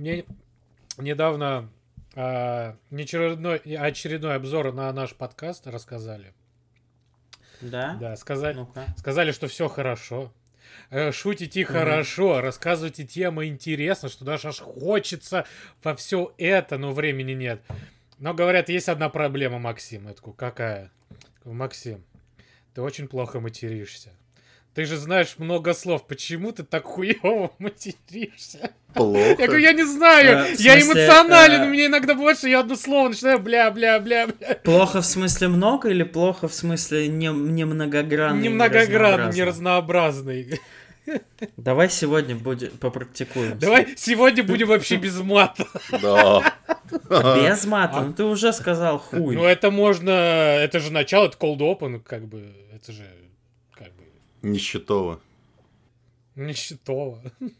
мне 0.00 0.24
недавно 0.96 1.68
а, 2.16 2.76
очередной, 2.90 3.58
очередной 3.58 4.34
обзор 4.34 4.72
на 4.72 4.90
наш 4.92 5.14
подкаст 5.14 5.66
рассказали. 5.66 6.32
Да? 7.60 7.96
Да, 8.00 8.16
сказали, 8.16 8.54
Ну-ка. 8.56 8.86
сказали, 8.96 9.32
что 9.32 9.46
все 9.46 9.68
хорошо. 9.68 10.32
Э, 10.88 11.12
Шутите 11.12 11.64
хорошо, 11.66 12.40
рассказывайте 12.40 13.04
темы 13.04 13.46
интересно, 13.46 14.08
что 14.08 14.24
даже 14.24 14.48
аж 14.48 14.60
хочется 14.60 15.44
во 15.82 15.94
все 15.94 16.32
это, 16.38 16.78
но 16.78 16.92
времени 16.92 17.32
нет. 17.32 17.60
Но 18.18 18.32
говорят, 18.32 18.70
есть 18.70 18.88
одна 18.88 19.10
проблема, 19.10 19.58
Максим. 19.58 20.08
Я 20.08 20.14
такой, 20.14 20.32
какая? 20.32 20.90
Максим, 21.44 22.02
ты 22.72 22.80
очень 22.80 23.08
плохо 23.08 23.40
материшься. 23.40 24.12
Ты 24.74 24.84
же 24.84 24.96
знаешь 24.96 25.34
много 25.38 25.74
слов, 25.74 26.06
почему 26.06 26.52
ты 26.52 26.62
так 26.62 26.84
хуево 26.84 27.52
материшься? 27.58 28.70
Плохо. 28.94 29.36
Я 29.38 29.46
говорю, 29.46 29.58
я 29.58 29.72
не 29.72 29.84
знаю, 29.84 30.38
Э, 30.38 30.54
в 30.54 30.60
я 30.60 30.80
смысле, 30.80 31.06
эмоционален, 31.06 31.60
э, 31.62 31.66
у 31.66 31.70
меня 31.70 31.86
иногда 31.86 32.14
больше, 32.14 32.48
я 32.48 32.60
одно 32.60 32.76
слово 32.76 33.08
начинаю 33.08 33.38
бля-бля-бля-бля. 33.40 34.28
Плохо 34.64 35.00
в 35.00 35.06
смысле 35.06 35.48
много 35.48 35.88
или 35.90 36.02
плохо 36.02 36.48
в 36.48 36.54
смысле 36.54 37.08
не, 37.08 37.28
не 37.28 37.64
многогранный? 37.64 38.42
Немногогранный, 38.42 39.34
не 39.34 39.42
разнообразный? 39.44 40.36
неразнообразный. 40.44 40.60
Давай 41.56 41.88
сегодня 41.90 42.36
будем 42.36 42.70
попрактикуем. 42.78 43.58
Давай 43.58 43.94
сегодня 43.96 44.44
будем 44.44 44.68
вообще 44.68 44.96
без 44.96 45.18
мата. 45.20 45.66
Да. 46.02 46.54
Без 47.08 47.64
мата, 47.66 48.00
ну 48.00 48.12
ты 48.12 48.24
уже 48.24 48.52
сказал 48.52 48.98
хуй. 48.98 49.34
Ну 49.34 49.44
это 49.44 49.70
можно, 49.70 50.10
это 50.10 50.80
же 50.80 50.92
начало, 50.92 51.26
это 51.26 51.36
cold 51.36 51.58
open, 51.58 52.00
как 52.00 52.26
бы, 52.26 52.52
это 52.74 52.92
же, 52.92 53.04
бы, 54.42 54.48
Нищетово. 54.48 55.20
нищетово. 56.34 57.22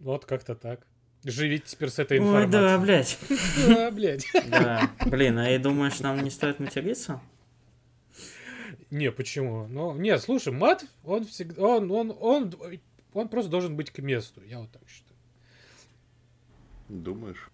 Вот 0.00 0.24
как-то 0.24 0.54
так. 0.54 0.86
Живите 1.24 1.64
теперь 1.66 1.90
с 1.90 1.98
этой 1.98 2.18
Ой, 2.18 2.24
информацией. 2.26 2.50
да, 2.62 2.78
блядь. 2.78 3.18
Да, 3.68 3.90
блядь. 3.90 4.26
Да. 4.48 4.90
Блин, 5.04 5.38
а 5.38 5.50
и 5.50 5.58
думаешь, 5.58 6.00
нам 6.00 6.22
не 6.24 6.30
стоит 6.30 6.58
материться? 6.58 7.20
Не, 8.90 9.12
почему? 9.12 9.66
Ну, 9.68 9.94
не, 9.96 10.18
слушай, 10.18 10.52
мат, 10.52 10.84
он 11.04 11.26
всегда, 11.26 11.62
он, 11.62 11.90
он, 11.92 12.16
он, 12.18 12.54
он 13.12 13.28
просто 13.28 13.50
должен 13.50 13.76
быть 13.76 13.90
к 13.90 13.98
месту, 13.98 14.42
я 14.44 14.58
вот 14.60 14.72
так 14.72 14.82
считаю. 14.88 15.16
Думаешь? 16.88 17.50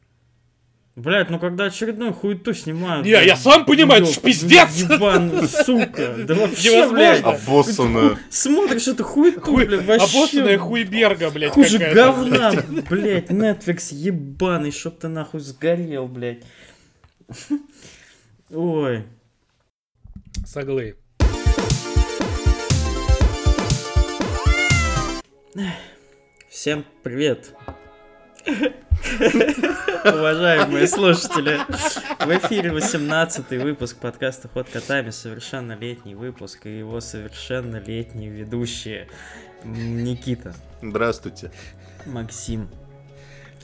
Блять, 0.96 1.28
ну 1.28 1.38
когда 1.38 1.64
очередную 1.64 2.14
хуету 2.14 2.54
снимают... 2.54 3.04
Не, 3.04 3.10
я 3.10 3.36
сам 3.36 3.66
понимаю, 3.66 4.02
это 4.02 4.12
ж 4.14 4.18
пиздец! 4.18 4.76
Ебаный, 4.76 5.46
сука. 5.46 6.14
Да 6.16 6.34
вообще, 6.34 6.70
Невозможно. 6.70 6.96
блядь. 6.96 7.22
Обоссанная. 7.22 8.18
Смотришь 8.30 8.88
эту 8.88 9.04
хуету, 9.04 9.40
Хуй, 9.42 9.66
блядь, 9.66 9.84
вообще... 9.84 10.18
обоссанная 10.18 10.56
хуйберга, 10.58 11.30
блядь, 11.30 11.52
Хуже 11.52 11.76
говна, 11.78 12.52
блядь, 12.88 13.28
Netflix 13.28 13.94
ебаный, 13.94 14.70
чтоб 14.70 14.98
ты 14.98 15.08
нахуй 15.08 15.40
сгорел, 15.40 16.08
блядь. 16.08 16.44
Ой. 18.50 19.04
Соглы. 20.46 20.96
Всем 26.48 26.86
привет. 27.02 27.52
Уважаемые 30.04 30.86
слушатели, 30.86 31.58
в 32.24 32.30
эфире 32.38 32.72
18 32.72 33.50
выпуск 33.62 33.96
подкаста 33.98 34.48
«Ход 34.48 34.68
котами», 34.68 35.10
совершеннолетний 35.10 36.14
выпуск 36.14 36.66
и 36.66 36.78
его 36.78 37.00
совершеннолетние 37.00 38.30
ведущие. 38.30 39.08
Никита, 39.64 40.54
Здравствуйте. 40.80 41.50
Максим 42.04 42.68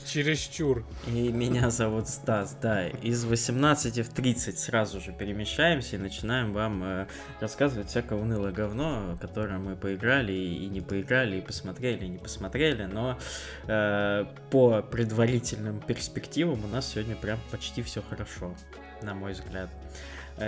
Чересчур. 0.05 0.85
и 1.07 1.31
меня 1.31 1.69
зовут 1.69 2.07
Стас. 2.07 2.57
Да, 2.61 2.87
из 2.87 3.25
18 3.25 3.99
в 3.99 4.13
30 4.13 4.59
сразу 4.59 4.99
же 4.99 5.11
перемещаемся 5.11 5.95
и 5.95 5.99
начинаем 5.99 6.53
вам 6.53 6.83
э, 6.83 7.07
рассказывать 7.39 7.89
всякое 7.89 8.19
унылое 8.19 8.51
говно, 8.51 9.17
которое 9.19 9.57
мы 9.57 9.75
поиграли 9.75 10.33
и 10.33 10.67
не 10.67 10.81
поиграли, 10.81 11.37
и 11.37 11.41
посмотрели, 11.41 12.05
и 12.05 12.09
не 12.09 12.17
посмотрели, 12.17 12.83
но 12.83 13.17
э, 13.67 14.25
по 14.51 14.81
предварительным 14.81 15.79
перспективам 15.79 16.63
у 16.65 16.67
нас 16.67 16.91
сегодня 16.91 17.15
прям 17.15 17.39
почти 17.51 17.81
все 17.81 18.01
хорошо, 18.01 18.55
на 19.01 19.13
мой 19.13 19.33
взгляд. 19.33 19.69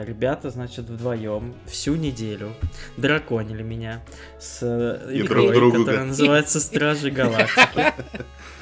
Ребята, 0.04 0.50
значит, 0.50 0.86
вдвоем 0.86 1.56
всю 1.68 1.96
неделю 1.96 2.54
драконили 2.98 3.64
меня 3.64 4.04
с 4.40 4.60
э, 4.62 5.14
И 5.14 5.22
игрой, 5.22 5.48
друг 5.48 5.56
другу, 5.56 5.78
которая 5.80 6.02
да. 6.02 6.06
называется 6.08 6.60
Стражи 6.60 7.12
Галактики. 7.12 7.94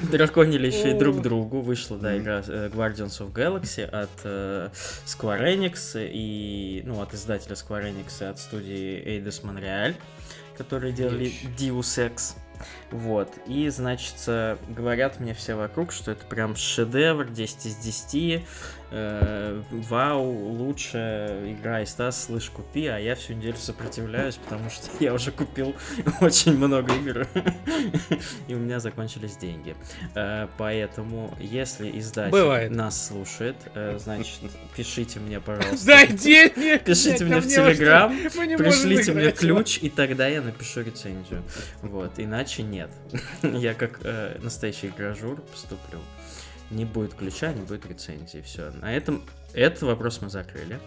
Драконили 0.00 0.66
еще 0.66 0.90
и 0.90 0.94
друг 0.98 1.22
другу. 1.22 1.60
Вышла, 1.60 1.96
да, 1.98 2.16
игра 2.16 2.42
э, 2.46 2.70
Guardians 2.72 3.20
of 3.20 3.32
Galaxy 3.32 3.84
от 3.84 4.10
э, 4.24 4.68
Square 5.06 5.56
Enix 5.56 5.94
и, 5.94 6.82
ну, 6.84 7.00
от 7.00 7.14
издателя 7.14 7.54
Square 7.54 7.92
Enix 7.92 8.22
и 8.22 8.24
от 8.24 8.38
студии 8.38 9.02
Eidos 9.04 9.42
Montreal, 9.42 9.94
которые 10.56 10.92
делали. 10.92 11.32
Deus 11.56 11.98
Ex. 11.98 12.36
Вот. 12.90 13.28
И, 13.46 13.68
значит, 13.68 14.16
э, 14.26 14.56
говорят 14.68 15.20
мне 15.20 15.34
все 15.34 15.54
вокруг, 15.54 15.92
что 15.92 16.10
это 16.10 16.24
прям 16.26 16.56
шедевр, 16.56 17.26
10 17.26 17.66
из 17.66 17.76
10. 17.76 18.44
Э, 18.94 19.62
вау, 19.70 20.22
лучшая 20.22 21.52
игра 21.52 21.82
из 21.82 21.90
Стас, 21.90 22.24
слышь, 22.24 22.48
купи, 22.50 22.86
а 22.86 22.98
я 22.98 23.14
всю 23.16 23.34
неделю 23.34 23.56
сопротивляюсь, 23.56 24.36
потому 24.36 24.70
что 24.70 24.88
я 25.00 25.12
уже 25.12 25.32
купил 25.32 25.74
очень 26.20 26.56
много 26.56 26.94
игр, 26.94 27.26
и 28.48 28.54
у 28.54 28.58
меня 28.58 28.80
закончились 28.80 29.36
деньги. 29.36 29.76
Э, 30.14 30.48
Поэтому, 30.56 31.36
если 31.40 31.98
издатель 31.98 32.32
Бывает. 32.32 32.70
нас 32.70 33.08
слушает, 33.08 33.56
э, 33.74 33.98
значит, 33.98 34.40
пишите 34.76 35.18
мне, 35.18 35.40
пожалуйста. 35.40 35.86
Дай 35.86 36.06
денег! 36.06 36.84
Пишите 36.84 37.24
мне 37.24 37.40
в 37.40 37.46
Телеграм, 37.46 38.16
Пришлите 38.56 39.12
мне 39.12 39.32
ключ, 39.32 39.78
и 39.82 39.90
тогда 39.90 40.28
я 40.28 40.40
напишу 40.40 40.82
рецензию. 40.82 41.42
Вот, 41.82 42.12
иначе 42.18 42.62
нет. 42.62 42.90
Я 43.42 43.74
как 43.74 44.00
настоящий 44.42 44.88
гражур 44.88 45.40
поступлю. 45.40 46.00
Не 46.70 46.84
будет 46.84 47.14
ключа, 47.14 47.52
не 47.52 47.62
будет 47.62 47.86
рецензии. 47.86 48.40
Все. 48.40 48.70
На 48.70 48.94
этом 48.94 49.24
этот 49.52 49.82
вопрос 49.82 50.20
мы 50.20 50.30
закрыли. 50.30 50.80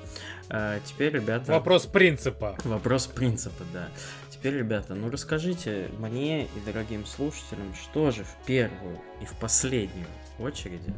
А, 0.50 0.80
теперь, 0.86 1.14
ребята. 1.14 1.52
Вопрос 1.52 1.86
принципа. 1.86 2.58
Вопрос 2.64 3.08
принципа, 3.08 3.64
да. 3.74 3.90
Теперь, 4.30 4.56
ребята, 4.56 4.94
ну 4.94 5.10
расскажите 5.10 5.90
мне 5.98 6.46
и 6.46 6.60
дорогим 6.66 7.06
слушателям, 7.06 7.74
что 7.74 8.12
же 8.12 8.24
в 8.24 8.46
первую 8.46 9.00
и 9.22 9.26
в 9.26 9.34
последнюю 9.40 10.08
очереди 10.40 10.94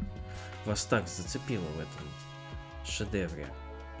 вас 0.66 0.84
так 0.84 1.08
зацепило 1.08 1.64
в 1.64 1.80
этом 1.80 2.08
шедевре 2.84 3.46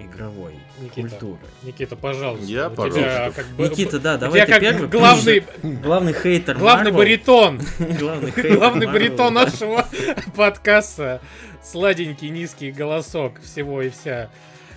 игровой 0.00 0.54
Никита. 0.80 1.08
культуры. 1.08 1.38
Никита, 1.62 1.96
пожалуйста. 1.96 2.46
Я, 2.46 2.68
у 2.68 2.70
тебя 2.72 2.84
пожалуйста. 2.84 3.32
как 3.36 3.46
бы- 3.48 3.68
Никита, 3.68 3.98
да, 4.00 4.16
давай 4.16 4.40
тебя 4.40 4.46
ты 4.46 4.52
как 4.52 4.60
первый. 4.60 4.88
главный, 4.88 5.44
Главный 5.62 6.12
хейтер 6.14 6.58
главный 6.58 6.90
Marvel. 6.90 6.96
баритон. 6.96 7.60
Главный 7.78 8.30
хейтер 8.32 8.56
Главный 8.56 8.86
Marvel. 8.86 8.92
баритон 8.92 9.34
нашего 9.34 9.86
подкаста. 10.36 11.20
Сладенький, 11.62 12.30
низкий 12.30 12.70
голосок 12.72 13.40
всего 13.42 13.82
и 13.82 13.90
вся. 13.90 14.30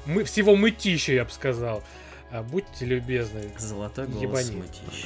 Мы, 0.06 0.24
всего 0.26 0.56
мытища, 0.56 1.14
я 1.14 1.24
бы 1.24 1.32
сказал. 1.32 1.82
А, 2.34 2.42
будьте 2.42 2.86
любезны. 2.86 3.52
Золотой 3.60 4.08
голос. 4.08 4.52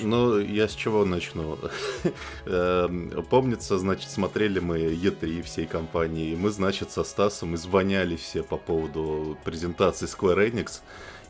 Ну, 0.01 0.39
я 0.39 0.69
с 0.69 0.73
чего 0.73 1.03
начну? 1.03 1.59
Эм, 2.45 3.11
Помнится, 3.29 3.77
значит, 3.77 4.09
смотрели 4.09 4.59
мы 4.59 4.77
E3 4.77 5.41
всей 5.41 5.65
компании, 5.65 6.31
и 6.31 6.35
мы, 6.37 6.51
значит, 6.51 6.91
со 6.91 7.03
Стасом 7.03 7.55
извоняли 7.55 8.15
все 8.15 8.43
по 8.43 8.55
поводу 8.55 9.37
презентации 9.43 10.05
Square 10.07 10.49
Enix. 10.53 10.79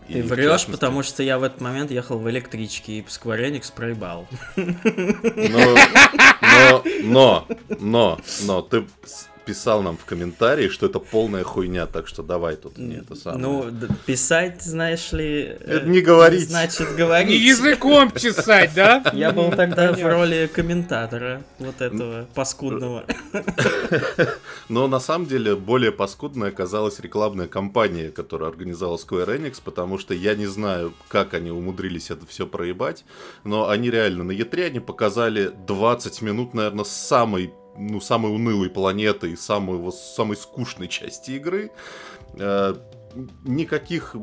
И, 0.08 0.14
Ты 0.14 0.24
в 0.24 0.28
врешь, 0.28 0.46
частности- 0.62 0.72
потому 0.72 1.02
что 1.02 1.24
я 1.24 1.40
в 1.40 1.44
этот 1.44 1.62
момент 1.62 1.90
ехал 1.90 2.20
в 2.20 2.30
электричке 2.30 3.00
и 3.00 3.02
Square 3.02 3.50
Enix 3.50 3.74
проебал. 3.74 4.28
Но, 4.56 5.76
но, 6.42 6.84
но, 7.02 7.48
но, 7.80 8.20
но, 8.46 8.62
ты 8.62 8.86
писал 9.48 9.82
нам 9.82 9.98
в 9.98 10.04
комментарии, 10.04 10.68
что 10.68 10.88
это 10.88 11.00
полная 11.00 11.44
хуйня, 11.44 11.86
так 11.88 12.08
что 12.08 12.22
давай 12.22 12.58
тут 12.58 12.78
мне 12.78 12.98
это 12.98 13.16
самое. 13.16 13.42
Ну, 13.42 13.72
писать, 14.06 14.62
знаешь 14.62 15.14
ли... 15.14 15.44
Это 15.44 15.86
э, 15.86 15.88
не 15.88 16.02
говорить. 16.02 16.50
Значит, 16.50 16.92
Не 16.92 16.98
говорить. 16.98 17.42
языком 17.42 18.12
чесать, 18.12 18.72
да? 18.76 19.04
Я 19.14 19.32
был 19.32 19.50
тогда 19.52 19.94
в 19.94 20.04
роли 20.06 20.50
комментатора 20.54 21.44
вот 21.60 21.82
этого 21.82 22.28
паскудного. 22.36 23.06
Но 24.70 24.88
на 24.90 25.00
самом 25.00 25.28
деле 25.28 25.56
более 25.56 25.94
паскудной 25.94 26.50
оказалась 26.50 27.00
рекламная 27.00 27.48
кампания, 27.48 28.10
которую 28.10 28.50
организовал 28.50 28.98
Square 28.98 29.38
Enix, 29.40 29.62
потому 29.64 29.98
что 29.98 30.14
я 30.14 30.36
не 30.36 30.46
знаю, 30.46 30.94
как 31.08 31.34
они 31.34 31.52
умудрились 31.52 32.12
это 32.12 32.26
все 32.26 32.46
проебать, 32.46 33.06
но 33.46 33.70
они 33.70 33.90
реально 33.90 34.26
на 34.26 34.32
E3 34.34 34.66
они 34.66 34.80
показали 34.82 35.54
20 35.66 36.22
минут, 36.22 36.54
наверное, 36.54 36.84
самой 36.84 37.54
ну, 37.78 38.02
самой 38.02 38.34
унылой 38.34 38.70
планеты 38.70 39.32
и 39.32 39.36
самой, 39.36 39.78
его- 39.78 39.92
самой 39.92 40.38
скучной 40.38 40.88
части 40.88 41.32
игры. 41.32 41.72
Э, 42.40 42.76
никаких 43.46 44.16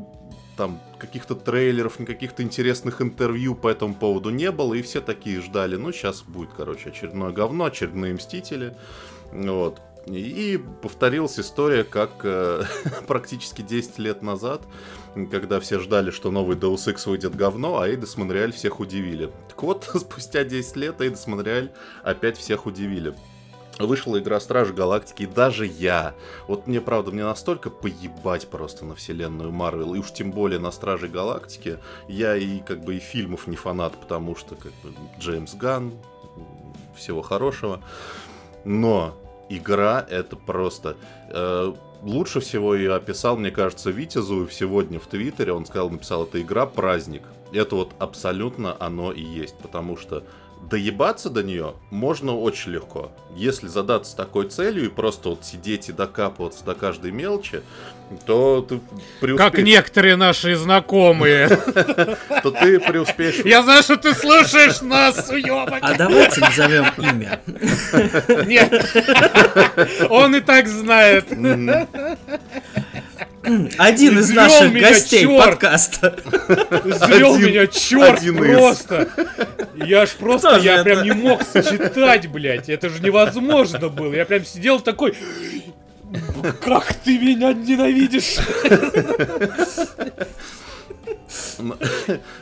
там 0.57 0.79
каких-то 0.99 1.35
трейлеров, 1.35 1.99
никаких-то 1.99 2.43
интересных 2.43 3.01
интервью 3.01 3.55
по 3.55 3.67
этому 3.67 3.93
поводу 3.93 4.29
не 4.29 4.51
было, 4.51 4.73
и 4.73 4.81
все 4.81 5.01
такие 5.01 5.41
ждали, 5.41 5.75
ну, 5.75 5.91
сейчас 5.91 6.21
будет, 6.21 6.51
короче, 6.55 6.89
очередное 6.89 7.31
говно, 7.31 7.65
очередные 7.65 8.13
Мстители, 8.13 8.75
вот. 9.31 9.81
И 10.07 10.61
повторилась 10.83 11.39
история, 11.39 11.83
как 11.83 12.11
э, 12.23 12.63
практически 13.07 13.63
10 13.63 13.97
лет 13.97 14.21
назад, 14.21 14.61
когда 15.31 15.59
все 15.59 15.79
ждали, 15.79 16.11
что 16.11 16.29
новый 16.29 16.55
Deus 16.55 16.87
Ex 16.87 17.09
выйдет 17.09 17.35
говно, 17.35 17.79
а 17.79 17.89
Эйдос 17.89 18.15
Монреаль 18.15 18.53
всех 18.53 18.79
удивили. 18.79 19.31
Так 19.49 19.63
вот, 19.63 19.89
спустя 19.95 20.43
10 20.43 20.75
лет 20.75 21.01
Эйдос 21.01 21.25
Монреаль 21.25 21.71
опять 22.03 22.37
всех 22.37 22.67
удивили 22.67 23.15
вышла 23.79 24.19
игра 24.19 24.39
Стражи 24.39 24.73
Галактики, 24.73 25.23
и 25.23 25.27
даже 25.27 25.65
я, 25.65 26.13
вот 26.47 26.67
мне, 26.67 26.81
правда, 26.81 27.11
мне 27.11 27.23
настолько 27.23 27.69
поебать 27.69 28.47
просто 28.47 28.85
на 28.85 28.95
вселенную 28.95 29.51
Марвел, 29.51 29.93
и 29.95 29.99
уж 29.99 30.11
тем 30.11 30.31
более 30.31 30.59
на 30.59 30.71
Стражи 30.71 31.07
Галактики, 31.07 31.79
я 32.07 32.35
и 32.35 32.59
как 32.59 32.83
бы 32.83 32.95
и 32.95 32.99
фильмов 32.99 33.47
не 33.47 33.55
фанат, 33.55 33.93
потому 33.99 34.35
что 34.35 34.55
как 34.55 34.71
бы 34.83 34.93
Джеймс 35.19 35.55
Ган, 35.55 35.93
всего 36.95 37.21
хорошего, 37.21 37.81
но 38.63 39.13
игра 39.49 40.05
это 40.09 40.35
просто... 40.35 40.95
Э, 41.29 41.73
лучше 42.01 42.39
всего 42.39 42.75
ее 42.75 42.93
описал, 42.93 43.35
мне 43.37 43.51
кажется, 43.51 43.89
Витя 43.89 44.19
Зуев 44.19 44.53
сегодня 44.53 44.99
в 44.99 45.07
Твиттере, 45.07 45.53
он 45.53 45.65
сказал, 45.65 45.89
написал, 45.89 46.23
это 46.23 46.41
игра 46.41 46.65
праздник. 46.65 47.23
Это 47.51 47.75
вот 47.75 47.93
абсолютно 47.99 48.75
оно 48.79 49.11
и 49.11 49.21
есть, 49.21 49.57
потому 49.57 49.97
что 49.97 50.23
доебаться 50.69 51.29
до 51.29 51.43
нее 51.43 51.75
можно 51.89 52.35
очень 52.35 52.71
легко. 52.71 53.11
Если 53.35 53.67
задаться 53.67 54.15
такой 54.15 54.49
целью 54.49 54.85
и 54.85 54.89
просто 54.89 55.29
вот 55.29 55.45
сидеть 55.45 55.89
и 55.89 55.91
докапываться 55.91 56.63
до 56.63 56.73
каждой 56.73 57.11
мелочи, 57.11 57.61
то 58.25 58.61
ты 58.61 58.79
преуспеешь. 59.19 59.51
Как 59.51 59.61
некоторые 59.61 60.15
наши 60.15 60.55
знакомые. 60.55 61.47
То 62.43 62.51
ты 62.51 62.79
преуспеешь. 62.79 63.43
Я 63.43 63.63
знаю, 63.63 63.81
что 63.81 63.97
ты 63.97 64.13
слушаешь 64.13 64.81
нас, 64.81 65.27
уебок. 65.29 65.79
А 65.81 65.95
давайте 65.95 66.39
назовем 66.41 66.85
имя. 66.97 67.41
Нет. 68.45 70.07
Он 70.09 70.35
и 70.35 70.41
так 70.41 70.67
знает. 70.67 71.31
Один 73.77 74.19
из 74.19 74.31
наших 74.31 74.73
гостей 74.73 75.27
подкаста. 75.27 76.17
Звел 76.83 77.37
меня 77.37 77.67
черт 77.67 78.21
просто. 78.35 79.09
Я 79.75 80.05
ж 80.05 80.11
просто, 80.11 80.57
я 80.57 80.83
прям 80.83 81.03
не 81.03 81.11
мог 81.11 81.43
сочетать, 81.43 82.27
блядь. 82.27 82.69
Это 82.69 82.89
же 82.89 83.01
невозможно 83.01 83.89
было. 83.89 84.13
Я 84.13 84.25
прям 84.25 84.45
сидел 84.45 84.79
такой... 84.79 85.15
Как 86.63 86.93
ты 86.93 87.17
меня 87.17 87.51
ненавидишь? 87.53 88.37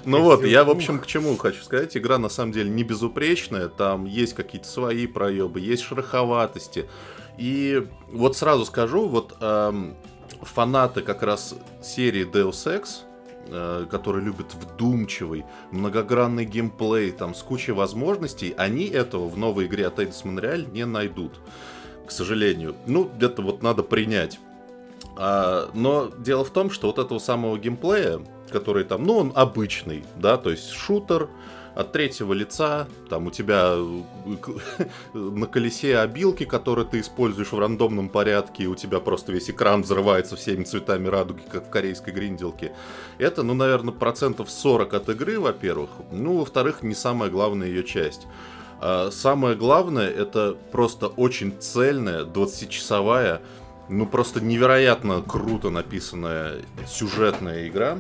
Ну 0.06 0.22
вот, 0.22 0.46
я, 0.46 0.64
в 0.64 0.70
общем, 0.70 1.00
к 1.00 1.08
чему 1.08 1.36
хочу 1.38 1.64
сказать. 1.64 1.98
Игра, 1.98 2.18
на 2.18 2.30
самом 2.30 2.52
деле, 2.52 2.70
не 2.70 2.84
безупречная. 2.84 3.70
Там 3.70 4.06
есть 4.06 4.34
какие-то 4.34 4.68
свои 4.68 5.08
проебы, 5.08 5.60
есть 5.60 5.84
шероховатости. 5.84 6.88
И 7.38 7.88
вот 8.12 8.38
сразу 8.38 8.66
скажу, 8.66 9.08
вот 9.08 9.36
эм, 9.42 9.96
фанаты 10.44 11.02
как 11.02 11.24
раз 11.24 11.56
серии 11.82 12.26
Deus 12.30 12.66
Ex, 12.66 13.02
э, 13.48 13.86
которые 13.90 14.24
любят 14.24 14.54
вдумчивый, 14.54 15.46
многогранный 15.72 16.46
геймплей, 16.46 17.12
там, 17.12 17.34
с 17.36 17.44
кучей 17.44 17.72
возможностей, 17.72 18.54
они 18.58 18.86
этого 18.86 19.28
в 19.28 19.38
новой 19.38 19.66
игре 19.66 19.88
от 19.88 20.00
Eidos 20.00 20.24
Montreal 20.24 20.72
не 20.72 20.86
найдут, 20.86 21.40
к 22.08 22.12
сожалению. 22.12 22.76
Ну, 22.86 23.10
где-то 23.16 23.42
вот 23.42 23.64
надо 23.64 23.84
принять. 23.84 24.40
А, 25.18 25.70
но 25.74 26.12
дело 26.18 26.44
в 26.44 26.50
том, 26.50 26.70
что 26.70 26.88
вот 26.88 27.00
этого 27.00 27.20
самого 27.20 27.58
геймплея, 27.58 28.22
который 28.52 28.84
там, 28.84 29.04
ну, 29.04 29.18
он 29.18 29.32
обычный, 29.36 30.04
да, 30.18 30.38
то 30.38 30.50
есть 30.50 30.70
шутер, 30.70 31.30
от 31.76 31.92
третьего 31.92 32.34
лица, 32.34 32.88
там 33.10 33.28
у 33.28 33.32
тебя 33.32 33.74
э, 33.76 34.86
на 35.14 35.48
колесе 35.48 35.98
обилки, 35.98 36.46
которые 36.46 36.86
ты 36.86 37.00
используешь 37.00 37.52
в 37.52 37.60
рандомном 37.60 38.10
порядке, 38.10 38.64
и 38.64 38.68
у 38.68 38.76
тебя 38.76 39.00
просто 39.00 39.32
весь 39.32 39.50
экран 39.50 39.82
взрывается 39.82 40.36
всеми 40.36 40.64
цветами 40.64 41.08
радуги, 41.08 41.42
как 41.52 41.68
в 41.68 41.70
корейской 41.70 42.14
гринделке. 42.14 42.74
Это, 43.18 43.44
ну, 43.44 43.54
наверное, 43.54 43.94
процентов 43.94 44.52
40 44.52 44.94
от 44.94 45.10
игры, 45.10 45.40
во-первых. 45.40 45.90
Ну, 46.12 46.38
во-вторых, 46.38 46.84
не 46.84 46.96
самая 46.96 47.30
главная 47.30 47.68
ее 47.68 47.84
часть. 47.84 48.28
А 48.80 49.10
самое 49.12 49.56
главное, 49.56 50.10
это 50.10 50.56
просто 50.72 51.08
очень 51.08 51.58
цельная, 51.60 52.26
20-часовая, 52.26 53.42
ну, 53.90 54.06
просто 54.06 54.42
невероятно 54.42 55.22
круто 55.22 55.70
написанная 55.70 56.62
сюжетная 56.86 57.68
игра, 57.68 57.98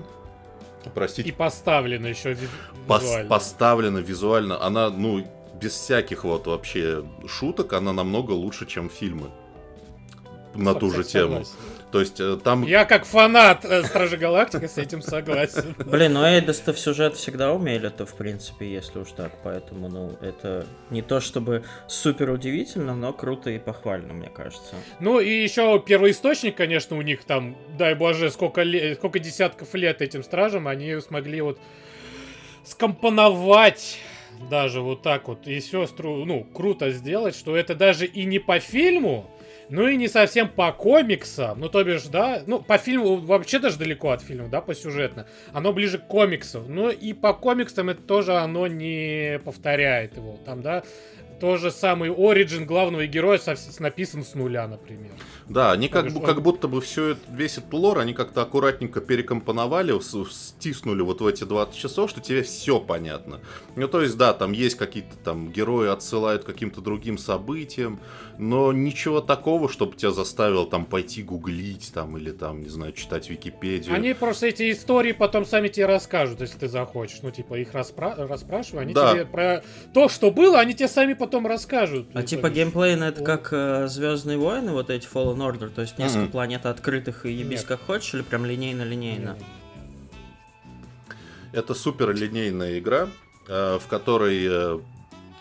Простите. 0.93 1.29
И 1.29 1.31
поставлена 1.31 2.07
еще 2.07 2.35
визуально. 2.87 3.29
поставлена 3.29 3.97
визуально. 3.99 4.63
Она, 4.63 4.89
ну, 4.89 5.25
без 5.61 5.73
всяких 5.73 6.23
вот 6.23 6.47
вообще 6.47 7.03
шуток, 7.27 7.73
она 7.73 7.93
намного 7.93 8.31
лучше, 8.31 8.65
чем 8.65 8.89
фильмы 8.89 9.29
на 10.55 10.73
ту 10.73 10.91
же 10.91 11.03
тему. 11.03 11.43
То 11.91 11.99
есть 11.99 12.19
э, 12.19 12.39
там... 12.43 12.63
Я 12.63 12.85
как 12.85 13.05
фанат 13.05 13.63
э, 13.65 13.83
Стражи 13.83 14.17
Галактики 14.17 14.65
с 14.65 14.79
этим 14.79 15.03
согласен. 15.03 15.75
Блин, 15.85 16.13
ну 16.13 16.23
Эйдос-то 16.23 16.73
в 16.73 16.79
сюжет 16.79 17.15
всегда 17.15 17.53
умели-то, 17.53 18.07
в 18.07 18.15
принципе, 18.15 18.71
если 18.71 18.97
уж 18.97 19.11
так. 19.11 19.31
Поэтому, 19.43 19.89
ну, 19.89 20.17
это 20.19 20.65
не 20.89 21.03
то 21.03 21.19
чтобы 21.19 21.63
супер 21.87 22.31
удивительно, 22.31 22.95
но 22.95 23.13
круто 23.13 23.51
и 23.51 23.59
похвально, 23.59 24.13
мне 24.13 24.29
кажется. 24.29 24.73
Ну 24.99 25.19
и 25.19 25.29
еще 25.29 25.81
первый 25.85 26.11
источник, 26.11 26.55
конечно, 26.55 26.97
у 26.97 27.01
них 27.03 27.25
там, 27.25 27.55
дай 27.77 27.93
боже, 27.93 28.31
сколько, 28.31 28.63
лет, 28.63 28.97
сколько 28.97 29.19
десятков 29.19 29.71
лет 29.75 30.01
этим 30.01 30.23
стражам, 30.23 30.67
они 30.67 30.99
смогли 30.99 31.41
вот 31.41 31.59
скомпоновать 32.63 33.99
даже 34.49 34.81
вот 34.81 35.01
так 35.01 35.27
вот 35.27 35.47
и 35.47 35.59
сестру, 35.59 36.25
ну, 36.25 36.43
круто 36.43 36.91
сделать, 36.91 37.35
что 37.35 37.55
это 37.55 37.75
даже 37.75 38.05
и 38.05 38.25
не 38.25 38.39
по 38.39 38.59
фильму, 38.59 39.29
ну 39.69 39.87
и 39.87 39.95
не 39.95 40.07
совсем 40.07 40.49
по 40.49 40.71
комиксам, 40.71 41.59
ну 41.59 41.69
то 41.69 41.83
бишь, 41.83 42.03
да, 42.03 42.43
ну 42.45 42.59
по 42.59 42.77
фильму 42.77 43.17
вообще 43.17 43.59
даже 43.59 43.77
далеко 43.77 44.11
от 44.11 44.21
фильма, 44.21 44.49
да, 44.49 44.61
по 44.61 44.75
сюжетно. 44.75 45.25
Оно 45.51 45.73
ближе 45.73 45.97
к 45.97 46.07
комиксу. 46.07 46.63
Ну 46.67 46.89
и 46.89 47.13
по 47.13 47.33
комиксам 47.33 47.89
это 47.89 48.01
тоже 48.01 48.33
оно 48.33 48.67
не 48.67 49.39
повторяет 49.43 50.17
его. 50.17 50.37
Там, 50.45 50.61
да, 50.61 50.83
то 51.43 51.57
же 51.57 51.71
самый 51.71 52.09
оригин 52.09 52.65
главного 52.65 53.05
героя 53.05 53.37
со, 53.37 53.57
с, 53.57 53.77
написан 53.81 54.23
с 54.23 54.33
нуля, 54.33 54.65
например. 54.65 55.11
Да, 55.49 55.73
они 55.73 55.89
как, 55.89 56.05
бишь, 56.05 56.23
как 56.23 56.41
будто 56.41 56.69
бы 56.69 56.79
все, 56.79 57.17
весь 57.29 57.57
этот 57.57 57.73
лор, 57.73 57.99
они 57.99 58.13
как-то 58.13 58.43
аккуратненько 58.43 59.01
перекомпоновали, 59.01 59.93
стиснули 60.31 61.01
вот 61.01 61.19
в 61.19 61.27
эти 61.27 61.43
20 61.43 61.75
часов, 61.75 62.09
что 62.09 62.21
тебе 62.21 62.43
все 62.43 62.79
понятно. 62.79 63.41
Ну, 63.75 63.89
то 63.89 64.01
есть, 64.01 64.15
да, 64.15 64.31
там 64.31 64.53
есть 64.53 64.77
какие-то 64.77 65.17
там 65.17 65.51
герои 65.51 65.89
отсылают 65.89 66.43
к 66.43 66.45
каким-то 66.45 66.79
другим 66.79 67.17
событиям, 67.17 67.99
но 68.37 68.71
ничего 68.71 69.19
такого, 69.19 69.67
чтобы 69.67 69.97
тебя 69.97 70.11
заставило 70.11 70.65
там 70.65 70.85
пойти 70.85 71.23
гуглить 71.23 71.91
там 71.93 72.17
или 72.17 72.31
там, 72.31 72.61
не 72.61 72.69
знаю, 72.69 72.93
читать 72.93 73.29
Википедию. 73.29 73.93
Они 73.93 74.13
просто 74.13 74.47
эти 74.47 74.71
истории 74.71 75.11
потом 75.11 75.45
сами 75.45 75.67
тебе 75.67 75.87
расскажут, 75.87 76.39
если 76.39 76.57
ты 76.57 76.67
захочешь. 76.69 77.19
Ну, 77.21 77.31
типа, 77.31 77.55
их 77.55 77.73
распра... 77.73 78.15
расспрашивай, 78.15 78.83
они 78.83 78.93
да. 78.93 79.11
тебе 79.11 79.25
про 79.25 79.61
то, 79.93 80.07
что 80.07 80.31
было, 80.31 80.59
они 80.61 80.73
тебе 80.73 80.87
сами 80.87 81.13
потом 81.13 81.32
потом 81.33 81.47
расскажут. 81.47 82.07
А 82.13 82.21
типа 82.21 82.51
геймплейно 82.51 83.05
это 83.05 83.23
как 83.23 83.49
э, 83.51 83.87
Звездные 83.87 84.37
войны, 84.37 84.71
вот 84.71 84.91
эти 84.91 85.07
Fallen 85.07 85.37
Order, 85.37 85.69
то 85.69 85.81
есть 85.81 85.97
несколько 85.97 86.25
mm-hmm. 86.25 86.31
планет 86.31 86.65
открытых 86.67 87.25
и 87.25 87.31
ебись 87.31 87.61
Нет. 87.61 87.67
как 87.67 87.81
хочешь, 87.81 88.13
или 88.13 88.21
прям 88.21 88.45
линейно-линейно? 88.45 89.35
Это 91.51 91.73
супер 91.73 92.13
линейная 92.13 92.77
игра, 92.77 93.09
э, 93.47 93.79
в 93.79 93.87
которой 93.87 94.45
э, 94.47 94.79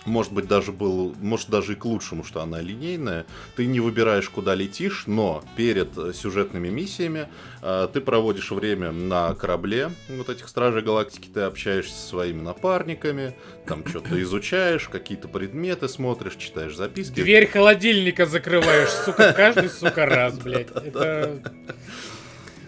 может 0.04 0.32
быть, 0.32 0.46
даже 0.46 0.72
был, 0.72 1.14
может, 1.20 1.50
даже 1.50 1.72
и 1.72 1.76
к 1.76 1.84
лучшему, 1.84 2.24
что 2.24 2.40
она 2.42 2.60
линейная. 2.60 3.26
Ты 3.56 3.66
не 3.66 3.80
выбираешь, 3.80 4.28
куда 4.28 4.54
летишь, 4.54 5.04
но 5.06 5.42
перед 5.56 5.94
сюжетными 6.14 6.68
миссиями 6.68 7.28
э, 7.62 7.88
ты 7.92 8.00
проводишь 8.00 8.50
время 8.50 8.92
на 8.92 9.34
корабле 9.34 9.90
вот 10.08 10.28
этих 10.28 10.48
Стражей 10.48 10.82
Галактики, 10.82 11.28
ты 11.32 11.40
общаешься 11.40 11.94
со 11.94 12.08
своими 12.08 12.40
напарниками, 12.40 13.34
там 13.66 13.86
что-то 13.86 14.20
изучаешь, 14.22 14.88
какие-то 14.88 15.28
предметы 15.28 15.88
смотришь, 15.88 16.36
читаешь 16.36 16.76
записки. 16.76 17.14
Дверь 17.14 17.46
холодильника 17.46 18.26
закрываешь, 18.26 18.90
сука, 18.90 19.32
каждый, 19.32 19.68
сука, 19.68 20.06
раз, 20.06 20.38
блядь. 20.38 20.70
Это... 20.70 21.40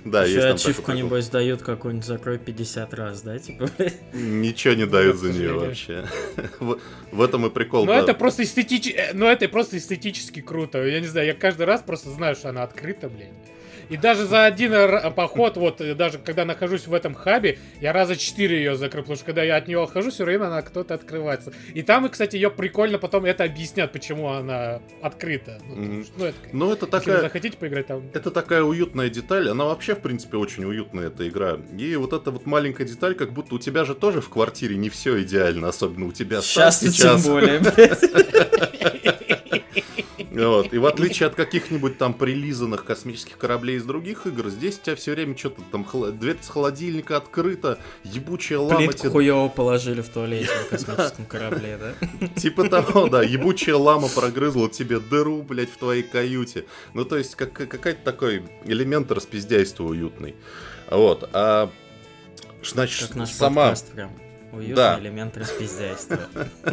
Да, 0.14 0.25
Еще 0.25 0.34
есть 0.34 0.66
ачивку, 0.66 0.92
небось, 0.92 1.28
дают 1.28 1.62
какую-нибудь 1.62 2.06
закрой 2.06 2.38
50 2.38 2.92
раз, 2.94 3.23
да, 3.23 3.38
типа? 3.38 3.70
Ничего 4.12 4.75
не 4.75 4.87
дают 4.87 5.16
за 5.16 5.32
нее 5.32 5.54
вообще. 5.54 6.06
В 7.11 7.23
этом 7.23 7.46
и 7.46 7.50
прикол. 7.50 7.87
Ну, 7.87 7.92
это 7.92 8.12
просто 8.12 8.42
эстетически... 8.42 9.00
Ну, 9.14 9.26
это 9.26 9.49
просто 9.49 9.78
эстетически 9.78 10.40
круто. 10.40 10.84
Я 10.84 11.00
не 11.00 11.06
знаю, 11.06 11.26
я 11.28 11.34
каждый 11.34 11.64
раз 11.64 11.80
просто 11.80 12.11
знаю, 12.11 12.37
что 12.37 12.50
она 12.50 12.62
открыта, 12.64 13.08
блин. 13.08 13.30
И 13.90 13.96
даже 13.96 14.24
за 14.26 14.44
один 14.44 14.72
р- 14.72 15.10
поход, 15.12 15.56
вот 15.56 15.80
э, 15.80 15.94
даже 15.94 16.18
когда 16.18 16.44
нахожусь 16.44 16.86
в 16.86 16.94
этом 16.94 17.14
хабе, 17.14 17.58
я 17.80 17.92
раза 17.92 18.16
четыре 18.16 18.58
ее 18.58 18.76
закрыл, 18.76 19.02
потому 19.02 19.16
что 19.16 19.24
когда 19.26 19.42
я 19.42 19.56
от 19.56 19.68
нее 19.68 19.82
отхожу, 19.82 20.10
все 20.10 20.24
время 20.24 20.46
она 20.46 20.62
кто-то 20.62 20.94
открывается. 20.94 21.52
И 21.74 21.82
там, 21.82 22.06
и, 22.06 22.08
кстати, 22.08 22.36
ее 22.36 22.50
прикольно 22.50 22.98
потом 22.98 23.24
это 23.24 23.44
объяснят, 23.44 23.90
почему 23.92 24.28
она 24.28 24.80
открыта. 25.02 25.58
Ну, 25.68 26.04
что, 26.04 26.12
ну, 26.16 26.24
это, 26.26 26.36
Ну, 26.52 26.72
это 26.72 26.86
если 26.86 26.96
вы 26.96 27.00
такая... 27.00 27.20
захотите 27.20 27.56
поиграть 27.56 27.86
там... 27.86 28.02
Это 28.12 28.30
такая 28.30 28.62
уютная 28.62 29.08
деталь, 29.08 29.48
она 29.48 29.64
вообще, 29.64 29.94
в 29.94 30.00
принципе, 30.00 30.36
очень 30.36 30.64
уютная, 30.64 31.08
эта 31.08 31.28
игра. 31.28 31.58
И 31.78 31.96
вот 31.96 32.12
эта 32.12 32.30
вот 32.30 32.46
маленькая 32.46 32.84
деталь, 32.84 33.14
как 33.14 33.32
будто 33.32 33.54
у 33.54 33.58
тебя 33.58 33.84
же 33.84 33.94
тоже 33.94 34.20
в 34.20 34.28
квартире 34.28 34.76
не 34.76 34.90
все 34.90 35.22
идеально, 35.22 35.68
особенно 35.68 36.06
у 36.06 36.12
тебя 36.12 36.42
сам 36.42 36.70
Сейчас 36.72 36.78
тем 36.80 36.92
сейчас. 36.92 37.26
более. 37.26 37.60
Вот. 40.34 40.72
И 40.72 40.78
в 40.78 40.86
отличие 40.86 41.28
от 41.28 41.34
каких-нибудь 41.34 41.98
там 41.98 42.14
прилизанных 42.14 42.84
космических 42.84 43.38
кораблей 43.38 43.76
из 43.76 43.84
других 43.84 44.26
игр, 44.26 44.48
здесь 44.48 44.78
у 44.78 44.82
тебя 44.82 44.96
все 44.96 45.12
время 45.12 45.36
что-то 45.36 45.62
там, 45.70 45.86
дверь 46.18 46.38
с 46.40 46.48
холодильника 46.48 47.16
открыта, 47.16 47.78
ебучая 48.02 48.58
лама 48.58 48.78
Плитку 48.78 48.98
тебе 48.98 49.10
хуёво 49.10 49.48
положили 49.48 50.00
в 50.00 50.08
туалете 50.08 50.50
на 50.62 50.76
космическом 50.76 51.26
корабле, 51.26 51.78
да? 51.78 52.28
Типа 52.40 52.68
того, 52.68 53.08
да, 53.08 53.22
ебучая 53.22 53.76
лама 53.76 54.08
прогрызла 54.08 54.68
тебе 54.68 54.98
дыру, 54.98 55.42
блядь, 55.42 55.70
в 55.70 55.76
твоей 55.76 56.02
каюте. 56.02 56.64
Ну, 56.94 57.04
то 57.04 57.16
есть, 57.16 57.34
как, 57.36 57.52
какой-то 57.52 58.02
такой 58.04 58.42
элемент 58.64 59.10
распиздяйства 59.12 59.84
уютный. 59.84 60.34
Вот, 60.90 61.28
а... 61.32 61.70
Значит, 62.62 63.08
Как 63.08 63.16
наш 63.16 63.30
сама... 63.30 63.62
подкаст 63.64 63.92
прям. 63.92 64.10
Уютный 64.54 64.75
Да. 64.75 64.99
элемент 65.00 65.37
распиздяйства. 65.37 66.20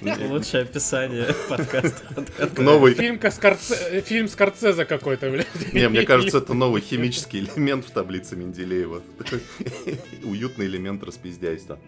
Лучшее 0.00 0.64
описание 0.64 1.28
подкаста. 1.48 2.24
Новый... 2.60 2.94
Фильм, 2.94 3.20
Скорце... 3.30 3.74
э, 3.90 4.00
фильм 4.00 4.28
Скорцеза 4.28 4.84
какой-то, 4.84 5.30
блядь. 5.30 5.72
Не, 5.72 5.88
мне 5.88 6.02
кажется, 6.06 6.38
это 6.38 6.54
новый 6.54 6.82
химический 6.82 7.40
элемент 7.40 7.86
в 7.86 7.90
таблице 7.92 8.36
Менделеева. 8.36 9.00
Уютный 10.24 10.66
элемент 10.66 11.04
распиздяйства. 11.04 11.78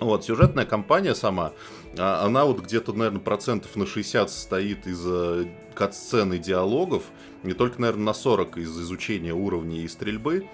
Вот, 0.00 0.24
сюжетная 0.24 0.64
кампания 0.66 1.14
сама, 1.14 1.52
а, 1.96 2.24
она 2.26 2.44
вот 2.44 2.60
где-то, 2.60 2.92
наверное, 2.92 3.20
процентов 3.20 3.76
на 3.76 3.86
60 3.86 4.28
состоит 4.30 4.88
из 4.88 5.00
э, 5.06 5.46
кат-сцен 5.74 6.32
и 6.32 6.38
диалогов, 6.38 7.04
не 7.44 7.52
только, 7.52 7.80
наверное, 7.80 8.06
на 8.06 8.14
40 8.14 8.58
из 8.58 8.80
изучения 8.80 9.32
уровней 9.32 9.82
и 9.84 9.88
стрельбы. 9.88 10.46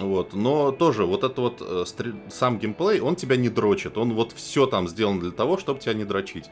Вот, 0.00 0.32
но 0.32 0.70
тоже 0.70 1.04
вот 1.04 1.24
это 1.24 1.40
вот 1.40 1.60
э, 1.60 1.84
стр- 1.86 2.14
сам 2.30 2.58
геймплей, 2.58 3.00
он 3.00 3.16
тебя 3.16 3.36
не 3.36 3.48
дрочит, 3.48 3.98
он 3.98 4.14
вот 4.14 4.32
все 4.32 4.66
там 4.66 4.86
сделано 4.86 5.20
для 5.20 5.32
того, 5.32 5.58
чтобы 5.58 5.80
тебя 5.80 5.94
не 5.94 6.04
дрочить. 6.04 6.46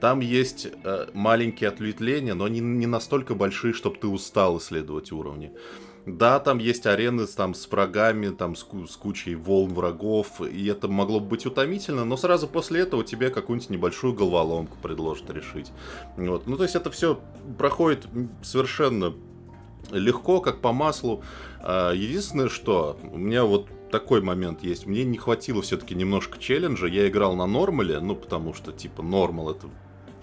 Там 0.00 0.20
есть 0.20 0.68
э, 0.84 1.06
маленькие 1.14 1.68
ответвления, 1.68 2.34
но 2.34 2.44
они 2.44 2.60
не 2.60 2.86
настолько 2.86 3.34
большие, 3.34 3.72
чтобы 3.72 3.96
ты 3.96 4.08
устал 4.08 4.58
исследовать 4.58 5.12
уровни. 5.12 5.52
Да, 6.04 6.40
там 6.40 6.58
есть 6.58 6.86
арены 6.86 7.26
там, 7.26 7.54
с 7.54 7.70
врагами, 7.70 8.30
там, 8.30 8.56
с, 8.56 8.66
с 8.88 8.96
кучей 8.96 9.36
волн 9.36 9.72
врагов, 9.72 10.40
и 10.40 10.66
это 10.66 10.88
могло 10.88 11.20
бы 11.20 11.26
быть 11.28 11.46
утомительно, 11.46 12.04
но 12.04 12.16
сразу 12.16 12.48
после 12.48 12.80
этого 12.80 13.04
тебе 13.04 13.30
какую-нибудь 13.30 13.70
небольшую 13.70 14.12
головоломку 14.12 14.76
предложат 14.82 15.30
решить. 15.30 15.70
Вот. 16.16 16.48
Ну, 16.48 16.56
то 16.56 16.64
есть 16.64 16.74
это 16.74 16.90
все 16.90 17.20
проходит 17.56 18.08
совершенно 18.42 19.14
легко, 19.90 20.40
как 20.40 20.60
по 20.60 20.72
маслу. 20.72 21.22
А, 21.60 21.92
Единственное, 21.92 22.48
что 22.48 22.98
у 23.02 23.18
меня 23.18 23.44
вот 23.44 23.68
такой 23.90 24.22
момент 24.22 24.62
есть. 24.62 24.86
Мне 24.86 25.04
не 25.04 25.18
хватило 25.18 25.60
все-таки 25.62 25.94
немножко 25.94 26.38
челленджа. 26.38 26.86
Я 26.86 27.08
играл 27.08 27.34
на 27.36 27.46
нормале, 27.46 28.00
ну, 28.00 28.14
потому 28.16 28.54
что, 28.54 28.72
типа, 28.72 29.02
нормал 29.02 29.50
это 29.50 29.66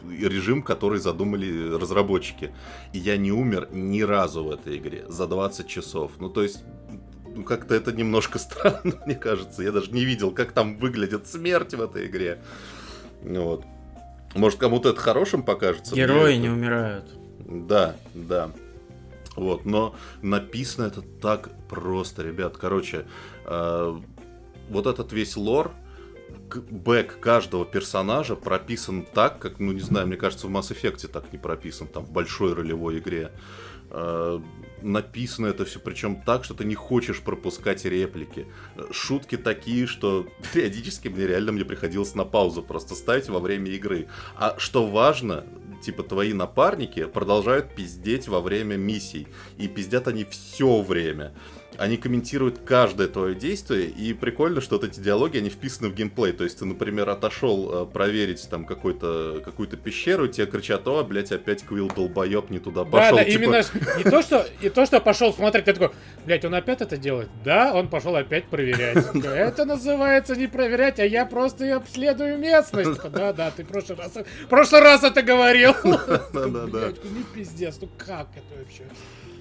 режим, 0.09 0.63
который 0.63 0.99
задумали 0.99 1.75
разработчики. 1.79 2.51
И 2.93 2.99
я 2.99 3.17
не 3.17 3.31
умер 3.31 3.69
ни 3.71 4.01
разу 4.01 4.43
в 4.43 4.51
этой 4.51 4.77
игре 4.77 5.05
за 5.07 5.27
20 5.27 5.67
часов. 5.67 6.13
Ну, 6.19 6.29
то 6.29 6.41
есть, 6.41 6.63
ну, 7.35 7.43
как-то 7.43 7.75
это 7.75 7.91
немножко 7.91 8.39
странно, 8.39 8.93
мне 9.05 9.15
кажется. 9.15 9.61
Я 9.61 9.71
даже 9.71 9.91
не 9.91 10.03
видел, 10.05 10.31
как 10.31 10.51
там 10.51 10.77
выглядит 10.77 11.27
смерть 11.27 11.73
в 11.75 11.81
этой 11.81 12.07
игре. 12.07 12.41
Вот. 13.21 13.65
Может, 14.35 14.59
кому-то 14.59 14.89
это 14.89 14.99
хорошим 15.01 15.43
покажется. 15.43 15.95
Герои 15.95 16.33
это- 16.33 16.41
не 16.41 16.49
умирают. 16.49 17.05
да, 17.45 17.95
да. 18.13 18.51
Вот, 19.39 19.65
но 19.65 19.95
написано 20.21 20.85
это 20.85 21.01
так 21.01 21.49
просто, 21.67 22.23
ребят. 22.23 22.57
Короче, 22.57 23.05
э, 23.45 23.99
вот 24.69 24.87
этот 24.87 25.13
весь 25.13 25.37
лор, 25.37 25.71
бэк 26.49 27.19
каждого 27.19 27.65
персонажа 27.65 28.35
прописан 28.35 29.05
так, 29.05 29.39
как, 29.39 29.59
ну 29.59 29.71
не 29.71 29.79
знаю, 29.79 30.07
мне 30.07 30.17
кажется, 30.17 30.47
в 30.47 30.51
Mass 30.51 30.71
Effect 30.71 31.07
так 31.07 31.31
не 31.31 31.39
прописан, 31.39 31.87
там 31.87 32.05
в 32.05 32.11
большой 32.11 32.53
ролевой 32.53 32.99
игре. 32.99 33.31
Э, 33.91 34.39
написано 34.81 35.47
это 35.47 35.65
все, 35.65 35.79
причем 35.79 36.21
так, 36.21 36.43
что 36.43 36.53
ты 36.53 36.65
не 36.65 36.75
хочешь 36.75 37.21
пропускать 37.21 37.85
реплики. 37.85 38.45
Шутки 38.91 39.37
такие, 39.37 39.87
что 39.87 40.27
периодически 40.53 41.07
мне 41.07 41.27
реально 41.27 41.53
мне 41.53 41.65
приходилось 41.65 42.15
на 42.15 42.25
паузу 42.25 42.61
просто 42.61 42.95
ставить 42.95 43.29
во 43.29 43.39
время 43.39 43.71
игры. 43.71 44.07
А 44.35 44.55
что 44.57 44.85
важно, 44.85 45.45
типа 45.81 46.03
твои 46.03 46.33
напарники 46.33 47.05
продолжают 47.05 47.75
пиздеть 47.75 48.27
во 48.27 48.41
время 48.41 48.75
миссий. 48.75 49.27
И 49.57 49.67
пиздят 49.67 50.07
они 50.07 50.25
все 50.25 50.81
время. 50.81 51.33
Они 51.79 51.95
комментируют 51.97 52.59
каждое 52.65 53.07
твое 53.07 53.35
действие, 53.35 53.87
и 53.87 54.13
прикольно, 54.13 54.59
что 54.59 54.75
вот 54.75 54.83
эти 54.83 54.99
диалоги, 54.99 55.37
они 55.37 55.49
вписаны 55.49 55.89
в 55.89 55.95
геймплей. 55.95 56.33
То 56.33 56.43
есть 56.43 56.59
ты, 56.59 56.65
например, 56.65 57.09
отошел 57.09 57.83
э, 57.83 57.85
проверить 57.85 58.47
там 58.49 58.65
какой-то, 58.65 59.41
какую-то 59.43 59.77
пещеру, 59.77 60.25
и 60.25 60.29
тебе 60.29 60.45
кричат, 60.45 60.85
о, 60.87 61.03
блядь, 61.03 61.31
опять 61.31 61.63
Квилл 61.65 61.87
долбоеб 61.87 62.49
не 62.49 62.59
туда 62.59 62.83
Да, 62.83 62.89
пошел. 62.89 63.17
да, 63.17 63.23
Типа, 63.23 63.41
именно 63.43 63.63
не 63.97 64.03
то, 64.03 64.21
что 64.21 64.45
не 64.61 64.69
то, 64.69 64.85
что 64.85 64.99
пошел 64.99 65.33
смотреть, 65.33 65.65
ты 65.65 65.73
такой, 65.73 65.91
блять, 66.25 66.43
он 66.43 66.53
опять 66.53 66.81
это 66.81 66.97
делает. 66.97 67.29
Да, 67.45 67.73
он 67.73 67.87
пошел 67.87 68.15
опять 68.15 68.45
проверять. 68.45 69.05
Это 69.23 69.63
называется 69.65 70.35
не 70.35 70.47
проверять, 70.47 70.99
а 70.99 71.05
я 71.05 71.25
просто 71.25 71.75
обследую 71.75 72.37
местность. 72.37 73.01
Да, 73.11 73.31
да, 73.31 73.51
ты 73.51 73.63
в 73.63 73.67
прошлый 73.67 73.97
раз, 73.97 74.11
прошлый 74.49 74.81
раз 74.81 75.03
это 75.03 75.21
говорил. 75.21 75.73
Да-да-да. 75.83 76.67
Блядь, 76.67 77.03
ну 77.03 77.23
пиздец, 77.33 77.77
ну 77.79 77.89
как 77.97 78.27
это 78.35 78.59
вообще? 78.59 78.83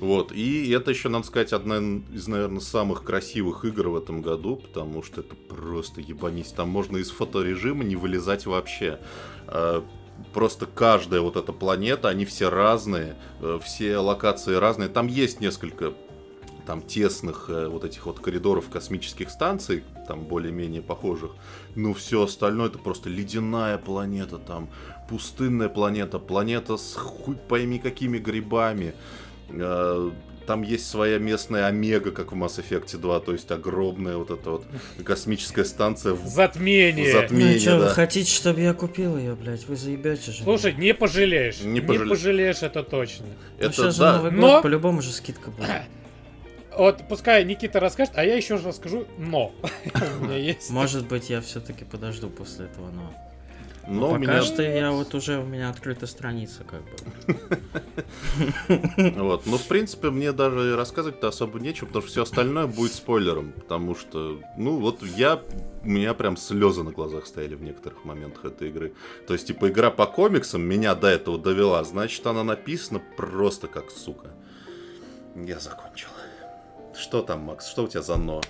Вот, 0.01 0.33
и 0.33 0.71
это 0.71 0.91
еще, 0.91 1.09
надо 1.09 1.27
сказать, 1.27 1.53
одна 1.53 1.79
из, 2.13 2.29
наверное, 2.29 2.61
самых 2.61 3.03
красивых 3.03 3.65
игр 3.65 3.89
в 3.89 3.97
этом 3.97 4.23
году, 4.23 4.57
потому 4.57 5.03
что 5.03 5.23
это 5.23 5.35
просто 5.35 6.01
ебанись. 6.01 6.53
Там 6.53 6.69
можно 6.69 6.99
из 6.99 7.11
фоторежима 7.11 7.83
не 7.85 7.97
вылезать 7.97 8.47
вообще. 8.47 9.01
А, 9.47 9.85
Просто 10.33 10.67
каждая 10.67 11.21
вот 11.21 11.37
эта 11.37 11.53
планета, 11.53 12.09
они 12.09 12.25
все 12.25 12.51
разные, 12.51 13.17
э, 13.41 13.59
все 13.63 13.99
локации 13.99 14.55
разные. 14.55 14.89
Там 14.89 15.07
есть 15.07 15.41
несколько 15.41 15.95
там 16.67 16.83
тесных 16.83 17.47
э, 17.49 17.69
вот 17.69 17.85
этих 17.85 18.05
вот 18.05 18.19
коридоров 18.21 18.69
космических 18.69 19.31
станций, 19.31 19.85
там 20.07 20.25
более-менее 20.25 20.83
похожих. 20.83 21.31
Ну, 21.77 21.95
все 21.95 22.25
остальное 22.25 22.67
это 22.67 22.79
просто 22.79 23.09
ледяная 23.09 23.79
планета, 23.79 24.39
там 24.39 24.69
пустынная 25.09 25.69
планета, 25.69 26.19
планета 26.19 26.77
с 26.77 26.95
хуй 26.95 27.37
пойми 27.37 27.79
какими 27.79 28.19
грибами. 28.19 28.95
Там 29.49 30.63
есть 30.63 30.89
своя 30.89 31.19
местная 31.19 31.67
Омега, 31.67 32.11
как 32.11 32.33
в 32.33 32.35
Mass 32.35 32.59
Effect 32.59 32.97
2, 32.97 33.21
то 33.21 33.33
есть 33.33 33.51
огромная 33.51 34.17
вот 34.17 34.31
эта 34.31 34.51
вот 34.51 34.65
космическая 35.05 35.63
станция 35.67 36.15
в 36.15 36.27
Затмение. 36.27 37.13
Затмение. 37.13 37.55
Ну 37.57 37.61
что, 37.61 37.77
вы 37.77 37.83
да. 37.85 37.89
хотите, 37.91 38.33
чтобы 38.33 38.63
я 38.63 38.73
купил 38.73 39.19
ее, 39.19 39.35
блядь? 39.35 39.67
Вы 39.67 39.77
заебете 39.77 40.33
же. 40.33 40.43
Слушай, 40.45 40.73
не 40.73 40.95
пожалеешь. 40.95 41.61
Не 41.61 41.73
Не, 41.73 41.81
пожале- 41.81 42.09
пожалеешь, 42.09 42.63
это 42.63 42.83
точно. 42.83 43.27
ну, 43.27 43.35
Это 43.67 43.73
сейчас 43.75 43.95
же 43.97 44.01
да. 44.01 44.17
Новый 44.17 44.31
Но- 44.31 44.41
год, 44.55 44.63
по-любому 44.63 45.03
же 45.03 45.13
скидка 45.13 45.51
будет. 45.51 45.69
Вот 46.79 47.03
пускай 47.09 47.45
Никита 47.45 47.81
расскажет, 47.81 48.15
а 48.17 48.25
я 48.25 48.37
еще 48.37 48.55
раз 48.55 48.65
расскажу, 48.65 49.07
но. 49.19 49.53
Может 50.71 51.09
быть, 51.09 51.29
я 51.29 51.41
все-таки 51.43 51.85
подожду 51.85 52.31
после 52.31 52.67
этого, 52.67 52.89
но... 52.91 53.13
Но 53.87 54.09
у 54.09 54.11
Пока 54.11 54.21
меня 54.21 54.43
что 54.43 54.63
я 54.63 54.91
вот 54.91 55.15
уже, 55.15 55.39
у 55.39 55.45
меня 55.45 55.71
открыта 55.71 56.07
страница, 56.07 56.65
как 56.65 56.83
бы. 56.83 56.91
Вот. 59.17 59.47
Но, 59.47 59.59
в 59.59 59.67
принципе, 59.67 60.11
мне 60.11 60.33
даже 60.33 60.77
рассказывать-то 60.77 61.29
особо 61.29 61.59
нечего, 61.59 61.87
потому 61.87 62.03
что 62.03 62.11
все 62.11 62.23
остальное 62.23 62.67
будет 62.67 62.93
спойлером. 62.93 63.53
Потому 63.53 63.95
что, 63.95 64.41
ну, 64.57 64.77
вот 64.79 65.03
я... 65.03 65.41
У 65.83 65.89
меня 65.89 66.15
прям 66.15 66.37
слезы 66.37 66.83
на 66.83 66.91
глазах 66.91 67.27
стояли 67.27 67.55
в 67.55 67.63
некоторых 67.63 68.05
моментах 68.05 68.45
этой 68.45 68.69
игры. 68.69 68.93
То 69.27 69.33
есть, 69.35 69.47
типа, 69.47 69.69
игра 69.69 69.91
по 69.91 70.07
комиксам 70.07 70.63
меня 70.63 70.95
до 70.95 71.09
этого 71.09 71.39
довела. 71.39 71.83
Значит, 71.85 72.27
она 72.27 72.45
написана 72.45 73.01
просто 73.17 73.69
как 73.69 73.91
сука. 73.91 74.29
Я 75.35 75.59
закончил. 75.61 76.09
Что 76.99 77.23
там, 77.23 77.41
Макс? 77.41 77.69
Что 77.69 77.85
у 77.85 77.89
тебя 77.89 78.03
за 78.03 78.17
но? 78.17 78.41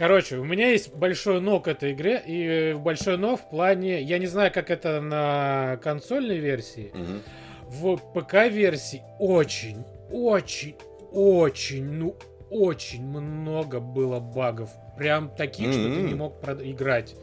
Короче, 0.00 0.38
у 0.38 0.44
меня 0.44 0.70
есть 0.70 0.94
большой 0.94 1.42
но 1.42 1.60
к 1.60 1.68
этой 1.68 1.92
игре, 1.92 2.22
и 2.26 2.72
в 2.72 2.80
большой 2.80 3.18
но 3.18 3.36
в 3.36 3.50
плане, 3.50 4.00
я 4.00 4.16
не 4.16 4.26
знаю, 4.26 4.50
как 4.50 4.70
это 4.70 5.02
на 5.02 5.78
консольной 5.82 6.38
версии, 6.38 6.90
Мгм. 6.94 7.22
в 7.64 7.96
ПК-версии 8.14 9.02
очень, 9.18 9.84
очень, 10.10 10.76
очень, 11.12 11.84
ну 11.84 12.16
очень 12.48 13.06
много 13.06 13.78
было 13.78 14.20
багов, 14.20 14.70
прям 14.96 15.28
таких, 15.36 15.70
что 15.70 15.82
ты 15.82 16.00
не 16.00 16.14
мог 16.14 16.42
играть. 16.62 17.14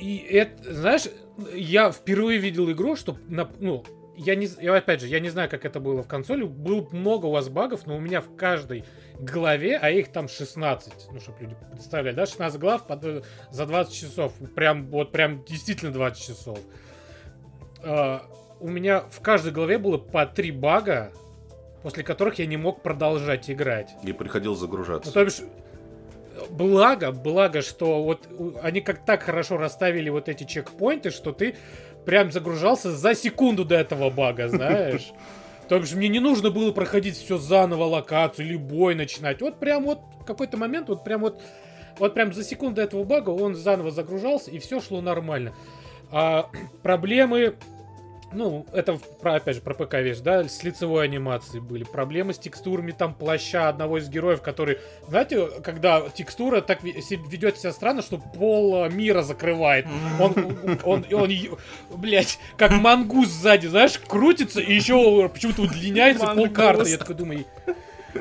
И 0.00 0.26
это, 0.30 0.72
знаешь, 0.72 1.04
я 1.54 1.92
впервые 1.92 2.38
видел 2.38 2.70
игру, 2.70 2.96
что 2.96 3.18
на, 3.28 3.50
ну 3.60 3.84
я 4.16 4.34
не, 4.34 4.48
я, 4.62 4.74
опять 4.74 5.02
же, 5.02 5.08
я 5.08 5.20
не 5.20 5.28
знаю, 5.28 5.50
как 5.50 5.66
это 5.66 5.78
было 5.78 6.02
в 6.02 6.08
консоли. 6.08 6.44
Было 6.44 6.88
много 6.90 7.26
у 7.26 7.32
вас 7.32 7.50
багов, 7.50 7.86
но 7.86 7.96
у 7.96 8.00
меня 8.00 8.22
в 8.22 8.34
каждой 8.34 8.84
главе, 9.20 9.76
а 9.76 9.90
их 9.90 10.12
там 10.12 10.28
16, 10.28 10.92
ну, 11.12 11.20
чтобы 11.20 11.38
люди 11.40 11.56
представляли, 11.72 12.14
да, 12.14 12.26
16 12.26 12.60
глав 12.60 12.86
под, 12.86 13.04
э, 13.04 13.22
за 13.50 13.66
20 13.66 13.94
часов. 13.94 14.32
Прям, 14.54 14.86
вот 14.86 15.12
прям 15.12 15.44
действительно 15.44 15.92
20 15.92 16.22
часов. 16.22 16.58
Uh, 17.82 18.20
у 18.58 18.68
меня 18.68 19.00
в 19.10 19.20
каждой 19.20 19.52
главе 19.52 19.78
было 19.78 19.98
по 19.98 20.26
3 20.26 20.50
бага, 20.50 21.12
после 21.82 22.02
которых 22.02 22.38
я 22.38 22.46
не 22.46 22.56
мог 22.56 22.82
продолжать 22.82 23.50
играть. 23.50 23.94
И 24.02 24.12
приходил 24.12 24.54
загружаться. 24.54 25.10
Ну, 25.10 25.12
то 25.12 25.24
бишь, 25.24 25.42
благо, 26.50 27.12
благо, 27.12 27.62
что 27.62 28.02
вот 28.02 28.28
они 28.62 28.80
как 28.80 29.04
так 29.04 29.22
хорошо 29.22 29.56
расставили 29.56 30.08
вот 30.08 30.28
эти 30.28 30.44
чекпоинты, 30.44 31.10
что 31.10 31.32
ты 31.32 31.54
прям 32.04 32.32
загружался 32.32 32.92
за 32.92 33.14
секунду 33.14 33.64
до 33.64 33.76
этого 33.76 34.10
бага, 34.10 34.48
знаешь. 34.48 35.12
То 35.68 35.76
есть 35.76 35.94
мне 35.94 36.08
не 36.08 36.20
нужно 36.20 36.50
было 36.50 36.72
проходить 36.72 37.16
все 37.16 37.38
заново, 37.38 37.84
локацию 37.84 38.46
или 38.46 38.56
бой 38.56 38.94
начинать. 38.94 39.40
Вот 39.40 39.58
прям 39.58 39.84
вот 39.84 40.00
какой-то 40.26 40.56
момент, 40.58 40.88
вот 40.88 41.04
прям 41.04 41.22
вот, 41.22 41.40
вот 41.98 42.12
прям 42.12 42.32
за 42.34 42.44
секунду 42.44 42.82
этого 42.82 43.04
бага 43.04 43.30
он 43.30 43.54
заново 43.54 43.90
загружался, 43.90 44.50
и 44.50 44.58
все 44.58 44.80
шло 44.80 45.00
нормально. 45.00 45.54
А, 46.10 46.50
проблемы 46.82 47.56
ну, 48.32 48.66
это, 48.72 48.98
про, 49.20 49.36
опять 49.36 49.56
же, 49.56 49.62
про 49.62 49.74
ПК 49.74 49.94
вещь, 49.94 50.18
да, 50.18 50.44
с 50.44 50.62
лицевой 50.62 51.04
анимацией 51.04 51.60
были. 51.62 51.84
Проблемы 51.84 52.34
с 52.34 52.38
текстурами 52.38 52.90
там 52.90 53.14
плаща 53.14 53.68
одного 53.68 53.98
из 53.98 54.08
героев, 54.08 54.42
который, 54.42 54.78
знаете, 55.08 55.46
когда 55.62 56.02
текстура 56.10 56.60
так 56.60 56.82
ведет 56.82 57.58
себя 57.58 57.72
странно, 57.72 58.02
что 58.02 58.18
пол 58.18 58.88
мира 58.90 59.22
закрывает. 59.22 59.86
Он, 60.20 60.34
он, 60.84 61.06
он, 61.12 61.14
он, 61.14 61.30
блядь, 61.96 62.38
как 62.56 62.72
мангус 62.72 63.28
сзади, 63.28 63.68
знаешь, 63.68 63.98
крутится 63.98 64.60
и 64.60 64.74
еще 64.74 65.28
почему-то 65.28 65.62
удлиняется 65.62 66.26
пол 66.26 66.48
карты. 66.50 66.90
Я 66.90 66.98
такой 66.98 67.14
думаю, 67.14 67.44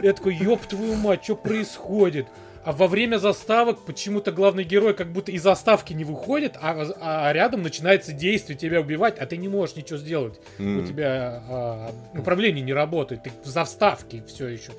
я 0.01 0.13
такой, 0.13 0.35
ёб 0.35 0.65
твою 0.65 0.95
мать, 0.95 1.24
что 1.24 1.35
происходит? 1.35 2.27
А 2.65 2.72
во 2.72 2.88
время 2.88 3.17
заставок 3.17 3.86
почему-то 3.86 4.31
главный 4.31 4.63
герой 4.63 4.95
как 4.95 5.12
будто 5.12 5.31
из 5.31 5.43
заставки 5.43 5.93
не 5.93 6.03
выходит, 6.03 6.57
а, 6.60 6.75
а 7.00 7.31
рядом 7.31 7.62
начинается 7.62 8.12
действие, 8.12 8.57
тебя 8.57 8.81
убивать, 8.81 9.19
а 9.19 9.27
ты 9.27 9.38
не 9.38 9.48
можешь 9.48 9.75
ничего 9.75 10.00
сделать. 10.00 10.41
Mm. 10.57 10.81
У 10.81 10.88
тебя 10.88 11.43
а, 11.48 11.91
управление 12.17 12.63
не 12.63 12.74
работает, 12.74 13.22
ты 13.22 13.31
в 13.43 13.48
заставке 13.48 14.24
все 14.27 14.48
еще. 14.48 14.72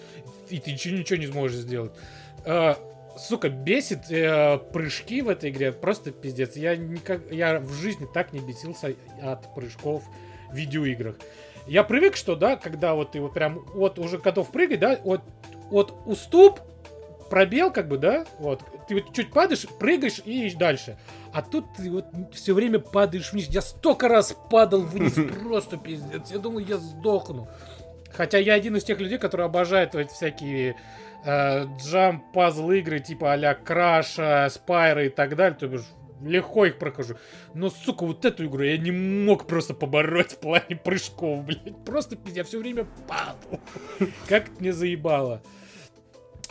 И 0.50 0.58
ты 0.58 0.72
ничего, 0.72 0.96
ничего 0.96 1.16
не 1.16 1.28
сможешь 1.28 1.58
сделать. 1.58 1.92
А, 2.44 2.76
сука, 3.16 3.50
бесит 3.50 4.10
э, 4.10 4.58
прыжки 4.72 5.22
в 5.22 5.28
этой 5.28 5.50
игре. 5.50 5.70
Просто 5.70 6.10
пиздец. 6.10 6.56
Я, 6.56 6.76
никак, 6.76 7.30
я 7.30 7.60
в 7.60 7.72
жизни 7.74 8.08
так 8.12 8.32
не 8.32 8.40
бесился 8.40 8.94
от 9.22 9.54
прыжков 9.54 10.02
в 10.50 10.56
видеоиграх. 10.56 11.16
Я 11.68 11.84
привык, 11.84 12.16
что, 12.16 12.34
да, 12.34 12.56
когда 12.56 12.94
вот 12.94 13.12
ты 13.12 13.20
вот 13.20 13.32
прям 13.32 13.64
вот 13.74 14.00
уже 14.00 14.18
готов 14.18 14.50
прыгать, 14.50 14.80
да, 14.80 14.98
вот, 15.04 15.22
вот 15.70 15.94
уступ 16.04 16.60
пробел, 17.28 17.72
как 17.72 17.88
бы, 17.88 17.98
да, 17.98 18.24
вот, 18.38 18.62
ты 18.88 18.94
вот 18.94 19.14
чуть 19.14 19.32
падаешь, 19.32 19.66
прыгаешь 19.78 20.20
и 20.24 20.54
дальше. 20.54 20.98
А 21.32 21.42
тут 21.42 21.66
ты 21.76 21.90
вот 21.90 22.06
все 22.32 22.54
время 22.54 22.78
падаешь 22.78 23.32
вниз. 23.32 23.48
Я 23.48 23.62
столько 23.62 24.08
раз 24.08 24.36
падал 24.50 24.82
вниз, 24.82 25.14
просто 25.42 25.76
пиздец. 25.76 26.30
Я 26.30 26.38
думал, 26.38 26.60
я 26.60 26.78
сдохну. 26.78 27.48
Хотя 28.12 28.38
я 28.38 28.54
один 28.54 28.76
из 28.76 28.84
тех 28.84 28.98
людей, 29.00 29.18
которые 29.18 29.46
обожают 29.46 29.94
эти 29.94 30.12
всякие 30.12 30.76
э, 31.24 31.64
джамп 31.78 32.32
пазл 32.32 32.70
игры 32.70 33.00
типа 33.00 33.32
а-ля 33.32 33.54
Краша, 33.54 34.48
Спайра 34.50 35.04
и 35.04 35.08
так 35.10 35.36
далее. 35.36 35.58
То 35.58 35.68
бишь, 35.68 35.84
легко 36.22 36.64
их 36.64 36.78
прохожу. 36.78 37.16
Но, 37.54 37.70
сука, 37.70 38.06
вот 38.06 38.24
эту 38.24 38.46
игру 38.46 38.62
я 38.62 38.78
не 38.78 38.90
мог 38.90 39.46
просто 39.46 39.74
побороть 39.74 40.32
в 40.32 40.38
плане 40.38 40.76
прыжков, 40.76 41.44
блядь. 41.44 41.84
Просто 41.84 42.16
пиздец, 42.16 42.36
я 42.36 42.44
все 42.44 42.58
время 42.58 42.86
падал. 43.06 43.60
Как 44.28 44.60
мне 44.60 44.72
заебало. 44.72 45.42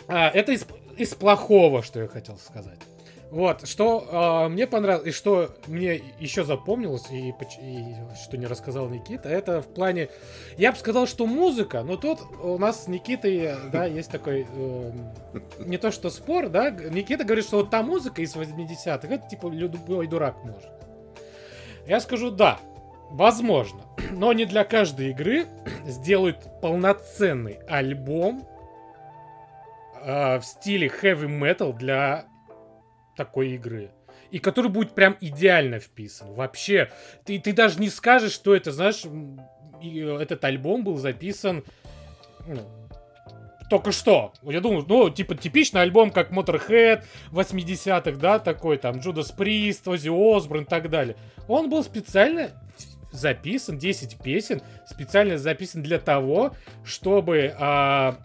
А, 0.07 0.29
это 0.29 0.51
из, 0.51 0.65
из 0.97 1.13
плохого, 1.13 1.83
что 1.83 2.01
я 2.01 2.07
хотел 2.07 2.37
сказать. 2.37 2.79
Вот, 3.31 3.67
что 3.67 4.45
э, 4.45 4.49
мне 4.49 4.67
понравилось, 4.67 5.07
и 5.07 5.11
что 5.11 5.49
мне 5.67 6.01
еще 6.19 6.43
запомнилось, 6.43 7.09
и, 7.11 7.33
и 7.61 7.95
что 8.23 8.37
не 8.37 8.45
рассказал 8.45 8.87
Никита, 8.87 9.27
это 9.27 9.61
в 9.61 9.67
плане... 9.67 10.09
Я 10.57 10.71
бы 10.71 10.77
сказал, 10.77 11.07
что 11.07 11.25
музыка, 11.25 11.83
но 11.83 11.97
тут 11.97 12.19
у 12.41 12.57
нас 12.57 12.85
с 12.85 12.87
Никитой, 12.87 13.55
да, 13.71 13.85
есть 13.85 14.11
такой... 14.11 14.47
Э, 14.49 14.91
не 15.59 15.77
то 15.77 15.91
что 15.91 16.09
спор, 16.11 16.49
да, 16.49 16.69
Никита 16.69 17.23
говорит, 17.23 17.45
что 17.45 17.57
вот 17.57 17.71
та 17.71 17.81
музыка 17.81 18.21
из 18.21 18.35
80-х, 18.35 19.07
это 19.07 19.27
типа 19.27 19.47
любой 19.47 20.07
дурак 20.07 20.37
может. 20.43 20.69
Я 21.87 21.99
скажу, 21.99 22.29
да, 22.31 22.59
возможно, 23.09 23.81
но 24.11 24.33
не 24.33 24.45
для 24.45 24.63
каждой 24.63 25.09
игры 25.09 25.47
сделают 25.85 26.37
полноценный 26.61 27.59
альбом 27.67 28.47
э, 30.05 30.39
в 30.39 30.43
стиле 30.43 30.87
heavy 30.87 31.27
metal 31.27 31.75
для 31.75 32.25
такой 33.17 33.51
игры. 33.51 33.91
И 34.31 34.39
который 34.39 34.69
будет 34.69 34.93
прям 34.93 35.17
идеально 35.19 35.79
вписан. 35.79 36.33
Вообще, 36.33 36.91
ты, 37.25 37.39
ты 37.39 37.53
даже 37.53 37.79
не 37.79 37.89
скажешь, 37.89 38.33
что 38.33 38.55
это, 38.55 38.71
знаешь, 38.71 39.03
этот 40.19 40.43
альбом 40.43 40.83
был 40.83 40.97
записан 40.97 41.63
ну, 42.47 42.61
только 43.69 43.91
что. 43.91 44.33
Я 44.43 44.61
думаю, 44.61 44.85
ну, 44.87 45.09
типа, 45.09 45.35
типичный 45.35 45.81
альбом, 45.81 46.11
как 46.11 46.31
Motorhead 46.31 47.03
80-х, 47.31 48.19
да, 48.19 48.39
такой, 48.39 48.77
там, 48.77 48.97
Judas 48.97 49.35
Priest, 49.35 49.85
Ozzy 49.85 50.09
Osbourne 50.09 50.63
и 50.63 50.65
так 50.65 50.89
далее. 50.89 51.15
Он 51.47 51.69
был 51.69 51.83
специально 51.83 52.51
записан, 53.11 53.77
10 53.77 54.17
песен, 54.21 54.61
специально 54.85 55.37
записан 55.37 55.81
для 55.81 55.99
того, 55.99 56.55
чтобы 56.83 57.55
а, 57.57 58.17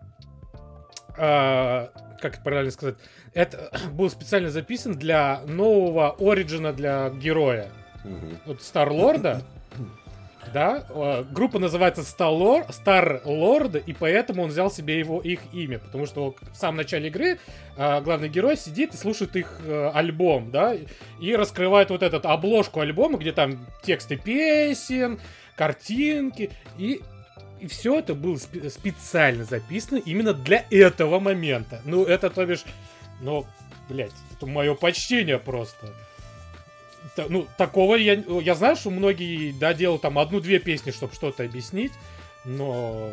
а, 1.22 1.90
как 2.20 2.34
это 2.34 2.42
правильно 2.42 2.70
сказать, 2.70 2.96
это 3.34 3.70
был 3.92 4.08
специально 4.08 4.50
записан 4.50 4.94
для 4.94 5.42
нового 5.46 6.16
оригина 6.18 6.72
для 6.72 7.10
героя. 7.10 7.68
Угу. 8.04 8.36
Вот 8.46 8.62
Старлорда. 8.62 9.42
Да, 10.54 10.86
а, 10.88 11.22
группа 11.22 11.58
называется 11.58 12.00
Star 12.00 13.22
Lord, 13.24 13.84
и 13.86 13.92
поэтому 13.92 14.44
он 14.44 14.48
взял 14.48 14.70
себе 14.70 14.98
его 14.98 15.20
их 15.20 15.40
имя, 15.52 15.78
потому 15.78 16.06
что 16.06 16.34
в 16.52 16.56
самом 16.56 16.78
начале 16.78 17.08
игры 17.08 17.38
а, 17.76 18.00
главный 18.00 18.30
герой 18.30 18.56
сидит 18.56 18.94
и 18.94 18.96
слушает 18.96 19.36
их 19.36 19.60
э, 19.64 19.90
альбом, 19.94 20.50
да, 20.50 20.74
и 21.20 21.34
раскрывает 21.36 21.90
вот 21.90 22.02
этот 22.02 22.24
обложку 22.24 22.80
альбома, 22.80 23.18
где 23.18 23.32
там 23.32 23.66
тексты 23.82 24.16
песен, 24.16 25.20
картинки, 25.56 26.50
и 26.78 27.02
и 27.60 27.66
все 27.66 27.98
это 27.98 28.14
было 28.14 28.34
спе- 28.34 28.70
специально 28.70 29.44
записано 29.44 29.98
именно 29.98 30.32
для 30.32 30.64
этого 30.70 31.20
момента. 31.20 31.80
Ну, 31.84 32.04
это, 32.04 32.30
то 32.30 32.44
бишь, 32.46 32.64
ну, 33.20 33.46
блядь, 33.88 34.12
это 34.36 34.46
мое 34.46 34.74
почтение 34.74 35.38
просто. 35.38 35.92
Т- 37.16 37.26
ну, 37.28 37.46
такого 37.56 37.96
я... 37.96 38.14
Я 38.42 38.54
знаю, 38.54 38.76
что 38.76 38.90
многие, 38.90 39.52
да, 39.52 39.74
делают 39.74 40.02
там 40.02 40.18
одну-две 40.18 40.58
песни, 40.58 40.90
чтобы 40.90 41.14
что-то 41.14 41.44
объяснить, 41.44 41.92
но 42.44 43.10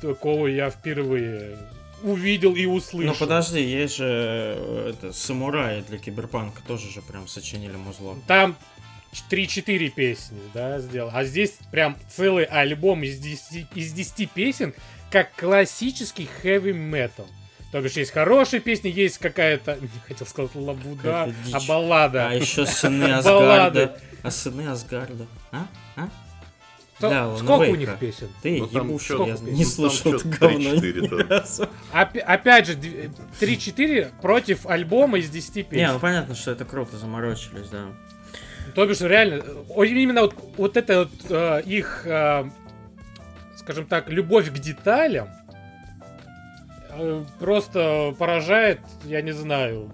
такого 0.00 0.46
я 0.46 0.70
впервые 0.70 1.58
увидел 2.02 2.54
и 2.54 2.64
услышал. 2.64 3.12
Ну 3.12 3.18
подожди, 3.18 3.60
есть 3.60 3.96
же 3.96 4.06
э, 4.06 4.90
это, 4.94 5.12
самураи 5.12 5.82
для 5.82 5.98
киберпанка 5.98 6.62
тоже 6.66 6.90
же 6.90 7.02
прям 7.02 7.28
сочинили 7.28 7.76
музло. 7.76 8.16
Там 8.26 8.56
3-4 9.30 9.90
песни, 9.90 10.38
да, 10.54 10.78
сделал. 10.78 11.10
А 11.12 11.24
здесь 11.24 11.58
прям 11.70 11.96
целый 12.08 12.44
альбом 12.44 13.02
из 13.02 13.18
10, 13.18 13.66
из 13.74 13.92
10 13.92 14.30
песен, 14.30 14.74
как 15.10 15.34
классический 15.34 16.28
heavy 16.42 16.72
metal. 16.72 17.26
То 17.72 17.80
бишь 17.80 17.92
есть 17.92 18.12
хорошие 18.12 18.60
песни, 18.60 18.88
есть 18.88 19.18
какая-то, 19.18 19.76
не 19.80 19.88
хотел 20.06 20.26
сказать 20.26 20.54
лабуда, 20.54 21.32
а 21.52 21.60
баллада. 21.66 22.28
А 22.28 22.34
еще 22.34 22.66
сыны 22.66 23.04
Асгарда. 23.12 24.00
А 24.22 24.30
сыны 24.30 24.68
Асгарда. 24.68 25.26
А? 25.52 25.66
А? 25.96 26.08
То, 27.00 27.08
да, 27.08 27.36
сколько 27.38 27.70
у 27.70 27.76
них 27.76 27.98
песен? 27.98 28.28
Ты 28.42 28.58
ну, 28.58 28.68
ебуш, 28.70 29.08
я 29.08 29.36
не 29.40 29.64
слышал 29.64 30.12
это 30.12 30.28
говно. 30.28 30.72
Опять 31.92 32.66
же, 32.66 32.74
3-4 33.40 34.20
против 34.20 34.66
альбома 34.66 35.18
из 35.18 35.30
10 35.30 35.66
песен. 35.66 35.86
Не, 35.86 35.92
ну 35.94 35.98
понятно, 35.98 36.34
что 36.34 36.50
это 36.50 36.66
круто 36.66 36.98
заморочились, 36.98 37.70
да. 37.70 37.86
То 38.74 38.86
бишь, 38.86 39.00
реально, 39.00 39.42
именно 39.76 40.22
вот, 40.22 40.34
вот 40.56 40.76
это 40.76 41.00
вот, 41.00 41.10
э, 41.30 41.62
их, 41.64 42.02
э, 42.06 42.44
скажем 43.56 43.86
так, 43.86 44.08
любовь 44.08 44.50
к 44.50 44.58
деталям 44.58 45.28
э, 46.90 47.24
просто 47.38 48.14
поражает, 48.18 48.80
я 49.04 49.22
не 49.22 49.32
знаю. 49.32 49.92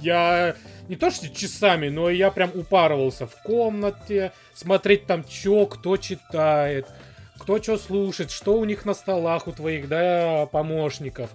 Я 0.00 0.56
не 0.88 0.96
то 0.96 1.10
что 1.10 1.28
часами, 1.28 1.88
но 1.88 2.10
я 2.10 2.30
прям 2.30 2.50
упарывался 2.54 3.26
в 3.26 3.34
комнате, 3.42 4.32
смотреть 4.54 5.06
там, 5.06 5.24
что 5.28 5.66
кто 5.66 5.96
читает, 5.96 6.86
кто 7.38 7.62
что 7.62 7.76
слушает, 7.76 8.30
что 8.30 8.58
у 8.58 8.64
них 8.64 8.84
на 8.84 8.94
столах 8.94 9.46
у 9.48 9.52
твоих, 9.52 9.88
да, 9.88 10.46
помощников. 10.46 11.30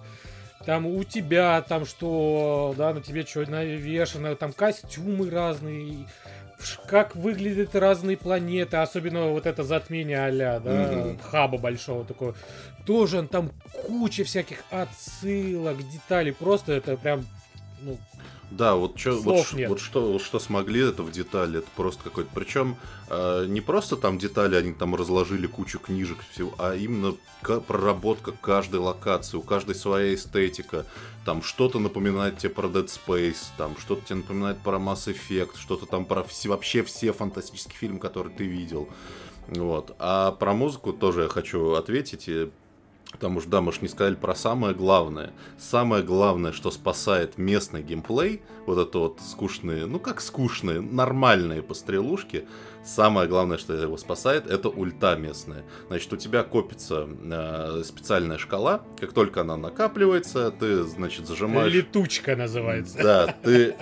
Там 0.64 0.86
у 0.86 1.02
тебя 1.04 1.62
там 1.62 1.86
что, 1.86 2.74
да, 2.76 2.92
на 2.92 3.00
тебе 3.00 3.24
что 3.24 3.40
навешано, 3.50 4.36
там 4.36 4.52
костюмы 4.52 5.30
разные, 5.30 6.06
как 6.86 7.14
выглядят 7.16 7.74
разные 7.74 8.16
планеты, 8.16 8.78
особенно 8.78 9.28
вот 9.28 9.46
это 9.46 9.62
затмение 9.62 10.26
а 10.26 10.60
да, 10.60 10.70
Мгм. 10.70 11.18
хаба 11.18 11.58
большого 11.58 12.04
такого. 12.04 12.34
Тоже 12.86 13.22
там 13.26 13.50
куча 13.86 14.24
всяких 14.24 14.58
отсылок, 14.70 15.76
деталей. 15.88 16.32
Просто 16.32 16.72
это 16.72 16.96
прям, 16.96 17.26
ну, 17.82 17.98
Да, 18.50 18.76
вот, 18.76 18.96
чё, 18.96 19.18
вот, 19.20 19.46
ш- 19.46 19.56
вот 19.68 19.78
что, 19.80 20.12
вот 20.12 20.22
что 20.22 20.38
смогли 20.38 20.80
это 20.88 21.02
в 21.02 21.10
детали, 21.12 21.58
это 21.58 21.68
просто 21.76 22.02
какой-то. 22.04 22.30
Причем 22.34 22.76
э, 23.10 23.44
не 23.46 23.60
просто 23.60 23.96
там 23.96 24.16
детали, 24.18 24.56
они 24.56 24.72
там 24.72 24.94
разложили 24.94 25.46
кучу 25.46 25.78
книжек, 25.78 26.16
всего, 26.32 26.54
а 26.58 26.74
именно 26.74 27.14
ка- 27.42 27.60
проработка 27.60 28.32
каждой 28.32 28.80
локации, 28.80 29.36
у 29.36 29.42
каждой 29.42 29.74
своя 29.74 30.14
эстетика. 30.14 30.86
Там 31.26 31.42
что-то 31.42 31.78
напоминает 31.78 32.38
тебе 32.38 32.48
про 32.50 32.68
Dead 32.68 32.86
Space, 32.88 33.48
там 33.58 33.76
что-то 33.78 34.06
тебе 34.06 34.16
напоминает 34.16 34.58
про 34.60 34.78
Mass 34.78 35.14
Effect, 35.14 35.58
что-то 35.58 35.84
там 35.84 36.06
про 36.06 36.22
все, 36.24 36.48
вообще 36.48 36.82
все 36.82 37.12
фантастические 37.12 37.76
фильмы, 37.76 37.98
которые 37.98 38.34
ты 38.34 38.44
видел. 38.44 38.88
Вот. 39.48 39.94
А 39.98 40.32
про 40.32 40.54
музыку 40.54 40.92
тоже 40.94 41.22
я 41.22 41.28
хочу 41.28 41.72
ответить. 41.72 42.30
Потому 43.12 43.40
что, 43.40 43.48
да, 43.48 43.60
мы 43.60 43.72
же 43.72 43.78
не 43.80 43.88
сказали 43.88 44.14
про 44.14 44.34
самое 44.34 44.74
главное. 44.74 45.32
Самое 45.58 46.02
главное, 46.02 46.52
что 46.52 46.70
спасает 46.70 47.38
местный 47.38 47.82
геймплей, 47.82 48.42
вот 48.66 48.78
это 48.78 48.98
вот 48.98 49.20
скучные, 49.20 49.86
ну 49.86 49.98
как 49.98 50.20
скучные, 50.20 50.80
нормальные 50.80 51.62
пострелушки, 51.62 52.46
самое 52.88 53.28
главное, 53.28 53.58
что 53.58 53.74
его 53.74 53.96
спасает, 53.96 54.46
это 54.46 54.68
ульта 54.68 55.16
местная. 55.16 55.64
Значит, 55.88 56.12
у 56.12 56.16
тебя 56.16 56.42
копится 56.42 57.06
э, 57.08 57.82
специальная 57.84 58.38
шкала, 58.38 58.82
как 58.98 59.12
только 59.12 59.42
она 59.42 59.56
накапливается, 59.56 60.50
ты, 60.50 60.82
значит, 60.84 61.26
зажимаешь... 61.26 61.72
летучка 61.72 62.34
называется. 62.34 62.98
Да, 63.02 63.36
ты 63.42 63.76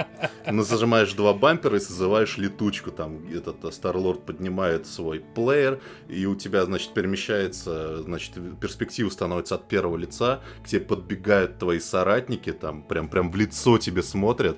зажимаешь 0.47 1.12
два 1.12 1.33
бампера 1.35 1.77
и 1.77 1.81
созываешь 1.81 2.37
летучку. 2.37 2.90
Там 2.90 3.27
этот 3.33 3.64
э, 3.64 3.71
Старлорд 3.71 4.27
поднимает 4.27 4.87
свой 4.87 5.21
плеер, 5.21 5.81
и 6.09 6.27
у 6.27 6.35
тебя, 6.35 6.64
значит, 6.64 6.92
перемещается, 6.92 8.03
значит, 8.03 8.35
перспектива 8.61 9.09
становится 9.11 9.55
от 9.55 9.69
первого 9.69 9.97
лица, 9.97 10.40
к 10.64 10.69
тебе 10.69 10.81
подбегают 10.81 11.59
твои 11.59 11.79
соратники, 11.79 12.53
там 12.53 12.83
прям, 12.83 13.09
прям 13.09 13.31
в 13.31 13.37
лицо 13.37 13.79
тебе 13.79 14.03
смотрят, 14.03 14.57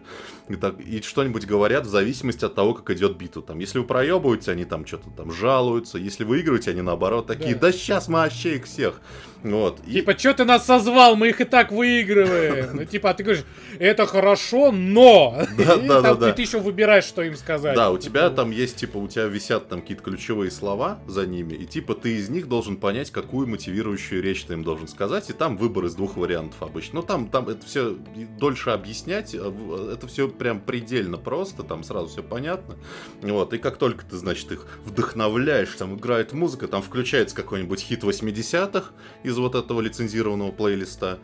и, 0.49 0.57
так, 0.57 0.81
и 0.81 1.03
что-нибудь 1.03 1.47
говорят 1.47 1.87
в 1.87 1.91
зависимости 1.91 2.45
от 2.45 2.55
того, 2.55 2.75
как 2.75 2.91
идет 2.91 3.17
битва. 3.17 3.43
Там, 3.43 3.59
если 3.59 3.79
вы 3.79 3.85
проебываете, 3.85 4.38
они 4.47 4.65
там 4.65 4.87
что-то 4.87 5.11
там 5.11 5.33
жалуются, 5.33 5.99
если 5.99 6.23
выигрываете, 6.23 6.71
они 6.71 6.83
наоборот 6.83 7.27
такие, 7.27 7.55
Да. 7.55 7.63
да, 7.63 7.73
сейчас 7.73 8.07
мы 8.07 8.21
вообще 8.21 8.57
их 8.57 8.67
всех. 8.67 9.01
Вот. 9.43 9.81
И- 9.87 9.93
Типа, 9.95 10.19
что 10.19 10.35
ты 10.35 10.45
нас 10.45 10.67
созвал, 10.67 11.15
мы 11.17 11.29
их 11.29 11.41
и 11.41 11.45
так 11.45 11.71
выигрываем. 11.73 12.69
Ну, 12.79 12.85
типа, 12.85 13.11
а 13.11 13.15
ты 13.15 13.23
говоришь, 13.25 13.45
это 13.79 14.07
хорошо, 14.07 14.73
но... 14.73 15.39
Да, 15.57 15.75
И 15.83 15.89
да, 15.89 16.03
там 16.03 16.03
да, 16.03 16.15
да. 16.15 16.33
Ты 16.33 16.43
еще 16.43 16.59
выбираешь, 16.61 17.05
что 17.05 17.23
им 17.23 17.37
сказать. 17.37 17.75
Да, 17.75 17.91
у 17.91 17.99
тебя 17.99 18.31
там 18.31 18.51
есть, 18.51 18.77
типа, 18.77 18.99
у 18.99 19.09
тебя 19.09 19.25
висят 19.25 19.69
там 19.69 19.81
какие-то 19.81 20.03
ключевые 20.03 20.51
слова 20.51 20.99
за 21.07 21.27
ними, 21.27 21.55
и 21.55 21.67
типа 21.67 21.95
ты 21.95 22.17
из 22.17 22.29
них 22.29 22.49
должен 22.49 22.77
понять, 22.77 23.11
какую 23.11 23.47
мотивирующую 23.49 24.23
речь 24.23 24.45
ты 24.45 24.55
им 24.55 24.65
должен 24.65 24.87
сказать, 24.89 25.31
и 25.31 25.33
там 25.33 25.57
выбор 25.57 25.85
из 25.87 25.95
двух 25.95 26.17
вариантов 26.17 26.61
обычно. 26.63 27.01
Ну 27.01 27.03
там, 27.07 27.29
там 27.29 27.49
это 27.49 27.65
все 27.67 27.97
дольше 28.39 28.71
объяснять, 28.71 29.35
а 29.35 29.51
в- 29.51 29.89
это 29.91 30.07
все 30.07 30.29
прям 30.29 30.61
предельно 30.61 31.17
просто, 31.17 31.63
там 31.63 31.85
сразу 31.85 32.09
все 32.09 32.23
понятно. 32.23 32.77
Вот, 33.23 33.53
и 33.55 33.59
как 33.59 33.77
только 33.77 34.05
ты, 34.05 34.17
значит, 34.17 34.51
их 34.53 34.67
вдохновляешь, 34.85 35.71
там 35.79 35.97
играет 35.97 36.33
музыка, 36.33 36.69
там 36.69 36.83
включается 36.83 37.35
какой-нибудь 37.35 37.81
хит 37.81 38.03
80-х 38.05 38.91
из 39.29 39.39
вот 39.39 39.55
этого 39.55 39.81
лицензированного 39.81 40.51
плейлиста. 40.53 41.19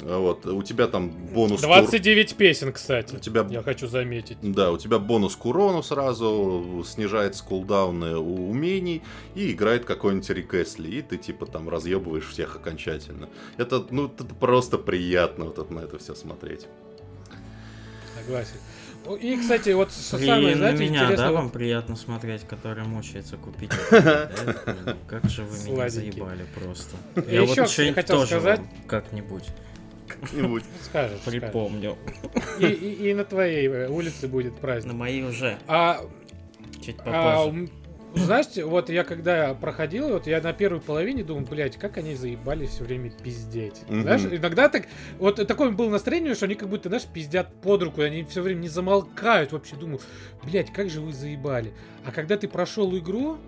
Вот, 0.00 0.46
у 0.46 0.62
тебя 0.62 0.88
там 0.88 1.10
бонус... 1.10 1.60
к 1.60 1.64
ур- 1.64 1.76
29 1.76 2.34
песен, 2.34 2.72
кстати. 2.72 3.14
У 3.14 3.18
тебя 3.18 3.46
Я 3.48 3.62
хочу 3.62 3.86
заметить. 3.86 4.38
да, 4.40 4.72
у 4.72 4.78
тебя 4.78 4.98
бонус 4.98 5.36
к 5.36 5.44
урону 5.44 5.82
сразу, 5.82 6.82
снижается 6.86 7.44
кулдауны 7.44 8.16
у 8.16 8.50
умений, 8.50 9.02
и 9.34 9.52
играет 9.52 9.84
какой-нибудь 9.84 10.28
Рик 10.30 10.54
Эсли, 10.54 10.88
и 10.88 11.02
ты 11.02 11.18
типа 11.18 11.46
там 11.46 11.68
разъебываешь 11.68 12.26
всех 12.26 12.56
окончательно. 12.56 13.28
Это, 13.58 13.84
ну, 13.90 14.06
это 14.06 14.24
просто 14.24 14.78
приятно 14.78 15.44
вот 15.44 15.58
это, 15.58 15.72
на 15.72 15.80
это 15.80 15.98
все 15.98 16.14
смотреть. 16.14 16.66
Согласен. 18.18 18.56
Ну, 19.04 19.16
И, 19.16 19.36
кстати, 19.36 19.70
вот 19.70 19.90
что 19.92 20.16
И 20.18 20.26
самое, 20.26 20.50
на 20.54 20.56
знаете, 20.58 20.84
меня, 20.84 21.02
интересно... 21.02 21.26
да, 21.26 21.32
вам 21.32 21.50
приятно 21.50 21.96
смотреть, 21.96 22.42
который 22.42 22.84
мучается 22.84 23.36
купить. 23.36 23.70
Как 23.90 25.24
же 25.28 25.42
вы 25.44 25.70
меня 25.70 25.88
заебали 25.88 26.44
просто. 26.54 26.96
Я 27.30 27.42
вот 27.42 27.68
что-нибудь 27.68 27.94
хотел 27.96 28.16
тоже 28.20 28.26
сказать- 28.40 28.60
как-нибудь 28.86 29.44
Как-нибудь. 30.06 30.64
Скажешь, 30.84 31.18
скажешь. 31.20 31.40
припомню. 31.42 31.96
И, 32.60 32.66
и- 32.66 33.10
и 33.10 33.14
на 33.14 33.24
твоей 33.24 33.66
э, 33.68 33.88
улице 33.88 34.28
будет 34.28 34.54
На 34.54 34.58
праздник. 34.60 34.92
мои 34.94 35.22
уже 35.22 35.58
А, 35.66 36.00
чуть 36.84 36.96
а, 37.00 37.44
попозже. 37.44 37.68
Знаете, 38.14 38.64
вот 38.64 38.90
я 38.90 39.04
когда 39.04 39.54
проходил, 39.54 40.08
вот 40.10 40.26
я 40.26 40.40
на 40.40 40.52
первой 40.52 40.80
половине 40.80 41.24
думал, 41.24 41.46
блядь, 41.48 41.76
как 41.76 41.96
они 41.96 42.14
заебали 42.14 42.66
все 42.66 42.84
время 42.84 43.10
пиздеть. 43.10 43.82
Мгм. 43.88 44.02
Знаешь, 44.02 44.22
иногда 44.30 44.68
так, 44.68 44.86
вот 45.18 45.36
такое 45.46 45.70
было 45.70 45.88
настроение, 45.88 46.34
что 46.34 46.46
они 46.46 46.54
как 46.54 46.68
будто, 46.68 46.88
знаешь, 46.88 47.06
пиздят 47.06 47.52
под 47.62 47.82
руку, 47.82 48.02
и 48.02 48.04
они 48.04 48.24
все 48.24 48.42
время 48.42 48.60
не 48.60 48.68
замолкают. 48.68 49.52
Вообще 49.52 49.76
думаю, 49.76 50.00
блядь, 50.42 50.72
как 50.72 50.90
же 50.90 51.00
вы 51.00 51.12
заебали. 51.12 51.72
А 52.04 52.12
когда 52.12 52.36
ты 52.36 52.48
прошел 52.48 52.96
игру, 52.98 53.38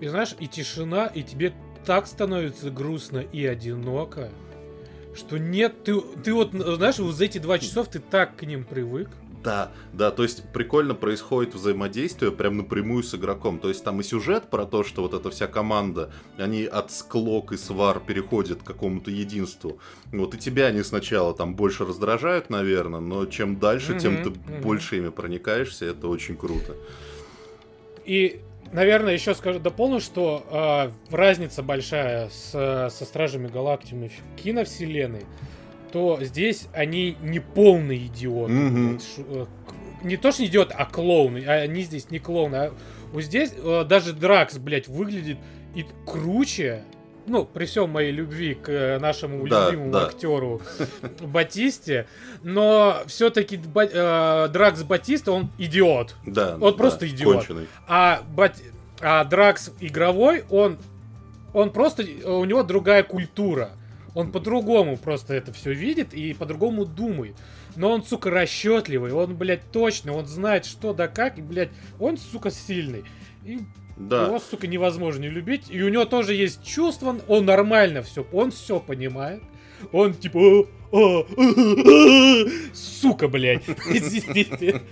и 0.00 0.06
знаешь, 0.06 0.36
и 0.38 0.46
тишина, 0.46 1.06
и 1.06 1.22
тебе 1.22 1.52
так 1.86 2.06
становится 2.06 2.70
грустно 2.70 3.18
и 3.18 3.44
одиноко, 3.46 4.30
что 5.14 5.38
нет, 5.38 5.84
ты, 5.84 6.00
ты 6.00 6.34
вот, 6.34 6.52
знаешь, 6.52 6.98
вот 6.98 7.14
за 7.14 7.24
эти 7.24 7.38
два 7.38 7.58
часов 7.58 7.88
ты 7.88 8.00
так 8.00 8.36
к 8.36 8.42
ним 8.42 8.64
привык. 8.64 9.08
Да, 9.44 9.70
да, 9.92 10.10
то 10.10 10.22
есть 10.22 10.42
прикольно 10.54 10.94
происходит 10.94 11.54
взаимодействие 11.54 12.32
прям 12.32 12.56
напрямую 12.56 13.02
с 13.02 13.14
игроком. 13.14 13.58
То 13.58 13.68
есть 13.68 13.84
там 13.84 14.00
и 14.00 14.02
сюжет 14.02 14.44
про 14.44 14.64
то, 14.64 14.82
что 14.82 15.02
вот 15.02 15.12
эта 15.12 15.30
вся 15.30 15.46
команда, 15.46 16.10
они 16.38 16.64
от 16.64 16.90
склок 16.90 17.52
и 17.52 17.58
свар 17.58 18.00
переходят 18.00 18.62
к 18.62 18.66
какому-то 18.66 19.10
единству. 19.10 19.78
Вот 20.12 20.34
и 20.34 20.38
тебя 20.38 20.66
они 20.66 20.82
сначала 20.82 21.34
там 21.34 21.54
больше 21.56 21.84
раздражают, 21.84 22.48
наверное, 22.48 23.00
но 23.00 23.26
чем 23.26 23.58
дальше, 23.58 23.98
тем 23.98 24.14
Мгм, 24.14 24.22
ты 24.22 24.30
мгм. 24.30 24.62
больше 24.62 24.96
ими 24.96 25.10
проникаешься, 25.10 25.84
это 25.84 26.08
очень 26.08 26.36
круто. 26.36 26.74
И, 28.06 28.40
наверное, 28.72 29.12
еще 29.12 29.34
скажу, 29.34 29.58
дополню, 29.58 30.00
что 30.00 30.90
э, 31.10 31.14
разница 31.14 31.62
большая 31.62 32.30
с, 32.30 32.50
со 32.90 33.04
Стражами 33.04 33.48
Галактики 33.48 34.10
киновселенной, 34.42 35.24
то 35.94 36.18
здесь 36.22 36.66
они 36.72 37.16
не 37.22 37.38
полные 37.38 38.06
идиоты. 38.06 38.98
Э, 39.18 39.46
к- 39.68 40.04
не 40.04 40.16
то, 40.16 40.32
что 40.32 40.44
идиоты, 40.44 40.74
а 40.76 40.86
клоуны. 40.86 41.44
А 41.46 41.52
они 41.52 41.82
здесь 41.82 42.10
не 42.10 42.18
клоуны. 42.18 42.56
А 42.56 42.72
здесь 43.20 43.52
э, 43.56 43.84
даже 43.88 44.12
Дракс, 44.12 44.58
блядь, 44.58 44.88
выглядит 44.88 45.38
и 45.76 45.86
круче. 46.04 46.82
Ну, 47.28 47.44
при 47.44 47.66
всем 47.66 47.90
моей 47.90 48.10
любви 48.10 48.54
к 48.54 48.68
э, 48.68 48.98
нашему 48.98 49.46
Да, 49.46 49.66
любимому 49.70 49.92
да. 49.92 50.06
актеру 50.06 50.62
Батисте, 51.20 52.08
но 52.42 53.02
все-таки 53.06 53.56
Дракс 53.56 54.82
Батиста, 54.82 55.30
он 55.30 55.48
идиот. 55.58 56.16
Да, 56.26 56.54
Он 56.56 56.72
да, 56.72 56.76
просто 56.76 57.08
идиот. 57.08 57.36
конченый. 57.36 57.68
А, 57.86 58.20
бат... 58.34 58.56
а 59.00 59.22
Дракс 59.24 59.70
игровой, 59.78 60.42
он, 60.50 60.76
он 61.52 61.70
просто, 61.70 62.02
у 62.26 62.44
него 62.44 62.64
другая 62.64 63.04
культура. 63.04 63.70
Он 64.14 64.30
по-другому 64.30 64.96
просто 64.96 65.34
это 65.34 65.52
все 65.52 65.72
видит 65.72 66.14
и 66.14 66.34
по-другому 66.34 66.84
думает. 66.84 67.36
Но 67.76 67.90
он, 67.90 68.04
сука, 68.04 68.30
расчетливый, 68.30 69.12
он, 69.12 69.36
блядь, 69.36 69.70
точно, 69.72 70.12
он 70.12 70.26
знает, 70.26 70.64
что 70.64 70.92
да 70.92 71.08
как, 71.08 71.38
и, 71.38 71.42
блядь, 71.42 71.70
он, 71.98 72.16
сука, 72.16 72.50
сильный. 72.50 73.04
И 73.44 73.58
Да. 73.96 74.26
его, 74.26 74.38
сука, 74.38 74.66
невозможно 74.68 75.22
не 75.22 75.28
любить. 75.30 75.64
И 75.68 75.82
у 75.82 75.88
него 75.88 76.04
тоже 76.04 76.34
есть 76.34 76.64
чувства, 76.64 77.16
он 77.26 77.44
нормально 77.44 78.02
все, 78.02 78.26
он 78.32 78.50
все 78.52 78.78
понимает. 78.80 79.42
Он 79.92 80.14
типа... 80.14 80.38
«А, 80.92 80.96
а, 80.96 81.20
а, 81.20 81.24
а, 81.26 82.44
Сука, 82.72 83.26
блядь. 83.26 83.64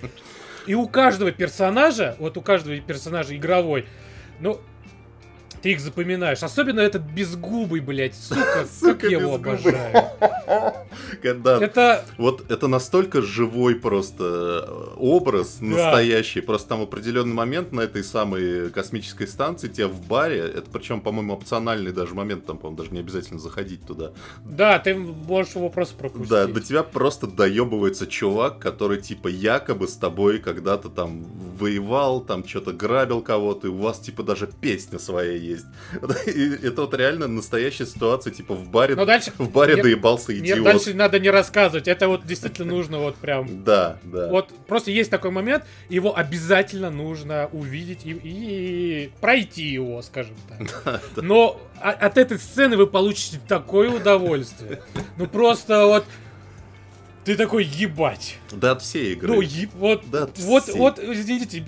И 0.67 0.75
у 0.75 0.87
каждого 0.87 1.31
персонажа, 1.31 2.15
вот 2.19 2.37
у 2.37 2.41
каждого 2.41 2.77
персонажа 2.77 3.35
игровой, 3.35 3.85
ну, 4.39 4.59
ты 5.63 5.71
их 5.71 5.79
запоминаешь. 5.79 6.43
Особенно 6.43 6.81
этот 6.81 7.03
безгубый, 7.03 7.79
блядь, 7.79 8.15
сука, 8.15 8.67
как 8.81 9.03
я 9.03 9.17
его 9.17 9.35
обожаю. 9.35 10.09
Когда 11.21 11.57
Это, 11.57 12.03
Вот 12.17 12.51
это 12.51 12.67
настолько 12.67 13.21
живой 13.21 13.75
просто 13.75 14.65
э, 14.67 14.93
образ, 14.97 15.61
настоящий. 15.61 16.41
Просто 16.41 16.67
там 16.69 16.81
определенный 16.81 17.33
момент 17.33 17.71
на 17.71 17.81
этой 17.81 18.03
самой 18.03 18.71
космической 18.71 19.25
станции, 19.25 19.69
тебя 19.69 19.87
в 19.87 20.05
баре, 20.05 20.39
это 20.39 20.69
причем, 20.69 20.99
по-моему, 20.99 21.33
опциональный 21.33 21.93
даже 21.93 22.13
момент, 22.13 22.45
там, 22.45 22.57
по-моему, 22.57 22.77
даже 22.77 22.91
не 22.91 22.99
обязательно 22.99 23.39
заходить 23.39 23.85
туда. 23.85 24.11
да, 24.43 24.79
ты 24.79 24.93
можешь 24.95 25.55
его 25.55 25.69
просто 25.69 25.95
пропустить. 25.95 26.29
Да, 26.29 26.45
до 26.45 26.59
тебя 26.59 26.83
просто 26.83 27.25
доебывается 27.25 28.05
чувак, 28.05 28.59
который 28.59 29.01
типа 29.01 29.29
якобы 29.29 29.87
с 29.87 29.95
тобой 29.95 30.39
когда-то 30.39 30.89
там 30.89 31.23
воевал, 31.57 32.19
там 32.19 32.45
что-то 32.45 32.73
грабил 32.73 33.21
кого-то, 33.21 33.67
и 33.67 33.69
у 33.69 33.77
вас 33.77 33.99
типа 33.99 34.23
даже 34.23 34.47
песня 34.47 34.99
своя 34.99 35.31
есть. 35.31 35.52
Есть. 35.53 35.65
И 36.27 36.67
это 36.67 36.81
вот 36.81 36.93
реально 36.93 37.27
настоящая 37.27 37.85
ситуация, 37.85 38.31
типа 38.31 38.53
в 38.55 38.69
баре, 38.69 38.95
Но 38.95 39.05
дальше... 39.05 39.31
в 39.37 39.49
баре 39.49 39.75
Нет, 39.75 39.83
доебался 39.83 40.37
идиот. 40.37 40.57
Нет, 40.57 40.63
дальше 40.63 40.93
надо 40.93 41.19
не 41.19 41.29
рассказывать. 41.29 41.87
Это 41.87 42.07
вот 42.07 42.25
действительно 42.25 42.73
нужно 42.73 42.99
вот 42.99 43.15
прям... 43.15 43.63
Да, 43.63 43.97
да. 44.03 44.27
Вот 44.29 44.49
просто 44.67 44.91
есть 44.91 45.09
такой 45.09 45.31
момент, 45.31 45.63
его 45.89 46.17
обязательно 46.17 46.89
нужно 46.89 47.49
увидеть 47.53 48.05
и, 48.05 48.11
и 48.11 49.11
пройти 49.21 49.63
его, 49.63 50.01
скажем 50.01 50.35
так. 50.49 51.01
Но 51.15 51.59
от 51.79 52.17
этой 52.17 52.37
сцены 52.37 52.77
вы 52.77 52.87
получите 52.87 53.39
такое 53.47 53.89
удовольствие. 53.89 54.81
Ну 55.17 55.27
просто 55.27 55.85
вот... 55.85 56.05
Ты 57.25 57.37
такой, 57.37 57.63
ебать. 57.63 58.37
Да 58.51 58.71
от 58.71 58.81
всей 58.81 59.13
игры. 59.13 59.27
Ну, 59.33 59.41
еб- 59.41 59.71
вот, 59.75 60.03
Да 60.11 60.23
от 60.23 60.37
вот, 60.39 60.63
всей. 60.63 60.77
вот, 60.77 60.99
извините, 60.99 61.65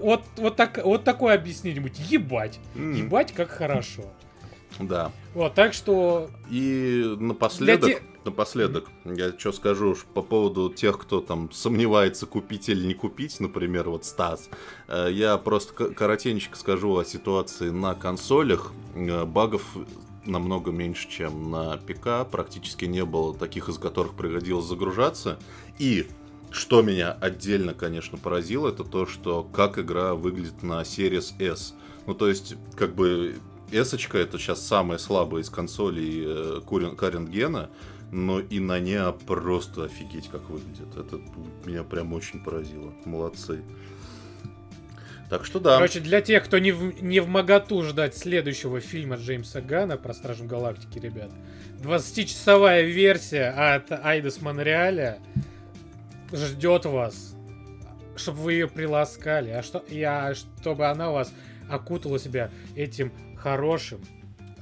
вот, 0.00 0.22
вот, 0.36 0.56
так, 0.56 0.80
вот 0.84 1.02
такое 1.04 1.34
объяснение 1.34 1.80
будет. 1.80 1.96
Ебать. 1.98 2.60
М, 2.76 2.92
Ебать, 2.94 3.32
как 3.32 3.50
хорошо. 3.50 4.04
Да. 4.78 5.10
Вот, 5.34 5.54
так 5.54 5.74
что... 5.74 6.30
И 6.50 7.16
напоследок, 7.18 7.88
те- 7.90 8.02
напоследок, 8.24 8.88
я 9.04 9.36
что 9.36 9.52
скажу 9.52 9.90
уж 9.90 10.04
по 10.04 10.22
поводу 10.22 10.70
тех, 10.70 10.98
кто 10.98 11.20
там 11.20 11.50
сомневается, 11.52 12.24
купить 12.26 12.68
или 12.68 12.86
не 12.86 12.94
купить, 12.94 13.38
например, 13.40 13.90
вот 13.90 14.04
Стас. 14.04 14.48
Э, 14.88 15.08
Я 15.10 15.36
просто 15.36 15.72
коротенько 15.90 16.56
скажу 16.56 16.96
о 16.96 17.04
ситуации 17.04 17.70
на 17.70 17.94
консолях. 17.94 18.72
Э, 18.94 19.24
Багов 19.26 19.62
намного 20.24 20.70
меньше, 20.70 21.08
чем 21.08 21.50
на 21.50 21.76
ПК. 21.78 22.30
Практически 22.30 22.84
не 22.84 23.04
было 23.04 23.34
таких, 23.34 23.68
из 23.68 23.78
которых 23.78 24.14
приходилось 24.14 24.66
загружаться. 24.66 25.38
И 25.78 26.06
что 26.50 26.82
меня 26.82 27.12
отдельно, 27.12 27.74
конечно, 27.74 28.18
поразило, 28.18 28.68
это 28.68 28.84
то, 28.84 29.06
что 29.06 29.42
как 29.42 29.78
игра 29.78 30.14
выглядит 30.14 30.62
на 30.62 30.82
Series 30.82 31.34
S. 31.40 31.74
Ну, 32.06 32.14
то 32.14 32.28
есть, 32.28 32.56
как 32.76 32.94
бы, 32.94 33.36
s 33.70 33.94
это 33.94 34.38
сейчас 34.38 34.66
самая 34.66 34.98
слабая 34.98 35.42
из 35.42 35.50
консолей 35.50 36.22
э, 36.24 36.60
current 36.66 37.68
но 38.12 38.40
и 38.40 38.60
на 38.60 38.78
ней 38.78 39.00
просто 39.26 39.84
офигеть, 39.84 40.28
как 40.28 40.50
выглядит. 40.50 40.94
Это 40.96 41.18
меня 41.64 41.82
прям 41.82 42.12
очень 42.12 42.44
поразило. 42.44 42.92
Молодцы. 43.06 43.62
Так 45.32 45.46
что 45.46 45.60
да. 45.60 45.76
Короче, 45.76 46.00
для 46.00 46.20
тех, 46.20 46.44
кто 46.44 46.58
не 46.58 46.72
в, 46.72 47.02
не 47.02 47.20
в 47.20 47.26
моготу 47.26 47.82
ждать 47.84 48.14
следующего 48.14 48.80
фильма 48.80 49.16
Джеймса 49.16 49.62
Гана 49.62 49.96
про 49.96 50.12
Стражи 50.12 50.44
Галактики, 50.44 50.98
ребят. 50.98 51.30
20-часовая 51.80 52.82
версия 52.82 53.48
от 53.48 53.90
Айдос 53.92 54.42
Монреаля 54.42 55.20
ждет 56.34 56.84
вас, 56.84 57.34
чтобы 58.14 58.40
вы 58.40 58.52
ее 58.52 58.68
приласкали, 58.68 59.48
а 59.48 59.62
что, 59.62 59.82
я, 59.88 60.34
чтобы 60.34 60.88
она 60.88 61.08
вас 61.10 61.32
окутала 61.66 62.18
себя 62.18 62.50
этим 62.76 63.10
хорошим, 63.34 64.02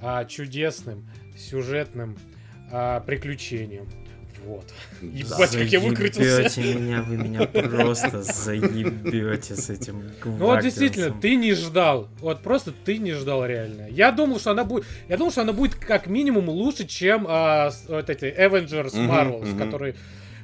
а, 0.01 0.25
чудесным, 0.25 1.05
сюжетным 1.37 2.17
а, 2.71 3.01
приключением. 3.01 3.89
Вот. 4.45 4.65
Ебать, 5.03 5.51
как 5.53 5.67
я 5.67 5.81
выкрутился. 5.81 6.49
Заебете 6.49 6.75
меня, 6.75 7.03
вы 7.03 7.17
меня 7.17 7.47
просто 7.47 8.23
заебете 8.23 9.55
с 9.55 9.71
этим 9.71 10.11
Ну 10.25 10.47
вот 10.47 10.61
действительно, 10.63 11.11
ты 11.21 11.37
не 11.37 11.53
ждал. 11.53 12.09
Вот 12.21 12.43
просто 12.43 12.73
ты 12.73 12.99
не 12.99 13.13
ждал 13.13 13.45
реально. 13.45 13.89
Я 13.91 14.13
думал, 14.13 14.39
что 14.41 14.51
она 14.53 14.65
будет. 14.65 14.85
Я 15.09 15.17
думал, 15.17 15.31
что 15.33 15.43
она 15.43 15.53
будет 15.53 15.75
как 15.75 16.07
минимум 16.07 16.49
лучше, 16.49 16.87
чем 16.87 17.27
а, 17.29 17.71
вот 17.89 18.09
эти 18.11 18.25
Avengers 18.25 18.95
Marvels, 18.95 19.57
которые. 19.59 19.95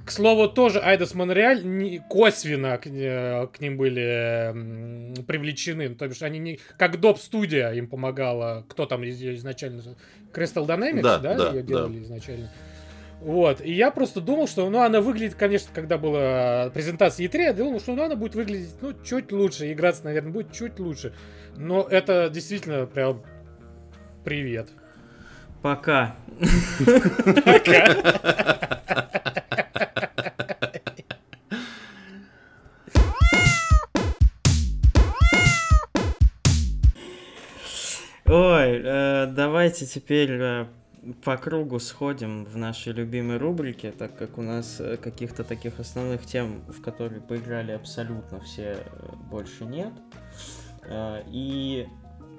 К 0.04 0.12
слову, 0.12 0.46
тоже 0.48 0.78
Айдас 0.78 1.14
Монреаль 1.14 1.64
не- 1.66 1.98
косвенно 2.09 2.78
к, 2.78 2.87
э, 2.87 3.48
к 3.52 3.59
ним 3.61 3.76
были 3.76 5.22
привлечены. 5.22 5.88
То 5.96 6.06
бишь, 6.06 6.22
они 6.22 6.38
не. 6.38 6.61
Как 6.78 7.00
Доп 7.00 7.18
студия 7.18 7.72
им 7.72 7.88
помогала. 7.88 8.64
Кто 8.68 8.87
там 8.87 9.02
из- 9.02 9.20
изначально? 9.20 9.82
Crystal 10.32 10.64
Dynamics, 10.64 11.02
Да, 11.02 11.18
да, 11.18 11.35
да, 11.35 11.48
ее 11.48 11.62
да. 11.62 11.66
делали 11.68 12.02
изначально. 12.04 12.52
Вот, 13.20 13.61
и 13.62 13.72
я 13.72 13.90
просто 13.90 14.20
думал, 14.20 14.46
что, 14.46 14.68
ну, 14.68 14.83
она 14.83 15.00
выглядит, 15.00 15.35
конечно, 15.35 15.70
когда 15.74 15.96
была 15.96 16.70
презентация 16.70 17.26
E3, 17.26 17.38
я 17.38 17.52
думал, 17.55 17.81
что 17.81 17.94
ну, 17.94 18.05
она 18.05 18.14
будет 18.14 18.35
выглядеть, 18.35 18.76
ну, 18.83 18.92
чуть 19.02 19.33
лучше, 19.33 19.72
играться, 19.72 20.05
наверное, 20.05 20.33
будет 20.33 20.52
чуть 20.52 20.79
лучше. 20.79 21.14
Но 21.57 21.83
это 21.83 22.29
действительно 22.29 22.87
прям 22.87 23.22
привет. 24.22 24.68
Пока. 25.62 26.14
Ой, 38.26 38.83
э, 38.85 39.26
давайте 39.26 39.87
теперь 39.87 40.33
э, 40.33 40.66
по 41.24 41.36
кругу 41.36 41.78
сходим 41.78 42.44
в 42.44 42.56
нашей 42.56 42.92
любимой 42.92 43.36
рубрике, 43.38 43.92
так 43.92 44.16
как 44.16 44.38
у 44.38 44.42
нас 44.42 44.80
э, 44.80 44.96
каких-то 44.96 45.44
таких 45.44 45.78
основных 45.80 46.26
тем, 46.26 46.62
в 46.68 46.80
которые 46.80 47.20
поиграли 47.20 47.72
абсолютно 47.72 48.40
все, 48.40 48.78
э, 48.84 49.16
больше 49.30 49.64
нет. 49.64 49.92
Э, 50.84 51.22
И 51.28 51.86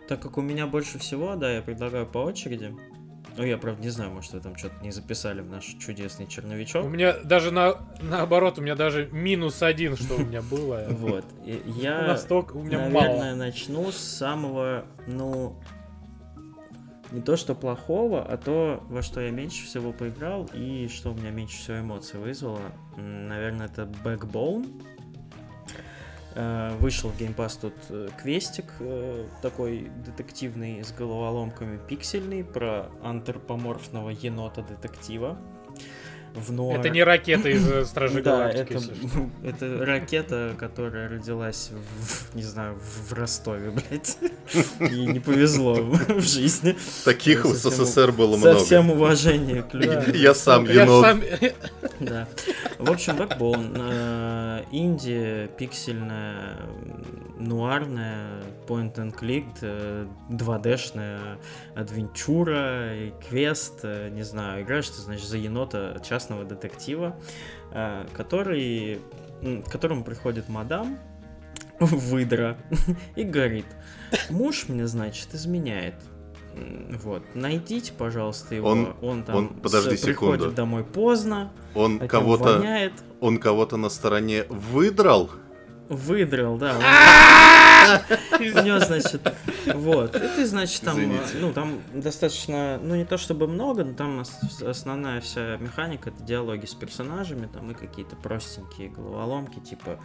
так 0.08 0.22
как 0.22 0.38
у 0.38 0.42
меня 0.42 0.68
больше 0.68 1.00
всего, 1.00 1.36
да, 1.36 1.52
я 1.52 1.62
предлагаю 1.62 2.06
по 2.06 2.20
очереди. 2.20 2.76
Ну, 3.36 3.44
я, 3.44 3.60
правда, 3.60 3.84
не 3.84 3.90
знаю, 3.90 4.10
может, 4.12 4.34
вы 4.34 4.40
там 4.40 4.56
что-то 4.56 4.76
не 4.82 4.90
записали 4.92 5.42
в 5.42 5.50
наш 5.50 5.64
чудесный 5.80 6.26
черновичок. 6.26 6.84
У 6.86 6.90
меня 6.90 7.14
даже 7.24 7.52
на, 7.52 7.76
наоборот, 8.02 8.58
у 8.58 8.62
меня 8.64 8.76
даже 8.76 9.10
минус 9.12 9.62
один, 9.62 9.96
что 9.96 10.16
у 10.16 10.20
меня 10.26 10.42
было. 10.42 10.86
Вот. 10.90 11.24
Я, 11.46 12.08
Настолько 12.08 12.56
у 12.58 12.64
меня 12.64 12.80
наверное, 12.80 13.26
мало. 13.26 13.36
начну 13.36 13.92
с 13.92 13.98
самого, 13.98 14.86
ну, 15.06 15.56
не 17.12 17.22
то 17.22 17.38
что 17.38 17.56
плохого, 17.56 18.24
а 18.24 18.38
то, 18.38 18.84
во 18.90 19.02
что 19.02 19.22
я 19.22 19.32
меньше 19.32 19.66
всего 19.66 19.94
поиграл 19.94 20.50
и 20.54 20.88
что 20.88 21.12
у 21.12 21.16
меня 21.16 21.32
меньше 21.32 21.58
всего 21.58 21.80
эмоций 21.80 22.20
вызвало. 22.20 22.62
Наверное, 22.98 23.68
это 23.68 23.90
Backbone. 24.04 24.82
Э, 26.36 26.76
Вышел 26.80 27.10
в 27.10 27.20
Game 27.20 27.36
Pass 27.36 27.60
тут 27.60 27.74
э, 27.90 28.10
квестик 28.22 28.66
э, 28.80 29.26
такой 29.42 29.90
детективный 30.06 30.84
с 30.84 30.92
головоломками 30.92 31.80
пиксельный 31.88 32.44
про 32.44 32.92
антропоморфного 33.02 34.10
енота-детектива. 34.10 35.38
В 36.38 36.72
Это 36.74 36.90
не 36.90 37.04
ракета 37.04 37.50
из 37.50 37.68
э, 37.70 37.86
Стражей 37.86 38.22
да, 38.22 38.38
Галактики. 38.38 38.74
это, 38.74 38.82
что. 38.82 38.94
это 39.44 39.86
ракета, 39.86 40.56
которая 40.58 41.10
родилась 41.10 41.72
в, 41.72 42.36
не 42.36 42.44
знаю, 42.44 42.78
в 42.78 43.14
Ростове, 43.14 43.72
блядь. 43.90 44.18
И 44.80 45.06
не 45.06 45.20
повезло 45.20 45.76
в 45.76 46.22
жизни. 46.22 46.76
Таких 47.06 47.46
в 47.46 47.56
Со 47.56 47.70
СССР 47.72 48.12
было 48.12 48.34
Со 48.38 48.50
много. 48.52 48.60
всем 48.60 48.92
уважением 48.92 49.64
к 49.64 49.74
людям. 49.74 50.04
Да. 50.06 50.12
Я 50.12 50.34
сам 50.34 50.68
сам... 50.68 51.22
Да. 52.00 52.28
В 52.78 52.92
общем, 52.92 53.16
Backbone. 53.16 53.74
э, 53.76 54.64
Инди, 54.72 55.50
пиксельная, 55.58 56.58
нуарная, 57.40 58.42
point 58.68 58.96
and 58.96 59.14
click, 59.18 59.46
э, 59.62 60.08
2D-шная 60.30 61.38
адвенчура, 61.76 62.96
и 62.96 63.14
квест, 63.30 63.80
э, 63.84 64.10
не 64.10 64.24
знаю, 64.24 64.64
играешь 64.64 64.90
ты, 64.90 65.02
значит, 65.02 65.26
за 65.28 65.38
енота 65.38 66.02
частного 66.08 66.44
детектива, 66.46 67.16
э, 67.72 68.06
который, 68.14 69.00
к 69.42 69.70
которому 69.72 70.04
приходит 70.04 70.50
мадам, 70.50 70.98
выдра, 71.80 72.58
и 73.16 73.24
говорит, 73.24 73.66
муж 74.30 74.66
мне, 74.68 74.88
значит, 74.88 75.34
изменяет. 75.34 75.96
Вот, 77.04 77.22
найдите, 77.36 77.94
пожалуйста, 77.94 78.56
его. 78.56 78.70
Он- 78.70 78.96
Он, 79.04 79.24
там 79.24 79.36
он- 79.36 79.48
подожди 79.50 79.96
с- 79.96 80.02
приходит 80.02 80.56
домой 80.56 80.84
поздно, 80.84 81.52
Он 81.76 81.96
него 81.98 82.08
кого-то, 82.08 82.58
он 83.22 83.38
кого-то 83.38 83.78
на 83.78 83.90
стороне 83.90 84.44
выдрал. 84.50 85.30
Выдрал, 85.90 86.58
да. 86.58 86.76
У 88.40 88.44
него, 88.44 88.80
значит, 88.80 89.22
вот. 89.74 90.16
И 90.16 90.20
ты, 90.20 90.46
значит, 90.46 90.82
там, 90.82 90.98
Извините. 91.00 91.38
ну, 91.40 91.54
там 91.54 91.82
достаточно, 91.94 92.80
ну, 92.82 92.96
не 92.96 93.06
то 93.06 93.18
чтобы 93.18 93.48
много, 93.48 93.84
но 93.86 93.94
там 93.94 94.20
ос- 94.20 94.62
основная 94.62 95.22
вся 95.22 95.58
механика 95.58 96.10
это 96.10 96.22
диалоги 96.24 96.66
с 96.66 96.74
персонажами, 96.74 97.48
там 97.48 97.72
и 97.72 97.74
какие-то 97.74 98.16
простенькие 98.18 98.90
головоломки, 98.90 99.60
типа 99.60 100.00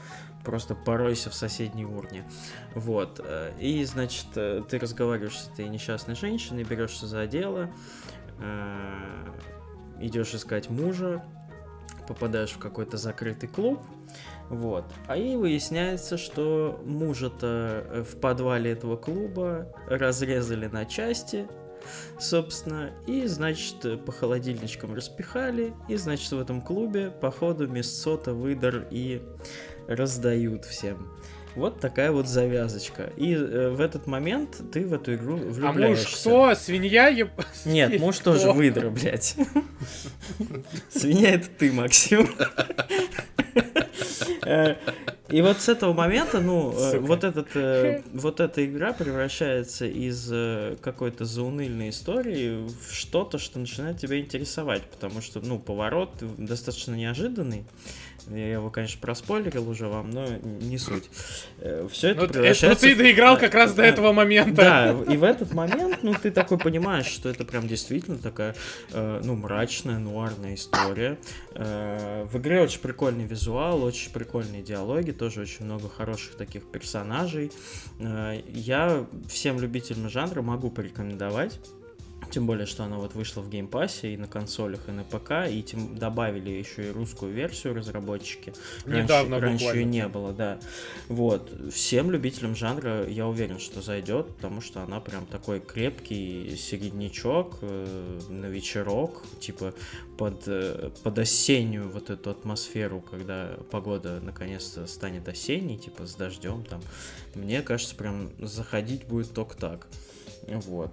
просто 0.45 0.75
поройся 0.75 1.31
в 1.31 1.35
соседней 1.35 1.85
урне. 1.85 2.25
Вот. 2.75 3.21
э, 3.25 3.53
И, 3.59 3.85
значит, 3.85 4.27
э, 4.37 4.63
ты 4.69 4.79
разговариваешь 4.79 5.39
с 5.39 5.49
этой 5.49 5.69
несчастной 5.69 6.15
женщиной, 6.15 6.63
берешься 6.65 7.07
за 7.07 7.27
дело, 7.27 7.71
э, 8.39 9.27
идешь 10.01 10.35
искать 10.35 10.71
мужа, 10.71 11.25
попадаешь 12.09 12.51
в 12.51 12.59
какой-то 12.59 12.97
закрытый 12.97 13.49
клуб, 13.49 13.81
вот. 14.53 14.85
А 15.07 15.17
и 15.17 15.35
выясняется, 15.35 16.19
что 16.19 16.79
мужа-то 16.85 17.87
э, 17.89 18.03
в 18.03 18.21
подвале 18.21 18.73
этого 18.73 18.97
клуба 18.99 19.67
разрезали 19.87 20.67
на 20.67 20.85
части, 20.85 21.49
собственно, 22.21 22.91
и, 23.07 23.27
значит, 23.27 23.83
э, 23.87 23.97
по 23.97 24.13
холодильничкам 24.13 24.95
распихали, 24.95 25.73
и, 25.89 25.97
значит, 25.97 26.31
в 26.31 26.39
этом 26.39 26.61
клубе, 26.61 27.11
походу, 27.11 27.67
мясцо-то 27.67 28.35
выдар 28.35 28.87
и 28.91 29.23
раздают 29.89 30.67
всем. 30.67 31.11
Вот 31.55 31.81
такая 31.81 32.11
вот 32.13 32.27
завязочка. 32.29 33.13
И 33.17 33.35
э, 33.35 33.71
в 33.71 33.81
этот 33.81 34.07
момент 34.07 34.57
ты 34.73 34.87
в 34.87 34.93
эту 34.95 35.15
игру 35.15 35.37
влюбляешься. 35.37 36.31
А 36.31 36.33
муж 36.33 36.53
кто? 36.55 36.55
Свинья? 36.55 37.09
еб- 37.09 37.31
Нет, 37.65 38.01
муж 38.01 38.21
Кто? 38.21 38.33
тоже 38.35 38.53
выдра, 38.53 38.89
блядь. 38.91 39.37
Свинья 40.91 41.35
это 41.35 41.49
ты, 41.49 41.73
Максим. 41.73 42.29
Э, 44.45 44.77
И 45.29 45.41
вот 45.41 45.61
с 45.61 45.69
этого 45.69 45.93
момента, 45.93 46.41
ну, 46.41 46.73
э, 46.77 46.93
Сука. 46.93 47.01
вот, 47.01 47.25
этот, 47.25 47.49
э, 47.55 48.03
вот 48.13 48.41
эта 48.41 48.65
игра 48.67 48.93
превращается 48.93 49.87
из 49.87 50.27
какой-то 50.81 51.25
зауныльной 51.25 51.91
истории 51.91 52.67
в 52.67 52.93
что-то, 52.93 53.39
что 53.39 53.59
начинает 53.59 53.99
тебя 53.99 54.19
интересовать, 54.19 54.83
потому 54.85 55.21
что, 55.23 55.41
ну, 55.41 55.59
поворот 55.59 56.11
достаточно 56.39 56.95
неожиданный. 56.95 57.65
Я 58.29 58.53
его, 58.53 58.71
конечно, 58.71 59.01
проспойлерил 59.01 59.69
уже 59.69 59.89
вам, 59.89 60.11
но 60.11 60.27
не 60.29 60.79
суть. 60.79 61.11
Все 61.91 62.11
это 62.11 62.23
Ну, 62.23 62.29
превращается... 62.29 62.69
ну, 62.69 62.75
ты 62.91 62.95
в- 62.95 62.99
доиграл 62.99 63.39
как 63.39 63.55
раз 63.55 63.75
до 63.75 63.83
этого 63.83 64.13
момента. 64.13 64.63
Да, 64.63 65.13
и 65.13 65.17
в 65.17 65.25
этот 65.25 65.53
момент, 65.55 65.99
ну, 66.03 66.15
ты 66.15 66.31
такой 66.31 66.59
понимаешь, 66.59 67.07
что 67.07 67.29
это 67.29 67.45
прям 67.45 67.67
действительно 67.67 68.19
такая, 68.19 68.55
э, 68.93 69.21
ну, 69.25 69.35
мрачная, 69.37 69.99
нуарная 69.99 70.55
история. 70.55 71.19
Э, 71.55 72.25
в 72.31 72.39
игре 72.39 72.63
очень 72.63 72.81
прикольный 72.81 73.25
визуал, 73.25 73.83
очень 73.83 74.13
прикольные 74.13 74.63
диалоги, 74.63 75.11
тоже 75.11 75.41
очень 75.43 75.65
много 75.65 75.89
хороших 75.89 76.37
таких 76.37 76.65
персонажей. 76.71 77.51
Э, 78.01 78.41
я 78.49 79.07
всем 79.29 79.61
любителям 79.61 80.09
жанра 80.09 80.43
могу 80.43 80.71
порекомендовать. 80.71 81.59
Тем 82.33 82.47
более, 82.47 82.65
что 82.65 82.85
она 82.85 82.97
вот 82.97 83.15
вышла 83.15 83.43
в 83.43 83.51
Game 83.51 83.79
Pass 83.79 84.08
е 84.08 84.15
и 84.15 84.17
на 84.17 84.27
консолях, 84.27 84.89
и 84.89 84.91
на 84.91 85.05
ПК, 85.05 85.51
и 85.51 85.63
тем 85.63 85.99
добавили 85.99 86.49
еще 86.49 86.89
и 86.89 86.91
русскую 86.91 87.31
версию 87.31 87.75
разработчики. 87.75 88.55
Раньше- 88.87 89.03
Недавно 89.03 89.39
раньше, 89.39 89.65
ее 89.65 89.69
буквально. 89.71 89.91
не 89.91 90.09
было, 90.09 90.33
да. 90.33 90.59
Вот. 91.09 91.53
Всем 91.71 92.11
любителям 92.11 92.57
жанра 92.57 93.07
я 93.07 93.27
уверен, 93.27 93.59
что 93.59 93.83
зайдет, 93.83 94.29
потому 94.37 94.63
что 94.63 94.81
она 94.83 94.99
прям 95.01 95.27
такой 95.27 95.61
крепкий 95.61 96.57
середнячок 96.57 97.59
э, 97.61 98.21
на 98.31 98.47
вечерок, 98.47 99.23
типа 99.39 99.75
под, 100.17 100.45
э, 100.47 100.91
под 101.03 101.19
осеннюю 101.19 101.91
вот 101.91 102.09
эту 102.09 102.31
атмосферу, 102.31 103.03
когда 103.11 103.59
погода 103.71 104.21
наконец-то 104.23 104.87
станет 104.87 105.29
осенней, 105.29 105.77
типа 105.77 106.07
с 106.07 106.15
дождем 106.15 106.65
там. 106.65 106.81
Мне 107.35 107.61
кажется, 107.61 107.95
прям 107.95 108.31
заходить 108.39 109.05
будет 109.05 109.35
только 109.35 109.55
так. 109.55 109.87
Вот. 110.49 110.91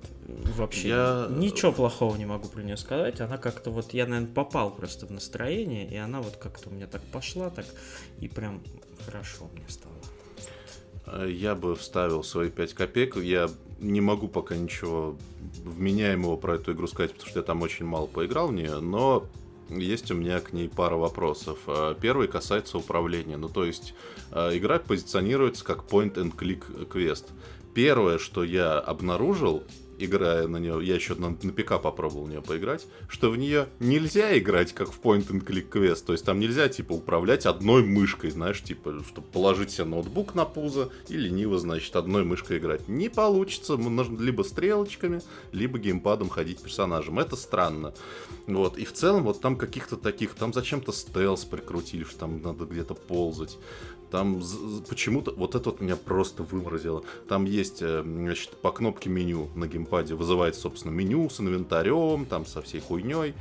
Вообще, 0.58 0.90
Я- 0.90 1.28
ничего 1.30 1.72
плохого 1.72 2.16
не 2.16 2.26
могу 2.26 2.48
про 2.48 2.62
нее 2.62 2.78
сказать. 2.78 3.20
Она 3.20 3.38
как-то 3.38 3.72
вот, 3.72 3.94
я, 3.94 4.06
наверное, 4.06 4.34
попал 4.34 4.72
просто 4.72 5.06
в 5.08 5.12
настроение, 5.12 5.90
и 5.90 5.96
она 5.96 6.22
вот 6.22 6.36
как-то 6.38 6.70
у 6.70 6.74
меня 6.74 6.88
так 6.88 7.02
пошла, 7.12 7.50
так, 7.50 7.66
и 8.20 8.28
прям 8.28 8.62
хорошо 9.06 9.50
мне 9.56 9.66
стало. 9.68 9.94
Э, 11.08 11.30
Я 11.32 11.56
бы 11.56 11.76
вставил 11.76 12.24
свои 12.24 12.50
5 12.50 12.74
копеек. 12.74 13.18
Я 13.18 13.50
не 13.80 14.02
могу 14.02 14.28
пока 14.28 14.56
ничего 14.56 15.16
вменяемого 15.64 16.36
про 16.38 16.56
эту 16.56 16.74
игру 16.74 16.88
сказать, 16.88 17.14
потому 17.14 17.30
что 17.30 17.40
я 17.40 17.44
там 17.44 17.62
очень 17.62 17.86
мало 17.86 18.06
поиграл 18.08 18.50
в 18.50 18.54
нее, 18.54 18.80
но 18.80 19.26
есть 19.70 20.12
у 20.12 20.16
меня 20.16 20.40
к 20.42 20.54
ней 20.54 20.68
пара 20.70 20.96
вопросов. 20.96 21.60
Э, 21.68 21.96
Первый 22.00 22.28
касается 22.28 22.78
управления. 22.78 23.38
Ну, 23.38 23.50
то 23.50 23.64
есть, 23.66 23.94
э, 24.32 24.58
игра 24.58 24.78
позиционируется 24.80 25.64
как 25.66 25.86
point-and-click 25.86 26.86
квест. 26.86 27.28
Первое, 27.74 28.18
что 28.18 28.44
я 28.44 28.80
обнаружил, 28.80 29.64
играя 30.00 30.48
на 30.48 30.58
нее, 30.58 30.80
я 30.82 30.96
еще 30.96 31.16
на, 31.16 31.30
на 31.30 31.54
ПК 31.54 31.82
попробовал 31.82 32.26
в 32.26 32.30
нее 32.30 32.42
поиграть, 32.42 32.88
что 33.10 33.30
в 33.30 33.38
нее 33.38 33.68
нельзя 33.80 34.38
играть 34.38 34.74
как 34.74 34.92
в 34.92 35.00
point-and-click 35.02 35.70
квест. 35.70 36.06
То 36.06 36.14
есть 36.14 36.26
там 36.26 36.40
нельзя, 36.40 36.70
типа, 36.70 36.94
управлять 36.94 37.46
одной 37.46 37.84
мышкой, 37.84 38.32
знаешь, 38.32 38.64
типа, 38.64 39.04
чтобы 39.08 39.28
положить 39.28 39.72
себе 39.72 39.86
ноутбук 39.86 40.36
на 40.36 40.46
пузо 40.46 40.90
и 41.10 41.18
лениво, 41.18 41.60
значит, 41.60 41.96
одной 41.96 42.24
мышкой 42.24 42.58
играть. 42.58 42.88
Не 42.88 43.10
получится, 43.10 43.78
нужно 43.78 44.20
либо 44.22 44.44
стрелочками, 44.44 45.22
либо 45.52 45.78
геймпадом 45.78 46.30
ходить 46.30 46.62
персонажем. 46.62 47.20
Это 47.20 47.36
странно. 47.36 47.94
Вот, 48.48 48.78
и 48.78 48.86
в 48.86 48.94
целом 48.94 49.24
вот 49.24 49.42
там 49.42 49.56
каких-то 49.58 49.96
таких, 49.96 50.34
там 50.34 50.54
зачем-то 50.54 50.92
стелс 50.92 51.46
прикрутили, 51.46 52.04
что 52.04 52.20
там 52.20 52.42
надо 52.42 52.66
где-то 52.66 52.94
ползать. 52.94 53.58
Там 54.12 54.42
почему-то 54.90 55.32
вот 55.32 55.56
это 55.56 55.70
вот 55.70 55.82
меня 55.82 55.96
просто 55.96 56.44
выморозило. 56.44 57.04
Там 57.28 57.46
есть, 57.46 57.82
э, 57.82 58.02
значит, 58.04 58.52
по 58.62 58.72
кнопке 58.72 59.10
меню 59.10 59.50
на 59.56 59.68
геймпаде 59.68 60.16
вызывается, 60.16 60.62
собственно, 60.62 60.92
меню 60.92 61.30
с 61.30 61.40
инвентарем, 61.40 62.26
там 62.26 62.46
со 62.46 62.62
всей 62.62 62.82
хуйней. 62.82 63.34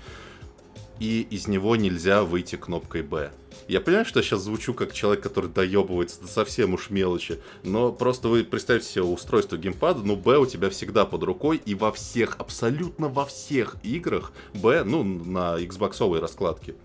И 1.00 1.26
из 1.30 1.46
него 1.46 1.76
нельзя 1.76 2.24
выйти 2.24 2.56
кнопкой 2.56 3.02
B. 3.02 3.30
Я 3.68 3.80
понимаю, 3.80 4.06
что 4.06 4.20
я 4.20 4.24
сейчас 4.24 4.40
звучу 4.40 4.72
как 4.72 4.92
человек, 4.92 5.22
который 5.22 5.50
доебывается 5.50 6.22
до 6.22 6.26
совсем 6.26 6.72
уж 6.72 6.88
мелочи, 6.88 7.38
но 7.62 7.92
просто 7.92 8.28
вы 8.28 8.42
представьте 8.42 8.88
себе 8.88 9.02
устройство 9.02 9.56
геймпада, 9.56 10.00
ну 10.00 10.16
B 10.16 10.38
у 10.38 10.46
тебя 10.46 10.70
всегда 10.70 11.04
под 11.04 11.22
рукой, 11.22 11.60
и 11.64 11.74
во 11.74 11.92
всех, 11.92 12.36
абсолютно 12.38 13.08
во 13.08 13.26
всех 13.26 13.76
играх 13.82 14.32
B, 14.54 14.84
ну, 14.84 15.04
на 15.04 15.60
Xbox 15.60 16.18
раскладке, 16.18 16.76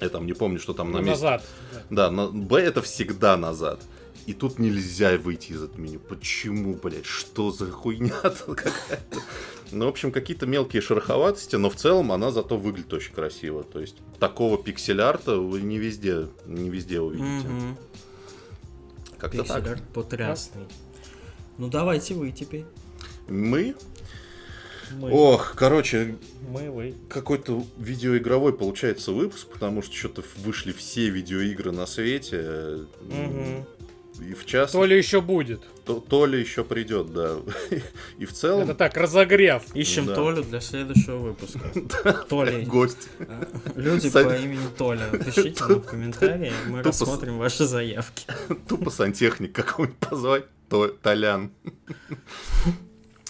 я 0.00 0.08
там 0.08 0.26
не 0.26 0.32
помню, 0.32 0.58
что 0.58 0.72
там 0.74 0.92
на 0.92 0.98
месте. 0.98 1.10
назад. 1.10 1.44
Да, 1.90 2.10
на 2.10 2.28
B 2.28 2.60
это 2.60 2.82
всегда 2.82 3.36
назад. 3.36 3.80
И 4.26 4.34
тут 4.34 4.58
нельзя 4.58 5.16
выйти 5.16 5.52
из 5.52 5.62
этого 5.62 5.80
меню. 5.80 6.00
Почему, 6.00 6.74
блядь? 6.74 7.06
Что 7.06 7.50
за 7.50 7.70
хуйня 7.70 8.12
какая-то? 8.22 9.20
Ну, 9.70 9.86
в 9.86 9.88
общем, 9.88 10.12
какие-то 10.12 10.46
мелкие 10.46 10.82
шероховатости, 10.82 11.56
но 11.56 11.70
в 11.70 11.76
целом 11.76 12.12
она 12.12 12.30
зато 12.30 12.56
выглядит 12.56 12.92
очень 12.92 13.14
красиво. 13.14 13.64
То 13.64 13.80
есть 13.80 13.96
такого 14.18 14.62
пиксель-арта 14.62 15.36
вы 15.36 15.62
не 15.62 15.78
везде, 15.78 16.28
не 16.46 16.68
везде 16.68 17.00
увидите. 17.00 17.48
Как-то 19.18 19.44
так. 19.44 19.56
Пиксель-арт 19.58 19.82
потрясный. 19.94 20.64
Ну 21.56 21.68
давайте 21.68 22.14
вы 22.14 22.30
теперь. 22.30 22.66
Мы? 23.28 23.74
Мы, 24.92 25.10
Ох, 25.12 25.54
короче, 25.56 26.16
мы 26.48 26.70
вы. 26.70 26.94
какой-то 27.08 27.64
видеоигровой 27.78 28.52
получается 28.52 29.12
выпуск, 29.12 29.48
потому 29.48 29.82
что 29.82 29.94
что-то 29.94 30.22
вышли 30.38 30.72
все 30.72 31.08
видеоигры 31.10 31.72
на 31.72 31.86
свете. 31.86 32.78
Мгм. 33.02 33.64
И 34.20 34.34
в 34.34 34.44
частности, 34.46 34.72
То 34.76 34.84
ли 34.84 34.96
еще 34.98 35.20
будет. 35.20 35.60
то, 35.84 36.00
Толя 36.00 36.38
еще 36.40 36.64
придет, 36.64 37.12
да. 37.12 37.36
И 38.18 38.24
в 38.24 38.32
целом... 38.32 38.64
Это 38.64 38.74
так, 38.74 38.96
разогрев. 38.96 39.62
Ищем 39.76 40.06
Да. 40.06 40.16
Толю 40.16 40.42
для 40.42 40.60
следующего 40.60 41.18
выпуска. 41.18 41.60
Толя. 42.28 42.64
Гость. 42.66 43.08
а, 43.20 43.46
Люди 43.76 44.10
по 44.10 44.18
имени 44.36 44.66
Толя. 44.76 45.04
Пишите 45.24 45.62
нам 45.64 45.80
в 45.82 45.86
комментарии, 45.86 46.52
мы 46.68 46.82
рассмотрим 46.82 47.38
ваши 47.38 47.64
заявки. 47.64 48.26
Тупо 48.68 48.90
сантехник 48.90 49.52
какой-нибудь 49.54 49.98
позвать. 49.98 50.46
То- 50.68 50.88
Толян. 50.88 51.52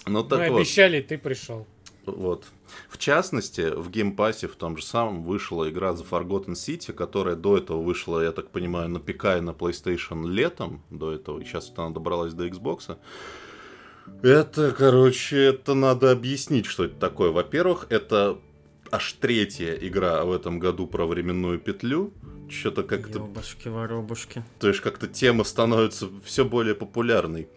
Ну 0.09 0.23
Мы 0.23 0.29
так 0.29 0.49
вот. 0.49 0.57
обещали, 0.57 1.01
ты 1.01 1.17
пришел. 1.17 1.65
Вот. 2.05 2.45
В 2.89 2.97
частности, 2.97 3.69
в 3.75 3.89
Game 3.89 4.15
Pass 4.15 4.41
е 4.41 4.47
в 4.47 4.55
том 4.55 4.77
же 4.77 4.83
самом 4.83 5.23
вышла 5.23 5.69
игра 5.69 5.91
The 5.91 6.05
Forgotten 6.09 6.53
City, 6.53 6.91
которая 6.93 7.35
до 7.35 7.57
этого 7.57 7.81
вышла, 7.81 8.21
я 8.23 8.31
так 8.31 8.49
понимаю, 8.49 8.89
на 8.89 8.99
ПК 8.99 9.25
и 9.37 9.41
на 9.41 9.51
PlayStation 9.51 10.27
летом 10.27 10.81
до 10.89 11.11
этого, 11.11 11.39
и 11.39 11.43
сейчас 11.45 11.69
вот 11.69 11.79
она 11.79 11.89
добралась 11.91 12.33
до 12.33 12.47
Xbox. 12.47 12.97
Это, 14.23 14.71
короче, 14.71 15.37
это 15.37 15.73
надо 15.75 16.11
объяснить, 16.11 16.65
что 16.65 16.85
это 16.85 16.95
такое. 16.95 17.31
Во-первых, 17.31 17.85
это 17.89 18.39
аж 18.91 19.13
третья 19.13 19.73
игра 19.73 20.25
в 20.25 20.31
этом 20.31 20.59
году 20.59 20.87
про 20.87 21.05
временную 21.05 21.59
петлю. 21.59 22.11
Что-то 22.49 22.81
как-то, 22.81 23.19
Ёбашки-воробушки. 23.19 24.41
то 24.59 24.67
есть 24.67 24.79
как-то 24.81 25.07
тема 25.07 25.43
становится 25.43 26.07
все 26.23 26.43
более 26.43 26.73
популярной. 26.73 27.47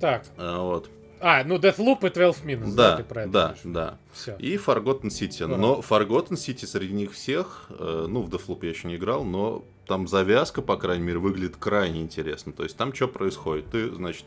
Так. 0.00 0.26
А, 0.36 0.60
Вот. 0.60 0.90
А, 1.22 1.44
ну 1.44 1.56
Deathloop 1.56 2.06
и 2.06 2.12
12 2.12 2.44
Minutes. 2.44 2.74
Да, 2.74 2.96
ты 2.96 3.04
про 3.04 3.22
это 3.22 3.30
да, 3.30 3.54
да. 3.64 3.98
Все. 4.12 4.36
И 4.38 4.56
Forgotten 4.56 5.04
City. 5.08 5.46
Да. 5.46 5.56
Но 5.56 5.80
Forgotten 5.80 6.32
City 6.32 6.66
среди 6.66 6.92
них 6.92 7.12
всех, 7.12 7.66
э, 7.70 8.06
ну, 8.08 8.22
в 8.22 8.28
Deathloop 8.28 8.58
я 8.62 8.70
еще 8.70 8.88
не 8.88 8.96
играл, 8.96 9.24
но 9.24 9.64
там 9.86 10.08
завязка, 10.08 10.62
по 10.62 10.76
крайней 10.76 11.04
мере, 11.04 11.18
выглядит 11.18 11.56
крайне 11.56 12.02
интересно. 12.02 12.52
То 12.52 12.64
есть 12.64 12.76
там 12.76 12.92
что 12.92 13.06
происходит? 13.08 13.66
Ты, 13.70 13.94
значит, 13.94 14.24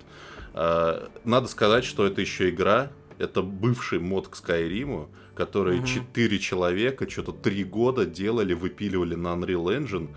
э, 0.54 1.08
надо 1.26 1.48
сказать, 1.48 1.84
что 1.84 2.06
это 2.06 2.22
еще 2.22 2.50
игра, 2.50 2.92
это 3.18 3.42
бывший 3.42 4.00
мод 4.00 4.30
к 4.30 4.36
Скайриму, 4.36 5.10
который 5.36 5.78
Мгм. 5.80 5.86
четыре 5.86 6.40
человека 6.40 7.10
что-то 7.10 7.34
три 7.34 7.64
года 7.66 8.06
делали, 8.06 8.54
выпиливали 8.54 9.16
на 9.16 9.30
Unreal 9.30 9.66
Engine. 9.78 10.10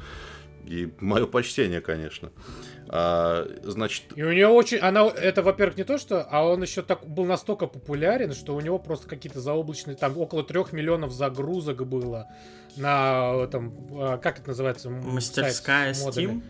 И 0.67 0.93
мое 1.01 1.27
почтение, 1.27 1.81
конечно. 1.81 2.31
А, 2.91 3.47
значит, 3.65 4.05
И 4.17 4.23
у 4.23 4.33
нее 4.33 4.49
очень, 4.49 4.79
она, 4.79 5.07
это, 5.09 5.43
во-первых, 5.43 5.77
не 5.77 5.85
то, 5.85 5.99
что, 5.99 6.23
а 6.31 6.45
он 6.47 6.63
еще 6.63 6.83
так 6.83 7.07
был 7.07 7.25
настолько 7.25 7.67
популярен, 7.67 8.33
что 8.33 8.55
у 8.55 8.61
него 8.61 8.79
просто 8.79 9.09
какие-то 9.09 9.41
заоблачные, 9.41 9.97
там 9.97 10.17
около 10.19 10.43
трех 10.43 10.73
миллионов 10.73 11.13
загрузок 11.13 11.87
было 11.87 12.29
на 12.77 13.35
этом, 13.45 13.75
а, 13.93 14.19
как 14.19 14.39
это 14.41 14.49
называется? 14.49 14.91
Мастерская 14.91 15.95
сайт? 15.95 16.17
Steam? 16.17 16.43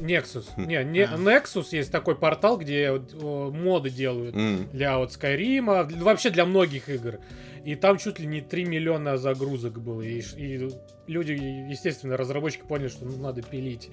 Nexus. 0.00 0.46
Не, 0.56 0.82
не, 0.84 1.04
А. 1.04 1.14
Nexus 1.16 1.66
есть 1.70 1.92
такой 1.92 2.16
портал, 2.16 2.58
где 2.58 2.90
о, 2.90 3.50
моды 3.52 3.90
делают 3.90 4.34
м, 4.34 4.68
для 4.72 4.98
вот 4.98 5.12
Скайрима, 5.12 5.84
для- 5.84 6.02
вообще 6.02 6.30
для 6.30 6.44
многих 6.46 6.88
игр. 6.88 7.18
И 7.64 7.76
там 7.76 7.98
чуть 7.98 8.18
ли 8.18 8.26
не 8.26 8.40
3 8.40 8.64
миллиона 8.64 9.16
загрузок 9.18 9.80
было. 9.80 10.02
И, 10.02 10.20
и 10.36 10.68
люди, 11.06 11.32
естественно, 11.70 12.16
разработчики 12.16 12.62
поняли, 12.62 12.88
что 12.88 13.04
ну, 13.04 13.18
надо 13.18 13.42
пилить 13.42 13.90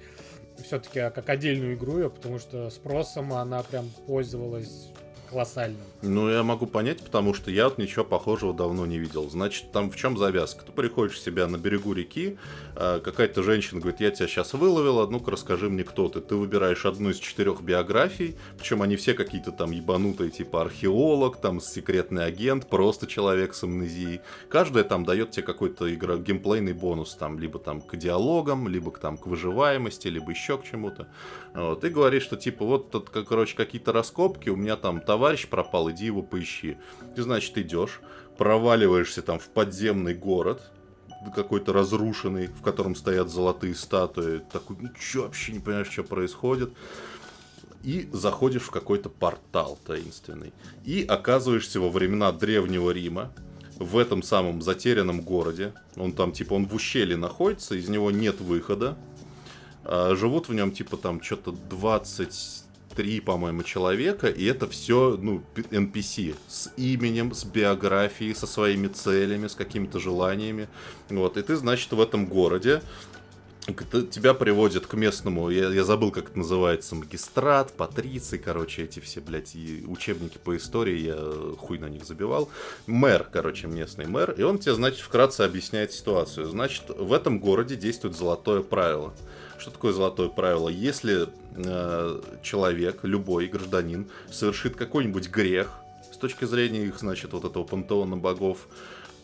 все-таки 0.64 1.00
как 1.14 1.30
отдельную 1.30 1.76
игру 1.76 1.98
ее, 1.98 2.10
потому 2.10 2.40
что 2.40 2.70
спросом 2.70 3.34
она 3.34 3.64
прям 3.64 3.90
пользовалась 4.08 4.90
колоссальным. 5.30 5.82
Ну, 6.02 6.30
я 6.30 6.44
могу 6.44 6.68
понять, 6.68 7.04
потому 7.04 7.34
что 7.34 7.52
я 7.52 7.66
вот 7.66 7.78
ничего 7.78 8.06
похожего 8.06 8.54
давно 8.54 8.86
не 8.86 9.00
видел. 9.00 9.30
Значит, 9.30 9.72
там 9.72 9.90
в 9.90 9.96
чем 9.96 10.18
завязка? 10.18 10.64
Ты 10.66 10.72
приходишь 10.72 11.20
себя 11.20 11.48
на 11.48 11.58
берегу 11.58 11.94
реки, 11.94 12.38
а, 12.76 13.00
какая-то 13.00 13.44
женщина 13.44 13.80
говорит, 13.80 14.02
я 14.02 14.12
тебя 14.12 14.28
сейчас 14.28 14.54
выловила, 14.54 15.08
ну-ка 15.08 15.32
расскажи 15.32 15.70
мне, 15.70 15.84
кто 15.84 16.10
ты. 16.10 16.22
Ты 16.22 16.36
выбираешь 16.36 16.86
одну 16.86 17.10
из 17.10 17.20
четырех 17.20 17.62
биографий, 17.62 18.36
причем 18.58 18.82
они 18.82 18.96
все 18.96 19.14
какие-то 19.14 19.52
там 19.52 19.72
ебанутые, 19.72 20.30
типа 20.30 20.62
археолог, 20.62 21.38
там 21.38 21.60
секретный 21.60 22.26
агент, 22.26 22.68
просто 22.68 23.08
человек 23.08 23.56
с 23.56 23.64
амнезией. 23.64 24.22
Каждая 24.50 24.84
там 24.84 25.06
дает 25.06 25.32
тебе 25.32 25.44
какой-то 25.44 25.94
игра, 25.94 26.18
геймплейный 26.18 26.74
бонус, 26.74 27.16
там, 27.16 27.40
либо 27.40 27.60
там 27.60 27.82
к 27.82 27.96
диалогам, 27.96 28.68
либо 28.68 28.92
там, 28.92 29.18
к 29.18 29.28
выживаемости, 29.28 30.08
либо 30.08 30.32
еще 30.32 30.58
к 30.58 30.64
чему-то. 30.64 31.08
Вот. 31.54 31.84
И 31.84 31.90
говоришь, 31.90 32.24
что 32.24 32.36
типа 32.36 32.66
вот 32.66 32.92
тут, 32.92 33.10
короче, 33.10 33.56
какие-то 33.56 33.94
раскопки, 33.94 34.50
у 34.50 34.56
меня 34.56 34.76
там 34.76 35.00
товарищ 35.16 35.48
пропал, 35.48 35.90
иди 35.92 36.08
его 36.08 36.22
поищи. 36.22 36.78
Ты, 37.16 37.24
значит, 37.24 37.58
идешь, 37.58 38.02
проваливаешься 38.38 39.22
там 39.22 39.40
в 39.40 39.48
подземный 39.48 40.14
город, 40.14 40.62
какой-то 41.34 41.72
разрушенный, 41.72 42.48
в 42.48 42.62
котором 42.62 42.96
стоят 42.96 43.30
золотые 43.30 43.76
статуи. 43.76 44.42
Такой, 44.52 44.76
ну 44.78 44.90
что 45.00 45.22
вообще 45.22 45.54
не 45.54 45.60
понимаешь, 45.60 45.90
что 45.90 46.04
происходит. 46.04 46.74
И 47.82 48.10
заходишь 48.12 48.64
в 48.64 48.72
какой-то 48.72 49.08
портал 49.08 49.80
таинственный. 49.88 50.52
И 50.84 51.06
оказываешься 51.08 51.80
во 51.80 51.90
времена 51.90 52.34
Древнего 52.34 52.92
Рима, 52.92 53.32
в 53.78 53.98
этом 53.98 54.22
самом 54.22 54.62
затерянном 54.62 55.22
городе. 55.22 55.74
Он 55.96 56.12
там, 56.12 56.34
типа, 56.34 56.56
он 56.56 56.66
в 56.68 56.76
ущелье 56.76 57.16
находится, 57.16 57.76
из 57.76 57.88
него 57.88 58.12
нет 58.12 58.42
выхода. 58.42 58.98
А 59.86 60.14
живут 60.14 60.50
в 60.50 60.54
нем, 60.54 60.72
типа, 60.72 60.98
там, 60.98 61.22
что-то 61.22 61.54
20 61.54 62.65
три, 62.96 63.20
по-моему, 63.20 63.64
человека, 63.64 64.28
и 64.28 64.46
это 64.46 64.68
все, 64.68 65.18
ну, 65.22 65.44
NPC 65.56 66.36
с 66.48 66.72
именем, 66.78 67.34
с 67.34 67.44
биографией, 67.44 68.34
со 68.34 68.48
своими 68.48 68.88
целями, 68.88 69.48
с 69.48 69.56
какими-то 69.56 70.00
желаниями. 70.00 70.68
Вот, 71.10 71.38
и 71.38 71.42
ты, 71.42 71.56
значит, 71.56 71.92
в 71.92 72.02
этом 72.02 72.26
городе 72.26 72.82
тебя 74.12 74.36
приводят 74.36 74.86
к 74.86 74.94
местному, 74.94 75.50
я, 75.50 75.70
я 75.70 75.84
забыл, 75.84 76.12
как 76.12 76.30
это 76.30 76.38
называется, 76.38 76.94
магистрат, 76.94 77.74
патриций, 77.74 78.38
короче, 78.38 78.84
эти 78.84 79.00
все, 79.00 79.22
блядь, 79.22 79.56
учебники 79.88 80.38
по 80.38 80.56
истории, 80.56 81.00
я 81.00 81.56
хуй 81.58 81.80
на 81.80 81.90
них 81.90 82.06
забивал. 82.06 82.50
Мэр, 82.86 83.28
короче, 83.32 83.68
местный 83.68 84.06
мэр, 84.06 84.32
и 84.32 84.44
он 84.44 84.60
тебе, 84.60 84.76
значит, 84.76 85.00
вкратце 85.00 85.42
объясняет 85.42 85.92
ситуацию. 85.94 86.46
Значит, 86.46 86.90
в 86.90 87.12
этом 87.12 87.40
городе 87.40 87.76
действует 87.76 88.16
золотое 88.16 88.62
правило– 88.62 89.14
что 89.58 89.72
такое 89.72 89.94
золотое 89.94 90.30
правило? 90.30 90.70
Если 90.70 91.28
э, 91.56 92.22
человек, 92.42 93.00
любой 93.04 93.48
гражданин, 93.48 94.10
совершит 94.32 94.76
какой-нибудь 94.76 95.30
грех, 95.30 95.80
с 96.12 96.18
точки 96.18 96.46
зрения 96.46 96.86
их, 96.86 97.00
значит, 97.00 97.34
вот 97.34 97.46
этого 97.46 97.64
пантеона 97.64 98.18
богов, 98.18 98.68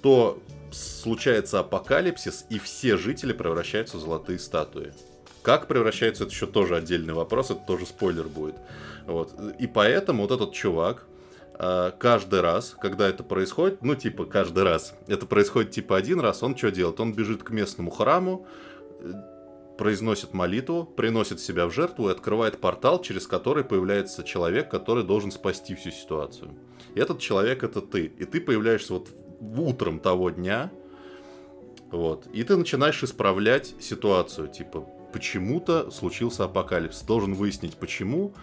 то 0.01 0.41
случается 0.71 1.59
апокалипсис, 1.59 2.45
и 2.49 2.59
все 2.59 2.97
жители 2.97 3.33
превращаются 3.33 3.97
в 3.97 4.01
золотые 4.01 4.39
статуи. 4.39 4.93
Как 5.41 5.67
превращаются, 5.67 6.23
это 6.23 6.33
еще 6.33 6.47
тоже 6.47 6.75
отдельный 6.75 7.13
вопрос, 7.13 7.51
это 7.51 7.61
тоже 7.65 7.85
спойлер 7.85 8.27
будет. 8.27 8.55
Вот. 9.05 9.33
И 9.59 9.67
поэтому 9.67 10.23
вот 10.23 10.31
этот 10.31 10.53
чувак, 10.53 11.05
э, 11.57 11.91
каждый 11.97 12.41
раз, 12.41 12.75
когда 12.79 13.07
это 13.07 13.23
происходит, 13.23 13.81
ну, 13.81 13.95
типа, 13.95 14.25
каждый 14.25 14.63
раз, 14.63 14.93
это 15.07 15.25
происходит, 15.25 15.71
типа, 15.71 15.97
один 15.97 16.19
раз, 16.19 16.43
он 16.43 16.55
что 16.55 16.71
делает? 16.71 16.99
Он 16.99 17.13
бежит 17.13 17.43
к 17.43 17.49
местному 17.49 17.89
храму, 17.89 18.45
произносит 19.81 20.35
молитву, 20.35 20.85
приносит 20.85 21.39
себя 21.39 21.65
в 21.65 21.71
жертву 21.71 22.07
и 22.07 22.11
открывает 22.11 22.61
портал, 22.61 23.01
через 23.01 23.25
который 23.25 23.63
появляется 23.63 24.23
человек, 24.23 24.69
который 24.69 25.03
должен 25.03 25.31
спасти 25.31 25.73
всю 25.73 25.89
ситуацию. 25.89 26.51
И 26.93 26.99
этот 26.99 27.17
человек 27.17 27.63
это 27.63 27.81
ты. 27.81 28.05
И 28.19 28.25
ты 28.25 28.41
появляешься 28.41 28.93
вот 28.93 29.09
утром 29.57 29.99
того 29.99 30.29
дня, 30.29 30.69
вот, 31.89 32.27
и 32.31 32.43
ты 32.43 32.57
начинаешь 32.57 33.01
исправлять 33.01 33.73
ситуацию, 33.79 34.49
типа, 34.49 34.81
почему-то 35.13 35.89
случился 35.89 36.43
апокалипсис, 36.43 37.01
должен 37.01 37.33
выяснить 37.33 37.75
почему, 37.75 38.35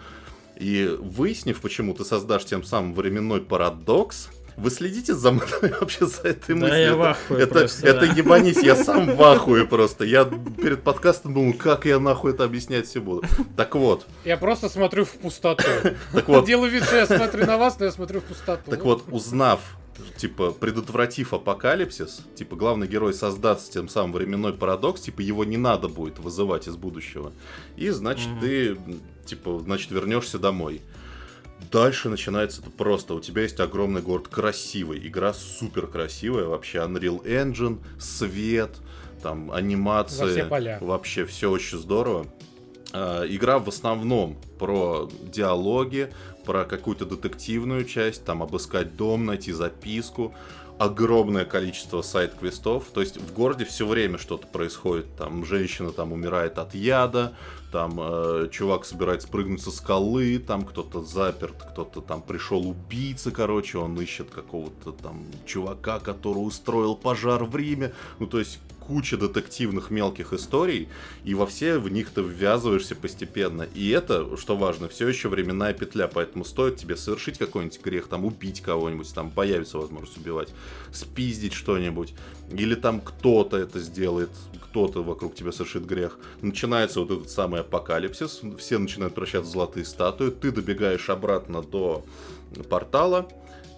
и 0.57 0.93
выяснив 0.99 1.61
почему, 1.61 1.93
ты 1.93 2.03
создашь 2.03 2.43
тем 2.43 2.65
самым 2.65 2.93
временной 2.93 3.39
парадокс, 3.39 4.27
вы 4.59 4.69
следите 4.69 5.13
за 5.15 5.31
мной 5.31 5.47
вообще 5.79 6.05
за 6.05 6.21
этой 6.29 6.55
мыслью? 6.55 6.69
Да, 6.69 6.77
я 6.77 6.95
в 6.95 7.01
ахуе 7.01 7.43
это, 7.43 7.59
просто, 7.59 7.87
это 7.87 8.07
да. 8.07 8.13
ебанись, 8.13 8.61
я 8.61 8.75
сам 8.75 9.15
в 9.15 9.23
ахуе 9.23 9.65
просто. 9.65 10.03
Я 10.03 10.25
перед 10.25 10.83
подкастом 10.83 11.33
думал, 11.33 11.53
как 11.53 11.85
я 11.85 11.99
нахуй 11.99 12.33
это 12.33 12.43
объяснять 12.43 12.87
все 12.87 12.99
буду. 12.99 13.23
Так 13.55 13.75
вот. 13.75 14.05
Я 14.25 14.37
просто 14.37 14.69
смотрю 14.69 15.05
в 15.05 15.11
пустоту. 15.11 15.63
Так 16.13 16.27
вот. 16.27 16.45
Делаю 16.45 16.71
вид, 16.71 16.83
что 16.83 16.97
я 16.97 17.05
смотрю 17.05 17.45
на 17.45 17.57
вас, 17.57 17.79
но 17.79 17.85
я 17.85 17.91
смотрю 17.91 18.19
в 18.19 18.23
пустоту. 18.23 18.69
Так 18.69 18.83
вот, 18.83 19.03
узнав, 19.09 19.59
типа, 20.17 20.51
предотвратив 20.51 21.33
апокалипсис, 21.33 22.21
типа, 22.35 22.55
главный 22.55 22.87
герой 22.87 23.13
создаст 23.13 23.71
тем 23.71 23.87
самым 23.87 24.13
временной 24.13 24.53
парадокс, 24.53 25.01
типа, 25.01 25.21
его 25.21 25.45
не 25.45 25.57
надо 25.57 25.87
будет 25.87 26.19
вызывать 26.19 26.67
из 26.67 26.75
будущего. 26.75 27.31
И, 27.77 27.89
значит, 27.89 28.27
ты, 28.41 28.77
типа, 29.25 29.59
значит, 29.63 29.91
вернешься 29.91 30.39
домой. 30.39 30.81
Дальше 31.71 32.09
начинается 32.09 32.61
это 32.61 32.71
просто. 32.71 33.13
У 33.13 33.19
тебя 33.19 33.43
есть 33.43 33.59
огромный 33.59 34.01
город 34.01 34.27
красивый. 34.27 35.05
Игра 35.07 35.33
супер 35.33 35.87
красивая. 35.87 36.45
Вообще 36.45 36.79
Unreal 36.79 37.23
Engine, 37.23 37.79
свет, 37.99 38.71
там 39.21 39.51
анимация. 39.51 40.25
Во 40.25 40.31
все 40.31 40.45
поля. 40.45 40.77
Вообще 40.81 41.25
все 41.25 41.51
очень 41.51 41.77
здорово. 41.77 42.25
А, 42.91 43.23
игра 43.25 43.59
в 43.59 43.67
основном 43.69 44.37
про 44.57 45.09
диалоги, 45.21 46.11
про 46.45 46.65
какую-то 46.65 47.05
детективную 47.05 47.85
часть, 47.85 48.25
там 48.25 48.41
обыскать 48.41 48.95
дом, 48.95 49.25
найти 49.25 49.51
записку 49.51 50.33
огромное 50.79 51.43
количество 51.43 52.01
сайт-квестов. 52.01 52.85
То 52.93 53.01
есть 53.01 53.17
в 53.17 53.33
городе 53.33 53.65
все 53.65 53.85
время 53.85 54.17
что-то 54.17 54.47
происходит. 54.47 55.13
Там 55.17 55.45
женщина 55.45 55.91
там 55.91 56.13
умирает 56.13 56.57
от 56.57 56.73
яда, 56.73 57.33
там 57.71 57.99
э, 57.99 58.49
чувак 58.51 58.85
собирается 58.85 59.27
прыгнуть 59.27 59.61
со 59.61 59.71
скалы, 59.71 60.39
там 60.39 60.63
кто-то 60.63 61.03
заперт, 61.03 61.63
кто-то 61.71 62.01
там 62.01 62.21
пришел 62.21 62.67
убийца, 62.67 63.31
короче, 63.31 63.77
он 63.77 63.99
ищет 63.99 64.29
какого-то 64.29 64.91
там 64.91 65.23
чувака, 65.45 65.99
который 65.99 66.39
устроил 66.39 66.95
пожар 66.95 67.43
в 67.43 67.55
Риме. 67.55 67.93
Ну, 68.19 68.27
то 68.27 68.39
есть 68.39 68.59
куча 68.89 69.17
детективных 69.17 69.91
мелких 69.91 70.33
историй, 70.33 70.89
и 71.23 71.35
во 71.35 71.45
все 71.45 71.77
в 71.77 71.89
них 71.89 72.09
ты 72.09 72.23
ввязываешься 72.23 72.95
постепенно. 72.95 73.67
И 73.75 73.87
это, 73.89 74.35
что 74.35 74.57
важно, 74.57 74.89
все 74.89 75.07
еще 75.07 75.29
временная 75.29 75.75
петля, 75.75 76.07
поэтому 76.07 76.43
стоит 76.43 76.77
тебе 76.77 76.95
совершить 76.95 77.37
какой-нибудь 77.37 77.79
грех, 77.83 78.07
там 78.07 78.25
убить 78.25 78.61
кого-нибудь, 78.61 79.13
там 79.13 79.29
появится 79.29 79.77
возможность 79.77 80.17
убивать, 80.17 80.49
спиздить 80.91 81.53
что-нибудь, 81.53 82.15
или 82.51 82.73
там 82.73 82.99
кто-то 82.99 83.57
это 83.57 83.79
сделает, 83.79 84.31
кто-то 84.59 85.03
вокруг 85.03 85.35
тебя 85.35 85.51
совершит 85.51 85.85
грех. 85.85 86.17
Начинается 86.41 86.99
вот 86.99 87.11
этот 87.11 87.29
самый 87.29 87.61
апокалипсис, 87.61 88.41
все 88.57 88.79
начинают 88.79 89.13
превращаться 89.13 89.51
в 89.51 89.53
золотые 89.53 89.85
статуи, 89.85 90.31
ты 90.31 90.51
добегаешь 90.51 91.11
обратно 91.11 91.61
до 91.61 92.03
портала 92.71 93.29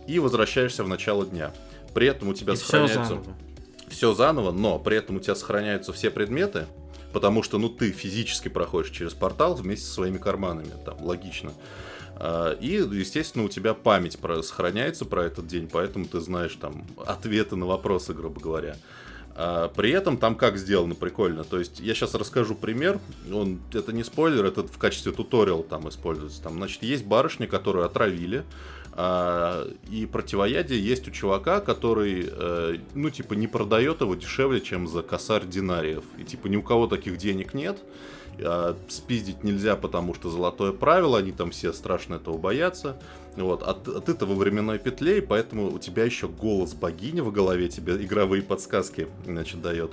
и 0.07 0.20
возвращаешься 0.20 0.86
в 0.86 0.88
начало 0.88 1.26
дня. 1.26 1.53
При 1.93 2.07
этом 2.07 2.30
у 2.30 2.34
тебя 2.34 2.53
И 2.53 2.55
всё 2.55 2.66
сохраняется 2.66 3.05
заново. 3.07 3.51
Все 3.91 4.13
заново, 4.13 4.51
но 4.51 4.79
при 4.79 4.97
этом 4.97 5.17
у 5.17 5.19
тебя 5.19 5.35
сохраняются 5.35 5.93
все 5.93 6.09
предметы, 6.09 6.65
потому 7.13 7.43
что, 7.43 7.57
ну, 7.57 7.69
ты 7.69 7.91
физически 7.91 8.47
проходишь 8.47 8.91
через 8.91 9.13
портал 9.13 9.55
вместе 9.55 9.85
со 9.85 9.93
своими 9.93 10.17
карманами, 10.17 10.71
там, 10.85 11.01
логично. 11.03 11.53
А, 12.15 12.53
И, 12.59 12.73
естественно, 12.75 13.45
у 13.45 13.49
тебя 13.49 13.73
память 13.73 14.19
про, 14.19 14.41
сохраняется 14.43 15.05
про 15.05 15.23
этот 15.25 15.47
день, 15.47 15.67
поэтому 15.71 16.05
ты 16.05 16.19
знаешь 16.19 16.55
там 16.55 16.85
ответы 17.05 17.55
на 17.55 17.65
вопросы, 17.65 18.13
грубо 18.13 18.39
говоря. 18.39 18.75
А, 19.35 19.69
При 19.69 19.91
этом 19.91 20.17
там 20.17 20.35
как 20.35 20.57
сделано 20.57 20.93
прикольно. 20.93 21.43
То 21.43 21.57
есть 21.57 21.79
я 21.79 21.95
сейчас 21.95 22.13
расскажу 22.13 22.53
пример. 22.53 22.99
Он 23.33 23.59
это 23.73 23.91
не 23.91 24.03
спойлер, 24.03 24.45
это 24.45 24.63
в 24.63 24.77
качестве 24.77 25.11
туториал 25.11 25.63
там 25.63 25.89
используется. 25.89 26.43
Там, 26.43 26.53
значит, 26.57 26.83
есть 26.83 27.05
барышня, 27.05 27.47
которую 27.47 27.85
отравили. 27.85 28.43
А, 28.93 29.67
И 29.89 30.05
противоядие 30.05 30.83
есть 30.83 31.07
у 31.07 31.11
чувака, 31.11 31.59
который, 31.61 32.27
э, 32.31 32.77
ну, 32.93 33.09
типа, 33.09 33.33
не 33.33 33.47
продает 33.47 34.01
его 34.01 34.15
дешевле, 34.15 34.61
чем 34.61 34.87
за 34.87 35.01
косарь 35.01 35.45
динариев. 35.47 36.03
И, 36.17 36.23
типа, 36.23 36.47
ни 36.47 36.57
у 36.57 36.61
кого 36.61 36.87
таких 36.87 37.17
денег 37.17 37.53
нет. 37.53 37.77
А, 38.39 38.75
Спиздить 38.87 39.43
нельзя, 39.43 39.75
потому 39.75 40.13
что 40.13 40.29
золотое 40.29 40.71
правило, 40.71 41.17
они 41.19 41.31
там 41.31 41.51
все 41.51 41.73
страшно 41.73 42.15
этого 42.15 42.37
боятся. 42.37 42.97
Вот, 43.37 43.63
а, 43.63 43.73
т- 43.73 43.91
а 43.95 44.01
ты-то 44.01 44.25
во 44.25 44.35
временной 44.35 44.77
петле, 44.77 45.19
и 45.19 45.21
поэтому 45.21 45.71
у 45.73 45.79
тебя 45.79 46.03
еще 46.03 46.27
голос 46.27 46.73
богини 46.73 47.21
в 47.21 47.31
голове 47.31 47.69
тебе 47.69 47.95
игровые 47.95 48.41
подсказки, 48.41 49.07
значит, 49.25 49.61
дает. 49.61 49.91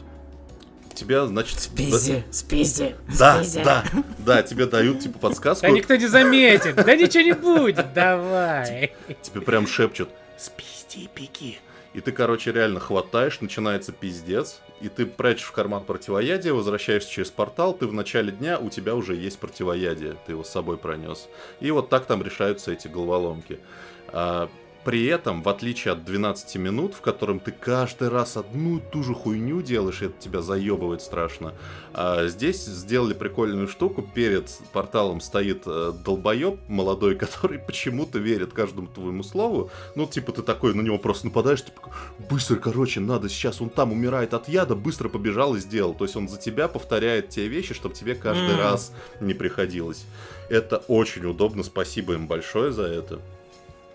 Тебя, 0.98 1.26
значит... 1.26 1.60
Спизи, 1.60 2.24
спизи, 2.32 2.96
Да, 3.20 3.44
спизи. 3.44 3.62
да, 3.62 3.84
да, 4.18 4.42
тебе 4.42 4.66
дают, 4.66 4.98
типа, 4.98 5.20
подсказку. 5.20 5.62
Да 5.64 5.70
никто 5.70 5.94
не 5.94 6.08
заметит, 6.08 6.74
да 6.74 6.96
ничего 6.96 7.22
не 7.22 7.34
будет, 7.34 7.92
давай. 7.92 8.92
Тебе 9.22 9.40
прям 9.42 9.68
шепчут 9.68 10.08
«Спизди, 10.36 11.08
беги». 11.14 11.60
И 11.94 12.00
ты, 12.00 12.10
короче, 12.10 12.50
реально 12.50 12.80
хватаешь, 12.80 13.40
начинается 13.40 13.92
пиздец. 13.92 14.60
и 14.80 14.88
ты 14.88 15.06
прячешь 15.06 15.46
в 15.46 15.52
карман 15.52 15.84
противоядие, 15.84 16.52
возвращаешься 16.52 17.10
через 17.12 17.30
портал, 17.30 17.74
ты 17.74 17.86
в 17.86 17.92
начале 17.92 18.32
дня, 18.32 18.58
у 18.58 18.68
тебя 18.68 18.96
уже 18.96 19.14
есть 19.14 19.38
противоядие, 19.38 20.16
ты 20.26 20.32
его 20.32 20.42
с 20.42 20.48
собой 20.48 20.78
пронес. 20.78 21.28
И 21.60 21.70
вот 21.70 21.90
так 21.90 22.06
там 22.06 22.24
решаются 22.24 22.72
эти 22.72 22.88
головоломки. 22.88 23.60
А, 24.08 24.48
при 24.88 25.04
этом, 25.04 25.42
в 25.42 25.50
отличие 25.50 25.92
от 25.92 26.06
12 26.06 26.56
минут, 26.56 26.94
в 26.94 27.02
котором 27.02 27.40
ты 27.40 27.52
каждый 27.52 28.08
раз 28.08 28.38
одну 28.38 28.78
и 28.78 28.80
ту 28.80 29.02
же 29.02 29.12
хуйню 29.12 29.60
делаешь, 29.60 30.00
и 30.00 30.06
это 30.06 30.14
тебя 30.18 30.40
заебывает 30.40 31.02
страшно, 31.02 31.52
а 31.92 32.26
здесь 32.28 32.64
сделали 32.64 33.12
прикольную 33.12 33.68
штуку. 33.68 34.00
Перед 34.00 34.48
порталом 34.72 35.20
стоит 35.20 35.64
э, 35.66 35.92
долбоеб 36.02 36.58
молодой, 36.68 37.16
который 37.18 37.58
почему-то 37.58 38.18
верит 38.18 38.54
каждому 38.54 38.86
твоему 38.86 39.22
слову. 39.22 39.70
Ну, 39.94 40.06
типа, 40.06 40.32
ты 40.32 40.40
такой 40.40 40.72
на 40.72 40.80
него 40.80 40.96
просто 40.96 41.26
нападаешь, 41.26 41.66
типа, 41.66 41.90
быстро, 42.30 42.56
короче, 42.56 43.00
надо 43.00 43.28
сейчас, 43.28 43.60
он 43.60 43.68
там 43.68 43.92
умирает 43.92 44.32
от 44.32 44.48
яда, 44.48 44.74
быстро 44.74 45.10
побежал 45.10 45.54
и 45.54 45.60
сделал. 45.60 45.92
То 45.92 46.04
есть 46.04 46.16
он 46.16 46.30
за 46.30 46.38
тебя 46.38 46.66
повторяет 46.66 47.28
те 47.28 47.46
вещи, 47.46 47.74
чтобы 47.74 47.94
тебе 47.94 48.14
каждый 48.14 48.54
mm. 48.54 48.62
раз 48.62 48.94
не 49.20 49.34
приходилось. 49.34 50.06
Это 50.48 50.78
очень 50.88 51.26
удобно, 51.26 51.62
спасибо 51.62 52.14
им 52.14 52.26
большое 52.26 52.72
за 52.72 52.84
это. 52.84 53.20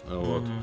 Вот. 0.08 0.44
Mm-hmm. 0.44 0.62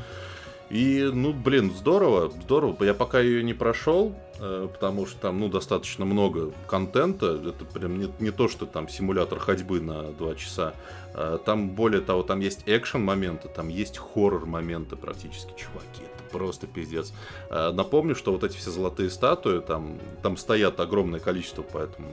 И, 0.70 1.10
ну, 1.12 1.32
блин, 1.32 1.72
здорово, 1.76 2.30
здорово. 2.42 2.84
Я 2.84 2.94
пока 2.94 3.18
ее 3.20 3.42
не 3.42 3.54
прошел, 3.54 4.14
э, 4.38 4.68
потому 4.72 5.04
что 5.04 5.18
там, 5.18 5.40
ну, 5.40 5.48
достаточно 5.48 6.04
много 6.04 6.52
контента. 6.68 7.26
Это 7.26 7.64
прям 7.64 7.98
не, 7.98 8.08
не 8.20 8.30
то, 8.30 8.46
что 8.46 8.66
там 8.66 8.88
симулятор 8.88 9.40
ходьбы 9.40 9.80
на 9.80 10.12
2 10.12 10.34
часа. 10.36 10.74
Э, 11.14 11.38
там, 11.44 11.70
более 11.70 12.00
того, 12.00 12.22
там 12.22 12.38
есть 12.38 12.62
экшен 12.66 13.04
моменты, 13.04 13.48
там 13.48 13.68
есть 13.68 13.98
хоррор 13.98 14.46
моменты 14.46 14.94
практически, 14.94 15.52
чуваки. 15.56 16.04
Это 16.04 16.30
просто 16.30 16.68
пиздец. 16.68 17.12
Э, 17.50 17.72
напомню, 17.72 18.14
что 18.14 18.30
вот 18.30 18.44
эти 18.44 18.56
все 18.56 18.70
золотые 18.70 19.10
статуи, 19.10 19.58
там, 19.58 19.98
там 20.22 20.36
стоят 20.36 20.78
огромное 20.78 21.18
количество 21.18 21.62
по 21.62 21.78
этому, 21.78 22.08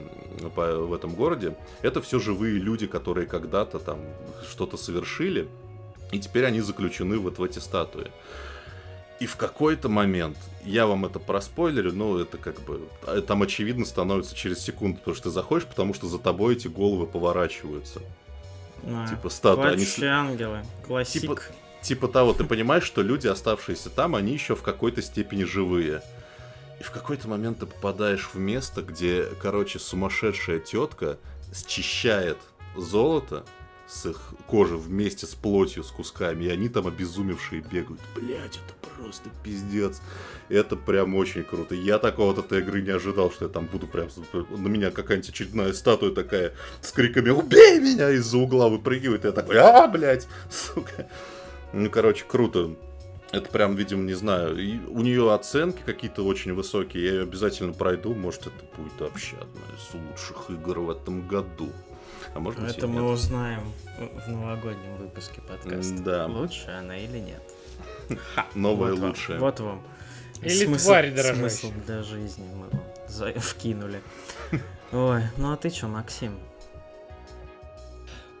по, 0.56 0.78
в 0.78 0.92
этом 0.94 1.14
городе. 1.14 1.56
Это 1.82 2.02
все 2.02 2.18
живые 2.18 2.58
люди, 2.58 2.88
которые 2.88 3.28
когда-то 3.28 3.78
там 3.78 4.00
что-то 4.50 4.76
совершили. 4.76 5.48
И 6.12 6.18
теперь 6.18 6.44
они 6.44 6.60
заключены 6.60 7.18
вот 7.18 7.38
в 7.38 7.42
эти 7.42 7.58
статуи. 7.58 8.10
И 9.20 9.26
в 9.26 9.36
какой-то 9.36 9.88
момент, 9.88 10.36
я 10.64 10.86
вам 10.86 11.04
это 11.04 11.18
проспойлерю, 11.18 11.92
но 11.92 12.20
это 12.20 12.38
как 12.38 12.60
бы, 12.60 12.88
а, 13.02 13.20
там 13.20 13.42
очевидно 13.42 13.84
становится 13.84 14.34
через 14.34 14.60
секунду, 14.60 14.98
потому 14.98 15.16
что 15.16 15.24
ты 15.24 15.30
заходишь, 15.30 15.66
потому 15.66 15.92
что 15.92 16.06
за 16.06 16.18
тобой 16.18 16.54
эти 16.54 16.68
головы 16.68 17.06
поворачиваются. 17.06 18.00
А, 18.84 19.08
типа 19.08 19.28
статуи. 19.28 19.72
Они... 19.72 20.06
ангелы, 20.06 20.62
классик. 20.86 21.22
Типа, 21.22 21.40
типа 21.82 22.08
того, 22.08 22.32
ты 22.32 22.44
понимаешь, 22.44 22.84
что 22.84 23.02
люди, 23.02 23.26
оставшиеся 23.26 23.90
там, 23.90 24.14
они 24.14 24.32
еще 24.32 24.54
в 24.54 24.62
какой-то 24.62 25.02
степени 25.02 25.42
живые. 25.42 26.00
И 26.78 26.84
в 26.84 26.92
какой-то 26.92 27.26
момент 27.28 27.58
ты 27.58 27.66
попадаешь 27.66 28.30
в 28.32 28.38
место, 28.38 28.82
где, 28.82 29.24
короче, 29.42 29.80
сумасшедшая 29.80 30.60
тетка 30.60 31.18
счищает 31.52 32.38
золото, 32.76 33.44
с 33.88 34.06
их 34.06 34.34
кожи 34.46 34.76
вместе 34.76 35.26
с 35.26 35.34
плотью, 35.34 35.82
с 35.82 35.90
кусками, 35.90 36.44
и 36.44 36.48
они 36.48 36.68
там 36.68 36.86
обезумевшие 36.86 37.62
бегают. 37.62 38.00
Блять, 38.14 38.58
это 38.58 38.90
просто 38.96 39.30
пиздец. 39.42 40.02
Это 40.50 40.76
прям 40.76 41.14
очень 41.14 41.42
круто. 41.42 41.74
Я 41.74 41.98
такого 41.98 42.32
от 42.32 42.38
этой 42.38 42.60
игры 42.60 42.82
не 42.82 42.90
ожидал, 42.90 43.30
что 43.30 43.46
я 43.46 43.50
там 43.50 43.66
буду 43.66 43.86
прям... 43.86 44.08
На 44.32 44.68
меня 44.68 44.90
какая-нибудь 44.90 45.30
очередная 45.30 45.72
статуя 45.72 46.10
такая 46.10 46.54
с 46.82 46.92
криками 46.92 47.30
«Убей 47.30 47.80
меня!» 47.80 48.10
из-за 48.10 48.36
угла 48.38 48.68
выпрыгивает. 48.68 49.24
И 49.24 49.28
я 49.28 49.32
такой 49.32 49.56
«А, 49.58 49.88
блядь!» 49.88 50.28
Сука. 50.50 51.08
Ну, 51.72 51.90
короче, 51.90 52.24
круто. 52.28 52.76
Это 53.30 53.50
прям, 53.50 53.74
видимо, 53.74 54.02
не 54.02 54.14
знаю. 54.14 54.58
И 54.58 54.78
у 54.86 55.00
нее 55.00 55.32
оценки 55.32 55.82
какие-то 55.84 56.24
очень 56.24 56.54
высокие. 56.54 57.04
Я 57.04 57.12
ее 57.12 57.22
обязательно 57.22 57.72
пройду. 57.72 58.14
Может, 58.14 58.48
это 58.48 58.64
будет 58.76 59.00
вообще 59.00 59.36
одна 59.36 59.62
из 59.76 59.94
лучших 59.94 60.50
игр 60.50 60.80
в 60.80 60.90
этом 60.90 61.26
году. 61.26 61.70
А 62.34 62.40
может 62.40 62.60
быть, 62.60 62.76
Это 62.76 62.86
мы 62.86 63.00
нет. 63.02 63.12
узнаем 63.12 63.72
в 63.98 64.28
новогоднем 64.28 64.96
выпуске 64.96 65.40
подкаста. 65.40 66.02
Да. 66.02 66.26
Лучше 66.26 66.70
она 66.70 66.96
или 66.98 67.18
нет. 67.18 67.42
Новая 68.54 68.92
вот 68.94 69.00
лучшая. 69.00 69.38
вот 69.38 69.60
вам. 69.60 69.82
Или 70.42 70.66
смысл, 70.66 70.86
тварь 70.86 71.10
дорожащая. 71.10 71.48
Смысл 71.48 71.72
для 71.86 72.02
жизни 72.02 72.44
мы 72.54 72.68
вам 72.70 73.40
вкинули. 73.40 74.00
Ой, 74.92 75.22
ну 75.36 75.52
а 75.52 75.56
ты 75.56 75.70
что, 75.70 75.88
Максим? 75.88 76.38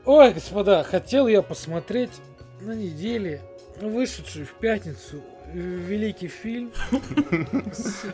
Ой, 0.04 0.32
господа, 0.32 0.84
хотел 0.84 1.26
я 1.26 1.42
посмотреть 1.42 2.12
на 2.60 2.72
неделе 2.72 3.42
вышедший 3.80 4.44
в 4.44 4.54
пятницу 4.54 5.22
великий 5.52 6.28
фильм. 6.28 6.72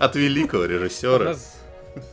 От 0.00 0.16
великого 0.16 0.64
режиссера. 0.64 1.36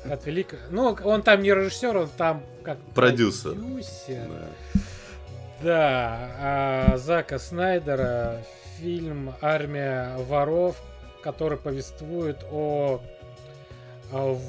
От 0.10 0.26
великого. 0.26 0.62
Ну, 0.70 0.98
он 1.04 1.24
там 1.24 1.42
не 1.42 1.50
режиссер, 1.50 1.98
он 1.98 2.10
там 2.18 2.44
как 2.64 2.78
продюсер. 2.96 3.54
продюсер. 3.54 4.28
Да. 4.30 4.48
да, 5.64 6.32
а 6.40 6.98
Зака 6.98 7.40
Снайдера 7.40 8.44
фильм 8.78 9.34
Армия 9.42 10.18
воров, 10.18 10.82
который 11.22 11.58
повествует 11.58 12.38
о, 12.52 13.02
о 14.12 14.40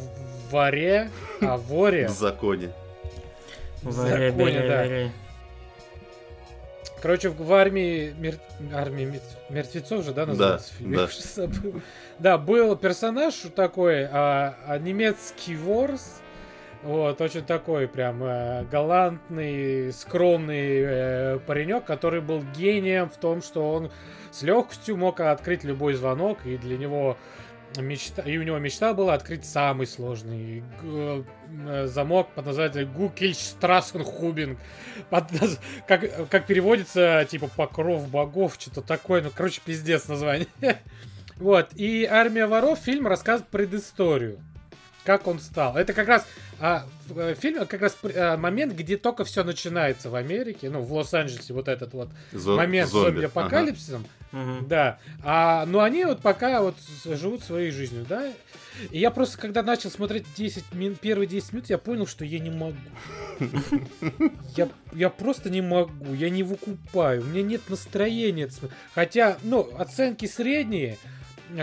воре, 0.50 1.10
о 1.40 1.56
воре. 1.56 2.08
В 2.08 2.12
законе. 2.12 2.72
В 3.82 3.92
законе, 3.92 4.60
да. 4.68 5.21
Короче, 7.02 7.30
в 7.30 7.52
армии, 7.52 8.14
мер... 8.16 8.36
армии 8.72 9.20
мертвецов 9.50 10.04
же, 10.04 10.12
да, 10.12 10.24
называется 10.24 10.72
да, 10.78 11.48
фильм? 11.48 11.72
Да. 11.72 11.80
да, 12.20 12.38
был 12.38 12.76
персонаж 12.76 13.34
такой, 13.56 14.04
а, 14.04 14.54
а 14.68 14.78
немецкий 14.78 15.56
ворс, 15.56 16.20
вот, 16.84 17.20
очень 17.20 17.42
такой 17.42 17.88
прям 17.88 18.22
э, 18.22 18.64
галантный, 18.70 19.92
скромный 19.92 20.78
э, 20.78 21.38
паренек, 21.44 21.84
который 21.84 22.20
был 22.20 22.44
гением 22.56 23.10
в 23.10 23.16
том, 23.16 23.42
что 23.42 23.72
он 23.72 23.90
с 24.30 24.42
легкостью 24.42 24.96
мог 24.96 25.18
открыть 25.18 25.64
любой 25.64 25.94
звонок, 25.94 26.38
и 26.44 26.56
для 26.56 26.78
него 26.78 27.16
мечта, 27.78 28.22
и 28.22 28.36
у 28.36 28.42
него 28.42 28.58
мечта 28.58 28.94
была 28.94 29.14
открыть 29.14 29.44
самый 29.44 29.86
сложный 29.86 30.62
э, 30.82 31.86
замок 31.86 32.28
под 32.34 32.46
названием 32.46 32.92
Гукельштрассенхубинг. 32.92 34.58
Под, 35.10 35.24
как, 35.86 36.28
как 36.28 36.46
переводится, 36.46 37.26
типа, 37.30 37.48
покров 37.48 38.08
богов, 38.08 38.56
что-то 38.58 38.82
такое. 38.82 39.22
Ну, 39.22 39.30
короче, 39.34 39.60
пиздец 39.64 40.08
название. 40.08 40.48
вот. 41.36 41.70
И 41.74 42.04
«Армия 42.04 42.46
воров» 42.46 42.78
фильм 42.78 43.06
рассказывает 43.06 43.50
предысторию 43.50 44.40
как 45.04 45.26
он 45.26 45.40
стал. 45.40 45.76
Это 45.76 45.92
как 45.92 46.08
раз 46.08 46.26
а, 46.60 46.84
э, 47.10 47.34
фильм, 47.38 47.66
как 47.66 47.80
раз 47.80 47.96
а, 48.04 48.36
момент, 48.36 48.74
где 48.74 48.96
только 48.96 49.24
все 49.24 49.42
начинается 49.44 50.10
в 50.10 50.14
Америке, 50.14 50.70
ну, 50.70 50.80
в 50.80 50.92
Лос-Анджелесе, 50.92 51.52
вот 51.52 51.68
этот 51.68 51.92
вот 51.92 52.10
Зо- 52.32 52.56
момент 52.56 52.88
с 52.88 52.92
зомби-апокалипсисом. 52.92 54.06
Ага. 54.32 54.66
Да. 54.66 54.98
А, 55.22 55.66
но 55.66 55.80
они 55.80 56.04
вот 56.04 56.20
пока 56.20 56.62
вот 56.62 56.76
живут 57.04 57.42
своей 57.42 57.70
жизнью, 57.70 58.06
да. 58.08 58.32
И 58.90 58.98
я 58.98 59.10
просто, 59.10 59.38
когда 59.38 59.62
начал 59.62 59.90
смотреть 59.90 60.24
10 60.36 60.72
мин, 60.72 60.94
первые 60.94 61.26
10 61.26 61.52
минут, 61.52 61.68
я 61.68 61.78
понял, 61.78 62.06
что 62.06 62.24
я 62.24 62.38
не 62.38 62.50
могу. 62.50 62.76
Я, 64.56 64.68
я 64.92 65.10
просто 65.10 65.50
не 65.50 65.62
могу, 65.62 66.14
я 66.14 66.30
не 66.30 66.42
выкупаю, 66.42 67.22
у 67.22 67.24
меня 67.24 67.42
нет 67.42 67.62
настроения. 67.68 68.48
Хотя, 68.94 69.38
ну, 69.42 69.68
оценки 69.76 70.26
средние, 70.26 70.98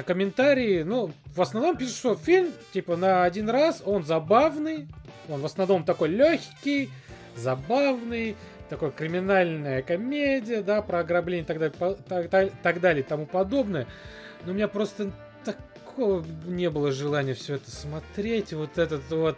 комментарии, 0.06 0.84
ну, 0.84 1.12
в 1.36 1.42
основном 1.42 1.78
пишут, 1.78 1.96
что 1.96 2.16
фильм, 2.16 2.52
типа, 2.74 2.96
на 2.96 3.24
один 3.24 3.50
раз, 3.50 3.82
он 3.86 4.04
забавный, 4.04 4.88
он 5.28 5.42
в 5.42 5.46
основном 5.46 5.84
такой 5.84 6.10
легкий, 6.10 6.90
забавный, 7.36 8.36
такой 8.70 8.92
криминальная 8.92 9.82
комедия, 9.82 10.62
да, 10.62 10.82
про 10.82 11.00
ограбление 11.00 11.44
и 11.44 11.48
так 11.48 11.60
далее, 11.60 11.96
так, 12.08 12.30
так, 12.30 12.52
так 12.62 12.80
далее 12.80 13.04
тому 13.04 13.26
подобное. 13.26 13.88
Но 14.46 14.52
у 14.52 14.56
меня 14.56 14.68
просто 14.68 15.12
такого 15.44 16.24
не 16.46 16.70
было 16.70 16.92
желания 16.92 17.34
все 17.34 17.56
это 17.56 17.70
смотреть. 17.72 18.54
Вот 18.54 18.78
этот 18.78 19.10
вот 19.10 19.38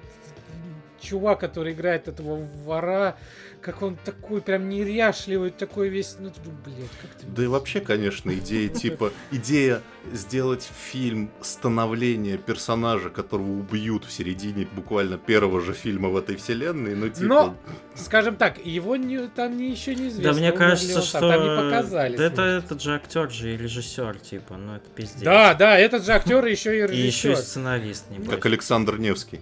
чувак, 1.01 1.39
который 1.39 1.73
играет 1.73 2.07
этого 2.07 2.35
вора, 2.63 3.17
как 3.61 3.81
он 3.81 3.95
такой 3.95 4.41
прям 4.41 4.69
неряшливый, 4.69 5.51
такой 5.51 5.89
весь, 5.89 6.15
ну, 6.19 6.31
блядь, 6.65 6.89
как 7.01 7.11
ты... 7.11 7.25
Да 7.27 7.43
и 7.43 7.47
вообще, 7.47 7.79
конечно, 7.79 8.33
идея 8.33 8.69
типа, 8.73 9.11
идея 9.31 9.81
сделать 10.13 10.67
фильм 10.91 11.31
становления 11.41 12.37
персонажа, 12.37 13.09
которого 13.09 13.51
убьют 13.51 14.05
в 14.05 14.11
середине 14.11 14.67
буквально 14.73 15.17
первого 15.17 15.61
же 15.61 15.73
фильма 15.73 16.09
в 16.09 16.17
этой 16.17 16.35
вселенной, 16.35 16.95
ну 16.95 17.09
типа... 17.09 17.27
Но, 17.27 17.57
скажем 17.95 18.35
так, 18.35 18.65
его 18.65 18.95
не, 18.95 19.27
там 19.27 19.57
не, 19.57 19.69
еще 19.69 19.95
не 19.95 20.09
известно. 20.09 20.33
Да 20.33 20.39
мне 20.39 20.51
кажется, 20.51 21.01
что... 21.01 21.19
Там 21.19 21.43
не 21.43 21.71
показали. 21.71 22.17
Да 22.17 22.23
это 22.23 22.41
этот 22.41 22.81
же 22.81 22.95
актер 22.95 23.29
же 23.29 23.53
и 23.53 23.57
режиссер, 23.57 24.17
типа, 24.19 24.57
ну 24.57 24.75
это 24.75 24.89
пиздец. 24.89 25.21
Да, 25.21 25.53
да, 25.53 25.77
этот 25.77 26.05
же 26.05 26.13
актер 26.13 26.45
и 26.45 26.51
еще 26.51 26.77
и 26.77 26.81
режиссер. 26.81 26.95
И 26.95 27.07
еще 27.07 27.31
и 27.33 27.35
сценарист, 27.35 28.09
не 28.09 28.25
Как 28.25 28.45
Александр 28.45 28.97
Невский. 28.97 29.41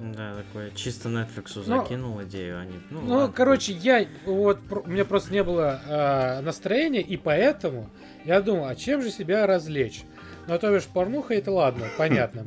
Да, 0.00 0.34
такое 0.36 0.70
чисто 0.70 1.08
Netflix 1.08 1.52
ну, 1.56 1.62
закинул 1.62 2.22
идею, 2.22 2.60
они. 2.60 2.74
Ну, 2.90 3.00
ну 3.00 3.14
ладно. 3.16 3.34
короче, 3.34 3.72
я 3.72 4.06
вот 4.26 4.60
у 4.70 4.88
меня 4.88 5.04
просто 5.04 5.32
не 5.32 5.42
было 5.42 5.80
э, 5.86 6.40
настроения, 6.40 7.00
и 7.00 7.16
поэтому 7.16 7.90
я 8.24 8.40
думал, 8.40 8.66
а 8.66 8.76
чем 8.76 9.02
же 9.02 9.10
себя 9.10 9.46
развлечь? 9.46 10.04
Ну, 10.46 10.56
то 10.58 10.72
бишь, 10.72 10.84
порнуха 10.84 11.34
это 11.34 11.50
ладно, 11.50 11.86
понятно. 11.98 12.40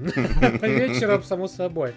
Вечером, 0.62 1.24
само 1.24 1.48
собой. 1.48 1.94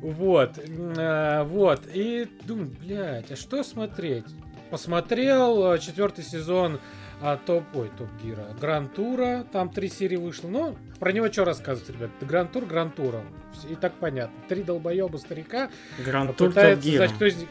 Вот. 0.00 0.58
э, 0.58 1.42
Вот. 1.44 1.82
И 1.92 2.26
думаю, 2.44 2.70
блядь, 2.80 3.30
а 3.30 3.36
что 3.36 3.62
смотреть? 3.62 4.24
Посмотрел 4.70 5.76
четвертый 5.78 6.24
сезон 6.24 6.80
а, 7.20 7.36
топ, 7.36 7.64
ой, 7.74 7.90
топ 7.98 8.08
гира, 8.22 8.44
Гранд 8.60 8.94
Тура, 8.94 9.44
там 9.52 9.70
три 9.70 9.88
серии 9.88 10.16
вышло, 10.16 10.48
но 10.48 10.76
про 11.00 11.12
него 11.12 11.30
что 11.32 11.44
рассказывать, 11.44 11.90
ребят, 11.90 12.10
Гранд 12.20 12.52
Тур, 12.52 12.64
Гранд 12.64 12.94
Тура, 12.94 13.22
и 13.68 13.74
так 13.74 13.92
понятно, 13.94 14.34
три 14.48 14.62
долбоеба 14.62 15.16
старика 15.16 15.68
Гранд 16.04 16.36
Тур 16.36 16.48
Топ 16.48 16.54
пытается, 16.54 16.90
значит, 16.96 17.16
кто 17.16 17.26
из 17.26 17.36
них- 17.36 17.48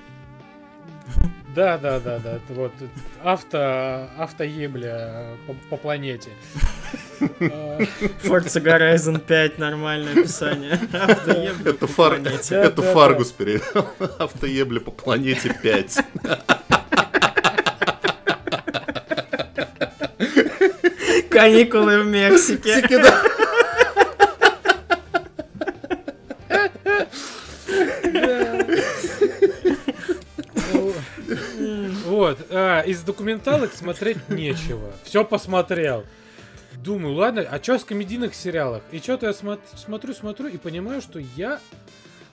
Да, 1.55 1.78
да, 1.78 1.99
да, 1.99 2.20
да, 2.20 2.36
это 2.36 2.53
вот 2.53 2.72
авто, 3.24 4.07
автоебля 4.18 5.38
по, 5.47 5.53
по 5.72 5.78
планете. 5.78 6.30
А, 7.20 7.80
Forza 8.24 8.61
Horizon 8.63 9.20
5 9.20 9.57
нормальное 9.57 10.11
описание. 10.13 10.74
Автоебля 10.93 11.72
Это, 11.72 11.74
по 11.74 11.88
фар... 11.88 12.20
планете. 12.22 12.49
Да, 12.51 12.63
это 12.65 12.82
да, 12.84 12.93
Фаргус 12.93 13.32
перевел. 13.32 13.88
Автоебли 14.20 14.78
по 14.78 14.91
планете 14.91 15.51
5. 15.63 15.97
Каникулы 21.30 22.01
в 22.03 22.07
Мексике. 22.07 23.03
Вот, 32.05 32.39
а, 32.49 32.82
из 32.82 33.01
документалок 33.03 33.74
смотреть 33.74 34.30
нечего. 34.30 34.91
Все 35.03 35.24
посмотрел. 35.24 36.05
Думаю, 36.84 37.15
ладно, 37.15 37.41
а 37.49 37.61
что 37.61 37.78
с 37.78 37.84
комедийных 37.84 38.34
сериалах? 38.34 38.82
И 38.91 38.99
что-то 38.99 39.28
я 39.28 39.32
смо- 39.34 39.59
смотрю, 39.76 40.13
смотрю 40.13 40.47
и 40.47 40.57
понимаю, 40.57 41.01
что 41.01 41.20
я 41.36 41.59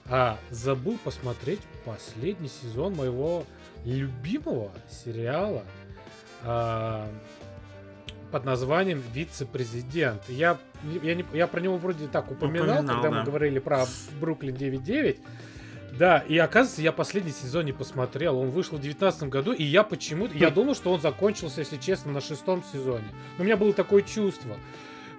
а, 0.05 0.37
забыл 0.49 0.97
посмотреть 1.03 1.59
последний 1.83 2.49
сезон 2.49 2.93
моего 2.93 3.45
любимого 3.85 4.71
сериала 4.89 5.63
а, 6.43 7.07
под 8.35 8.43
названием 8.43 9.01
«Вице-президент». 9.13 10.21
Я, 10.27 10.57
я, 11.01 11.15
не- 11.15 11.25
я 11.31 11.47
про 11.47 11.61
него 11.61 11.77
вроде 11.77 12.07
так 12.07 12.29
упоминал, 12.31 12.79
Упоминал, 12.79 12.95
когда 12.95 13.09
да. 13.09 13.19
мы 13.19 13.23
говорили 13.23 13.59
про 13.59 13.85
Бруклин 14.19 14.55
9.9. 14.55 15.19
Да, 15.97 16.17
и 16.17 16.37
оказывается, 16.37 16.81
я 16.81 16.91
последний 16.91 17.31
сезон 17.31 17.63
не 17.63 17.71
посмотрел. 17.71 18.37
Он 18.37 18.49
вышел 18.49 18.77
в 18.77 18.81
2019 18.81 19.29
году, 19.29 19.53
и 19.53 19.63
я 19.63 19.83
почему-то... 19.83 20.37
Я 20.37 20.49
думал, 20.49 20.75
что 20.75 20.91
он 20.91 20.99
закончился, 20.99 21.61
если 21.61 21.77
честно, 21.77 22.11
на 22.11 22.19
шестом 22.19 22.61
сезоне. 22.73 23.05
Но 23.37 23.43
у 23.43 23.47
меня 23.47 23.55
было 23.55 23.71
такое 23.71 24.01
чувство. 24.01 24.57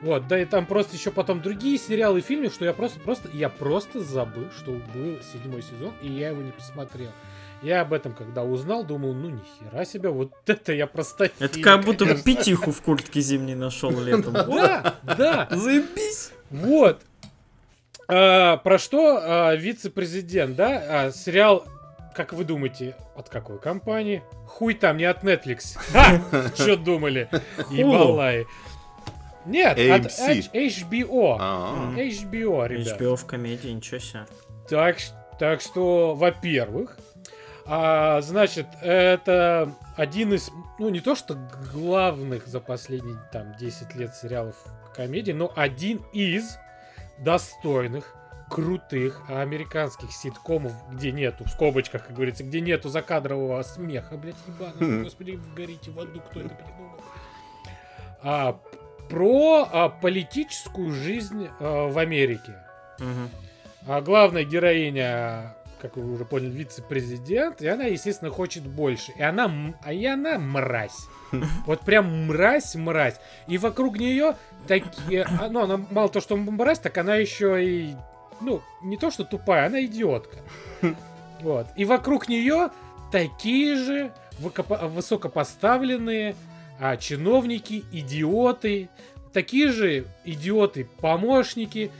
Вот, 0.03 0.29
да 0.29 0.39
и 0.39 0.45
там 0.45 0.67
просто 0.67 0.95
еще 0.97 1.11
потом 1.11 1.41
другие 1.41 1.79
сериалы 1.79 2.19
и 2.19 2.23
фильмы, 2.23 2.51
что 2.51 2.67
я 2.67 2.75
просто, 2.75 3.01
просто, 3.01 3.31
я 3.33 3.49
просто 3.49 4.01
забыл, 4.01 4.51
что 4.59 4.73
был 4.73 5.17
седьмой 5.33 5.63
сезон, 5.63 5.95
и 6.03 6.13
я 6.13 6.29
его 6.29 6.43
не 6.43 6.53
посмотрел. 6.53 7.13
Я 7.63 7.81
об 7.81 7.93
этом, 7.93 8.13
когда 8.13 8.43
узнал, 8.43 8.85
думал, 8.85 9.15
ну 9.15 9.31
нихера 9.31 9.85
себе, 9.85 10.11
вот 10.11 10.33
это 10.47 10.73
я 10.73 10.87
просто... 10.87 11.31
Это 11.39 11.61
как 11.61 11.85
будто 11.85 12.05
бы 12.05 12.15
пятиху 12.15 12.71
в 12.73 12.83
куртке 12.83 13.21
зимней 13.21 13.55
нашел 13.55 13.91
летом. 14.01 14.33
Да, 14.57 14.95
да, 15.03 15.49
Заебись. 15.51 16.31
вот. 16.51 17.01
А, 18.09 18.59
про 18.59 18.79
что 18.79 19.19
а, 19.21 19.55
вице-президент, 19.57 20.57
да? 20.57 20.83
А, 20.89 21.11
сериал, 21.11 21.65
как 22.15 22.33
вы 22.33 22.45
думаете, 22.45 22.97
от 23.17 23.29
какой 23.29 23.59
компании? 23.59 24.23
Хуй 24.47 24.75
там, 24.75 24.97
не 24.97 25.05
от 25.05 25.25
Netflix. 25.25 25.77
Что 26.55 26.77
думали? 26.77 27.29
Ебалай. 27.71 28.47
Нет, 29.45 29.73
от 29.73 30.07
AMC. 30.07 30.51
H- 30.53 30.91
HBO. 30.91 31.37
А, 31.39 31.93
HBO, 31.97 32.67
ребят. 32.69 33.01
HBO 33.01 33.17
в 33.17 33.27
комедии, 33.27 33.69
ничего 33.69 33.99
себе. 33.99 34.27
Так, 34.69 34.97
так 35.39 35.61
что, 35.61 36.15
во-первых, 36.15 36.99
а, 37.69 38.21
значит, 38.21 38.67
это 38.81 39.73
один 39.97 40.33
из, 40.35 40.51
ну, 40.79 40.89
не 40.89 41.01
то 41.01 41.15
что 41.15 41.35
главных 41.73 42.47
за 42.47 42.61
последние, 42.61 43.17
там, 43.33 43.55
10 43.57 43.95
лет 43.97 44.15
сериалов 44.15 44.57
комедий, 44.95 45.33
но 45.33 45.53
один 45.57 46.03
из 46.13 46.59
достойных, 47.19 48.15
крутых 48.49 49.23
американских 49.29 50.13
ситкомов, 50.13 50.73
где 50.93 51.11
нету, 51.11 51.45
в 51.45 51.49
скобочках, 51.49 52.07
как 52.07 52.15
говорится, 52.15 52.45
где 52.45 52.61
нету 52.61 52.89
закадрового 52.89 53.61
смеха, 53.63 54.17
блядь, 54.17 54.37
ебаный, 54.47 54.87
Мгм. 54.87 55.03
господи, 55.05 55.41
горите 55.57 55.91
в 55.91 55.99
аду, 55.99 56.21
кто 56.21 56.41
это 56.41 56.51
придумал. 56.55 57.01
А, 58.23 58.61
про 59.09 59.69
а, 59.73 59.89
политическую 59.89 60.93
жизнь 60.93 61.49
а, 61.59 61.89
в 61.89 61.99
Америке. 61.99 62.55
Мгм. 63.01 63.31
А 63.89 64.01
главная 64.01 64.45
героиня, 64.45 65.57
как 65.89 66.05
вы 66.05 66.15
уже 66.15 66.25
поняли, 66.25 66.51
вице-президент, 66.51 67.63
и 67.63 67.69
она, 67.69 67.85
естественно, 67.85 68.31
хочет 68.31 68.65
больше. 68.65 69.13
И 69.17 69.23
она, 69.23 69.51
а 69.83 69.93
и 69.93 70.05
она 70.07 70.39
мразь. 70.39 71.09
Вот 71.67 71.81
прям 71.81 72.27
мразь-мразь. 72.27 73.21
И 73.49 73.59
вокруг 73.59 73.99
нее 73.99 74.37
такие... 74.67 75.25
а, 75.25 75.49
Ну, 75.49 75.63
она 75.65 75.77
мало 75.91 76.09
то, 76.09 76.21
что 76.21 76.37
мразь, 76.37 76.79
так 76.79 76.97
она 76.99 77.17
еще 77.17 77.65
и... 77.65 77.95
Ну, 78.41 78.63
не 78.83 78.97
то, 78.97 79.11
что 79.11 79.25
тупая, 79.25 79.67
она 79.67 79.85
идиотка. 79.85 80.39
Вот. 81.41 81.67
И 81.77 81.85
вокруг 81.85 82.29
нее 82.29 82.71
такие 83.13 83.77
же 83.77 84.11
высокопоставленные 84.39 86.35
а, 86.81 86.97
чиновники, 86.97 87.85
идиоты, 87.93 88.89
такие 89.33 89.71
же 89.71 90.07
идиоты-помощники. 90.25 91.91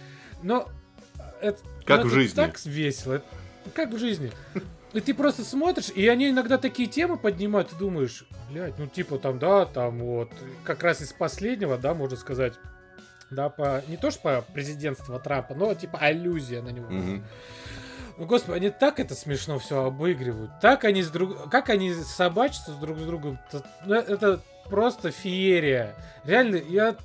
Но 0.43 0.69
это, 1.41 1.59
Как 1.85 2.05
ну, 2.05 2.05
в 2.05 2.07
это 2.07 2.15
жизни. 2.15 2.35
Так 2.35 2.65
весело. 2.65 3.23
Это 3.67 3.75
Как 3.75 3.91
в 3.93 3.99
жизни. 3.99 4.31
И 4.93 5.01
ты 5.01 5.13
просто 5.13 5.45
смотришь, 5.45 5.91
и 5.95 6.07
они 6.09 6.31
иногда 6.31 6.57
такие 6.57 6.89
темы 6.89 7.19
поднимают, 7.19 7.73
и 7.73 7.77
думаешь, 7.77 8.25
блядь, 8.51 8.79
ну 8.79 8.87
типа 8.87 9.19
там, 9.19 9.39
да, 9.39 9.67
там 9.67 9.99
вот, 9.99 10.31
как 10.65 10.83
раз 10.83 11.03
из 11.03 11.13
последнего, 11.13 11.77
да, 11.77 11.93
можно 11.93 12.17
сказать, 12.17 12.55
да, 13.31 13.49
по, 13.49 13.83
не 13.89 13.97
то 13.97 14.11
что 14.11 14.21
по 14.21 14.43
президентству 14.53 15.19
Трампа, 15.19 15.55
но 15.55 15.75
типа 15.75 15.99
аллюзия 15.99 16.63
на 16.63 16.71
него. 16.71 16.89
Ну, 18.19 18.25
господи, 18.25 18.57
они 18.57 18.71
так 18.71 18.99
это 18.99 19.15
смешно 19.15 19.59
все 19.59 19.85
обыгрывают. 19.85 20.51
Так 20.63 20.85
они 20.85 21.03
с 21.03 21.11
друг... 21.11 21.51
Как 21.51 21.69
они 21.69 21.93
собачатся 21.93 22.73
друг 22.73 22.99
с 22.99 23.03
другом. 23.03 23.39
Т- 23.53 23.63
ну, 23.85 23.95
Это 23.95 24.41
просто 24.71 25.11
феерия. 25.11 25.95
Реально, 26.25 26.57
я 26.57 26.97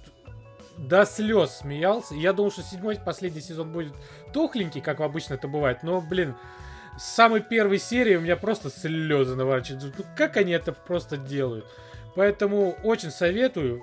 до 0.82 1.06
слез 1.06 1.60
смеялся. 1.60 2.16
Я 2.16 2.34
думал, 2.34 2.52
что 2.52 2.64
седьмой 2.64 2.98
последний 3.04 3.42
сезон 3.42 3.72
будет 3.72 3.94
тухленький, 4.34 4.82
как 4.82 5.00
обычно 5.02 5.36
это 5.36 5.48
бывает. 5.48 5.84
Но, 5.84 6.02
блин, 6.02 6.36
с 6.98 7.04
самой 7.04 7.42
первой 7.42 7.80
серии 7.80 8.16
у 8.16 8.22
меня 8.22 8.36
просто 8.36 8.70
слезы 8.70 9.36
наворачиваются. 9.36 9.94
Ну, 9.98 10.04
как 10.18 10.38
они 10.38 10.52
это 10.52 10.72
просто 10.74 11.18
делают? 11.18 11.66
Поэтому 12.16 12.76
очень 12.84 13.12
советую. 13.12 13.82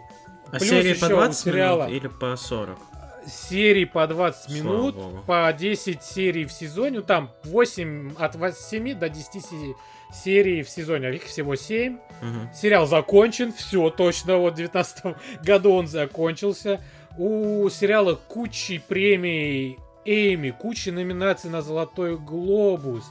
А 0.48 0.58
Плюс 0.58 0.68
серии 0.68 0.94
по 0.94 1.06
у 1.06 1.08
20 1.08 1.44
сериала- 1.46 1.86
минут 1.88 1.96
или 1.96 2.08
по 2.08 2.36
40? 2.36 2.78
серий 3.26 3.84
по 3.84 4.06
20 4.06 4.50
Слава 4.50 4.56
минут, 4.76 5.24
по 5.26 5.52
10 5.52 6.02
серий 6.02 6.46
в 6.46 6.52
сезоне, 6.52 6.98
ну 6.98 7.02
там 7.02 7.30
8, 7.44 8.14
от 8.18 8.56
7 8.56 8.94
до 8.94 9.08
10 9.10 9.42
се- 9.44 9.74
серий 10.12 10.62
в 10.62 10.70
сезоне, 10.70 11.08
а 11.08 11.10
их 11.10 11.24
всего 11.24 11.56
7. 11.56 11.98
Мгм. 12.20 12.50
Сериал 12.54 12.86
закончен, 12.86 13.52
все 13.52 13.90
точно, 13.90 14.38
вот 14.38 14.54
в 14.54 14.56
19 14.56 15.16
году 15.42 15.72
он 15.72 15.86
закончился. 15.86 16.80
У 17.16 17.68
сериала 17.68 18.14
куча 18.28 18.80
премий 18.86 19.78
Эми, 20.04 20.50
куча 20.50 20.90
номинаций 20.90 21.50
на 21.50 21.60
Золотой 21.60 22.16
Глобус, 22.16 23.04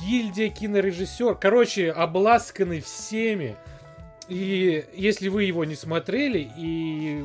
гильдия 0.00 0.48
кинорежиссер, 0.48 1.34
короче, 1.34 1.90
обласканы 1.90 2.80
всеми. 2.80 3.56
И 4.28 4.84
если 4.94 5.28
вы 5.28 5.44
его 5.44 5.64
не 5.64 5.74
смотрели, 5.74 6.48
и 6.56 7.24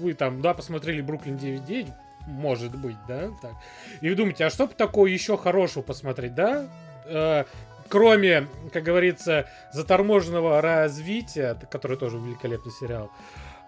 вы 0.00 0.14
там, 0.14 0.40
да, 0.40 0.54
посмотрели 0.54 1.02
Бруклин 1.02 1.36
9.9, 1.36 1.92
может 2.26 2.74
быть, 2.74 2.96
да, 3.06 3.30
так. 3.42 3.52
И 4.00 4.08
вы 4.08 4.14
думаете, 4.14 4.46
а 4.46 4.50
что 4.50 4.66
бы 4.66 4.72
такого 4.72 5.06
еще 5.06 5.36
хорошего 5.36 5.82
посмотреть, 5.82 6.34
да? 6.34 6.66
Э, 7.04 7.44
кроме, 7.88 8.48
как 8.72 8.82
говорится, 8.82 9.48
заторможенного 9.72 10.60
развития, 10.60 11.56
который 11.70 11.96
тоже 11.96 12.18
великолепный 12.18 12.72
сериал, 12.72 13.10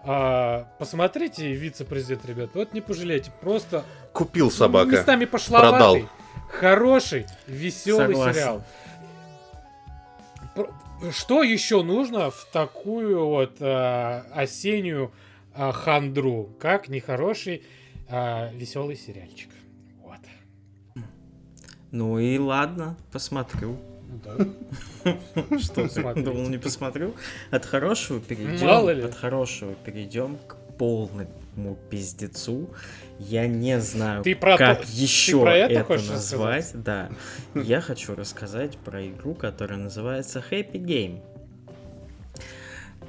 а, 0.03 0.67
посмотрите 0.79 1.51
«Вице-президент», 1.53 2.25
ребят, 2.25 2.51
вот 2.53 2.73
не 2.73 2.81
пожалейте, 2.81 3.31
просто 3.41 3.83
Купил 4.13 4.51
собака. 4.51 4.89
местами 4.89 5.25
пошловатый, 5.25 5.71
Продал. 5.71 6.09
хороший, 6.49 7.25
веселый 7.47 8.07
Согласен. 8.15 8.33
сериал. 8.33 8.63
Что 11.11 11.43
еще 11.43 11.83
нужно 11.83 12.31
в 12.31 12.47
такую 12.51 13.23
вот 13.25 13.57
а, 13.59 14.25
осеннюю 14.33 15.11
а, 15.53 15.71
хандру, 15.71 16.55
как 16.59 16.87
нехороший 16.87 17.63
а, 18.09 18.49
веселый 18.53 18.95
сериальчик? 18.95 19.49
Вот. 20.01 20.17
Ну 21.91 22.17
и 22.17 22.37
ладно, 22.39 22.97
посмотрю. 23.11 23.77
Ну 24.09 24.19
да. 24.23 25.17
Что 25.59 25.83
ты 25.83 25.89
Смотреть. 25.89 26.25
думал, 26.25 26.47
не 26.49 26.57
посмотрю? 26.57 27.13
От 27.51 27.65
хорошего 27.65 28.19
перейдем. 28.19 29.05
От 29.05 29.15
хорошего 29.15 29.73
перейдем 29.85 30.37
к 30.47 30.55
полному 30.77 31.77
пиздецу. 31.89 32.69
Я 33.19 33.47
не 33.47 33.79
знаю, 33.81 34.23
Ты 34.23 34.35
про 34.35 34.57
как 34.57 34.81
то- 34.81 34.87
еще 34.91 35.33
ты 35.33 35.39
про 35.41 35.55
это 35.57 35.73
это 35.93 36.11
назвать. 36.11 36.71
Да. 36.75 37.09
Я 37.55 37.81
хочу 37.81 38.15
рассказать 38.15 38.77
про 38.77 39.05
игру, 39.07 39.33
которая 39.33 39.79
называется 39.79 40.43
Happy 40.51 40.73
Game. 40.73 41.19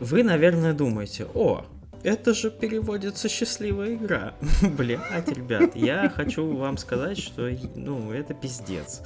Вы, 0.01 0.23
наверное, 0.23 0.75
думаете, 0.75 1.27
о, 1.35 1.65
это 2.03 2.35
же 2.35 2.51
переводится 2.51 3.29
счастливая 3.29 3.95
игра. 3.95 4.35
Блять, 4.63 5.29
ребят, 5.29 5.75
я 5.75 6.09
хочу 6.15 6.57
вам 6.57 6.77
сказать, 6.79 7.19
что 7.19 7.49
ну, 7.75 8.13
это 8.13 8.35
пиздец. 8.35 9.03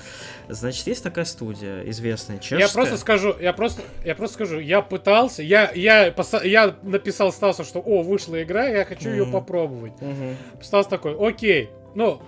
Значит, 0.48 0.86
есть 0.86 1.02
такая 1.02 1.24
студия, 1.24 1.82
известная 1.84 2.38
чешская. 2.38 2.58
Я 2.60 2.68
просто 2.68 2.96
скажу, 2.98 3.34
я 3.40 3.52
просто, 3.52 3.82
я 4.04 4.14
просто 4.14 4.34
скажу, 4.34 4.58
я 4.58 4.82
пытался, 4.82 5.42
я, 5.42 5.70
я, 5.74 6.14
я 6.44 6.76
написал 6.82 7.32
Стасу, 7.32 7.64
что, 7.64 7.80
о, 7.80 8.02
вышла 8.02 8.42
игра, 8.42 8.66
я 8.66 8.84
хочу 8.84 9.08
ее 9.10 9.24
Мгм. 9.24 9.32
попробовать. 9.32 10.00
Мгм. 10.00 10.36
Стас 10.60 10.86
такой, 10.86 11.16
окей, 11.18 11.70
ну, 11.94 12.20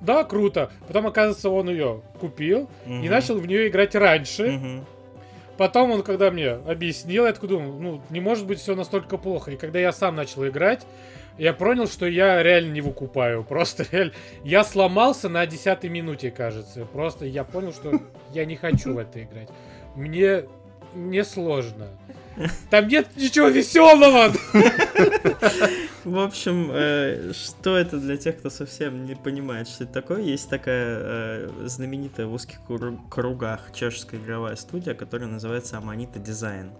да, 0.00 0.24
круто. 0.24 0.70
Потом, 0.86 1.06
оказывается, 1.06 1.50
он 1.50 1.68
ее 1.68 2.02
купил 2.18 2.70
и 2.86 2.90
Мгм. 2.90 3.06
начал 3.06 3.36
в 3.38 3.46
нее 3.46 3.68
играть 3.68 3.94
раньше. 3.94 4.50
Мгм. 4.50 4.86
Потом 5.60 5.90
он, 5.90 6.02
когда 6.02 6.30
мне 6.30 6.52
объяснил, 6.52 7.26
я 7.26 7.34
такой 7.34 7.50
думал, 7.50 7.78
ну, 7.78 8.00
не 8.08 8.20
может 8.20 8.46
быть 8.46 8.60
все 8.60 8.74
настолько 8.74 9.18
плохо. 9.18 9.50
И 9.50 9.56
когда 9.58 9.78
я 9.78 9.92
сам 9.92 10.16
начал 10.16 10.48
играть, 10.48 10.86
я 11.36 11.52
понял, 11.52 11.86
что 11.86 12.06
я 12.06 12.42
реально 12.42 12.72
не 12.72 12.80
выкупаю. 12.80 13.44
Просто 13.48 13.84
реально... 13.92 14.14
Я 14.42 14.64
сломался 14.64 15.28
на 15.28 15.44
десятой 15.44 15.90
минуте, 15.90 16.30
кажется. 16.30 16.86
Просто 16.86 17.26
я 17.26 17.44
понял, 17.44 17.74
что 17.74 17.92
я 18.32 18.46
не 18.46 18.56
хочу 18.56 18.94
в 18.94 18.98
это 18.98 19.22
играть. 19.22 19.50
Мне... 19.94 20.44
Мне 20.94 21.24
сложно. 21.24 21.88
Там 22.70 22.88
нет 22.88 23.08
ничего 23.16 23.48
веселого! 23.48 24.32
В 26.04 26.18
общем, 26.18 26.70
э, 26.72 27.32
что 27.34 27.76
это 27.76 27.98
для 27.98 28.16
тех, 28.16 28.38
кто 28.38 28.48
совсем 28.48 29.04
не 29.04 29.14
понимает, 29.14 29.68
что 29.68 29.84
это 29.84 29.92
такое? 29.92 30.22
Есть 30.22 30.48
такая 30.48 30.98
э, 31.00 31.50
знаменитая 31.66 32.26
в 32.26 32.32
узких 32.32 32.58
кру- 32.66 32.98
кругах 33.10 33.72
чешская 33.74 34.18
игровая 34.18 34.56
студия, 34.56 34.94
которая 34.94 35.28
называется 35.28 35.76
Аманита 35.76 36.18
Дизайн. 36.18 36.72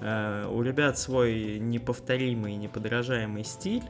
Э, 0.00 0.46
у 0.48 0.62
ребят 0.62 0.98
свой 0.98 1.58
неповторимый, 1.58 2.54
неподражаемый 2.54 3.44
стиль. 3.44 3.84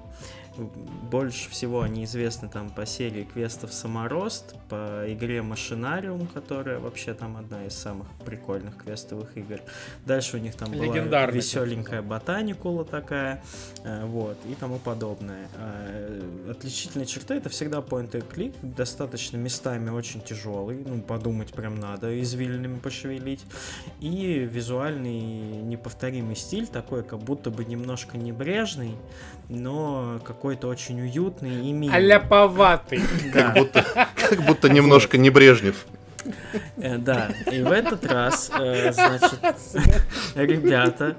Больше 1.10 1.50
всего 1.50 1.82
они 1.82 2.04
известны 2.04 2.48
там 2.48 2.70
по 2.70 2.84
серии 2.86 3.24
квестов 3.24 3.72
Саморост, 3.72 4.54
по 4.68 5.04
игре 5.06 5.42
Машинариум, 5.42 6.26
которая 6.26 6.78
вообще 6.78 7.14
там 7.14 7.36
одна 7.36 7.64
из 7.66 7.74
самых 7.74 8.06
прикольных 8.24 8.76
квестовых 8.76 9.36
игр. 9.36 9.60
Дальше 10.04 10.36
у 10.36 10.40
них 10.40 10.54
там 10.54 10.70
была 10.70 11.26
веселенькая 11.26 12.02
ботаникула 12.02 12.84
такая, 12.84 13.42
э, 13.84 14.04
вот, 14.04 14.36
и 14.48 14.54
тому 14.54 14.78
подобное. 14.78 15.48
Э, 15.56 16.50
Отличительные 16.50 17.06
черты 17.06 17.34
это 17.34 17.48
всегда 17.48 17.78
point 17.78 18.10
and 18.12 18.24
click, 18.28 18.54
достаточно 18.62 19.36
местами 19.36 19.90
очень 19.90 20.20
тяжелый, 20.20 20.84
ну, 20.84 21.00
подумать 21.00 21.52
прям 21.52 21.76
надо, 21.76 22.20
извилинами 22.20 22.78
пошевелить, 22.78 23.44
и 24.00 24.48
визуальный 24.50 25.20
неповторимый 25.62 26.36
стиль, 26.36 26.66
такой 26.66 27.02
как 27.02 27.20
будто 27.20 27.50
бы 27.50 27.64
немножко 27.64 28.18
небрежный, 28.18 28.96
но 29.48 30.20
какой-то 30.42 30.66
очень 30.66 31.00
уютный 31.00 31.68
и 31.68 31.72
милый. 31.72 31.94
Аляповатый. 31.94 33.00
Да. 33.32 33.54
Как 34.16 34.42
будто 34.46 34.68
немножко 34.68 35.16
не 35.16 35.30
Брежнев. 35.30 35.86
Э, 36.78 36.98
Да, 36.98 37.30
и 37.52 37.62
в 37.62 37.70
этот 37.70 38.04
раз, 38.06 38.50
э, 38.58 38.92
значит, 38.92 39.38
ребята 40.34 41.16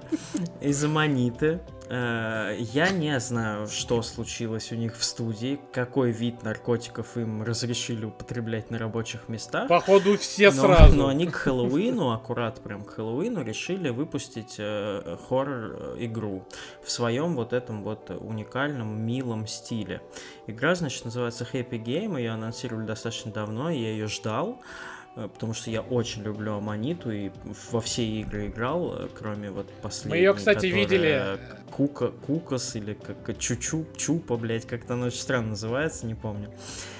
из 0.59 0.83
Аманиты, 0.83 1.61
я 1.95 2.89
не 2.89 3.19
знаю, 3.19 3.67
что 3.67 4.01
случилось 4.01 4.71
у 4.71 4.75
них 4.75 4.97
в 4.97 5.03
студии, 5.03 5.59
какой 5.71 6.11
вид 6.11 6.41
наркотиков 6.43 7.17
им 7.17 7.43
разрешили 7.43 8.05
употреблять 8.05 8.71
на 8.71 8.79
рабочих 8.79 9.29
местах. 9.29 9.67
Походу 9.67 10.17
все 10.17 10.51
но, 10.51 10.61
сразу. 10.61 10.95
но 10.95 11.07
они 11.07 11.27
к 11.27 11.35
Хэллоуину, 11.35 12.11
аккурат 12.11 12.61
прям 12.61 12.83
к 12.83 12.95
Хэллоуину, 12.95 13.43
решили 13.43 13.89
выпустить 13.89 14.55
э, 14.57 15.17
хоррор-игру 15.27 16.47
в 16.83 16.89
своем 16.89 17.35
вот 17.35 17.53
этом 17.53 17.83
вот 17.83 18.09
уникальном, 18.09 19.05
милом 19.05 19.45
стиле. 19.45 20.01
Игра, 20.47 20.75
значит, 20.75 21.05
называется 21.05 21.47
Happy 21.51 21.83
Game, 21.83 22.17
ее 22.17 22.31
анонсировали 22.31 22.85
достаточно 22.85 23.31
давно, 23.31 23.69
я 23.69 23.91
ее 23.91 24.07
ждал, 24.07 24.61
э, 24.61 25.02
потому 25.15 25.53
что 25.53 25.69
я 25.69 25.81
очень 25.81 26.23
люблю 26.23 26.53
Аманиту 26.55 27.11
и 27.11 27.29
во 27.71 27.81
все 27.81 28.03
игры 28.03 28.47
играл, 28.47 28.95
э, 28.97 29.07
кроме 29.17 29.51
вот 29.51 29.69
последней. 29.81 30.19
её, 30.19 30.33
кстати, 30.33 30.67
которая 30.67 30.75
видели. 30.75 31.23
Кука, 31.71 32.09
Кукас 32.09 32.75
или 32.75 32.93
как 32.93 33.37
Чучу, 33.39 33.85
Чупа, 33.97 34.37
блядь, 34.37 34.65
как-то 34.67 34.93
она 34.93 35.07
очень 35.07 35.19
странно 35.21 35.49
называется, 35.49 36.05
не 36.05 36.13
помню. 36.13 36.49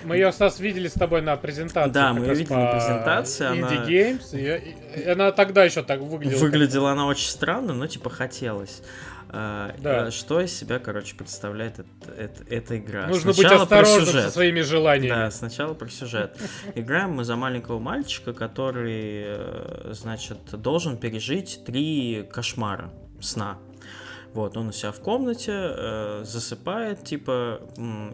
Мы 0.04 0.16
ее, 0.18 0.32
Стас, 0.32 0.60
видели 0.60 0.88
с 0.88 0.94
тобой 0.94 1.22
на 1.22 1.36
презентации. 1.38 1.92
Да, 1.92 2.10
как 2.12 2.20
мы 2.20 2.28
раз 2.28 2.38
видели 2.40 2.54
на 2.56 2.72
презентации, 2.72 3.46
она- 3.46 3.68
Indie 3.72 3.88
Games. 3.88 4.36
и- 4.98 5.02
и 5.02 5.08
она 5.08 5.32
тогда 5.32 5.64
еще 5.64 5.84
так 5.84 6.00
выглядела. 6.00 6.40
Выглядела 6.40 6.92
она 6.92 7.06
очень 7.06 7.30
странно, 7.30 7.74
но 7.74 7.86
типа 7.88 8.10
хотелось. 8.10 8.82
А, 9.36 9.74
Да. 9.80 10.06
а, 10.06 10.12
Что 10.12 10.40
из 10.42 10.56
себя, 10.56 10.78
короче, 10.78 11.16
представляет 11.16 11.80
эт- 11.80 11.86
эт- 12.18 12.46
эта 12.50 12.78
игра? 12.78 13.08
Нужно 13.08 13.34
Сначала 13.34 13.66
быть 13.66 13.74
осторожным 13.74 14.24
со 14.24 14.30
своими 14.30 14.62
желаниями. 14.62 15.10
Да, 15.16 15.32
сначала 15.32 15.74
про 15.74 15.90
сюжет. 15.90 16.38
Играем 16.76 17.12
мы 17.14 17.24
за 17.24 17.36
маленького 17.36 17.80
мальчика, 17.80 18.34
который, 18.34 19.24
э, 19.26 19.90
значит, 19.94 20.38
должен 20.52 20.98
пережить 20.98 21.62
три 21.66 22.30
кошмара 22.32 22.92
сна. 23.20 23.58
Вот, 24.34 24.58
он 24.58 24.70
у 24.70 24.72
себя 24.72 24.92
в 24.92 25.00
комнате 25.00 25.52
э, 25.54 26.22
засыпает, 26.26 27.04
типа, 27.04 27.62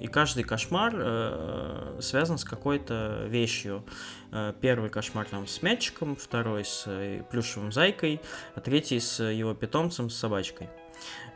и 0.02 0.08
каждый 0.08 0.44
кошмар 0.44 0.94
э, 0.96 1.98
связан 2.02 2.38
с 2.38 2.44
какой-то 2.44 3.26
вещью. 3.28 3.86
Э, 4.32 4.54
первый 4.60 4.90
кошмар 4.90 5.26
там 5.32 5.48
с 5.48 5.62
мячиком, 5.62 6.16
второй 6.18 6.66
с 6.66 6.84
э, 6.88 7.24
плюшевым 7.32 7.72
зайкой, 7.72 8.20
а 8.56 8.60
третий 8.60 9.00
с 9.00 9.24
его 9.24 9.54
питомцем, 9.54 10.10
с 10.10 10.16
собачкой. 10.18 10.70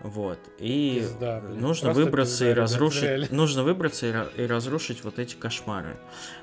Вот. 0.04 0.38
И 0.60 1.00
Пизда, 1.00 1.40
блин. 1.40 1.62
нужно 1.62 1.88
Просто 1.90 2.04
выбраться 2.04 2.34
пизда, 2.40 2.50
и 2.50 2.54
разрушить. 2.54 3.04
реально. 3.04 3.28
Нужно 3.32 3.64
выбраться 3.64 4.06
и, 4.38 4.42
и 4.44 4.46
разрушить 4.46 5.04
вот 5.04 5.18
эти 5.18 5.36
кошмары. 5.36 5.96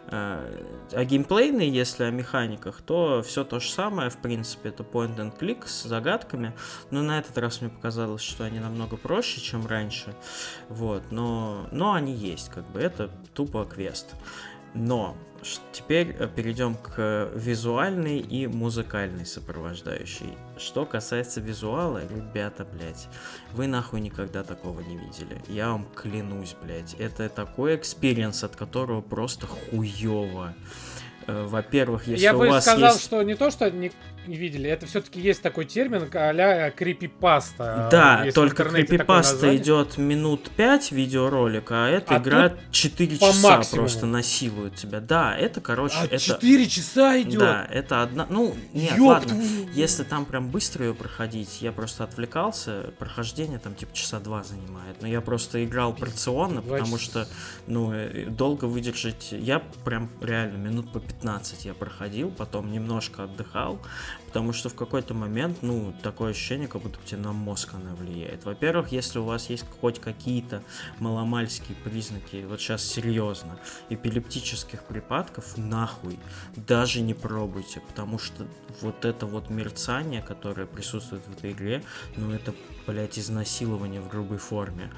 Э, 0.07 0.63
А 0.93 1.05
геймплейные, 1.05 1.69
если 1.71 2.05
о 2.05 2.11
механиках, 2.11 2.81
то 2.81 3.23
все 3.23 3.45
то 3.45 3.61
же 3.61 3.71
самое, 3.71 4.09
в 4.09 4.17
принципе, 4.17 4.71
это 4.71 4.83
point 4.83 5.17
and 5.17 5.39
click 5.39 5.67
с 5.67 5.83
загадками. 5.83 6.55
Но 6.91 7.03
на 7.03 7.19
этот 7.19 7.37
раз 7.37 7.61
мне 7.61 7.69
показалось, 7.71 8.23
что 8.23 8.45
они 8.45 8.61
намного 8.61 8.97
проще, 8.97 9.41
чем 9.41 9.67
раньше. 9.67 10.15
Вот, 10.71 11.03
но, 11.11 11.69
но 11.71 11.93
они 11.93 12.15
есть, 12.15 12.49
как 12.49 12.65
бы 12.71 12.81
это 12.81 13.11
тупо 13.35 13.67
квест. 13.67 14.15
Но 14.73 15.17
теперь 15.73 16.17
э, 16.19 16.29
перейдем 16.29 16.77
к 16.77 17.31
визуальной 17.35 18.19
и 18.19 18.47
музыкальной 18.47 19.27
сопровождающей. 19.27 20.37
Что 20.59 20.85
касается 20.85 21.41
визуала, 21.41 22.03
ребята, 22.07 22.65
блядь, 22.65 23.09
вы 23.53 23.67
нахуй 23.67 24.01
никогда 24.01 24.43
такого 24.43 24.81
не 24.81 24.97
видели. 24.97 25.41
Я 25.49 25.71
вам 25.71 25.87
клянусь, 25.95 26.55
блядь. 26.63 26.95
Это 26.95 27.29
такой 27.29 27.77
experience, 27.77 28.45
от 28.45 28.57
которого 28.57 29.01
просто 29.01 29.47
хуёво. 29.47 30.55
Э, 31.27 31.47
Во-первых, 31.47 32.07
если 32.07 32.23
Я 32.23 32.35
у 32.35 32.39
бы 32.41 32.49
вас 32.49 32.65
сказал, 32.65 32.93
есть... 32.93 33.05
что 33.05 33.23
не 33.23 33.35
то, 33.35 33.51
что 33.51 33.71
не, 34.31 34.37
видели, 34.37 34.69
это 34.71 34.87
все-таки 34.87 35.21
есть 35.21 35.43
такой 35.43 35.65
термин, 35.65 36.09
а-ля 36.15 36.71
крипипаста. 36.71 37.89
Да, 37.91 38.23
Есть 38.25 38.35
только 38.35 38.65
крипипаста 38.65 39.55
идет 39.57 39.99
минут 39.99 40.51
5 40.57 40.93
видеоролика, 40.93 41.87
а 41.87 41.89
эта 41.89 42.17
А 42.17 42.19
игра 42.19 42.49
тут 42.51 42.59
4 42.71 43.17
по 43.19 43.27
часа 43.27 43.49
максимуму. 43.57 43.83
просто 43.87 44.07
насилует 44.07 44.75
тебя. 44.77 45.01
Да, 45.01 45.37
это, 45.37 45.61
короче, 45.61 45.97
А 46.01 46.05
это... 46.07 46.19
4 46.19 46.67
часа 46.69 47.21
идет. 47.21 47.39
Да, 47.41 47.67
это 47.71 48.03
одна... 48.03 48.27
Ну, 48.31 48.55
нет, 48.73 48.97
Ёб 48.97 49.09
ладно. 49.09 49.29
твою- 49.29 49.69
Если 49.73 50.05
там 50.05 50.25
прям 50.25 50.51
быстро 50.51 50.87
ее 50.87 50.95
проходить, 50.95 51.61
я 51.63 51.73
просто 51.73 52.05
отвлекался, 52.05 52.93
прохождение 52.99 53.59
там 53.59 53.75
типа 53.75 53.95
часа 53.95 54.21
два 54.21 54.43
занимает. 54.43 55.01
Но 55.01 55.09
я 55.09 55.21
просто 55.21 55.65
играл 55.65 55.93
порционно, 55.95 56.63
потому 56.63 56.99
часа. 56.99 57.11
что, 57.25 57.29
ну, 57.67 57.93
э, 57.93 58.27
долго 58.27 58.65
выдержать... 58.67 59.29
Я 59.33 59.61
прям 59.85 60.09
реально 60.21 60.57
минут 60.59 60.93
по 60.93 61.01
15 61.01 61.65
я 61.65 61.75
проходил, 61.75 62.31
потом 62.31 62.71
немножко 62.73 63.25
отдыхал, 63.25 63.79
потому 64.31 64.53
что 64.53 64.69
в 64.69 64.77
какой-то 64.77 65.13
момент, 65.13 65.59
ну, 65.61 65.93
такое 66.05 66.31
ощущение, 66.31 66.69
как 66.69 66.83
будто 66.83 67.01
тебе 67.05 67.21
на 67.21 67.33
мозг 67.33 67.75
она 67.75 67.97
влияет. 67.97 68.45
Во-первых, 68.45 68.93
если 68.93 69.19
у 69.19 69.25
вас 69.25 69.51
есть 69.51 69.65
хоть 69.81 69.99
какие-то 69.99 70.63
маломальские 71.01 71.77
признаки, 71.83 72.45
вот 72.49 72.61
сейчас 72.61 72.85
серьезно, 72.85 73.59
эпилептических 73.89 74.85
припадков, 74.85 75.57
нахуй, 75.57 76.21
даже 76.55 77.01
не 77.01 77.13
пробуйте, 77.13 77.81
потому 77.81 78.21
что 78.21 78.47
вот 78.81 79.05
это 79.05 79.27
вот 79.27 79.51
мерцание, 79.51 80.23
которое 80.23 80.69
присутствует 80.69 81.25
в 81.27 81.33
этой 81.33 81.51
игре, 81.51 81.83
ну, 82.17 82.31
это 82.31 82.55
блядь, 82.91 83.19
изнасилование 83.19 84.01
в 84.01 84.09
грубой 84.09 84.39
форме. 84.39 84.91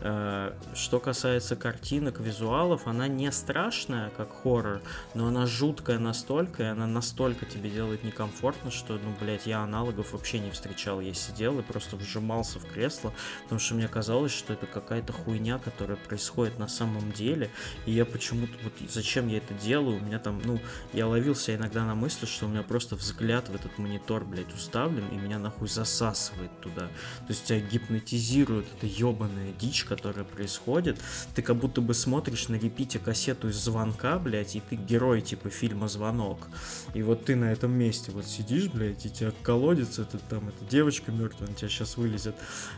Э, 0.00 0.52
что 0.74 1.00
касается 1.00 1.54
картинок, 1.54 2.18
визуалов, 2.20 2.86
она 2.86 3.08
не 3.08 3.30
страшная, 3.30 4.10
как 4.10 4.42
хоррор, 4.42 4.80
но 5.14 5.26
она 5.26 5.46
жуткая 5.46 5.98
настолько, 5.98 6.62
и 6.62 6.66
она 6.66 6.86
настолько 6.86 7.46
тебе 7.46 7.70
делает 7.70 8.02
некомфортно, 8.02 8.70
что, 8.70 8.94
ну, 8.94 9.14
блядь, 9.20 9.46
я 9.46 9.60
аналогов 9.60 10.12
вообще 10.12 10.38
не 10.38 10.50
встречал. 10.50 11.00
Я 11.00 11.14
сидел 11.14 11.58
и 11.58 11.62
просто 11.62 11.96
вжимался 11.96 12.58
в 12.58 12.64
кресло, 12.64 13.12
потому 13.44 13.60
что 13.60 13.74
мне 13.74 13.86
казалось, 13.88 14.32
что 14.32 14.52
это 14.52 14.66
какая-то 14.66 15.12
хуйня, 15.12 15.58
которая 15.58 15.96
происходит 15.96 16.58
на 16.58 16.68
самом 16.68 17.12
деле, 17.12 17.50
и 17.86 17.92
я 17.92 18.04
почему-то, 18.04 18.52
вот 18.62 18.72
зачем 18.88 19.28
я 19.28 19.38
это 19.38 19.54
делаю, 19.54 19.98
у 19.98 20.00
меня 20.00 20.18
там, 20.18 20.40
ну, 20.44 20.58
я 20.92 21.06
ловился 21.06 21.54
иногда 21.54 21.84
на 21.84 21.94
мысли, 21.94 22.26
что 22.26 22.46
у 22.46 22.48
меня 22.48 22.62
просто 22.62 22.96
взгляд 22.96 23.48
в 23.48 23.54
этот 23.54 23.78
монитор, 23.78 24.24
блядь, 24.24 24.52
уставлен, 24.54 25.06
и 25.08 25.16
меня 25.16 25.38
нахуй 25.38 25.68
засасывает 25.68 26.50
туда. 26.60 26.88
То 27.26 27.31
есть 27.32 27.44
тебя 27.44 27.60
гипнотизирует 27.60 28.66
эта 28.76 28.86
ебаная 28.86 29.52
дичь, 29.60 29.84
которая 29.84 30.24
происходит. 30.24 30.98
Ты 31.34 31.42
как 31.42 31.56
будто 31.56 31.80
бы 31.80 31.94
смотришь 31.94 32.48
на 32.48 32.54
репите 32.54 32.98
кассету 32.98 33.48
из 33.48 33.56
звонка, 33.56 34.18
блядь, 34.18 34.56
и 34.56 34.60
ты 34.60 34.76
герой 34.76 35.20
типа 35.20 35.50
фильма 35.50 35.88
«Звонок». 35.88 36.48
И 36.94 37.02
вот 37.02 37.24
ты 37.24 37.36
на 37.36 37.52
этом 37.52 37.72
месте 37.72 38.12
вот 38.12 38.26
сидишь, 38.26 38.68
блядь, 38.68 39.04
и 39.06 39.10
тебя 39.10 39.32
колодец, 39.42 39.98
это 39.98 40.18
там, 40.18 40.48
эта 40.48 40.64
девочка 40.70 41.10
мертвая, 41.10 41.48
она 41.48 41.56
тебя 41.56 41.68
сейчас 41.68 41.96
вылезет. 41.96 42.34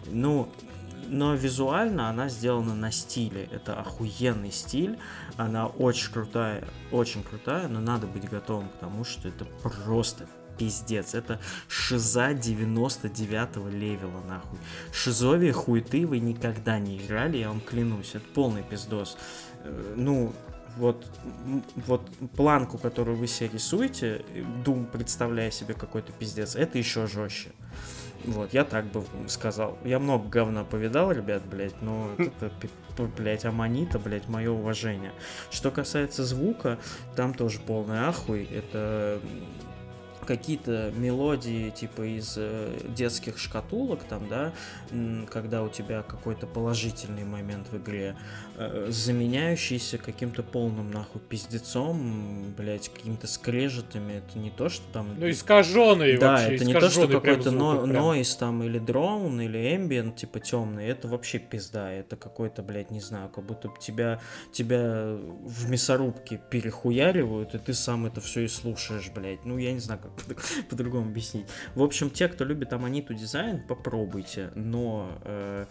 Ну, 0.07 0.49
но 1.09 1.35
визуально 1.35 2.09
она 2.09 2.29
сделана 2.29 2.75
на 2.75 2.91
стиле. 2.91 3.49
Это 3.53 3.79
охуенный 3.79 4.51
стиль. 4.51 4.99
Она 5.37 5.67
очень 5.67 6.13
крутая, 6.13 6.65
очень 6.91 7.23
крутая, 7.23 7.69
но 7.69 7.81
надо 7.81 8.07
быть 8.07 8.29
готовым 8.29 8.69
к 8.69 8.77
тому, 8.77 9.05
что 9.05 9.29
это 9.29 9.45
просто 9.45 10.27
пиздец. 10.59 11.15
Это 11.15 11.41
шиза 11.69 12.35
99 12.35 13.73
левела, 13.73 14.21
нахуй. 14.27 14.59
Шизовия 14.93 15.53
хуйты 15.53 16.07
вы 16.07 16.19
никогда 16.19 16.79
не 16.79 16.99
играли, 16.99 17.39
я 17.39 17.49
вам 17.49 17.61
клянусь. 17.61 18.15
Это 18.15 18.25
полный 18.35 18.63
пиздос. 18.63 19.17
Э, 19.65 19.95
ну, 19.97 20.33
вот, 20.77 21.07
вот 21.87 22.03
планку, 22.37 22.79
которую 22.79 23.17
вы 23.17 23.27
себе 23.27 23.51
рисуете, 23.55 24.25
Дум, 24.65 24.87
представляя 24.87 25.51
себе 25.51 25.75
какой-то 25.75 26.13
пиздец, 26.13 26.57
это 26.57 26.79
еще 26.79 27.07
жестче. 27.07 27.53
Вот, 28.25 28.55
я 28.55 28.65
так 28.65 28.87
бы 28.87 29.05
сказал. 29.29 29.79
Я 29.85 29.99
много 29.99 30.29
говна 30.29 30.65
повидал, 30.65 31.13
ребят, 31.13 31.43
блядь, 31.45 31.81
но 31.83 32.11
это, 32.19 32.51
блядь, 33.17 33.45
Аманита, 33.45 33.99
блядь, 33.99 34.29
мое 34.29 34.51
уважение. 34.51 35.13
Что 35.51 35.71
касается 35.71 36.25
звука, 36.25 36.79
там 37.17 37.35
тоже 37.35 37.61
полный 37.61 37.99
ахуй. 37.99 38.45
Это 38.45 39.21
какие-то 40.25 40.93
мелодии 40.97 41.71
типа 41.71 42.03
из 42.03 42.35
э, 42.37 42.73
детских 42.89 43.39
шкатулок 43.39 44.05
там, 44.05 44.29
да, 44.29 44.53
когда 45.31 45.63
у 45.63 45.69
тебя 45.69 46.03
какой-то 46.03 46.47
положительный 46.47 47.25
момент 47.25 47.69
в 47.71 47.77
игре, 47.77 48.17
э, 48.57 48.89
заменяющийся 48.91 49.99
каким-то 49.99 50.43
полным 50.43 50.91
нахуй 50.91 51.21
пиздецом, 51.21 52.55
блять, 52.57 52.89
какими-то 52.89 53.27
скрежетами, 53.27 54.15
это 54.15 54.39
не 54.39 54.51
то, 54.51 54.69
что 54.69 54.85
там... 54.93 55.09
Ну, 55.19 55.31
искаженный 55.31 56.17
Да, 56.17 56.33
вообще, 56.33 56.57
это 56.57 56.65
не 56.65 56.75
то, 56.75 56.91
что 56.91 57.09
какой-то 57.09 57.51
но, 57.51 57.87
нойз 57.87 58.37
там 58.37 58.63
или 58.63 58.79
дроун, 58.79 59.41
или 59.41 59.59
ambient, 59.77 60.17
типа 60.17 60.41
темный, 60.41 60.87
это 60.87 61.09
вообще 61.09 61.39
пизда, 61.39 61.91
это 61.93 62.17
какой-то, 62.17 62.63
блядь, 62.63 62.91
не 62.91 63.01
знаю, 63.01 63.29
как 63.29 63.45
будто 63.45 63.73
тебя, 63.81 64.21
тебя 64.53 65.17
в 65.45 65.71
мясорубке 65.71 66.41
перехуяривают, 66.51 67.55
и 67.55 67.59
ты 67.59 67.75
сам 67.75 68.07
это 68.07 68.21
все 68.21 68.43
и 68.43 68.49
слушаешь, 68.49 69.11
блядь. 69.15 69.45
Ну, 69.45 69.59
я 69.59 69.73
не 69.73 69.81
знаю, 69.81 70.01
как 70.01 70.14
по-другому 70.69 71.09
объяснить. 71.09 71.47
В 71.75 71.83
общем, 71.83 72.11
те, 72.11 72.29
кто 72.29 72.45
любит 72.45 72.73
Аманиту 72.73 73.15
дизайн, 73.15 73.63
попробуйте, 73.67 74.51
но 74.55 75.19
э, 75.25 75.67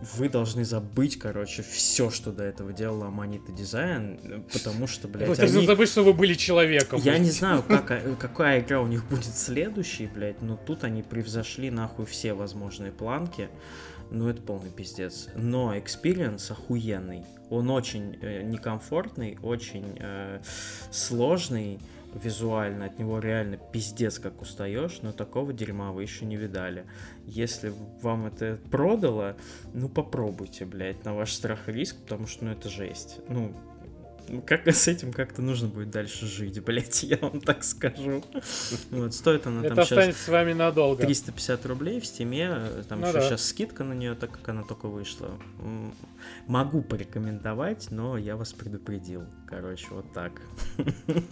вы 0.00 0.28
должны 0.28 0.64
забыть, 0.64 1.18
короче, 1.18 1.62
все, 1.62 2.10
что 2.10 2.32
до 2.32 2.42
этого 2.44 2.72
делала 2.72 3.08
Аманита 3.08 3.52
дизайн, 3.52 4.44
потому 4.52 4.86
что, 4.86 5.08
блядь, 5.08 5.28
Вы 5.28 5.36
должны 5.36 5.66
забыть, 5.66 5.90
что 5.90 6.02
вы 6.02 6.14
были 6.14 6.34
человеком. 6.34 7.00
Я 7.02 7.18
не 7.18 7.30
знаю, 7.30 7.62
как, 7.62 7.90
э, 7.90 8.14
какая 8.18 8.60
игра 8.60 8.80
у 8.80 8.86
них 8.86 9.06
будет 9.08 9.36
следующей, 9.36 10.06
блядь, 10.06 10.40
но 10.40 10.56
тут 10.56 10.84
они 10.84 11.02
превзошли 11.02 11.70
нахуй 11.70 12.06
все 12.06 12.32
возможные 12.32 12.92
планки. 12.92 13.48
Ну, 14.10 14.28
это 14.28 14.42
полный 14.42 14.70
пиздец. 14.70 15.28
Но 15.36 15.78
experience 15.78 16.50
охуенный. 16.50 17.24
Он 17.48 17.70
очень 17.70 18.18
э, 18.20 18.42
некомфортный, 18.42 19.38
очень 19.42 19.96
э, 20.00 20.40
сложный 20.90 21.78
визуально, 22.14 22.86
от 22.86 22.98
него 22.98 23.18
реально 23.18 23.56
пиздец 23.56 24.18
как 24.18 24.42
устаешь, 24.42 25.00
но 25.02 25.12
такого 25.12 25.52
дерьма 25.52 25.92
вы 25.92 26.02
еще 26.02 26.24
не 26.24 26.36
видали. 26.36 26.84
Если 27.26 27.72
вам 28.02 28.26
это 28.26 28.58
продало, 28.70 29.36
ну 29.72 29.88
попробуйте, 29.88 30.64
блядь, 30.64 31.04
на 31.04 31.14
ваш 31.14 31.32
страх 31.32 31.68
и 31.68 31.72
риск, 31.72 31.96
потому 32.02 32.26
что, 32.26 32.44
ну, 32.44 32.52
это 32.52 32.68
жесть. 32.68 33.20
Ну, 33.28 33.54
как 34.46 34.66
с 34.68 34.88
этим 34.88 35.12
как-то 35.12 35.42
нужно 35.42 35.68
будет 35.68 35.90
дальше 35.90 36.26
жить, 36.26 36.62
блять, 36.62 37.02
я 37.02 37.18
вам 37.18 37.40
так 37.40 37.64
скажу. 37.64 38.22
Вот, 38.90 39.14
стоит 39.14 39.46
она 39.46 39.60
Это 39.60 39.70
там 39.70 39.78
останется 39.80 40.12
сейчас 40.12 40.26
с 40.26 40.28
вами 40.28 40.52
надолго. 40.52 41.02
350 41.02 41.66
рублей 41.66 42.00
в 42.00 42.06
Steam 42.06 42.42
е, 42.42 42.56
там 42.88 43.00
Ну 43.00 43.06
еще 43.08 43.18
да. 43.18 43.22
сейчас 43.22 43.44
скидка 43.46 43.84
на 43.84 43.92
нее, 43.92 44.14
так 44.14 44.30
как 44.30 44.48
она 44.48 44.62
только 44.62 44.88
вышла. 44.88 45.30
Могу 46.46 46.82
порекомендовать, 46.82 47.88
но 47.90 48.16
я 48.16 48.36
вас 48.36 48.52
предупредил. 48.52 49.24
Короче, 49.46 49.86
вот 49.90 50.12
так. 50.12 50.32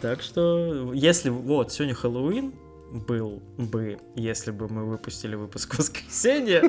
Так 0.00 0.22
что, 0.22 0.92
если 0.94 1.28
вот 1.28 1.70
сегодня 1.70 1.94
Хэллоуин 1.94 2.54
был 2.90 3.42
бы, 3.58 3.98
если 4.14 4.50
бы 4.50 4.68
мы 4.68 4.84
выпустили 4.84 5.34
выпуск 5.34 5.74
в 5.74 5.78
воскресенье, 5.78 6.62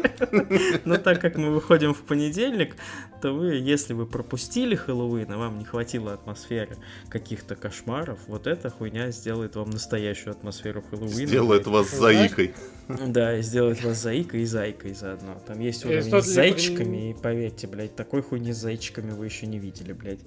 но 0.86 0.98
так 0.98 1.22
как 1.22 1.38
мы 1.38 1.52
выходим 1.52 1.94
в 1.94 2.02
понедельник, 2.02 2.76
то 3.22 3.32
вы, 3.32 3.56
если 3.56 3.94
вы 3.94 4.06
пропустили 4.06 4.76
Хэллоуин, 4.76 5.32
а 5.32 5.38
вам 5.38 5.60
не 5.60 5.66
хватило 5.66 6.14
атмосферы 6.14 6.78
каких-то 7.10 7.56
кошмаров, 7.56 8.20
вот 8.28 8.48
эта 8.48 8.70
хуйня 8.70 9.12
сделает 9.12 9.56
вам 9.56 9.70
настоящую 9.70 10.32
атмосферу 10.32 10.84
Хэллоуина. 10.90 11.28
Сделает 11.28 11.68
вас 11.68 11.92
заикой. 11.92 12.54
Да, 12.88 13.38
и 13.38 13.42
сделает 13.42 13.84
вас 13.84 14.02
заикой 14.02 14.42
и 14.42 14.46
зайкой 14.46 14.94
заодно. 14.94 15.42
Там 15.46 15.60
есть 15.60 15.84
И 15.84 15.88
уровень 15.88 16.22
с 16.22 16.26
зайчиками, 16.26 17.12
и 17.12 17.14
поверьте, 17.14 17.68
блядь, 17.68 17.96
такой 17.96 18.22
хуйни 18.22 18.54
с 18.54 18.58
зайчиками 18.58 19.12
вы 19.12 19.26
еще 19.26 19.46
не 19.46 19.60
видели, 19.60 19.94
блядь. 19.94 20.22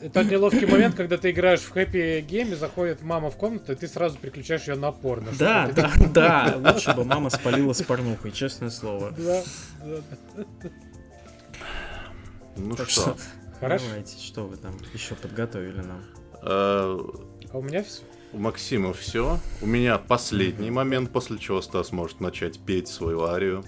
Это 0.00 0.22
неловкий 0.24 0.66
момент, 0.66 0.94
когда 0.94 1.16
ты 1.16 1.30
играешь 1.30 1.60
в 1.60 1.70
хэппи 1.70 2.20
гейме, 2.28 2.54
заходит 2.56 3.02
мама 3.02 3.30
в 3.30 3.36
комнату, 3.36 3.72
и 3.72 3.74
ты 3.74 3.88
сразу 3.88 4.18
переключаешь 4.18 4.68
ее 4.68 4.76
на 4.76 4.92
порно. 4.92 5.28
Да, 5.38 5.68
чтобы 5.70 6.08
да, 6.12 6.56
да, 6.58 6.72
лучше 6.72 6.94
бы 6.94 7.04
мама 7.04 7.30
спалила 7.30 7.72
с 7.72 7.82
порнухой, 7.82 8.30
честное 8.32 8.70
слово. 8.70 9.12
Да, 9.16 9.42
да. 9.84 10.00
Ну 12.56 12.74
Так 12.76 12.88
что, 12.90 13.00
что, 13.02 13.16
Хорошо. 13.60 13.84
давайте, 13.88 14.18
что 14.18 14.44
вы 14.46 14.56
там 14.56 14.72
еще 14.92 15.14
подготовили 15.14 15.80
нам? 15.80 16.02
э, 16.42 16.98
А 17.52 17.58
у 17.58 17.62
меня 17.62 17.82
все. 17.82 18.02
у 18.32 18.38
Максима 18.38 18.92
все. 18.92 19.38
У 19.62 19.66
меня 19.66 19.98
последний 19.98 20.70
момент, 20.70 21.10
после 21.12 21.38
чего 21.38 21.62
Стас 21.62 21.92
может 21.92 22.20
начать 22.20 22.58
петь 22.60 22.88
свою 22.88 23.22
арию. 23.24 23.64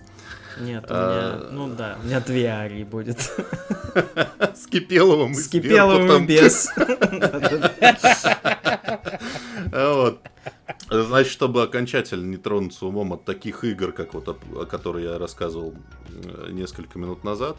Нет, 0.59 0.85
у 0.91 0.95
А. 0.95 1.39
меня, 1.39 1.51
ну 1.51 1.69
да, 1.75 1.99
у 2.03 2.07
меня 2.07 2.21
две 2.21 2.47
арии 2.47 2.85
будет. 2.85 3.21
С 4.55 4.67
Кипеловым 4.67 5.33
и 5.33 5.35
С 5.35 5.49
Кипеловым 5.49 6.27
без. 6.27 6.69
А 9.73 9.95
Вот. 9.95 10.21
Значит, 10.91 11.33
чтобы 11.33 11.63
окончательно 11.63 12.25
не 12.27 12.37
тронуться 12.37 12.87
умом 12.87 13.13
от 13.13 13.25
таких 13.25 13.63
игр, 13.65 13.93
как 13.93 14.15
вот 14.15 14.29
о, 14.29 14.37
о 14.61 14.67
которой 14.67 15.05
я 15.05 15.19
рассказывал 15.19 15.75
э, 16.09 16.49
несколько 16.51 16.99
минут 16.99 17.23
назад, 17.23 17.57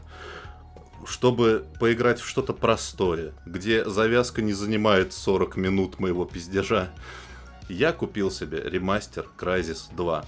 чтобы 1.05 1.65
поиграть 1.79 2.19
в 2.19 2.27
что-то 2.27 2.53
простое, 2.53 3.33
где 3.45 3.85
завязка 3.85 4.41
не 4.41 4.53
занимает 4.53 5.13
40 5.13 5.55
минут 5.55 5.99
моего 5.99 6.25
пиздежа, 6.25 6.89
я 7.69 7.93
купил 7.93 8.29
себе 8.31 8.61
ремастер 8.65 9.25
Crysis 9.37 9.83
2. 9.95 10.25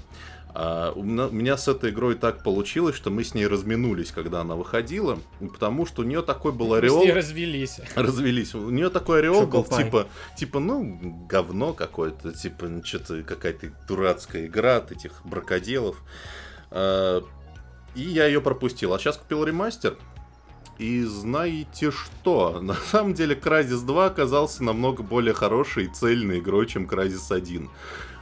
А, 0.56 0.92
у 0.96 1.02
меня- 1.04 1.26
у 1.28 1.32
меня 1.32 1.58
с 1.58 1.68
этой 1.68 1.90
игрой 1.90 2.14
так 2.16 2.44
получилось, 2.44 2.96
что 2.96 3.10
мы 3.10 3.24
с 3.24 3.34
ней 3.34 3.48
разминулись, 3.48 4.12
когда 4.12 4.42
она 4.42 4.56
выходила, 4.56 5.18
потому 5.40 5.86
что 5.88 6.04
у 6.04 6.06
нее 6.06 6.22
такой 6.22 6.52
был 6.52 6.68
Мы 6.68 6.76
с 6.76 6.78
ореол 6.80 7.04
ней 7.04 7.12
развелись. 7.12 7.80
развелись. 7.96 8.54
У 8.54 8.70
нее 8.70 8.90
такой 8.90 9.20
ореол 9.20 9.48
был, 9.48 9.64
типа, 9.64 10.08
типа, 10.38 10.60
ну, 10.60 11.26
говно 11.28 11.74
какое-то, 11.74 12.32
типа, 12.34 12.70
что-то 12.84 13.24
какая-то 13.24 13.72
дурацкая 13.88 14.46
игра 14.46 14.78
от 14.78 14.92
этих 14.92 15.12
бракоделов. 15.26 15.98
А, 16.70 17.24
И 17.96 18.02
я 18.02 18.26
ее 18.26 18.42
пропустил. 18.42 18.94
А 18.94 19.00
сейчас 19.00 19.18
купил 19.18 19.44
ремастер. 19.44 19.98
И 20.80 21.04
знаете 21.04 21.92
что? 21.92 22.60
На 22.62 22.74
самом 22.74 23.14
деле 23.14 23.36
Crysis 23.36 23.86
2 23.86 24.08
оказался 24.08 24.64
намного 24.64 25.04
более 25.04 25.34
хорошей 25.36 25.86
и 25.86 25.88
цельной 25.94 26.40
игрой, 26.40 26.66
чем 26.66 26.86
Crysis 26.88 27.32
1. 27.36 27.70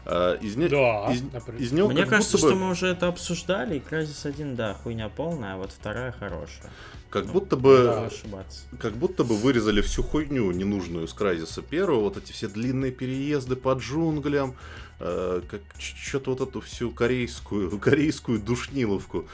А, 0.05 0.35
из, 0.35 0.55
не... 0.55 0.67
Да, 0.67 1.11
из... 1.11 1.21
например. 1.21 1.61
из 1.61 1.71
него 1.71 1.89
Мне 1.89 2.01
как 2.01 2.09
кажется, 2.09 2.37
будто 2.37 2.47
бы... 2.47 2.53
что 2.53 2.63
мы 2.63 2.71
уже 2.71 2.87
это 2.87 3.07
обсуждали, 3.07 3.77
и 3.77 3.79
Crysis 3.79 4.27
1, 4.27 4.55
да, 4.55 4.73
хуйня 4.73 5.09
полная, 5.09 5.55
а 5.55 5.57
вот 5.57 5.71
вторая 5.71 6.11
хорошая. 6.11 6.71
Как 7.09 7.25
Ну, 7.25 7.33
будто 7.33 7.57
бы, 7.57 8.05
ошибаться. 8.05 8.61
как 8.79 8.93
будто 8.93 9.23
бы 9.25 9.35
вырезали 9.35 9.81
всю 9.81 10.01
хуйню 10.01 10.49
ненужную 10.51 11.07
с 11.07 11.13
Крайзиса 11.13 11.61
первого, 11.61 12.01
вот 12.03 12.17
эти 12.17 12.31
все 12.31 12.47
длинные 12.47 12.91
переезды 12.91 13.57
по 13.57 13.73
джунглям, 13.73 14.55
э, 14.99 15.41
как 15.49 15.61
что-то 15.77 16.31
вот 16.31 16.49
эту 16.49 16.61
всю 16.61 16.91
корейскую, 16.91 17.77
корейскую 17.79 18.39
душниловку. 18.39 19.27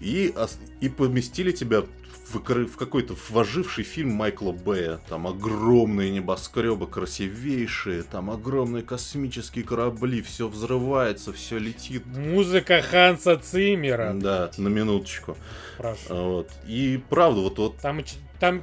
И, 0.00 0.34
и 0.80 0.88
поместили 0.88 1.52
тебя 1.52 1.82
в, 2.32 2.40
в 2.40 2.76
какой-то 2.76 3.16
воживший 3.30 3.84
фильм 3.84 4.10
Майкла 4.10 4.52
Бэя. 4.52 5.00
Там 5.08 5.26
огромные 5.26 6.10
небоскребы, 6.10 6.86
красивейшие, 6.86 8.02
там 8.02 8.30
огромные 8.30 8.82
космические 8.82 9.64
корабли, 9.64 10.22
все 10.22 10.48
взрывается, 10.48 11.32
все 11.32 11.58
летит. 11.58 12.04
Музыка 12.06 12.82
Ханса 12.82 13.36
Циммера. 13.36 14.12
Да, 14.14 14.50
на 14.58 14.68
минуточку. 14.68 15.36
Прошу. 15.76 16.14
Вот. 16.14 16.50
И 16.66 17.00
правда, 17.08 17.40
вот, 17.40 17.58
вот 17.58 17.76
Там, 17.78 18.00
там 18.38 18.62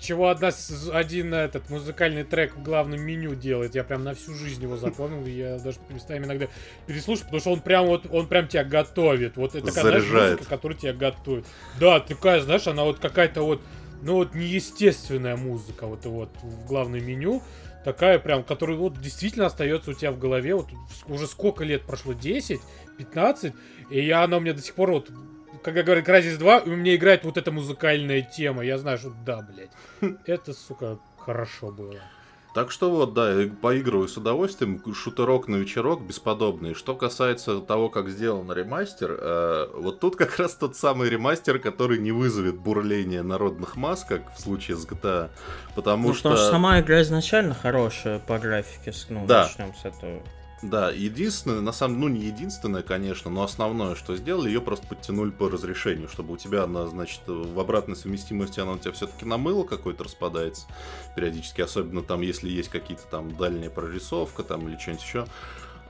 чего 0.00 0.28
одна, 0.28 0.50
один 0.92 1.34
этот 1.34 1.68
музыкальный 1.68 2.24
трек 2.24 2.56
в 2.56 2.62
главном 2.62 3.00
меню 3.00 3.34
делает. 3.34 3.74
Я 3.74 3.84
прям 3.84 4.02
на 4.02 4.14
всю 4.14 4.34
жизнь 4.34 4.62
его 4.62 4.76
запомнил. 4.76 5.26
Я 5.26 5.58
даже 5.58 5.78
местами 5.90 6.24
иногда 6.24 6.48
переслушаю, 6.86 7.26
потому 7.26 7.40
что 7.40 7.52
он 7.52 7.60
прям 7.60 7.86
вот 7.86 8.06
он 8.10 8.26
прям 8.26 8.48
тебя 8.48 8.64
готовит. 8.64 9.36
Вот 9.36 9.54
это 9.54 9.72
такая 9.72 10.00
музыка, 10.00 10.44
которая 10.48 10.78
тебя 10.78 10.92
готовит. 10.94 11.44
Да, 11.78 12.00
такая, 12.00 12.40
знаешь, 12.40 12.66
она 12.66 12.84
вот 12.84 12.98
какая-то 12.98 13.42
вот, 13.42 13.60
ну 14.02 14.14
вот 14.14 14.34
неестественная 14.34 15.36
музыка 15.36 15.86
вот, 15.86 16.04
вот 16.06 16.30
в 16.42 16.66
главном 16.66 17.04
меню. 17.04 17.42
Такая 17.84 18.18
прям, 18.18 18.44
которая 18.44 18.76
вот 18.76 19.00
действительно 19.00 19.46
остается 19.46 19.90
у 19.90 19.94
тебя 19.94 20.12
в 20.12 20.18
голове. 20.18 20.54
Вот 20.54 20.68
уже 21.06 21.26
сколько 21.26 21.64
лет 21.64 21.82
прошло? 21.82 22.12
10, 22.12 22.60
15. 22.98 23.54
И 23.90 24.00
я, 24.04 24.24
она 24.24 24.36
у 24.36 24.40
меня 24.40 24.52
до 24.52 24.62
сих 24.62 24.74
пор 24.74 24.90
вот 24.92 25.10
когда 25.62 25.82
говорят 25.82 26.08
Crysis 26.08 26.36
2, 26.38 26.60
у 26.66 26.70
меня 26.70 26.94
играет 26.96 27.24
вот 27.24 27.36
эта 27.36 27.50
музыкальная 27.52 28.22
тема. 28.22 28.64
Я 28.64 28.78
знаю, 28.78 28.98
что 28.98 29.12
да, 29.24 29.40
блядь. 29.42 29.70
Это, 30.26 30.52
сука, 30.52 30.98
хорошо 31.18 31.70
было. 31.70 31.96
Так 32.52 32.72
что 32.72 32.90
вот, 32.90 33.14
да, 33.14 33.32
я 33.32 33.48
поигрываю 33.48 34.08
с 34.08 34.16
удовольствием. 34.16 34.82
Шутерок 34.92 35.46
на 35.46 35.54
вечерок 35.54 36.02
бесподобный. 36.02 36.74
Что 36.74 36.96
касается 36.96 37.60
того, 37.60 37.88
как 37.90 38.08
сделан 38.08 38.50
ремастер, 38.52 39.16
э, 39.20 39.68
вот 39.74 40.00
тут 40.00 40.16
как 40.16 40.36
раз 40.36 40.56
тот 40.56 40.74
самый 40.76 41.08
ремастер, 41.08 41.60
который 41.60 41.98
не 41.98 42.10
вызовет 42.10 42.56
бурления 42.58 43.22
народных 43.22 43.76
масс, 43.76 44.04
как 44.04 44.34
в 44.34 44.40
случае 44.40 44.76
с 44.76 44.84
GTA. 44.84 45.30
Потому 45.76 46.08
Ну, 46.08 46.14
что... 46.14 46.22
потому 46.30 46.36
что 46.42 46.50
сама 46.50 46.80
игра 46.80 47.02
изначально 47.02 47.54
хорошая 47.54 48.18
по 48.18 48.36
графике, 48.40 48.92
ну, 49.10 49.26
Да. 49.26 49.44
начнем 49.44 49.72
с 49.72 49.84
этого. 49.84 50.20
Да, 50.62 50.90
единственное, 50.90 51.62
на 51.62 51.72
самом 51.72 52.00
ну 52.00 52.08
не 52.08 52.20
единственное, 52.20 52.82
конечно, 52.82 53.30
но 53.30 53.42
основное, 53.42 53.94
что 53.94 54.14
сделали, 54.14 54.48
ее 54.48 54.60
просто 54.60 54.86
подтянули 54.86 55.30
по 55.30 55.48
разрешению, 55.48 56.08
чтобы 56.08 56.34
у 56.34 56.36
тебя 56.36 56.64
она, 56.64 56.86
значит, 56.86 57.22
в 57.26 57.58
обратной 57.58 57.96
совместимости 57.96 58.60
она 58.60 58.72
у 58.72 58.78
тебя 58.78 58.92
все-таки 58.92 59.24
на 59.24 59.38
мыло 59.38 59.64
какое-то 59.64 60.04
распадается 60.04 60.66
периодически, 61.16 61.62
особенно 61.62 62.02
там, 62.02 62.20
если 62.20 62.50
есть 62.50 62.68
какие-то 62.68 63.04
там 63.10 63.34
дальняя 63.36 63.70
прорисовка 63.70 64.42
там 64.42 64.68
или 64.68 64.76
что-нибудь 64.76 65.02
еще. 65.02 65.24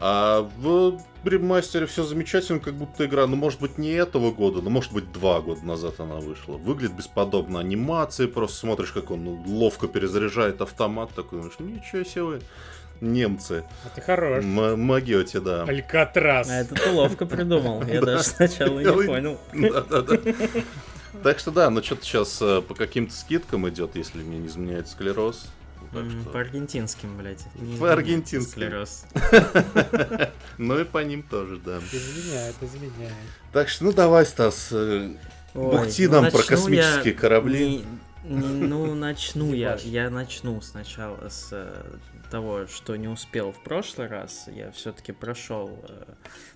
А 0.03 0.49
в 0.57 0.99
ремастере 1.25 1.85
все 1.85 2.05
замечательно, 2.05 2.59
как 2.59 2.73
будто 2.75 3.05
игра, 3.05 3.27
ну, 3.27 3.37
может 3.37 3.61
быть, 3.61 3.77
не 3.77 3.91
этого 3.91 4.31
года, 4.31 4.63
но, 4.63 4.71
может 4.71 4.93
быть, 4.93 5.13
два 5.13 5.43
года 5.43 5.63
назад 5.63 6.01
она 6.01 6.17
вышла. 6.17 6.55
Выглядит 6.55 6.97
бесподобно 6.97 7.61
анимации, 7.61 8.25
просто 8.25 8.57
смотришь, 8.57 8.93
как 8.93 9.11
он 9.11 9.25
ну, 9.25 9.45
ловко 9.47 9.89
перезаряжает 9.89 10.63
автомат, 10.63 11.11
такой, 11.15 11.41
думаешь, 11.41 11.59
ничего 11.59 12.05
себе 12.05 12.41
немцы. 13.01 13.65
А 13.85 13.89
ты 13.95 14.01
хорош. 14.01 14.45
М- 14.45 14.81
Могете, 14.81 15.41
да. 15.41 15.63
Алькатрас. 15.65 16.49
А 16.51 16.55
это 16.61 16.75
ты 16.75 16.91
ловко 16.91 17.27
придумал. 17.27 17.83
Я 17.87 18.01
Да. 18.01 18.07
даже 18.07 18.25
сначала 18.25 18.79
не 18.81 19.07
понял. 19.07 19.39
Да-да-да. 19.53 20.17
Так 21.25 21.39
что 21.41 21.51
да, 21.51 21.69
ну 21.71 21.83
что-то 21.83 22.05
сейчас 22.05 22.39
по 22.39 22.75
каким-то 22.75 23.13
скидкам 23.13 23.69
идет, 23.69 23.97
если 23.97 24.23
мне 24.23 24.39
не 24.39 24.47
изменяет 24.47 24.89
склероз. 24.89 25.49
Что- 25.91 26.31
По 26.31 26.39
аргентинским, 26.41 27.17
блядь. 27.19 27.41
это 27.57 27.81
По 27.81 27.93
аргентинским. 27.93 28.49
склероз. 28.51 29.05
Ну 30.59 30.79
и 30.79 30.85
по 30.85 30.99
ним 30.99 31.23
тоже, 31.23 31.57
да. 31.65 31.79
Изменяет, 31.79 32.55
изменяет. 32.63 33.13
Так 33.53 33.69
что, 33.69 33.85
ну 33.85 33.93
давай, 33.93 34.25
Стас, 34.25 34.69
э, 34.73 35.11
бухти 35.55 36.07
ну 36.07 36.21
нам 36.21 36.31
про 36.31 36.43
космические 36.43 37.15
корабли. 37.15 37.85
Ну, 38.25 38.95
начну 38.95 39.53
я. 39.53 39.77
Я 39.77 40.11
начну 40.11 40.61
сначала 40.61 41.29
с 41.29 41.49
э, 41.53 41.99
того, 42.31 42.67
что 42.67 42.97
не 42.97 43.09
успел 43.09 43.53
в 43.53 43.63
прошлый 43.63 44.09
раз. 44.09 44.49
Я 44.49 44.71
все-таки 44.73 45.13
прошел 45.13 45.71
э, 45.89 46.05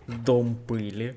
Дом 0.06 0.56
пыли. 0.56 1.16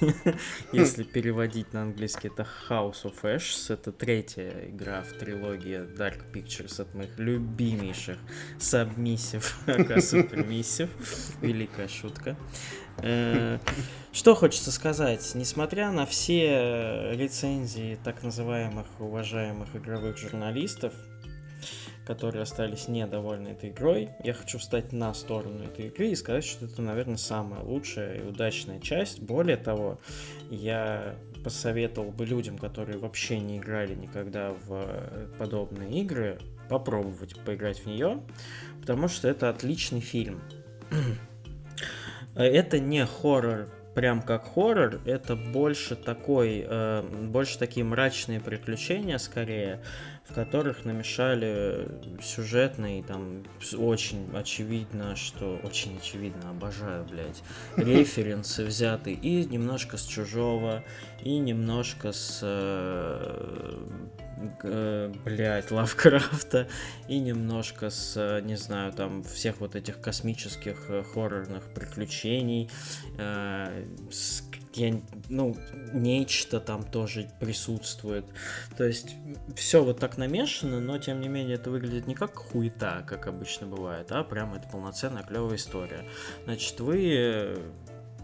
Если 0.72 1.02
переводить 1.02 1.72
на 1.72 1.82
английский, 1.82 2.28
это 2.28 2.46
House 2.68 3.04
of 3.04 3.22
Ashes. 3.22 3.72
Это 3.72 3.92
третья 3.92 4.68
игра 4.68 5.02
в 5.02 5.12
трилогии 5.14 5.78
Dark 5.96 6.30
Pictures 6.32 6.80
от 6.80 6.94
моих 6.94 7.18
любимейших 7.18 8.18
aka 8.58 9.46
Supermissive. 9.66 10.90
Великая 11.40 11.88
шутка. 11.88 12.36
Э, 13.02 13.58
Что 14.12 14.34
хочется 14.34 14.72
сказать? 14.72 15.32
Несмотря 15.34 15.90
на 15.92 16.06
все 16.06 17.12
рецензии 17.14 17.98
так 18.02 18.22
называемых 18.22 18.86
уважаемых 18.98 19.76
игровых 19.76 20.18
журналистов, 20.18 20.92
которые 22.06 22.42
остались 22.42 22.88
недовольны 22.88 23.48
этой 23.48 23.68
игрой, 23.68 24.08
я 24.24 24.32
хочу 24.32 24.58
встать 24.58 24.92
на 24.92 25.12
сторону 25.12 25.62
этой 25.62 25.88
игры 25.88 26.08
и 26.08 26.16
сказать, 26.16 26.44
что 26.44 26.64
это, 26.64 26.80
наверное, 26.80 27.18
самая 27.18 27.60
лучшая 27.62 28.18
и 28.18 28.22
удачная 28.22 28.80
часть. 28.80 29.20
Более 29.20 29.58
того, 29.58 30.00
я 30.50 31.14
посоветовал 31.44 32.10
бы 32.10 32.24
людям, 32.24 32.56
которые 32.56 32.98
вообще 32.98 33.38
не 33.38 33.58
играли 33.58 33.94
никогда 33.94 34.54
в 34.66 35.28
подобные 35.38 36.00
игры, 36.00 36.38
попробовать 36.70 37.38
поиграть 37.44 37.80
в 37.80 37.86
нее, 37.86 38.22
потому 38.80 39.08
что 39.08 39.28
это 39.28 39.50
отличный 39.50 40.00
фильм. 40.00 40.40
Это 42.38 42.78
не 42.78 43.04
хоррор 43.04 43.68
прям 43.98 44.22
как 44.22 44.54
хоррор, 44.54 45.00
это 45.06 45.34
больше 45.34 45.96
такой, 45.96 46.64
э, 46.64 47.02
больше 47.02 47.58
такие 47.58 47.84
мрачные 47.84 48.38
приключения 48.38 49.18
скорее, 49.18 49.80
в 50.28 50.34
которых 50.34 50.84
намешали 50.84 51.88
сюжетный, 52.22 53.02
там 53.02 53.44
очень 53.76 54.28
очевидно, 54.36 55.16
что 55.16 55.58
очень 55.64 55.96
очевидно, 55.96 56.50
обожаю, 56.50 57.04
блядь, 57.04 57.42
референсы 57.76 58.64
взяты 58.64 59.12
и 59.12 59.44
немножко 59.46 59.96
с 59.96 60.04
чужого, 60.04 60.84
и 61.22 61.38
немножко 61.38 62.12
с, 62.12 62.40
э, 62.42 63.78
э, 64.62 65.12
блядь, 65.24 65.70
Лавкрафта, 65.70 66.68
и 67.08 67.18
немножко 67.18 67.88
с, 67.88 68.14
э, 68.16 68.40
не 68.42 68.56
знаю, 68.56 68.92
там 68.92 69.22
всех 69.22 69.60
вот 69.60 69.76
этих 69.76 70.00
космических 70.00 70.76
э, 70.90 71.02
хоррорных 71.02 71.64
приключений, 71.74 72.68
э, 73.18 73.84
с- 74.10 74.42
я, 74.78 75.00
ну, 75.28 75.56
нечто 75.92 76.60
там 76.60 76.84
тоже 76.84 77.30
присутствует. 77.40 78.24
То 78.76 78.84
есть 78.84 79.14
все 79.56 79.82
вот 79.82 79.98
так 79.98 80.18
намешано, 80.18 80.80
но 80.80 80.98
тем 80.98 81.20
не 81.20 81.28
менее 81.28 81.56
это 81.56 81.70
выглядит 81.70 82.06
не 82.06 82.14
как 82.14 82.36
хуета, 82.36 83.04
как 83.06 83.26
обычно 83.26 83.66
бывает, 83.66 84.10
а 84.12 84.24
прям 84.24 84.54
это 84.54 84.68
полноценная 84.68 85.22
клевая 85.22 85.56
история. 85.56 86.04
Значит, 86.44 86.80
вы 86.80 87.12
э, 87.14 87.56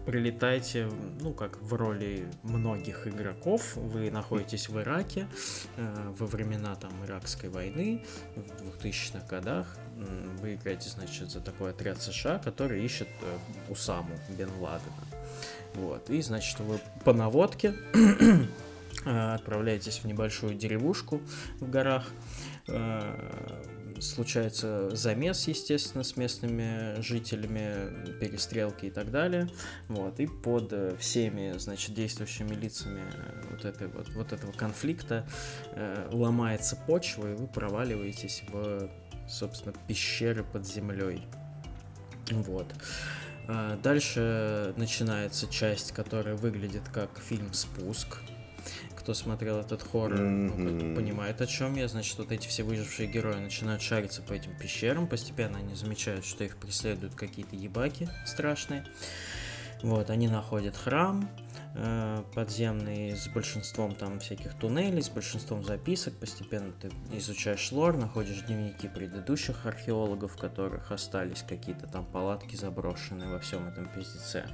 прилетаете, 0.05 0.89
ну, 1.19 1.33
как 1.33 1.61
в 1.61 1.73
роли 1.73 2.27
многих 2.43 3.07
игроков, 3.07 3.75
вы 3.75 4.11
находитесь 4.11 4.69
в 4.69 4.79
Ираке 4.79 5.27
э, 5.77 6.13
во 6.17 6.25
времена 6.25 6.75
там 6.75 6.91
Иракской 7.05 7.49
войны 7.49 8.03
в 8.35 8.85
2000-х 8.85 9.25
годах. 9.27 9.77
Вы 10.41 10.55
играете, 10.55 10.89
значит, 10.89 11.31
за 11.31 11.39
такой 11.41 11.71
отряд 11.71 12.01
США, 12.01 12.37
который 12.39 12.83
ищет 12.83 13.07
э, 13.21 13.71
Усаму 13.71 14.15
Бен 14.37 14.49
Ладена. 14.59 15.04
Вот. 15.75 16.09
И, 16.09 16.21
значит, 16.21 16.59
вы 16.59 16.79
по 17.03 17.13
наводке 17.13 17.73
э, 19.05 19.33
отправляетесь 19.33 19.99
в 19.99 20.05
небольшую 20.05 20.55
деревушку 20.55 21.21
в 21.59 21.69
горах. 21.69 22.05
Э, 22.67 23.63
Случается 23.97 24.93
замес, 24.93 25.47
естественно, 25.47 26.03
с 26.03 26.17
местными 26.17 26.99
жителями, 27.01 28.19
перестрелки 28.19 28.87
и 28.87 28.89
так 28.89 29.09
далее. 29.09 29.47
Вот. 29.87 30.19
И 30.19 30.27
под 30.27 30.73
э, 30.73 30.97
всеми, 30.99 31.57
значит, 31.57 31.95
действующими 31.95 32.53
лицами 32.53 33.03
вот, 33.49 33.63
этой 33.63 33.87
вот, 33.87 34.09
вот 34.09 34.33
этого 34.33 34.51
конфликта 34.51 35.25
ломается 36.11 36.75
почва, 36.75 37.31
и 37.31 37.35
вы 37.35 37.47
проваливаетесь 37.47 38.43
в, 38.49 38.89
собственно, 39.29 39.73
пещеры 39.87 40.43
под 40.43 40.67
землей. 40.67 41.25
Вот. 42.31 42.67
Дальше 43.83 44.73
начинается 44.77 45.47
часть, 45.47 45.91
которая 45.91 46.35
выглядит 46.35 46.83
как 46.93 47.09
фильм 47.19 47.53
«Спуск». 47.53 48.17
кто 48.97 49.13
смотрел 49.13 49.59
этот 49.59 49.83
хоррор, 49.83 50.19
Мгм. 50.19 50.89
ну, 50.89 50.95
понимает, 50.95 51.39
о 51.39 51.45
чем 51.45 51.75
я. 51.75 51.87
Значит, 51.87 52.17
вот 52.17 52.31
эти 52.31 52.47
все 52.47 52.63
выжившие 52.63 53.07
герои 53.07 53.35
начинают 53.35 53.83
шариться 53.83 54.23
по 54.23 54.33
этим 54.33 54.57
пещерам. 54.57 55.05
Постепенно 55.05 55.59
они 55.59 55.75
замечают, 55.75 56.25
что 56.25 56.43
их 56.43 56.57
преследуют 56.57 57.13
какие-то 57.13 57.55
ебаки 57.55 58.09
страшные. 58.25 58.83
Вот, 59.83 60.09
они 60.09 60.27
находят 60.27 60.75
храм 60.75 61.29
подземный 62.33 63.15
с 63.15 63.27
большинством 63.27 63.95
там 63.95 64.19
всяких 64.19 64.53
туннелей, 64.55 65.01
с 65.01 65.09
большинством 65.09 65.63
записок. 65.63 66.13
Постепенно 66.15 66.71
ты 66.71 66.89
изучаешь 67.17 67.71
лор, 67.71 67.97
находишь 67.97 68.41
дневники 68.43 68.87
предыдущих 68.87 69.65
археологов, 69.65 70.33
в 70.33 70.37
которых 70.37 70.91
остались 70.91 71.43
какие-то 71.47 71.87
там 71.87 72.05
палатки 72.05 72.55
заброшенные 72.55 73.29
во 73.29 73.39
всем 73.39 73.67
этом 73.67 73.87
пиздеце. 73.87 74.45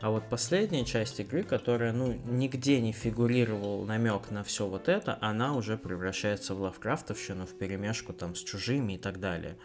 А 0.00 0.10
вот 0.10 0.28
последняя 0.30 0.84
часть 0.84 1.20
игры, 1.20 1.42
которая, 1.42 1.92
ну, 1.92 2.12
нигде 2.24 2.80
не 2.80 2.92
фигурировал 2.92 3.84
намек 3.84 4.30
на 4.30 4.42
все 4.42 4.66
вот 4.66 4.88
это, 4.88 5.18
она 5.20 5.54
уже 5.54 5.76
превращается 5.76 6.54
в 6.54 6.60
лавкрафтовщину, 6.62 7.46
в 7.46 7.58
перемешку 7.58 8.12
там 8.12 8.34
с 8.34 8.42
чужими 8.42 8.94
и 8.94 8.98
так 8.98 9.20
далее. 9.20 9.56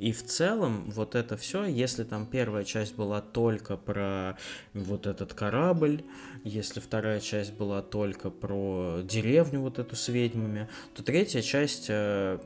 И 0.00 0.12
в 0.12 0.24
целом 0.24 0.90
вот 0.90 1.14
это 1.14 1.36
все, 1.36 1.66
если 1.66 2.04
там 2.04 2.24
первая 2.24 2.64
часть 2.64 2.94
была 2.96 3.20
только 3.20 3.76
про 3.76 4.38
вот 4.72 5.06
этот 5.06 5.34
корабль, 5.34 6.02
если 6.42 6.80
вторая 6.80 7.20
часть 7.20 7.52
была 7.52 7.82
только 7.82 8.30
про 8.30 9.02
деревню 9.04 9.60
вот 9.60 9.78
эту 9.78 9.96
с 9.96 10.08
ведьмами, 10.08 10.70
то 10.94 11.02
третья 11.02 11.42
часть 11.42 11.88
э, 11.90 12.38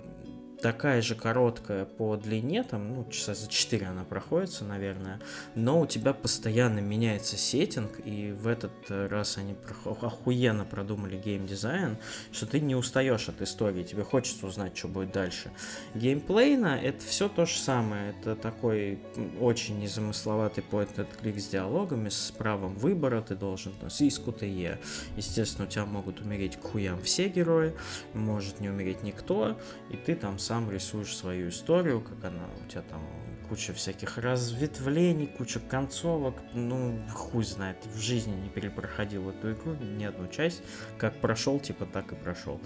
такая 0.64 1.02
же 1.02 1.14
короткая 1.14 1.84
по 1.84 2.16
длине, 2.16 2.62
там, 2.62 2.94
ну, 2.94 3.06
часа 3.10 3.34
за 3.34 3.48
4 3.48 3.84
она 3.84 4.04
проходится, 4.04 4.64
наверное, 4.64 5.20
но 5.54 5.78
у 5.78 5.86
тебя 5.86 6.14
постоянно 6.14 6.78
меняется 6.78 7.36
сеттинг, 7.36 8.00
и 8.02 8.32
в 8.32 8.46
этот 8.46 8.72
э, 8.88 9.06
раз 9.08 9.36
они 9.36 9.56
охуенно 9.84 10.64
продумали 10.64 11.18
геймдизайн, 11.18 11.98
что 12.32 12.46
ты 12.46 12.60
не 12.60 12.74
устаешь 12.74 13.28
от 13.28 13.42
истории, 13.42 13.82
тебе 13.82 14.04
хочется 14.04 14.46
узнать, 14.46 14.74
что 14.74 14.88
будет 14.88 15.12
дальше. 15.12 15.50
Геймплейно 15.94 16.80
это 16.82 17.04
все 17.04 17.28
то 17.28 17.44
же 17.44 17.58
самое, 17.58 18.14
это 18.18 18.34
такой 18.34 19.00
очень 19.42 19.78
незамысловатый 19.80 20.64
point 20.64 20.96
and 20.96 21.08
клик 21.20 21.40
с 21.40 21.48
диалогами, 21.48 22.08
с 22.08 22.30
правом 22.30 22.74
выбора, 22.76 23.20
ты 23.20 23.34
должен 23.34 23.74
там, 23.74 23.90
с 23.90 24.00
иску 24.00 24.32
ты 24.32 24.46
е. 24.46 24.80
Естественно, 25.18 25.66
у 25.66 25.70
тебя 25.70 25.84
могут 25.84 26.22
умереть 26.22 26.56
к 26.56 26.62
хуям 26.62 27.02
все 27.02 27.28
герои, 27.28 27.74
может 28.14 28.60
не 28.60 28.70
умереть 28.70 29.02
никто, 29.02 29.60
и 29.90 29.98
ты 29.98 30.14
там 30.14 30.38
сам 30.38 30.53
рисуешь 30.70 31.16
свою 31.16 31.48
историю, 31.48 32.00
как 32.00 32.24
она 32.24 32.44
у 32.64 32.70
тебя 32.70 32.82
там 32.82 33.00
куча 33.48 33.72
всяких 33.72 34.18
разветвлений, 34.18 35.26
куча 35.26 35.60
концовок, 35.60 36.34
ну, 36.54 36.98
хуй 37.12 37.44
знает, 37.44 37.76
в 37.94 38.00
жизни 38.00 38.34
не 38.34 38.48
перепроходил 38.48 39.28
эту 39.30 39.52
игру, 39.52 39.74
ни 39.74 40.04
одну 40.04 40.28
часть, 40.28 40.62
как 40.98 41.20
прошел, 41.20 41.60
типа 41.60 41.86
так 41.86 42.12
и 42.12 42.14
прошел, 42.14 42.60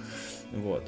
вот. 0.52 0.84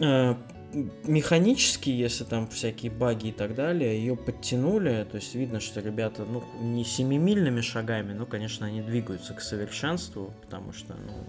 Э, 0.00 0.34
Механически, 0.72 1.90
если 1.90 2.22
там 2.22 2.46
всякие 2.46 2.92
баги 2.92 3.28
и 3.28 3.32
так 3.32 3.56
далее, 3.56 3.98
ее 3.98 4.14
подтянули, 4.14 5.04
то 5.10 5.16
есть 5.16 5.34
видно, 5.34 5.58
что 5.58 5.80
ребята, 5.80 6.24
ну, 6.24 6.44
не 6.60 6.84
семимильными 6.84 7.60
шагами, 7.60 8.12
но, 8.12 8.24
конечно, 8.24 8.66
они 8.66 8.80
двигаются 8.80 9.34
к 9.34 9.40
совершенству, 9.40 10.32
потому 10.42 10.72
что, 10.72 10.94
ну, 10.94 11.26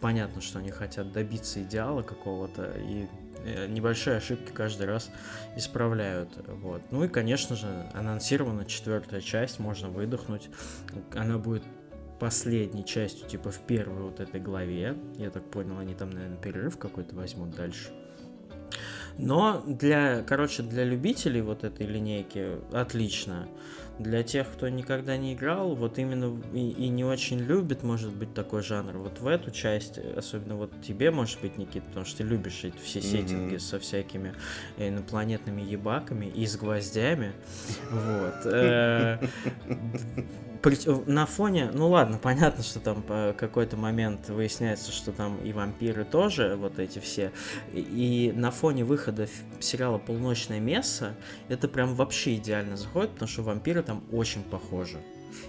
понятно, 0.00 0.40
что 0.40 0.58
они 0.58 0.70
хотят 0.72 1.12
добиться 1.12 1.62
идеала 1.62 2.02
какого-то, 2.02 2.72
и 2.76 3.06
небольшие 3.68 4.16
ошибки 4.16 4.52
каждый 4.52 4.86
раз 4.86 5.10
исправляют. 5.56 6.30
Вот. 6.46 6.82
Ну 6.90 7.04
и, 7.04 7.08
конечно 7.08 7.56
же, 7.56 7.66
анонсирована 7.94 8.64
четвертая 8.64 9.20
часть, 9.20 9.58
можно 9.58 9.88
выдохнуть. 9.88 10.48
Она 11.14 11.38
будет 11.38 11.62
последней 12.18 12.84
частью, 12.84 13.28
типа 13.28 13.50
в 13.50 13.60
первой 13.60 14.02
вот 14.02 14.20
этой 14.20 14.40
главе. 14.40 14.96
Я 15.16 15.30
так 15.30 15.50
понял, 15.50 15.78
они 15.78 15.94
там, 15.94 16.10
наверное, 16.10 16.38
перерыв 16.38 16.78
какой-то 16.78 17.14
возьмут 17.14 17.50
дальше. 17.54 17.90
Но 19.18 19.62
для, 19.66 20.22
короче, 20.22 20.62
для 20.62 20.84
любителей 20.84 21.40
вот 21.40 21.64
этой 21.64 21.86
линейки 21.86 22.58
отлично. 22.72 23.48
Для 23.98 24.22
тех, 24.22 24.50
кто 24.52 24.68
никогда 24.68 25.16
не 25.16 25.34
играл, 25.34 25.74
вот 25.74 25.98
именно 25.98 26.38
и, 26.52 26.70
и 26.70 26.88
не 26.88 27.04
очень 27.04 27.38
любит, 27.38 27.82
может 27.82 28.14
быть, 28.14 28.34
такой 28.34 28.62
жанр, 28.62 28.98
вот 28.98 29.20
в 29.20 29.26
эту 29.26 29.50
часть, 29.50 29.98
особенно 29.98 30.56
вот 30.56 30.72
тебе, 30.82 31.10
может 31.10 31.40
быть, 31.40 31.56
Никит, 31.56 31.84
потому 31.84 32.04
что 32.04 32.18
ты 32.18 32.24
любишь 32.24 32.64
эти 32.64 32.76
все 32.76 33.00
сеттинги 33.00 33.56
со 33.56 33.78
всякими 33.78 34.34
инопланетными 34.76 35.62
ебаками 35.62 36.26
и 36.26 36.46
с 36.46 36.56
гвоздями, 36.56 37.32
вот. 37.90 38.46
Э, 40.62 41.02
На 41.06 41.26
фоне, 41.26 41.70
ну 41.72 41.88
ладно, 41.88 42.18
понятно, 42.22 42.62
что 42.62 42.80
там 42.80 43.02
по 43.02 43.34
какой-то 43.36 43.76
момент 43.76 44.28
выясняется, 44.28 44.92
что 44.92 45.12
там 45.12 45.38
и 45.44 45.52
вампиры 45.52 46.04
тоже, 46.04 46.56
вот 46.56 46.78
эти 46.78 46.98
все, 46.98 47.32
и 47.72 48.32
на 48.34 48.50
фоне 48.50 48.84
выхода 48.84 49.28
сериала 49.60 49.98
«Полночное 49.98 50.60
место» 50.60 51.14
это 51.48 51.68
прям 51.68 51.94
вообще 51.94 52.36
идеально 52.36 52.76
заходит, 52.76 53.10
потому 53.12 53.28
что 53.28 53.42
вампиры 53.42 53.82
там 53.82 54.04
очень 54.12 54.42
похожи. 54.42 54.98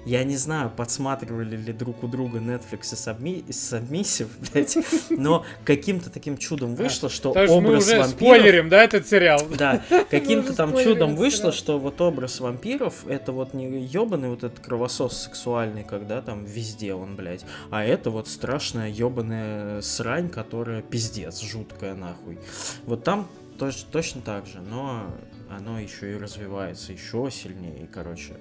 Я 0.05 0.23
не 0.23 0.37
знаю, 0.37 0.69
подсматривали 0.69 1.55
ли 1.57 1.73
друг 1.73 2.03
у 2.03 2.07
друга 2.07 2.39
Netflix 2.39 2.93
и 2.93 2.95
Submi- 2.95 3.43
и 3.45 3.51
Submissive, 3.51 4.29
блядь, 4.53 4.77
но 5.09 5.45
каким-то 5.65 6.09
таким 6.09 6.37
чудом 6.37 6.75
вышло, 6.75 7.09
что 7.09 7.29
Потому 7.29 7.47
что 7.47 7.61
мы 7.61 7.69
образ 7.69 7.83
уже 7.85 7.99
вампиров... 7.99 8.15
спойлерим, 8.15 8.69
да, 8.69 8.83
этот 8.83 9.07
сериал? 9.07 9.41
Да, 9.57 9.81
каким-то 10.09 10.53
там 10.53 10.77
чудом 10.77 11.15
вышло, 11.15 11.51
что 11.51 11.79
вот 11.79 11.99
образ 12.01 12.39
вампиров 12.39 13.05
это 13.07 13.31
вот 13.31 13.53
не 13.53 13.81
ебаный 13.81 14.29
вот 14.29 14.43
этот 14.43 14.59
кровосос 14.59 15.23
сексуальный, 15.23 15.83
когда 15.83 16.21
там 16.21 16.45
везде 16.45 16.93
он, 16.93 17.15
блядь, 17.15 17.45
а 17.69 17.83
это 17.83 18.09
вот 18.09 18.27
страшная 18.27 18.89
ебаная 18.89 19.81
срань, 19.81 20.29
которая 20.29 20.81
пиздец, 20.81 21.41
жуткая 21.41 21.95
нахуй. 21.95 22.39
Вот 22.85 23.03
там 23.03 23.27
точ- 23.57 23.85
точно 23.91 24.21
так 24.21 24.45
же, 24.45 24.61
но 24.61 25.05
оно 25.49 25.79
еще 25.79 26.13
и 26.13 26.17
развивается 26.17 26.93
еще 26.93 27.29
сильнее, 27.31 27.83
и, 27.83 27.87
короче, 27.87 28.33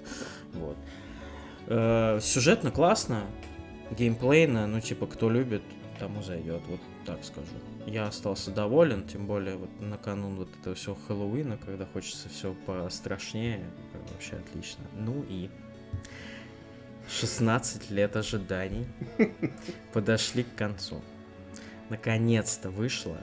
вот. 0.53 0.77
Э, 1.67 2.19
сюжетно 2.21 2.71
классно, 2.71 3.25
геймплейно, 3.91 4.67
ну, 4.67 4.79
типа, 4.79 5.05
кто 5.05 5.29
любит, 5.29 5.61
тому 5.99 6.21
зайдет, 6.21 6.61
вот 6.67 6.79
так 7.05 7.23
скажу. 7.23 7.47
Я 7.85 8.07
остался 8.07 8.51
доволен, 8.51 9.05
тем 9.07 9.27
более 9.27 9.57
вот 9.57 9.69
накануне 9.79 10.35
вот 10.35 10.49
этого 10.59 10.75
всего 10.75 10.97
Хэллоуина, 11.07 11.57
когда 11.57 11.85
хочется 11.85 12.29
все 12.29 12.53
пострашнее, 12.65 13.63
вообще 14.11 14.35
отлично. 14.35 14.83
Ну 14.93 15.25
и 15.27 15.49
16 17.09 17.89
лет 17.89 18.15
ожиданий 18.15 18.85
подошли 19.93 20.43
к 20.43 20.55
концу. 20.55 21.01
Наконец-то 21.89 22.69
вышла 22.69 23.17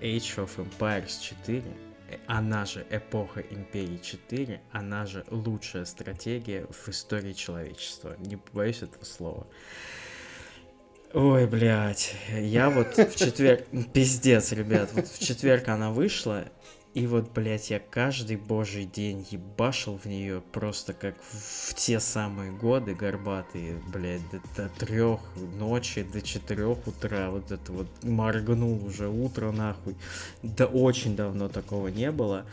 Age 0.00 0.44
of 0.44 0.50
Empires 0.56 1.20
4, 1.20 1.58
э, 1.58 1.85
она 2.26 2.64
же 2.64 2.86
Эпоха 2.90 3.40
Империи 3.40 3.98
4, 4.02 4.60
она 4.72 5.06
же 5.06 5.24
лучшая 5.30 5.84
стратегия 5.84 6.66
в 6.70 6.88
истории 6.88 7.32
человечества. 7.32 8.16
Не 8.18 8.36
побоюсь 8.36 8.82
этого 8.82 9.04
слова. 9.04 9.46
Ой, 11.12 11.46
блядь, 11.46 12.14
я 12.30 12.68
вот 12.68 12.96
в 12.96 13.16
четверг... 13.16 13.64
Пиздец, 13.92 14.52
ребят, 14.52 14.90
вот 14.92 15.08
в 15.08 15.18
четверг 15.18 15.68
она 15.68 15.90
вышла, 15.90 16.44
и 16.96 17.06
вот, 17.06 17.30
блядь, 17.34 17.68
я 17.68 17.78
каждый 17.78 18.38
божий 18.38 18.86
день 18.86 19.26
ебашил 19.30 19.98
в 19.98 20.06
нее 20.06 20.40
просто 20.40 20.94
как 20.94 21.14
в 21.20 21.74
те 21.74 22.00
самые 22.00 22.52
годы 22.52 22.94
горбатые, 22.94 23.82
блядь, 23.92 24.22
до, 24.30 24.40
до 24.56 24.70
трех 24.70 25.20
ночи, 25.58 26.04
до 26.04 26.22
четырех 26.22 26.86
утра, 26.86 27.28
вот 27.28 27.50
это 27.50 27.70
вот 27.70 27.86
моргнул 28.02 28.82
уже 28.86 29.08
утро 29.10 29.50
нахуй. 29.50 29.94
Да 30.42 30.64
очень 30.64 31.16
давно 31.16 31.50
такого 31.50 31.88
не 31.88 32.10
было. 32.10 32.46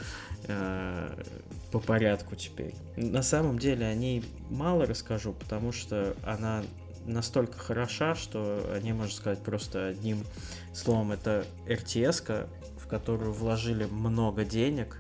Э, 0.50 1.24
По 1.72 1.80
порядку 1.80 2.36
теперь. 2.36 2.76
На 2.98 3.24
самом 3.24 3.58
деле 3.58 3.86
о 3.86 3.96
ней 3.96 4.26
мало 4.50 4.86
расскажу, 4.86 5.32
потому 5.32 5.72
что 5.72 6.18
она 6.26 6.64
настолько 7.06 7.58
хороша, 7.58 8.14
что 8.14 8.62
о 8.74 8.80
ней 8.82 8.92
можно 8.92 9.16
сказать 9.16 9.40
просто 9.40 9.88
одним 9.88 10.26
словом. 10.74 11.14
Это 11.14 11.46
RTS, 11.66 12.50
которую 12.94 13.34
вложили 13.34 13.86
много 13.86 14.46
денег, 14.46 15.00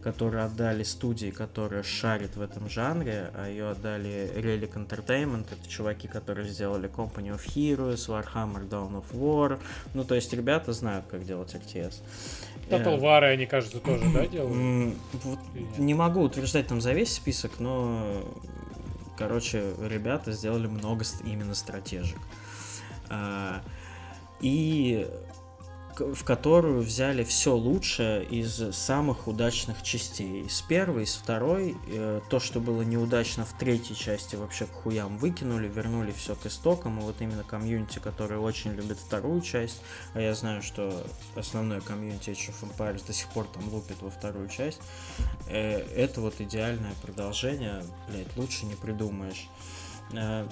которую 0.00 0.44
отдали 0.44 0.84
студии, 0.84 1.30
которая 1.30 1.82
шарит 1.82 2.36
в 2.36 2.40
этом 2.40 2.70
жанре, 2.70 3.32
а 3.34 3.48
ее 3.48 3.70
отдали 3.70 4.30
Relic 4.36 4.74
Entertainment, 4.74 5.46
это 5.50 5.68
чуваки, 5.68 6.06
которые 6.06 6.48
сделали 6.48 6.88
Company 6.88 7.36
of 7.36 7.44
Heroes, 7.44 8.06
Warhammer 8.06 8.68
Dawn 8.68 9.02
of 9.02 9.06
War, 9.12 9.58
ну, 9.92 10.04
то 10.04 10.14
есть 10.14 10.32
ребята 10.32 10.72
знают, 10.72 11.06
как 11.10 11.24
делать 11.24 11.52
RTS. 11.52 11.94
Total 12.70 12.96
Э, 12.96 13.00
War, 13.00 13.24
они, 13.24 13.46
кажется, 13.46 13.80
тоже, 13.80 14.04
да, 14.14 14.24
делают? 14.28 14.96
Вот 15.24 15.40
не 15.78 15.94
могу 15.94 16.20
утверждать 16.20 16.68
там 16.68 16.80
за 16.80 16.92
весь 16.92 17.12
список, 17.12 17.58
но, 17.58 18.22
короче, 19.18 19.64
ребята 19.80 20.30
сделали 20.30 20.68
много 20.68 21.04
именно 21.24 21.56
стратежек. 21.56 22.20
А, 23.10 23.62
И 24.40 25.08
в 25.98 26.24
которую 26.24 26.80
взяли 26.82 27.24
все 27.24 27.54
лучшее 27.54 28.24
из 28.24 28.74
самых 28.74 29.28
удачных 29.28 29.82
частей. 29.82 30.48
С 30.48 30.62
первой, 30.62 31.06
с 31.06 31.14
второй, 31.14 31.76
э, 31.88 32.20
то, 32.28 32.40
что 32.40 32.60
было 32.60 32.82
неудачно 32.82 33.44
в 33.44 33.52
третьей 33.58 33.96
части, 33.96 34.36
вообще 34.36 34.66
к 34.66 34.72
хуям 34.72 35.18
выкинули, 35.18 35.68
вернули 35.68 36.12
все 36.12 36.34
к 36.34 36.46
истокам. 36.46 37.00
И 37.00 37.02
вот 37.02 37.16
именно 37.20 37.44
комьюнити, 37.44 37.98
который 37.98 38.38
очень 38.38 38.72
любит 38.72 38.98
вторую 38.98 39.40
часть, 39.40 39.80
а 40.14 40.20
я 40.20 40.34
знаю, 40.34 40.62
что 40.62 41.04
основное 41.36 41.80
комьюнити 41.80 42.30
Age 42.30 42.50
of 42.50 42.68
Empires 42.68 43.06
до 43.06 43.12
сих 43.12 43.28
пор 43.28 43.46
там 43.46 43.68
лупит 43.72 44.00
во 44.00 44.10
вторую 44.10 44.48
часть, 44.48 44.80
э, 45.48 45.78
это 45.94 46.20
вот 46.20 46.40
идеальное 46.40 46.94
продолжение, 47.02 47.82
блять, 48.08 48.28
лучше 48.36 48.66
не 48.66 48.74
придумаешь. 48.74 49.48
Э, 50.12 50.46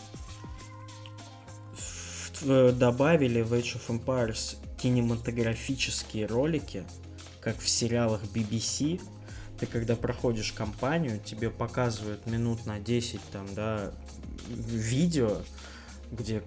добавили 2.43 3.43
в 3.43 3.53
Age 3.53 3.77
of 3.77 3.89
Empires 3.89 4.57
кинематографические 4.81 6.27
ролики, 6.27 6.85
как 7.41 7.59
в 7.59 7.69
сериалах 7.69 8.23
BBC. 8.35 9.01
Ты 9.59 9.67
когда 9.67 9.95
проходишь 9.95 10.53
кампанию, 10.53 11.21
тебе 11.21 11.51
показывают 11.51 12.27
минут 12.27 12.65
на 12.65 12.79
10 12.79 13.21
там, 13.31 13.47
да, 13.55 13.93
видео, 14.49 15.43
где 16.11 16.43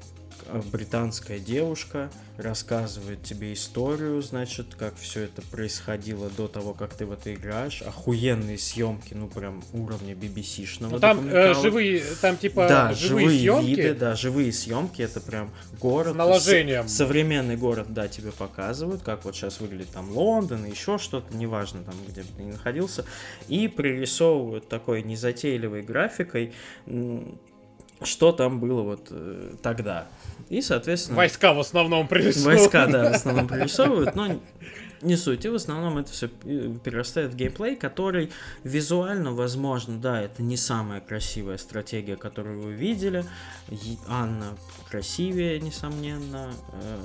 британская 0.71 1.39
девушка 1.39 2.09
рассказывает 2.37 3.21
тебе 3.23 3.53
историю, 3.53 4.21
значит, 4.21 4.75
как 4.75 4.95
все 4.95 5.21
это 5.21 5.41
происходило 5.43 6.29
до 6.29 6.47
того, 6.47 6.73
как 6.73 6.95
ты 6.95 7.05
в 7.05 7.11
это 7.11 7.33
играешь. 7.33 7.81
Охуенные 7.81 8.57
съемки, 8.57 9.13
ну 9.13 9.27
прям 9.27 9.63
уровня 9.71 10.13
BBC-шного. 10.13 10.89
Ну, 10.89 10.99
там 10.99 11.27
э, 11.27 11.53
живые, 11.53 12.03
там 12.21 12.37
типа 12.37 12.67
да, 12.67 12.93
живые, 12.93 13.29
живые 13.29 13.39
съемки. 13.39 13.65
виды, 13.67 13.93
да, 13.93 14.15
живые 14.15 14.51
съемки, 14.51 15.01
это 15.01 15.21
прям 15.21 15.51
город. 15.79 16.13
С 16.13 16.17
наложением. 16.17 16.87
С, 16.87 16.93
современный 16.93 17.57
город, 17.57 17.93
да, 17.93 18.07
тебе 18.07 18.31
показывают, 18.31 19.03
как 19.03 19.25
вот 19.25 19.35
сейчас 19.35 19.59
выглядит 19.59 19.89
там 19.89 20.09
Лондон 20.11 20.65
и 20.65 20.71
еще 20.71 20.97
что-то, 20.97 21.35
неважно 21.35 21.83
там, 21.83 21.95
где 22.07 22.21
бы 22.21 22.27
ты 22.35 22.43
ни 22.43 22.51
находился, 22.51 23.05
и 23.47 23.67
пририсовывают 23.67 24.67
такой 24.67 25.03
незатейливой 25.03 25.83
графикой 25.83 26.53
что 28.05 28.31
там 28.31 28.59
было 28.59 28.81
вот 28.81 29.07
э, 29.09 29.55
тогда. 29.61 30.07
И, 30.49 30.61
соответственно... 30.61 31.17
Войска 31.17 31.53
в 31.53 31.59
основном 31.59 32.07
пририсовывают. 32.07 32.59
Войска, 32.59 32.87
да, 32.87 33.11
в 33.11 33.15
основном 33.15 33.47
пририсовывают, 33.47 34.15
но 34.15 34.39
не 35.03 35.17
суть. 35.17 35.45
И 35.45 35.49
в 35.49 35.55
основном 35.55 35.97
это 35.97 36.11
все 36.11 36.29
э, 36.43 36.75
перерастает 36.83 37.33
в 37.33 37.35
геймплей, 37.35 37.75
который 37.75 38.31
визуально, 38.63 39.33
возможно, 39.33 39.97
да, 39.97 40.21
это 40.21 40.41
не 40.41 40.57
самая 40.57 41.01
красивая 41.01 41.57
стратегия, 41.57 42.15
которую 42.15 42.61
вы 42.61 42.73
видели. 42.73 43.25
Анна 44.07 44.57
красивее, 44.89 45.59
несомненно. 45.59 46.53
Э, 46.73 47.01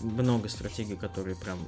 много 0.00 0.48
стратегий, 0.48 0.96
которые 0.96 1.36
прям, 1.36 1.58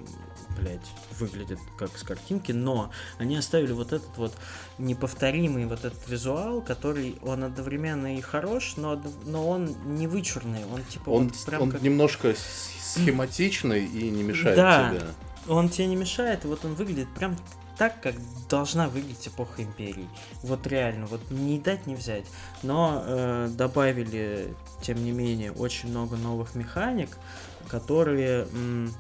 блядь, 0.59 0.87
выглядят 1.19 1.59
как 1.79 1.97
с 1.97 2.03
картинки, 2.03 2.53
но 2.53 2.91
они 3.19 3.37
оставили 3.37 3.73
вот 3.73 3.93
этот 3.93 4.17
вот 4.17 4.35
неповторимый 4.79 5.67
вот 5.67 5.85
этот 5.85 6.09
визуал, 6.09 6.61
который 6.61 7.17
он 7.23 7.45
одновременно 7.45 8.17
и 8.17 8.21
хорош, 8.21 8.75
но, 8.77 9.01
но 9.25 9.49
он 9.49 9.75
не 9.97 10.07
вычурный, 10.07 10.65
он 10.73 10.83
типа 10.85 11.11
он, 11.11 11.29
вот 11.29 11.47
прям 11.47 11.63
он 11.63 11.71
как... 11.71 11.83
немножко 11.83 12.35
схематичный 12.89 13.85
и 13.85 14.11
не 14.11 14.23
мешает 14.23 14.57
да, 14.57 14.91
тебе. 14.91 15.03
он 15.49 15.69
тебе 15.69 15.87
не 15.87 15.97
мешает, 15.97 16.45
вот 16.45 16.65
он 16.65 16.75
выглядит 16.75 17.09
прям 17.15 17.37
так, 17.79 18.01
как 18.03 18.15
должна 18.49 18.89
выглядеть 18.89 19.29
эпоха 19.29 19.63
империи. 19.63 20.09
Вот 20.43 20.67
реально, 20.67 21.07
вот 21.07 21.31
не 21.31 21.59
дать 21.59 21.87
не 21.87 21.95
взять. 21.95 22.25
Но 22.63 23.03
э, 23.07 23.49
добавили, 23.53 24.55
тем 24.83 25.03
не 25.03 25.13
менее, 25.13 25.53
очень 25.53 25.91
много 25.91 26.17
новых 26.17 26.57
механик, 26.57 27.11
которые 27.69 28.49
м, 28.53 28.93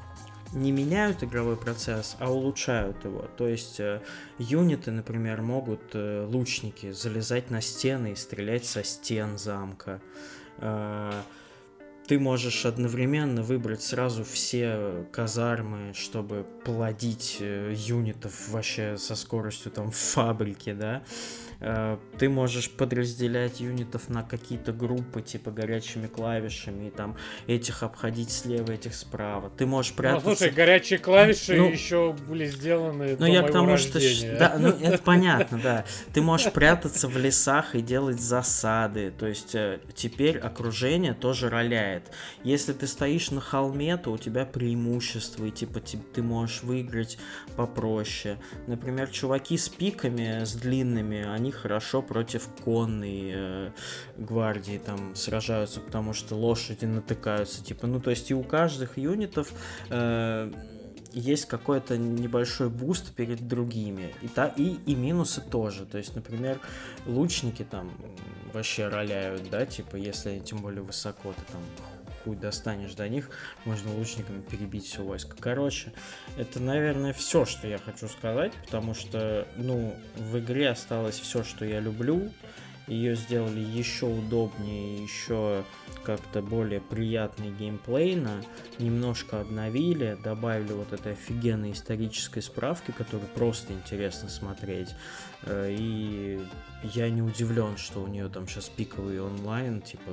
не 0.52 0.70
меняют 0.70 1.24
игровой 1.24 1.56
процесс, 1.56 2.16
а 2.20 2.30
улучшают 2.30 3.04
его. 3.04 3.26
То 3.36 3.48
есть 3.48 3.80
э, 3.80 4.00
юниты, 4.38 4.92
например, 4.92 5.42
могут 5.42 5.82
э, 5.94 6.26
лучники 6.30 6.92
залезать 6.92 7.50
на 7.50 7.60
стены 7.60 8.12
и 8.12 8.16
стрелять 8.16 8.64
со 8.64 8.84
стен 8.84 9.38
замка. 9.38 10.00
Э, 10.58 11.12
ты 12.08 12.18
можешь 12.18 12.64
одновременно 12.64 13.42
выбрать 13.42 13.82
сразу 13.82 14.24
все 14.24 15.04
казармы, 15.12 15.92
чтобы 15.92 16.46
плодить 16.64 17.36
э, 17.40 17.74
юнитов 17.76 18.48
вообще 18.48 18.96
со 18.96 19.14
скоростью 19.14 19.70
там 19.70 19.90
фабрики, 19.90 20.72
да. 20.72 21.02
Э, 21.60 21.98
ты 22.18 22.28
можешь 22.28 22.70
подразделять 22.70 23.60
юнитов 23.60 24.08
на 24.08 24.22
какие-то 24.22 24.72
группы, 24.72 25.22
типа 25.22 25.50
горячими 25.50 26.06
клавишами, 26.06 26.88
и 26.88 26.90
там 26.90 27.16
этих 27.46 27.82
обходить 27.82 28.30
слева, 28.30 28.72
этих 28.72 28.94
справа. 28.94 29.50
Ты 29.56 29.66
можешь 29.66 29.92
ну, 29.92 29.96
прятаться... 29.96 30.28
Ну, 30.28 30.36
слушай, 30.36 30.52
горячие 30.52 30.98
клавиши 30.98 31.56
ну, 31.56 31.68
еще 31.68 32.14
были 32.28 32.46
сделаны 32.46 33.16
ну, 33.18 33.26
я 33.26 33.42
к 33.42 33.50
тому, 33.50 33.76
что... 33.76 33.98
Да, 34.38 34.56
ну, 34.58 34.68
это 34.68 35.02
понятно, 35.02 35.58
да. 35.62 35.84
Ты 36.12 36.22
можешь 36.22 36.52
прятаться 36.52 37.08
в 37.08 37.16
лесах 37.16 37.74
и 37.74 37.80
делать 37.80 38.20
засады. 38.20 39.10
То 39.10 39.26
есть 39.26 39.54
э, 39.54 39.80
теперь 39.94 40.38
окружение 40.38 41.14
тоже 41.14 41.48
роляет. 41.50 42.10
Если 42.44 42.72
ты 42.72 42.86
стоишь 42.86 43.30
на 43.30 43.40
холме, 43.40 43.96
то 43.96 44.12
у 44.12 44.18
тебя 44.18 44.44
преимущество, 44.44 45.44
и 45.44 45.50
типа 45.50 45.80
ты 45.80 46.22
можешь 46.22 46.62
выиграть 46.62 47.18
попроще. 47.56 48.38
Например, 48.66 49.08
чуваки 49.08 49.56
с 49.56 49.68
пиками, 49.68 50.44
с 50.44 50.54
длинными, 50.54 51.26
они 51.28 51.47
они 51.48 51.52
хорошо 51.52 52.02
против 52.02 52.48
конной 52.64 53.32
э, 53.34 53.70
гвардии 54.16 54.78
там 54.78 55.14
сражаются, 55.14 55.80
потому 55.80 56.12
что 56.12 56.34
лошади 56.34 56.84
натыкаются, 56.84 57.64
типа, 57.64 57.86
ну 57.86 58.00
то 58.00 58.10
есть 58.10 58.30
и 58.30 58.34
у 58.34 58.42
каждых 58.42 58.98
юнитов 58.98 59.52
э, 59.90 60.52
есть 61.12 61.46
какой-то 61.46 61.96
небольшой 61.96 62.68
буст 62.68 63.14
перед 63.14 63.48
другими. 63.48 64.14
И, 64.20 64.28
та, 64.28 64.48
и, 64.48 64.76
и 64.86 64.94
минусы 64.94 65.40
тоже. 65.40 65.86
То 65.86 65.96
есть, 65.96 66.14
например, 66.14 66.60
лучники 67.06 67.64
там 67.64 67.90
вообще 68.52 68.88
роляют, 68.88 69.48
да, 69.50 69.64
типа, 69.64 69.96
если 69.96 70.30
они 70.30 70.40
тем 70.40 70.58
более 70.58 70.82
высоко, 70.82 71.32
ты 71.32 71.52
там 71.52 71.62
хуй 72.28 72.36
достанешь 72.36 72.94
до 72.94 73.08
них, 73.08 73.30
можно 73.64 73.90
лучниками 73.94 74.42
перебить 74.42 74.84
все 74.84 75.02
войско. 75.02 75.34
Короче, 75.40 75.92
это, 76.36 76.60
наверное, 76.60 77.14
все, 77.14 77.46
что 77.46 77.66
я 77.66 77.78
хочу 77.78 78.06
сказать, 78.08 78.52
потому 78.66 78.94
что, 78.94 79.48
ну, 79.56 79.94
в 80.16 80.38
игре 80.38 80.68
осталось 80.68 81.18
все, 81.18 81.42
что 81.42 81.64
я 81.64 81.80
люблю. 81.80 82.30
Ее 82.86 83.16
сделали 83.16 83.60
еще 83.60 84.06
удобнее, 84.06 85.02
еще 85.02 85.62
как-то 86.04 86.40
более 86.40 86.80
приятный 86.80 87.50
геймплейно, 87.50 88.42
немножко 88.78 89.42
обновили, 89.42 90.16
добавили 90.24 90.72
вот 90.72 90.94
этой 90.94 91.12
офигенной 91.12 91.72
исторической 91.72 92.40
справки, 92.40 92.90
которую 92.90 93.28
просто 93.28 93.74
интересно 93.74 94.30
смотреть. 94.30 94.88
Э, 95.42 95.68
и 95.70 96.40
я 96.82 97.10
не 97.10 97.22
удивлен, 97.22 97.76
что 97.76 98.00
у 98.00 98.06
нее 98.06 98.28
там 98.28 98.46
сейчас 98.46 98.68
пиковый 98.68 99.20
онлайн, 99.20 99.82
типа, 99.82 100.10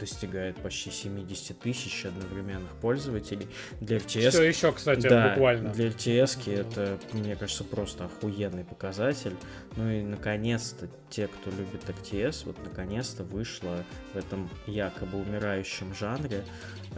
достигает 0.00 0.56
почти 0.56 0.90
70 0.90 1.58
тысяч 1.58 2.04
одновременных 2.04 2.70
пользователей. 2.80 3.48
Для 3.80 3.98
RTS... 3.98 4.30
Все 4.30 4.42
еще, 4.42 4.72
кстати, 4.72 5.06
да, 5.06 5.30
буквально. 5.30 5.70
Для 5.72 5.88
RTS 5.88 6.52
это, 6.52 6.98
мне 7.12 7.36
кажется, 7.36 7.64
просто 7.64 8.06
охуенный 8.06 8.64
показатель. 8.64 9.34
Ну 9.76 9.88
и, 9.88 10.02
наконец-то, 10.02 10.88
те, 11.08 11.28
кто 11.28 11.50
любит 11.50 11.82
RTS, 11.86 12.46
вот, 12.46 12.56
наконец-то 12.64 13.22
вышло 13.22 13.84
в 14.12 14.16
этом 14.16 14.50
якобы 14.66 15.20
умирающем 15.20 15.94
жанре 15.94 16.44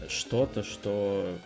что-то, 0.09 0.63
что 0.63 1.37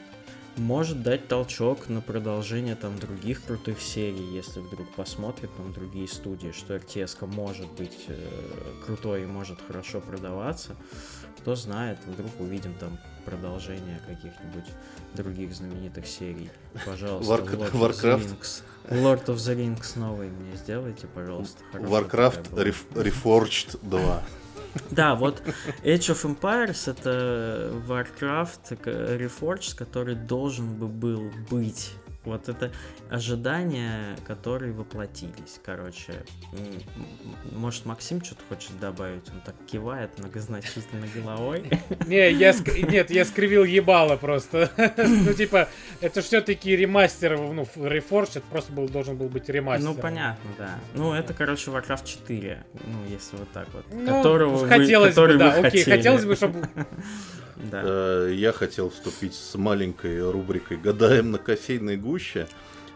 может 0.59 1.02
дать 1.02 1.28
толчок 1.28 1.89
на 1.89 2.01
продолжение 2.01 2.74
там 2.74 2.98
других 2.98 3.44
крутых 3.44 3.80
серий, 3.80 4.24
если 4.35 4.60
вдруг 4.60 4.89
посмотрят 4.94 5.55
там 5.56 5.72
другие 5.72 6.09
студии, 6.09 6.52
что 6.52 6.76
RTS 6.76 7.26
может 7.26 7.70
быть 7.72 7.97
э, 8.09 8.16
крутой 8.85 9.22
и 9.22 9.26
может 9.26 9.59
хорошо 9.66 10.01
продаваться. 10.01 10.76
Кто 11.39 11.55
знает, 11.55 11.98
вдруг 12.06 12.30
увидим 12.40 12.74
там 12.74 12.98
продолжение 13.24 14.01
каких-нибудь 14.06 14.70
других 15.14 15.55
знаменитых 15.55 16.06
серий. 16.06 16.51
Пожалуйста, 16.85 17.32
War- 17.32 17.44
Lord 17.44 17.72
Warcraft. 17.72 18.02
Of 18.02 18.39
Rings. 18.40 18.62
Lord 18.90 19.24
of 19.26 19.36
the 19.36 19.56
Rings 19.56 19.98
новый 19.98 20.28
мне 20.30 20.56
сделайте, 20.56 21.06
пожалуйста. 21.06 21.62
Warcraft 21.74 22.51
Reforged 22.94 23.78
2. 23.82 24.22
Да, 24.90 25.15
вот 25.15 25.43
Age 25.82 26.12
of 26.12 26.24
Empires 26.24 26.90
это 26.90 27.73
Warcraft 27.86 28.82
Reforged, 29.19 29.77
который 29.77 30.15
должен 30.15 30.74
бы 30.74 30.89
был 30.89 31.31
быть 31.51 31.93
вот 32.28 32.48
это 32.48 32.70
ожидания, 33.10 34.16
которые 34.26 34.72
воплотились. 34.72 35.60
Короче, 35.64 36.24
может, 37.52 37.86
Максим 37.86 38.22
что-то 38.22 38.42
хочет 38.48 38.78
добавить? 38.80 39.28
Он 39.30 39.40
так 39.40 39.55
кивает 39.66 40.18
многозначительно 40.18 41.06
головой. 41.14 41.70
Не, 42.06 42.30
я 42.30 42.55
нет, 42.88 43.10
я 43.10 43.24
скривил 43.24 43.64
ебало 43.64 44.16
просто. 44.16 44.70
Ну, 45.09 45.32
типа, 45.32 45.68
это 46.00 46.22
все-таки 46.22 46.74
ремастер, 46.76 47.38
ну, 47.38 47.66
Reforged, 47.76 48.38
это 48.38 48.46
просто 48.50 48.72
был, 48.72 48.88
должен 48.88 49.16
был 49.16 49.28
быть 49.28 49.48
ремастер. 49.48 49.88
Ну, 49.88 49.94
понятно, 49.94 50.50
да. 50.59 50.78
Ну, 50.94 51.12
это, 51.12 51.34
короче, 51.34 51.70
Warcraft 51.70 52.05
4, 52.05 52.64
ну, 52.86 53.05
если 53.09 53.36
вот 53.36 53.50
так 53.52 53.68
вот. 53.72 53.84
Ну, 53.92 54.06
которого 54.06 54.68
хотелось 54.68 55.14
бы, 55.14 55.36
да, 55.36 55.52
окей, 55.55 55.84
хотелось 55.84 56.24
бы, 56.24 56.36
чтобы 56.36 56.68
Да. 57.59 57.82
Э, 57.85 58.32
Я 58.35 58.52
хотел 58.52 58.90
вступить 58.90 59.35
с 59.35 59.56
маленькой 59.56 60.30
рубрикой 60.30 60.76
«Гадаем 60.76 61.30
на 61.30 61.39
кофейной 61.39 61.97
гуще», 61.97 62.48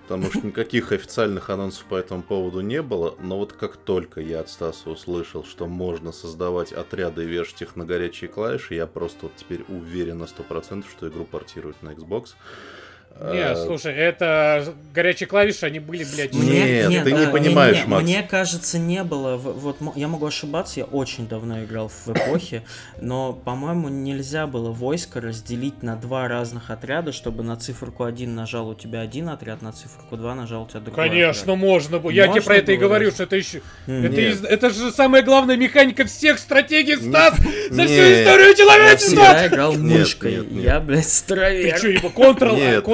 потому 0.03 0.31
что 0.31 0.47
никаких 0.47 0.93
официальных 0.93 1.51
анонсов 1.51 1.85
по 1.87 1.97
этому 1.97 2.23
поводу 2.23 2.61
не 2.61 2.83
было, 2.83 3.15
но 3.21 3.39
вот 3.39 3.53
как 3.53 3.77
только 3.77 4.21
я 4.21 4.41
от 4.41 4.51
Стаса 4.51 4.91
услышал, 4.91 5.45
что 5.45 5.67
можно 5.67 6.13
создавать 6.13 6.73
отряды 6.73 7.25
и 7.25 7.27
вешать 7.27 7.63
их 7.63 7.77
на 7.77 7.85
горячие 7.85 8.29
клавиши, 8.29 8.75
я 8.75 8.87
просто 8.87 9.19
вот 9.23 9.37
теперь 9.37 9.65
уверен 9.69 10.19
на 10.19 10.25
100%, 10.25 10.85
что 10.91 11.09
игру 11.09 11.25
портируют 11.25 11.83
на 11.83 11.91
Xbox. 11.91 12.35
Не, 13.21 13.39
Э, 13.53 13.57
слушай, 13.57 13.95
это 13.95 14.75
горячие 14.95 15.27
клавиши, 15.27 15.65
они 15.67 15.79
были, 15.79 16.05
блядь, 16.05 16.35
Мне- 16.35 16.87
Нет, 16.89 17.05
ты 17.05 17.13
не 17.13 17.25
э, 17.25 17.31
понимаешь, 17.31 17.79
не, 17.79 17.85
Макс. 17.87 18.03
Мне 18.03 18.23
кажется, 18.23 18.79
не 18.79 19.05
было. 19.05 19.37
Вот 19.37 19.77
я 19.97 20.09
могу 20.09 20.27
ошибаться, 20.27 20.81
я 20.81 20.87
очень 20.87 21.29
давно 21.29 21.63
играл 21.63 21.89
в 21.89 22.09
эпохе, 22.09 22.63
но, 23.01 23.33
по-моему, 23.33 23.89
нельзя 23.89 24.47
было 24.47 24.71
войско 24.71 25.21
разделить 25.21 25.83
на 25.83 25.97
два 25.97 26.27
разных 26.27 26.71
отряда, 26.71 27.13
чтобы 27.13 27.43
на 27.45 27.57
циферку 27.57 28.05
1 28.05 28.35
нажал 28.35 28.69
у 28.69 28.75
тебя 28.75 29.01
один 29.01 29.29
отряд, 29.29 29.63
на 29.63 29.73
циферку 29.73 30.17
2 30.17 30.35
нажал 30.35 30.63
у 30.65 30.67
тебя 30.69 30.81
другой 30.81 31.09
Конечно, 31.09 31.53
отряд. 31.53 31.59
можно 31.59 31.99
было. 31.99 32.11
Я 32.11 32.25
тебе 32.25 32.33
Можно 32.35 32.43
про 32.47 32.57
это 32.57 32.73
и 32.73 32.77
говорю, 32.77 33.05
даже? 33.07 33.15
что 33.15 33.23
это 33.25 33.37
еще... 33.37 33.59
Это, 33.87 34.09
Нет. 34.09 34.19
из- 34.35 34.45
это 34.45 34.71
же 34.71 34.91
самая 34.91 35.23
главная 35.23 35.57
механика 35.57 36.05
всех 36.07 36.39
стратегий, 36.39 36.97
Стас! 36.97 37.37
За 37.71 37.85
всю 37.85 37.95
Нет. 37.95 38.27
историю 38.27 38.49
Я 38.49 38.55
человечества! 38.55 39.25
всегда 39.25 39.47
играл 39.47 39.75
Нет, 39.77 39.99
мышкой. 40.01 40.33
нет, 40.37 40.51
нет. 40.51 40.65
Я, 40.65 40.81
блядь, 40.81 41.05
Ты 41.05 41.09
стравер. 41.11 41.77
что, 41.79 41.89
ибо 41.89 42.09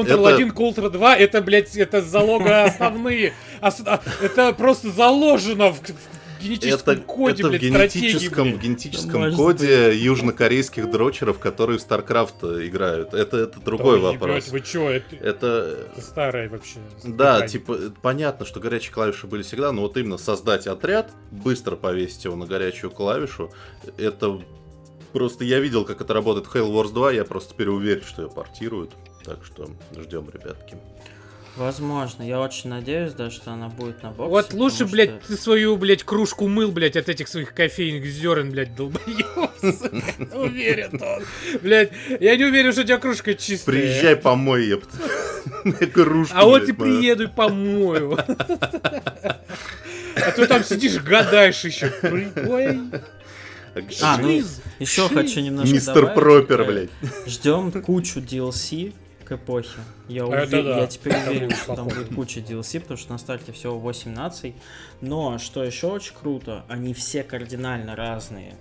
Ctrl, 0.09 0.39
Нет, 0.39 0.53
Ctrl-1, 0.55 0.81
это- 0.81 0.99
Ctrl-2, 0.99 1.15
это, 1.17 1.43
блядь, 1.43 1.77
это 1.77 2.03
залога 2.03 2.65
основные. 2.65 3.33
Ос- 3.61 3.83
а, 3.87 4.01
Это 4.23 4.53
просто 4.53 4.91
заложено 4.91 5.71
в, 5.73 5.81
в 5.81 6.43
генетическом 6.43 6.95
Это, 6.95 7.03
коде, 7.03 7.33
это 7.43 7.47
в 7.49 7.51
блядь, 7.51 7.65
стратегии, 7.65 8.07
генетическом, 8.11 8.45
в 8.47 8.51
блядь. 8.53 8.63
генетическом 8.63 9.21
Может 9.21 9.37
коде 9.37 9.99
южнокорейских 9.99 10.89
дрочеров, 10.91 11.39
которые 11.41 11.79
в 11.81 11.83
StarCraft 11.83 12.65
играют. 12.69 13.13
Это, 13.13 13.39
это 13.39 13.59
другой 13.61 13.97
Да, 14.01 14.13
вопрос. 14.13 14.31
ебать, 14.47 14.49
Вы 14.51 14.61
чё, 14.61 14.89
это, 14.89 15.17
Это 15.17 15.89
это 15.93 16.01
старое 16.01 16.49
вообще. 16.49 16.79
Да, 17.03 17.47
типа, 17.47 17.77
понятно, 18.03 18.47
что 18.47 18.61
горячие 18.61 18.93
клавиши 18.93 19.27
были 19.27 19.43
всегда, 19.43 19.73
но 19.73 19.83
вот 19.83 19.97
именно 19.97 20.17
создать 20.19 20.69
отряд, 20.69 21.11
быстро 21.33 21.75
повесить 21.75 22.25
его 22.25 22.37
на 22.37 22.47
горячую 22.47 22.93
клавишу, 22.93 23.51
это 23.97 24.41
просто 25.13 25.43
я 25.45 25.59
видел, 25.59 25.85
как 25.85 26.01
это 26.01 26.15
работает 26.15 26.47
в 26.47 26.55
Halo 26.55 26.71
Wars 26.73 26.93
2, 26.93 27.13
я 27.15 27.25
просто 27.25 27.55
теперь 27.55 27.69
уверен, 27.69 28.05
что 28.07 28.23
ее 28.23 28.29
портируют. 28.31 28.93
Так 29.29 29.45
что 29.45 29.69
ждем, 30.01 30.31
ребятки. 30.33 30.77
Возможно, 31.57 32.23
я 32.23 32.41
очень 32.41 32.71
надеюсь, 32.71 33.13
да, 33.15 33.31
что 33.33 33.51
она 33.51 33.69
будет 33.69 34.03
на 34.05 34.11
боксе. 34.13 34.31
Вот 34.31 34.53
лучше, 34.55 34.77
потому 34.85 34.93
блядь, 34.93 35.11
что- 35.23 35.27
ты 35.29 35.37
свою, 35.37 35.77
блядь, 35.77 36.05
кружку 36.05 36.47
мыл, 36.47 36.71
блядь, 36.71 36.97
от 36.97 37.09
этих 37.09 37.27
своих 37.27 37.53
кофейных 37.53 38.07
зерен, 38.07 38.51
блядь, 38.53 38.77
долбоёб. 38.77 39.51
Уверен 40.35 41.03
он. 41.03 41.25
Блядь, 41.61 41.91
я 42.21 42.37
не 42.37 42.45
уверен, 42.45 42.71
что 42.73 42.83
у 42.83 42.85
тебя 42.85 42.99
кружка 42.99 43.35
чистая. 43.35 43.75
Приезжай 43.77 44.15
помой, 44.17 44.67
епт. 44.69 44.89
Кружку, 45.93 46.35
А 46.39 46.45
вот 46.45 46.69
и 46.69 46.73
приеду 46.73 47.25
и 47.25 47.27
помою. 47.27 48.17
А 50.17 50.31
то 50.37 50.47
там 50.47 50.63
сидишь, 50.65 50.97
гадаешь 51.03 51.65
еще. 51.65 51.93
Ой, 52.49 52.79
А, 54.03 54.19
ну, 54.19 54.43
Еще 54.79 55.09
хочу 55.09 55.41
немножко 55.41 55.75
Мистер. 55.75 56.15
Пропер, 56.15 56.61
Э, 56.63 56.65
блядь. 56.65 56.91
Ждем 57.27 57.71
кучу 57.83 58.21
DLC 58.21 58.93
к 59.29 59.33
эпохе. 59.33 59.81
Я, 60.09 60.25
Это 60.25 60.57
уве- 60.57 60.63
да. 60.65 60.79
я 60.79 60.87
теперь 60.87 61.13
Это 61.13 61.31
уверен, 61.31 61.51
что 61.51 61.75
там 61.77 61.89
будет 61.89 62.15
куча 62.15 62.41
DLC, 62.41 62.81
потому 62.81 62.97
что 62.97 63.13
на 63.13 63.19
старте 63.19 63.53
всего 63.53 63.79
8 63.79 64.11
наций. 64.13 64.55
Но, 65.03 65.37
что 65.39 65.63
еще 65.63 65.89
очень 65.89 66.15
круто, 66.15 66.65
они 66.69 66.95
все 66.95 67.23
кардинально 67.23 67.95
разные. 67.95 68.57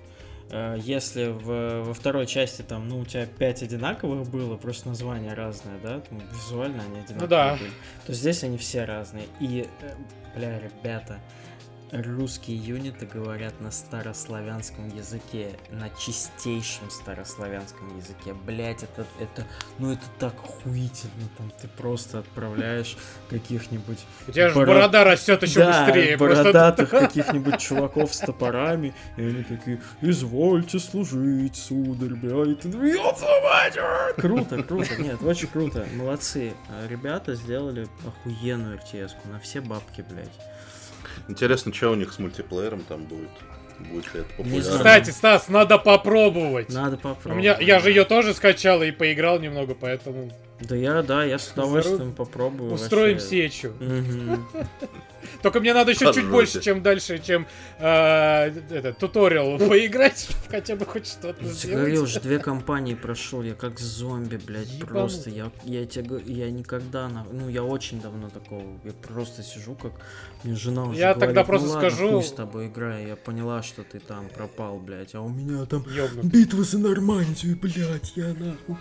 Э, 0.50 0.78
Если 0.82 1.28
в, 1.28 1.84
во 1.86 1.94
второй 1.94 2.26
части 2.28 2.64
там, 2.64 2.88
ну, 2.90 3.00
у 3.00 3.06
тебя 3.06 3.26
5 3.26 3.64
одинаковых 3.64 4.30
было, 4.30 4.58
просто 4.58 4.90
название 4.90 5.34
разное, 5.34 5.80
да, 5.82 6.02
там 6.02 6.22
визуально 6.34 6.84
они 6.84 7.00
одинаковые 7.00 7.28
да. 7.30 7.56
были, 7.58 7.72
то 8.06 8.14
здесь 8.14 8.44
они 8.44 8.58
все 8.58 8.84
разные. 8.84 9.26
И, 9.40 9.68
э, 9.82 9.94
бля, 10.36 10.60
ребята, 10.60 11.20
русские 11.92 12.58
юниты 12.58 13.06
говорят 13.06 13.60
на 13.62 13.72
старославянском 13.72 14.90
языке, 14.90 15.58
на 15.72 15.90
чистейшем 15.90 16.90
старославянском 16.90 17.96
языке. 17.98 18.34
Блять, 18.34 18.84
это, 18.84 19.06
это, 19.20 19.46
ну 19.78 19.92
это 19.94 20.04
так 20.20 20.34
охуительно, 20.44 21.30
там 21.38 21.52
ты 21.62 21.68
просто 21.68 22.20
отправляешь 22.20 22.98
каких-нибудь... 23.30 24.00
У 24.28 24.32
тебя 24.32 24.50
же 24.50 24.56
Бора- 24.56 24.68
борода 24.68 25.04
растет 25.04 25.44
еще 25.44 25.60
да, 25.60 25.86
быстрее. 25.86 26.18
просто. 26.18 26.44
бородатых 26.44 26.90
каких-нибудь 26.92 27.60
чуваков 27.60 28.14
с 28.14 28.20
топорами, 28.20 28.94
и 29.16 29.22
они 29.22 29.44
такие, 29.44 29.82
извольте 30.02 30.80
служить, 30.80 31.56
сударь, 31.56 32.16
бля, 32.16 32.52
и 32.52 32.56
ты 32.56 32.72
такой, 32.72 32.92
«Ёб 32.92 33.18
твою 33.18 33.44
мать, 33.44 33.78
а!» 33.78 34.14
Круто, 34.14 34.64
круто, 34.64 35.02
нет, 35.02 35.22
очень 35.22 35.48
круто, 35.48 35.86
молодцы. 35.96 36.54
Ребята 36.90 37.36
сделали 37.36 37.88
охуенную 38.06 38.78
rts 38.80 39.12
на 39.32 39.40
все 39.40 39.62
бабки, 39.62 40.04
блядь. 40.10 40.28
Интересно, 41.28 41.74
что 41.74 41.90
у 41.92 41.96
них 41.96 42.12
с 42.14 42.20
мультиплеером 42.20 42.82
там 42.88 43.04
будет? 43.04 43.30
Будет 43.92 44.12
ли 44.16 44.22
это 44.22 44.30
популярно? 44.38 44.72
Кстати, 44.72 45.10
Стас, 45.12 45.50
надо 45.50 45.78
попробовать. 45.78 46.70
Надо 46.74 46.96
У 46.96 47.00
попробовать. 47.00 47.38
меня, 47.38 47.58
я 47.60 47.80
же 47.80 47.90
ее 47.90 48.06
тоже 48.06 48.34
скачал 48.34 48.82
и 48.82 48.90
поиграл 48.92 49.40
немного, 49.40 49.76
поэтому 49.76 50.32
Да 50.62 50.76
я, 50.76 51.04
да, 51.04 51.24
я 51.24 51.38
с 51.38 51.52
удовольствием 51.52 52.14
попробую. 52.14 52.74
устроим 52.74 53.18
вообще. 53.18 53.50
сечу. 53.50 53.74
Только 55.42 55.60
мне 55.60 55.74
надо 55.74 55.92
еще 55.92 56.12
чуть 56.14 56.26
больше, 56.28 56.62
чем 56.62 56.82
дальше, 56.82 57.20
чем 57.20 57.48
э, 57.80 58.46
этот 58.70 58.98
туториал 58.98 59.58
поиграть, 59.60 60.20
чтобы 60.22 60.40
хотя 60.50 60.76
бы 60.76 60.86
хоть 60.86 61.06
что-то 61.08 61.44
Я 61.44 61.50
сделать. 61.52 61.98
уже 62.00 62.20
две 62.22 62.40
компании 62.40 62.96
прошел, 62.96 63.44
я 63.44 63.54
как 63.54 63.78
зомби, 63.80 64.38
блядь, 64.38 64.80
просто. 64.80 65.30
Я, 65.30 65.52
я 65.66 65.86
тебе 65.86 66.06
говорю, 66.06 66.26
я 66.28 66.50
никогда, 66.50 67.10
на- 67.10 67.26
ну 67.32 67.50
я 67.50 67.64
очень 67.64 68.00
давно 68.00 68.30
такого, 68.30 68.64
я 68.86 68.94
просто 68.94 69.44
сижу 69.44 69.76
как, 69.76 69.92
мне 70.44 70.56
жена 70.56 70.84
уже 70.86 71.00
Я 71.00 71.14
говорит, 71.14 71.20
тогда 71.20 71.42
«Ну 71.42 71.48
просто 71.48 71.68
ладно, 71.70 71.90
скажу- 71.90 72.10
хуй 72.12 72.24
с 72.24 72.32
тобой 72.32 72.68
играй, 72.68 73.08
я 73.08 73.16
поняла, 73.16 73.64
что 73.64 73.84
ты 73.84 74.00
там 74.00 74.28
пропал, 74.30 74.78
блядь, 74.80 75.16
а 75.16 75.22
у 75.22 75.30
меня 75.30 75.66
там 75.66 75.84
Ёбнутый. 75.90 76.30
битва 76.30 76.64
за 76.64 76.80
Нормандию, 76.80 77.58
блядь, 77.62 78.14
я 78.16 78.28
нахуй. 78.28 78.76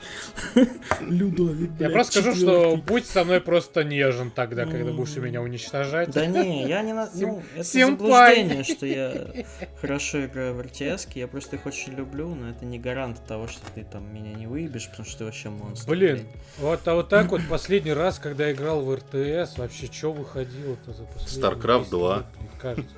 Людовик, 1.01 1.70
Я 1.73 1.77
блядь, 1.89 1.93
просто 1.93 2.20
скажу, 2.23 2.37
что 2.37 2.77
будь 2.77 3.07
со 3.07 3.24
мной 3.24 3.41
просто 3.41 3.85
нежен 3.85 4.31
тогда, 4.31 4.65
когда 4.66 4.93
будешь 4.93 5.16
меня 5.16 5.43
уничтожать. 5.43 6.11
Да 6.11 6.27
не, 6.27 6.69
я 6.69 6.83
не 6.83 6.93
на... 6.93 7.09
Ну, 7.15 7.43
это 7.55 7.62
заблуждение, 7.65 8.65
что 8.65 8.87
я 8.87 9.27
хорошо 9.81 10.24
играю 10.27 10.55
в 10.55 10.61
RTS, 10.61 11.09
я 11.15 11.27
просто 11.28 11.57
их 11.57 11.66
очень 11.66 11.95
люблю, 11.95 12.35
но 12.35 12.51
это 12.51 12.65
не 12.65 12.78
гарант 12.78 13.24
того, 13.27 13.49
что 13.49 13.61
ты 13.74 13.85
там 13.85 14.12
меня 14.15 14.33
не 14.35 14.47
выебешь, 14.47 14.89
потому 14.91 15.09
что 15.09 15.19
ты 15.19 15.24
вообще 15.24 15.49
монстр. 15.51 15.91
Блин, 15.91 16.27
вот, 16.59 16.87
а 16.87 16.95
вот 16.95 17.09
так 17.09 17.31
вот 17.31 17.41
последний 17.49 17.93
раз, 17.93 18.19
когда 18.19 18.51
играл 18.53 18.83
в 18.83 18.95
РТС, 18.95 19.59
вообще 19.59 19.87
что 19.91 20.12
выходило-то 20.12 20.93
за 20.93 21.05
последние 21.05 21.27
StarCraft 21.55 21.78
10 21.81 21.90
2. 21.90 22.16
лет, 22.16 22.24
мне 22.40 22.48
кажется. 22.60 22.94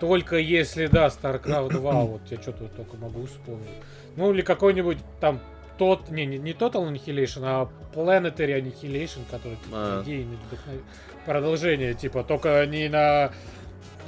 Только 0.00 0.36
если, 0.38 0.86
да, 0.86 1.06
StarCraft 1.08 1.70
2, 1.70 1.92
вот 2.04 2.20
я 2.30 2.40
что-то 2.40 2.64
только 2.68 2.96
могу 2.96 3.26
вспомнить. 3.26 3.68
Ну 4.16 4.32
или 4.32 4.42
какой-нибудь 4.42 4.98
там 5.20 5.40
тот, 5.78 6.08
не, 6.10 6.24
не, 6.26 6.38
не 6.38 6.52
Total 6.52 6.88
Annihilation, 6.88 7.40
а 7.42 7.68
Planetary 7.94 8.62
Annihilation, 8.62 9.20
который 9.30 9.58
А. 9.72 10.02
идейный 10.02 10.36
вдохнов- 10.36 10.82
продолжение, 11.26 11.94
типа, 11.94 12.22
только 12.22 12.64
не 12.66 12.88
на 12.88 13.32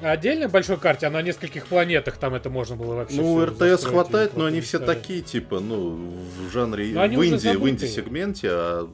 отдельной 0.02 0.46
большой 0.48 0.76
карте, 0.76 1.06
а 1.06 1.10
на 1.10 1.22
нескольких 1.22 1.66
планетах 1.66 2.18
там 2.18 2.34
это 2.34 2.50
можно 2.50 2.76
было 2.76 2.94
вообще 2.96 3.16
Ну, 3.20 3.44
РТС 3.44 3.84
хватает, 3.84 4.36
но 4.36 4.44
они 4.44 4.60
все 4.60 4.78
такие, 4.78 5.22
типа, 5.22 5.58
ну, 5.60 5.90
в 6.46 6.52
жанре, 6.52 6.92
Но 6.94 7.00
в 7.00 7.22
Индии, 7.22 7.36
в 7.36 7.40
забытые. 7.40 7.70
инди-сегменте, 7.72 8.48
а 8.52 8.88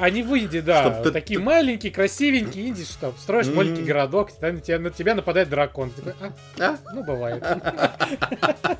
Они 0.00 0.22
в 0.22 0.36
Инди, 0.38 0.60
да, 0.60 0.82
Чтоб 0.82 1.02
ты- 1.04 1.10
такие 1.12 1.38
ты- 1.38 1.44
маленькие, 1.44 1.92
красивенькие 1.92 2.68
инди, 2.68 2.84
что 2.84 3.12
строишь 3.18 3.46
Мгм. 3.46 3.56
маленький 3.56 3.82
городок, 3.82 4.30
там 4.32 4.56
на 4.56 4.60
тебя, 4.60 4.78
на 4.78 4.90
тебя 4.90 5.14
нападает 5.14 5.48
дракон. 5.48 5.90
Ты 5.90 6.02
такой, 6.02 6.28
а, 6.60 6.64
А? 6.64 6.78
ну 6.94 7.04
бывает. 7.04 7.42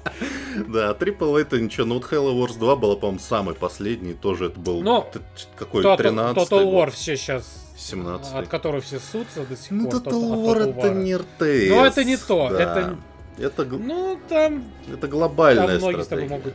Да, 0.68 0.92
Triple 0.92 1.40
это 1.40 1.60
ничего. 1.60 1.86
Ну 1.86 1.94
вот 1.96 2.04
Halo 2.10 2.32
Wars 2.34 2.58
2 2.58 2.76
была, 2.76 2.96
по-моему, 2.96 3.20
самый 3.20 3.54
последний. 3.54 4.14
Тоже 4.14 4.46
это 4.46 4.58
был 4.58 4.82
какой, 5.56 5.84
Total 5.84 5.96
13 5.96 6.50
Total 6.50 6.64
War 6.72 6.90
все 6.90 7.16
сейчас, 7.16 7.44
17 7.76 8.34
от 8.34 8.48
которого 8.48 8.80
все 8.80 8.98
ссутся 8.98 9.44
до 9.44 9.56
сих 9.56 9.70
Ну, 9.70 9.88
пор. 9.90 10.00
Total 10.00 10.12
Total- 10.12 10.44
War 10.44 10.70
это 10.78 10.90
не 10.94 11.16
РТС. 11.16 11.70
Но 11.70 11.86
это 11.86 12.04
не 12.04 12.16
то, 12.16 12.48
это- 12.50 12.96
Это, 13.38 13.64
Ну, 13.66 14.18
там 14.28 14.64
это 14.92 15.06
глобальная 15.06 15.68
Там 15.68 15.76
многие 15.76 16.02
с 16.02 16.06
тобой 16.08 16.24
стратегия. 16.26 16.36
могут 16.36 16.54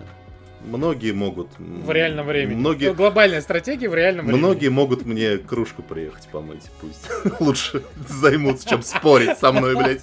Многие 0.65 1.11
могут. 1.11 1.49
в 1.57 1.91
реальном 1.91 2.25
времени. 2.27 2.55
Многие, 2.57 2.87
Ну, 2.89 2.93
Глобальная 2.95 3.41
стратегия 3.41 3.89
в 3.89 3.95
реальном 3.95 4.25
времени. 4.25 4.41
многие 4.41 4.69
могут 4.69 5.05
мне 5.05 5.37
кружку 5.37 5.81
приехать 5.83 6.27
помыть. 6.29 6.63
Пусть 6.81 7.07
лучше 7.39 7.83
займутся, 8.07 8.69
чем 8.69 8.81
спорить 8.83 9.37
со 9.37 9.51
мной, 9.51 9.75
блядь. 9.75 10.01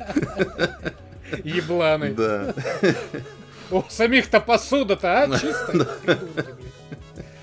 Ебланы. 1.45 2.12
Да. 2.12 2.55
У 3.70 3.82
самих-то 3.89 4.41
посуда-то, 4.41 5.23
а, 5.23 5.39
чисто. 5.39 6.19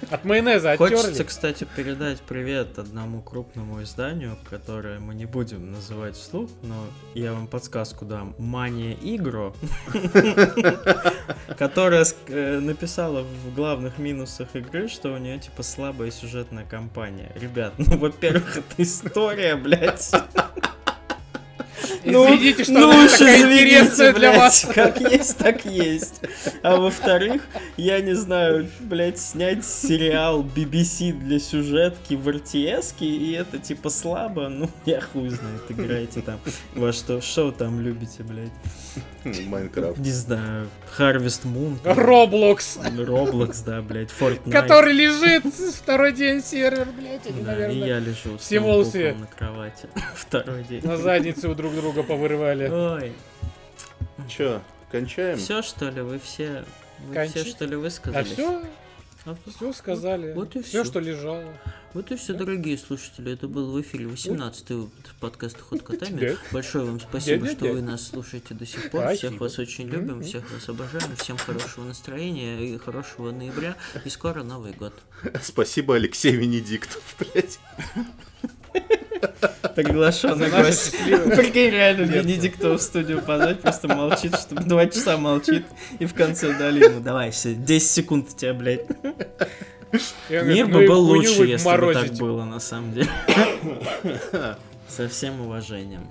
От 0.09 0.23
майонеза 0.23 0.77
Хочется, 0.77 1.09
оттерли. 1.09 1.23
кстати, 1.23 1.67
передать 1.75 2.21
привет 2.21 2.79
одному 2.79 3.21
крупному 3.21 3.83
изданию, 3.83 4.37
которое 4.49 4.99
мы 4.99 5.13
не 5.13 5.25
будем 5.25 5.71
называть 5.71 6.15
вслух, 6.15 6.49
но 6.63 6.85
я 7.13 7.33
вам 7.33 7.47
подсказку 7.47 8.05
дам. 8.05 8.33
Мания 8.37 8.95
Игро, 9.01 9.53
которая 11.57 12.05
э, 12.27 12.59
написала 12.59 13.23
в 13.23 13.53
главных 13.53 13.97
минусах 13.97 14.55
игры, 14.55 14.87
что 14.87 15.13
у 15.13 15.17
нее 15.17 15.39
типа 15.39 15.61
слабая 15.61 16.09
сюжетная 16.11 16.65
кампания. 16.65 17.31
Ребят, 17.35 17.73
ну, 17.77 17.97
во-первых, 17.97 18.57
это 18.57 18.75
история, 18.77 19.57
блядь. 19.57 20.09
Ну, 22.03 22.25
Извините, 22.35 22.63
что 22.63 22.73
ну 22.73 22.89
она 22.89 23.05
уж 23.05 23.11
такая 23.11 23.37
извините, 23.37 23.63
интересная 23.65 24.13
для 24.13 24.29
блядь, 24.31 24.39
вас. 24.39 24.67
Как 24.73 24.99
есть, 25.01 25.37
так 25.37 25.65
есть. 25.65 26.21
А 26.63 26.77
во-вторых, 26.77 27.41
я 27.77 27.99
не 28.01 28.13
знаю, 28.15 28.69
блядь, 28.79 29.19
снять 29.19 29.65
сериал 29.65 30.43
BBC 30.43 31.11
для 31.13 31.39
сюжетки 31.39 32.13
в 32.15 32.27
RTS, 32.27 32.95
и 32.99 33.33
это 33.33 33.57
типа 33.59 33.89
слабо, 33.89 34.49
ну, 34.49 34.69
я 34.85 35.01
хуй 35.01 35.29
знает, 35.29 35.61
играйте 35.69 36.21
там. 36.21 36.39
Во 36.75 36.91
что, 36.91 37.21
что 37.21 37.51
там 37.51 37.81
любите, 37.81 38.23
блядь? 38.23 38.51
Майнкрафт. 39.47 39.97
Не 39.97 40.11
знаю, 40.11 40.69
Harvest 40.97 41.43
Moon. 41.43 41.77
Роблокс, 41.83 42.77
Roblox, 42.77 43.63
да, 43.65 43.81
блядь, 43.81 44.09
Fortnite. 44.17 44.49
который 44.51 44.93
лежит 44.93 45.43
второй 45.75 46.13
день 46.13 46.41
сервер, 46.41 46.87
блядь, 46.97 47.23
Да, 47.23 47.29
и 47.29 47.43
наверное, 47.43 47.87
я 47.87 47.99
лежу 47.99 48.37
с 48.37 48.41
все 48.41 48.59
волосы 48.59 48.97
ноутбуком 49.03 49.21
на 49.21 49.27
кровати 49.27 49.89
второй 50.15 50.63
день. 50.63 50.81
на 50.83 50.97
заднице 50.97 51.49
у 51.49 51.55
друг 51.71 51.81
друга 51.81 52.03
повырывали. 52.03 52.67
Ой, 52.69 53.13
Че, 54.29 54.61
кончаем? 54.91 55.37
все 55.37 55.61
что 55.61 55.89
ли, 55.89 56.01
вы 56.01 56.19
все, 56.19 56.63
вы 57.07 57.13
Кончить? 57.13 57.35
все 57.43 57.45
что 57.51 57.65
ли 57.65 57.75
А 57.75 57.79
высказались? 57.79 58.31
все, 58.33 58.61
А 59.25 59.35
все 59.45 59.73
сказали. 59.73 60.33
Вот 60.33 60.55
и 60.55 60.61
все, 60.61 60.83
всё. 60.83 60.91
что 60.91 60.99
лежало. 60.99 61.43
Вот 61.93 62.11
и 62.11 62.15
все, 62.15 62.33
дорогие 62.33 62.77
слушатели. 62.77 63.33
Это 63.33 63.47
был 63.47 63.71
в 63.71 63.81
эфире 63.81 64.05
18-й 64.05 64.75
выпуск 64.75 65.15
подкаста 65.19 65.59
Ход 65.63 65.81
котами. 65.81 66.37
Большое 66.51 66.85
вам 66.85 66.99
спасибо, 66.99 67.47
что 67.47 67.65
вы 67.67 67.81
нас 67.81 68.07
слушаете 68.07 68.53
до 68.53 68.65
сих 68.65 68.91
пор. 68.91 69.01
Спасибо. 69.03 69.29
Всех 69.31 69.41
вас 69.41 69.59
очень 69.59 69.87
любим, 69.87 70.15
Мгм. 70.17 70.23
всех 70.23 70.51
вас 70.51 70.69
обожаем. 70.69 71.15
Всем 71.15 71.37
хорошего 71.37 71.85
настроения 71.85 72.61
и 72.61 72.77
хорошего 72.77 73.31
ноября. 73.31 73.75
И 74.05 74.09
скоро 74.09 74.43
Новый 74.43 74.73
год. 74.73 74.93
Спасибо, 75.41 75.95
Алексей 75.95 76.35
Венедиктов, 76.35 77.01
блядь. 77.19 77.59
Приглашенный 79.75 80.49
гость. 80.49 80.91
Прикинь, 80.97 81.69
реально. 81.69 82.03
Венедиктова 82.03 82.77
в 82.77 82.81
студию 82.81 83.21
позвать, 83.21 83.61
просто 83.61 83.87
молчит, 83.87 84.35
чтобы 84.35 84.63
два 84.63 84.85
часа 84.87 85.17
молчит, 85.17 85.65
и 85.99 86.05
в 86.05 86.13
конце 86.13 86.57
дали 86.57 86.83
ему, 86.85 86.99
давай, 86.99 87.31
все, 87.31 87.53
10 87.53 87.89
секунд 87.89 88.29
у 88.33 88.35
тебя, 88.35 88.53
блядь. 88.53 88.85
Мир 90.29 90.67
бы 90.67 90.81
«Ну 90.81 90.87
был 90.87 91.01
лучше, 91.01 91.43
если 91.43 91.63
бы 91.63 91.71
так 91.71 91.81
морозите». 91.81 92.21
было, 92.21 92.43
на 92.43 92.59
самом 92.59 92.93
деле. 92.93 93.09
Со 94.87 95.07
всем 95.07 95.41
уважением. 95.41 96.07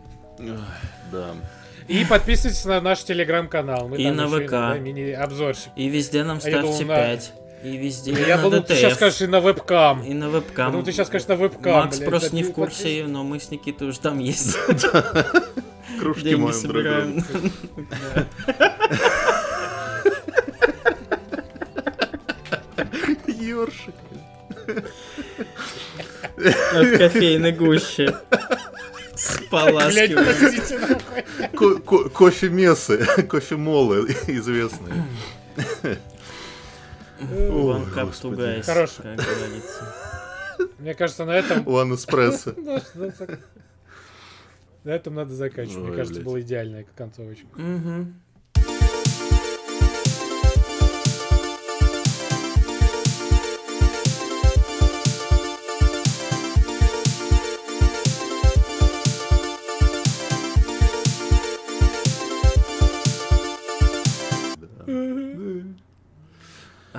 Да. 1.13 1.35
И 1.89 2.05
подписывайтесь 2.05 2.65
на 2.65 2.81
наш 2.81 3.05
телеграм-канал. 3.05 3.93
И 3.95 4.11
на 4.11 4.27
ВК. 4.29 4.81
И 5.77 5.89
везде 5.89 6.25
нам 6.25 6.39
А 6.39 6.41
ставьте 6.41 6.61
думал, 6.61 6.81
на- 6.81 6.97
5. 6.97 7.33
И 7.67 7.77
везде 7.79 8.13
Я 8.13 8.37
на 8.37 8.43
думал, 8.45 8.63
ты 8.63 8.77
сейчас 8.77 8.95
скажешь 8.95 9.23
и 9.23 9.27
на 9.27 9.41
вебкам. 9.41 10.01
И 10.05 10.15
на 10.15 10.27
Я 10.27 10.31
вебкам. 10.31 10.71
думал, 10.71 10.85
ты 10.85 10.93
сейчас 10.93 11.09
скажешь 11.09 11.27
на 11.27 11.35
вебкам. 11.35 11.73
Макс 11.73 11.97
блядь. 11.99 12.09
просто 12.09 12.33
не 12.37 12.45
в 12.45 12.53
курсе, 12.53 13.07
но 13.09 13.25
мы 13.25 13.41
с 13.41 13.51
Никитой 13.51 13.89
уже 13.89 13.99
там 13.99 14.21
есть. 14.21 14.57
Кружки 15.99 16.37
моем 16.37 16.39
друг 16.39 16.39
другу. 16.39 16.53
собираем. 16.53 17.25
Ёршик. 23.27 23.95
От 26.75 26.99
кофейной 26.99 27.53
гущи. 27.53 28.13
С 29.15 29.39
Блядь, 29.39 29.49
поласкиванием. 29.51 30.25
простите, 30.39 30.79
нахуй. 30.79 31.49
Ко- 31.57 31.79
ко- 31.81 32.09
Кофемесы, 32.11 32.99
кофемолы 33.29 34.11
известные. 34.27 35.05
To 37.19 38.37
guys, 38.37 38.65
Хорош. 38.65 38.91
как 39.03 39.17
говорится. 39.17 39.95
Мне 40.79 40.95
кажется, 40.95 41.25
на 41.25 41.33
этом... 41.33 41.63
One 41.65 41.97
так? 43.19 43.41
На 44.85 44.91
этом 44.91 45.15
надо 45.15 45.35
заканчивать. 45.35 45.89
Мне 45.89 45.97
кажется, 45.97 46.21
была 46.21 46.41
идеальная 46.41 46.87
концовочка. 46.95 47.47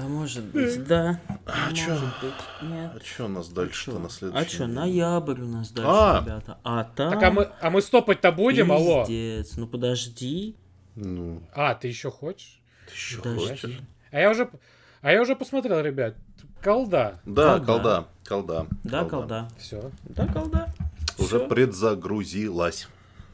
Может 0.08 0.44
быть, 0.46 0.84
да. 0.86 1.20
А 1.46 1.72
чё? 1.74 1.96
быть, 2.22 2.70
нет. 2.70 2.92
А 2.96 3.00
что 3.06 3.26
у 3.26 3.28
нас 3.30 3.48
дальше-то 3.50 3.92
Чё? 3.92 4.00
на 4.00 4.06
А 4.08 4.10
следующий? 4.10 4.50
что, 4.56 4.68
ноябрь 4.68 5.42
у 5.42 5.48
нас 5.48 5.72
дальше, 5.72 5.90
А! 5.92 6.22
ребята. 6.24 6.58
А 6.64 6.84
там... 6.84 7.12
Так, 7.14 7.24
а 7.24 7.32
мы, 7.32 7.50
а 7.62 7.70
мы 7.70 7.82
стопать-то 7.82 8.32
будем, 8.32 8.72
алло? 8.72 9.06
Пиздец, 9.06 9.56
ну 9.58 9.68
подожди. 9.68 10.56
Ну, 10.96 11.42
А, 11.54 11.76
ты 11.76 11.88
еще 11.88 12.10
хочешь? 12.12 12.62
ты 12.88 12.94
еще 12.94 13.18
Подожди. 13.22 13.48
хочешь? 13.50 13.80
А 14.12 14.20
я 14.20 14.32
уже... 14.32 14.50
А 15.02 15.12
я 15.12 15.22
уже 15.22 15.36
посмотрел, 15.36 15.80
ребят. 15.82 16.16
Колда. 16.64 17.22
Да, 17.26 17.60
Колда. 17.60 17.66
колда, 17.66 18.08
колда. 18.28 18.68
Да, 18.84 19.06
колда. 19.06 19.48
Все. 19.60 19.92
Да, 20.04 20.26
колда. 20.28 20.74
Уже 21.20 21.38
Всё. 21.38 21.48
предзагрузилась. 21.48 22.88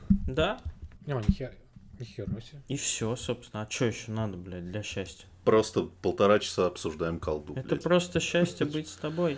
Да. 0.10 0.60
Не, 1.06 1.14
нихера. 1.14 1.54
Нихера 2.00 2.28
себе. 2.42 2.62
И 2.68 2.76
все, 2.76 3.16
собственно. 3.16 3.64
А 3.64 3.72
что 3.72 3.86
еще 3.86 4.12
надо, 4.12 4.36
блядь, 4.38 4.70
для 4.70 4.84
счастья? 4.84 5.26
Просто 5.44 5.90
полтора 6.02 6.40
часа 6.40 6.68
обсуждаем 6.68 7.20
колду. 7.20 7.54
Это 7.56 7.70
блядь. 7.70 7.84
просто 7.84 8.20
счастье 8.20 8.66
быть 8.66 8.88
с 8.88 8.96
тобой. 8.96 9.38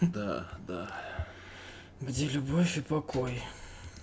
Да, 0.00 0.48
да. 0.66 0.90
Где 2.00 2.28
любовь 2.28 2.76
и 2.78 2.80
покой. 2.80 3.40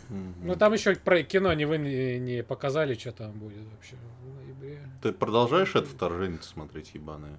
Ну 0.09 0.55
там 0.55 0.71
еще 0.73 0.95
про 0.95 1.21
кино 1.23 1.53
не 1.53 1.65
вы 1.65 1.77
не, 1.77 2.43
показали, 2.43 2.93
что 2.95 3.11
там 3.11 3.31
будет 3.33 3.57
вообще 3.75 3.95
в 4.23 4.35
ноябре. 4.37 4.79
Ты 5.01 5.11
продолжаешь 5.11 5.75
это 5.75 5.85
вторжение 5.87 6.41
смотреть, 6.41 6.91
ебаное? 6.93 7.37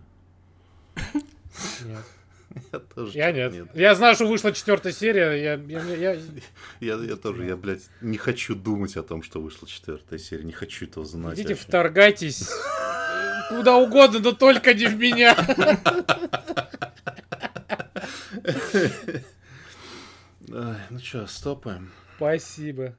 Нет. 1.85 2.05
Я 2.73 2.78
тоже 2.78 3.12
Я 3.19 3.32
чё-то 3.32 3.56
нет. 3.56 3.69
Я 3.74 3.94
знаю, 3.94 4.15
что 4.15 4.27
вышла 4.27 4.52
четвертая 4.52 4.93
серия. 4.93 5.32
Я, 5.32 5.55
я, 5.55 5.82
я- 5.82 6.12
я- 6.15 6.20
Я, 6.81 6.94
я 7.05 7.16
тоже, 7.16 7.44
я, 7.47 7.56
блядь, 7.56 7.89
не 8.01 8.16
хочу 8.19 8.55
думать 8.55 8.97
о 8.97 9.02
том, 9.02 9.23
что 9.23 9.40
вышла 9.40 9.69
четвертая 9.69 10.19
серия. 10.19 10.44
Не 10.44 10.52
хочу 10.52 10.86
этого 10.86 11.05
знать. 11.06 11.35
Идите, 11.39 11.51
вообще. 11.55 11.66
вторгайтесь 11.69 12.48
куда 13.49 13.77
угодно, 13.77 14.20
но 14.20 14.33
только 14.33 14.75
не 14.75 14.87
в 14.87 14.97
меня. 14.97 15.37
Ну 20.49 20.99
что, 21.03 21.27
стопаем. 21.27 21.93
Спасибо. 22.16 22.97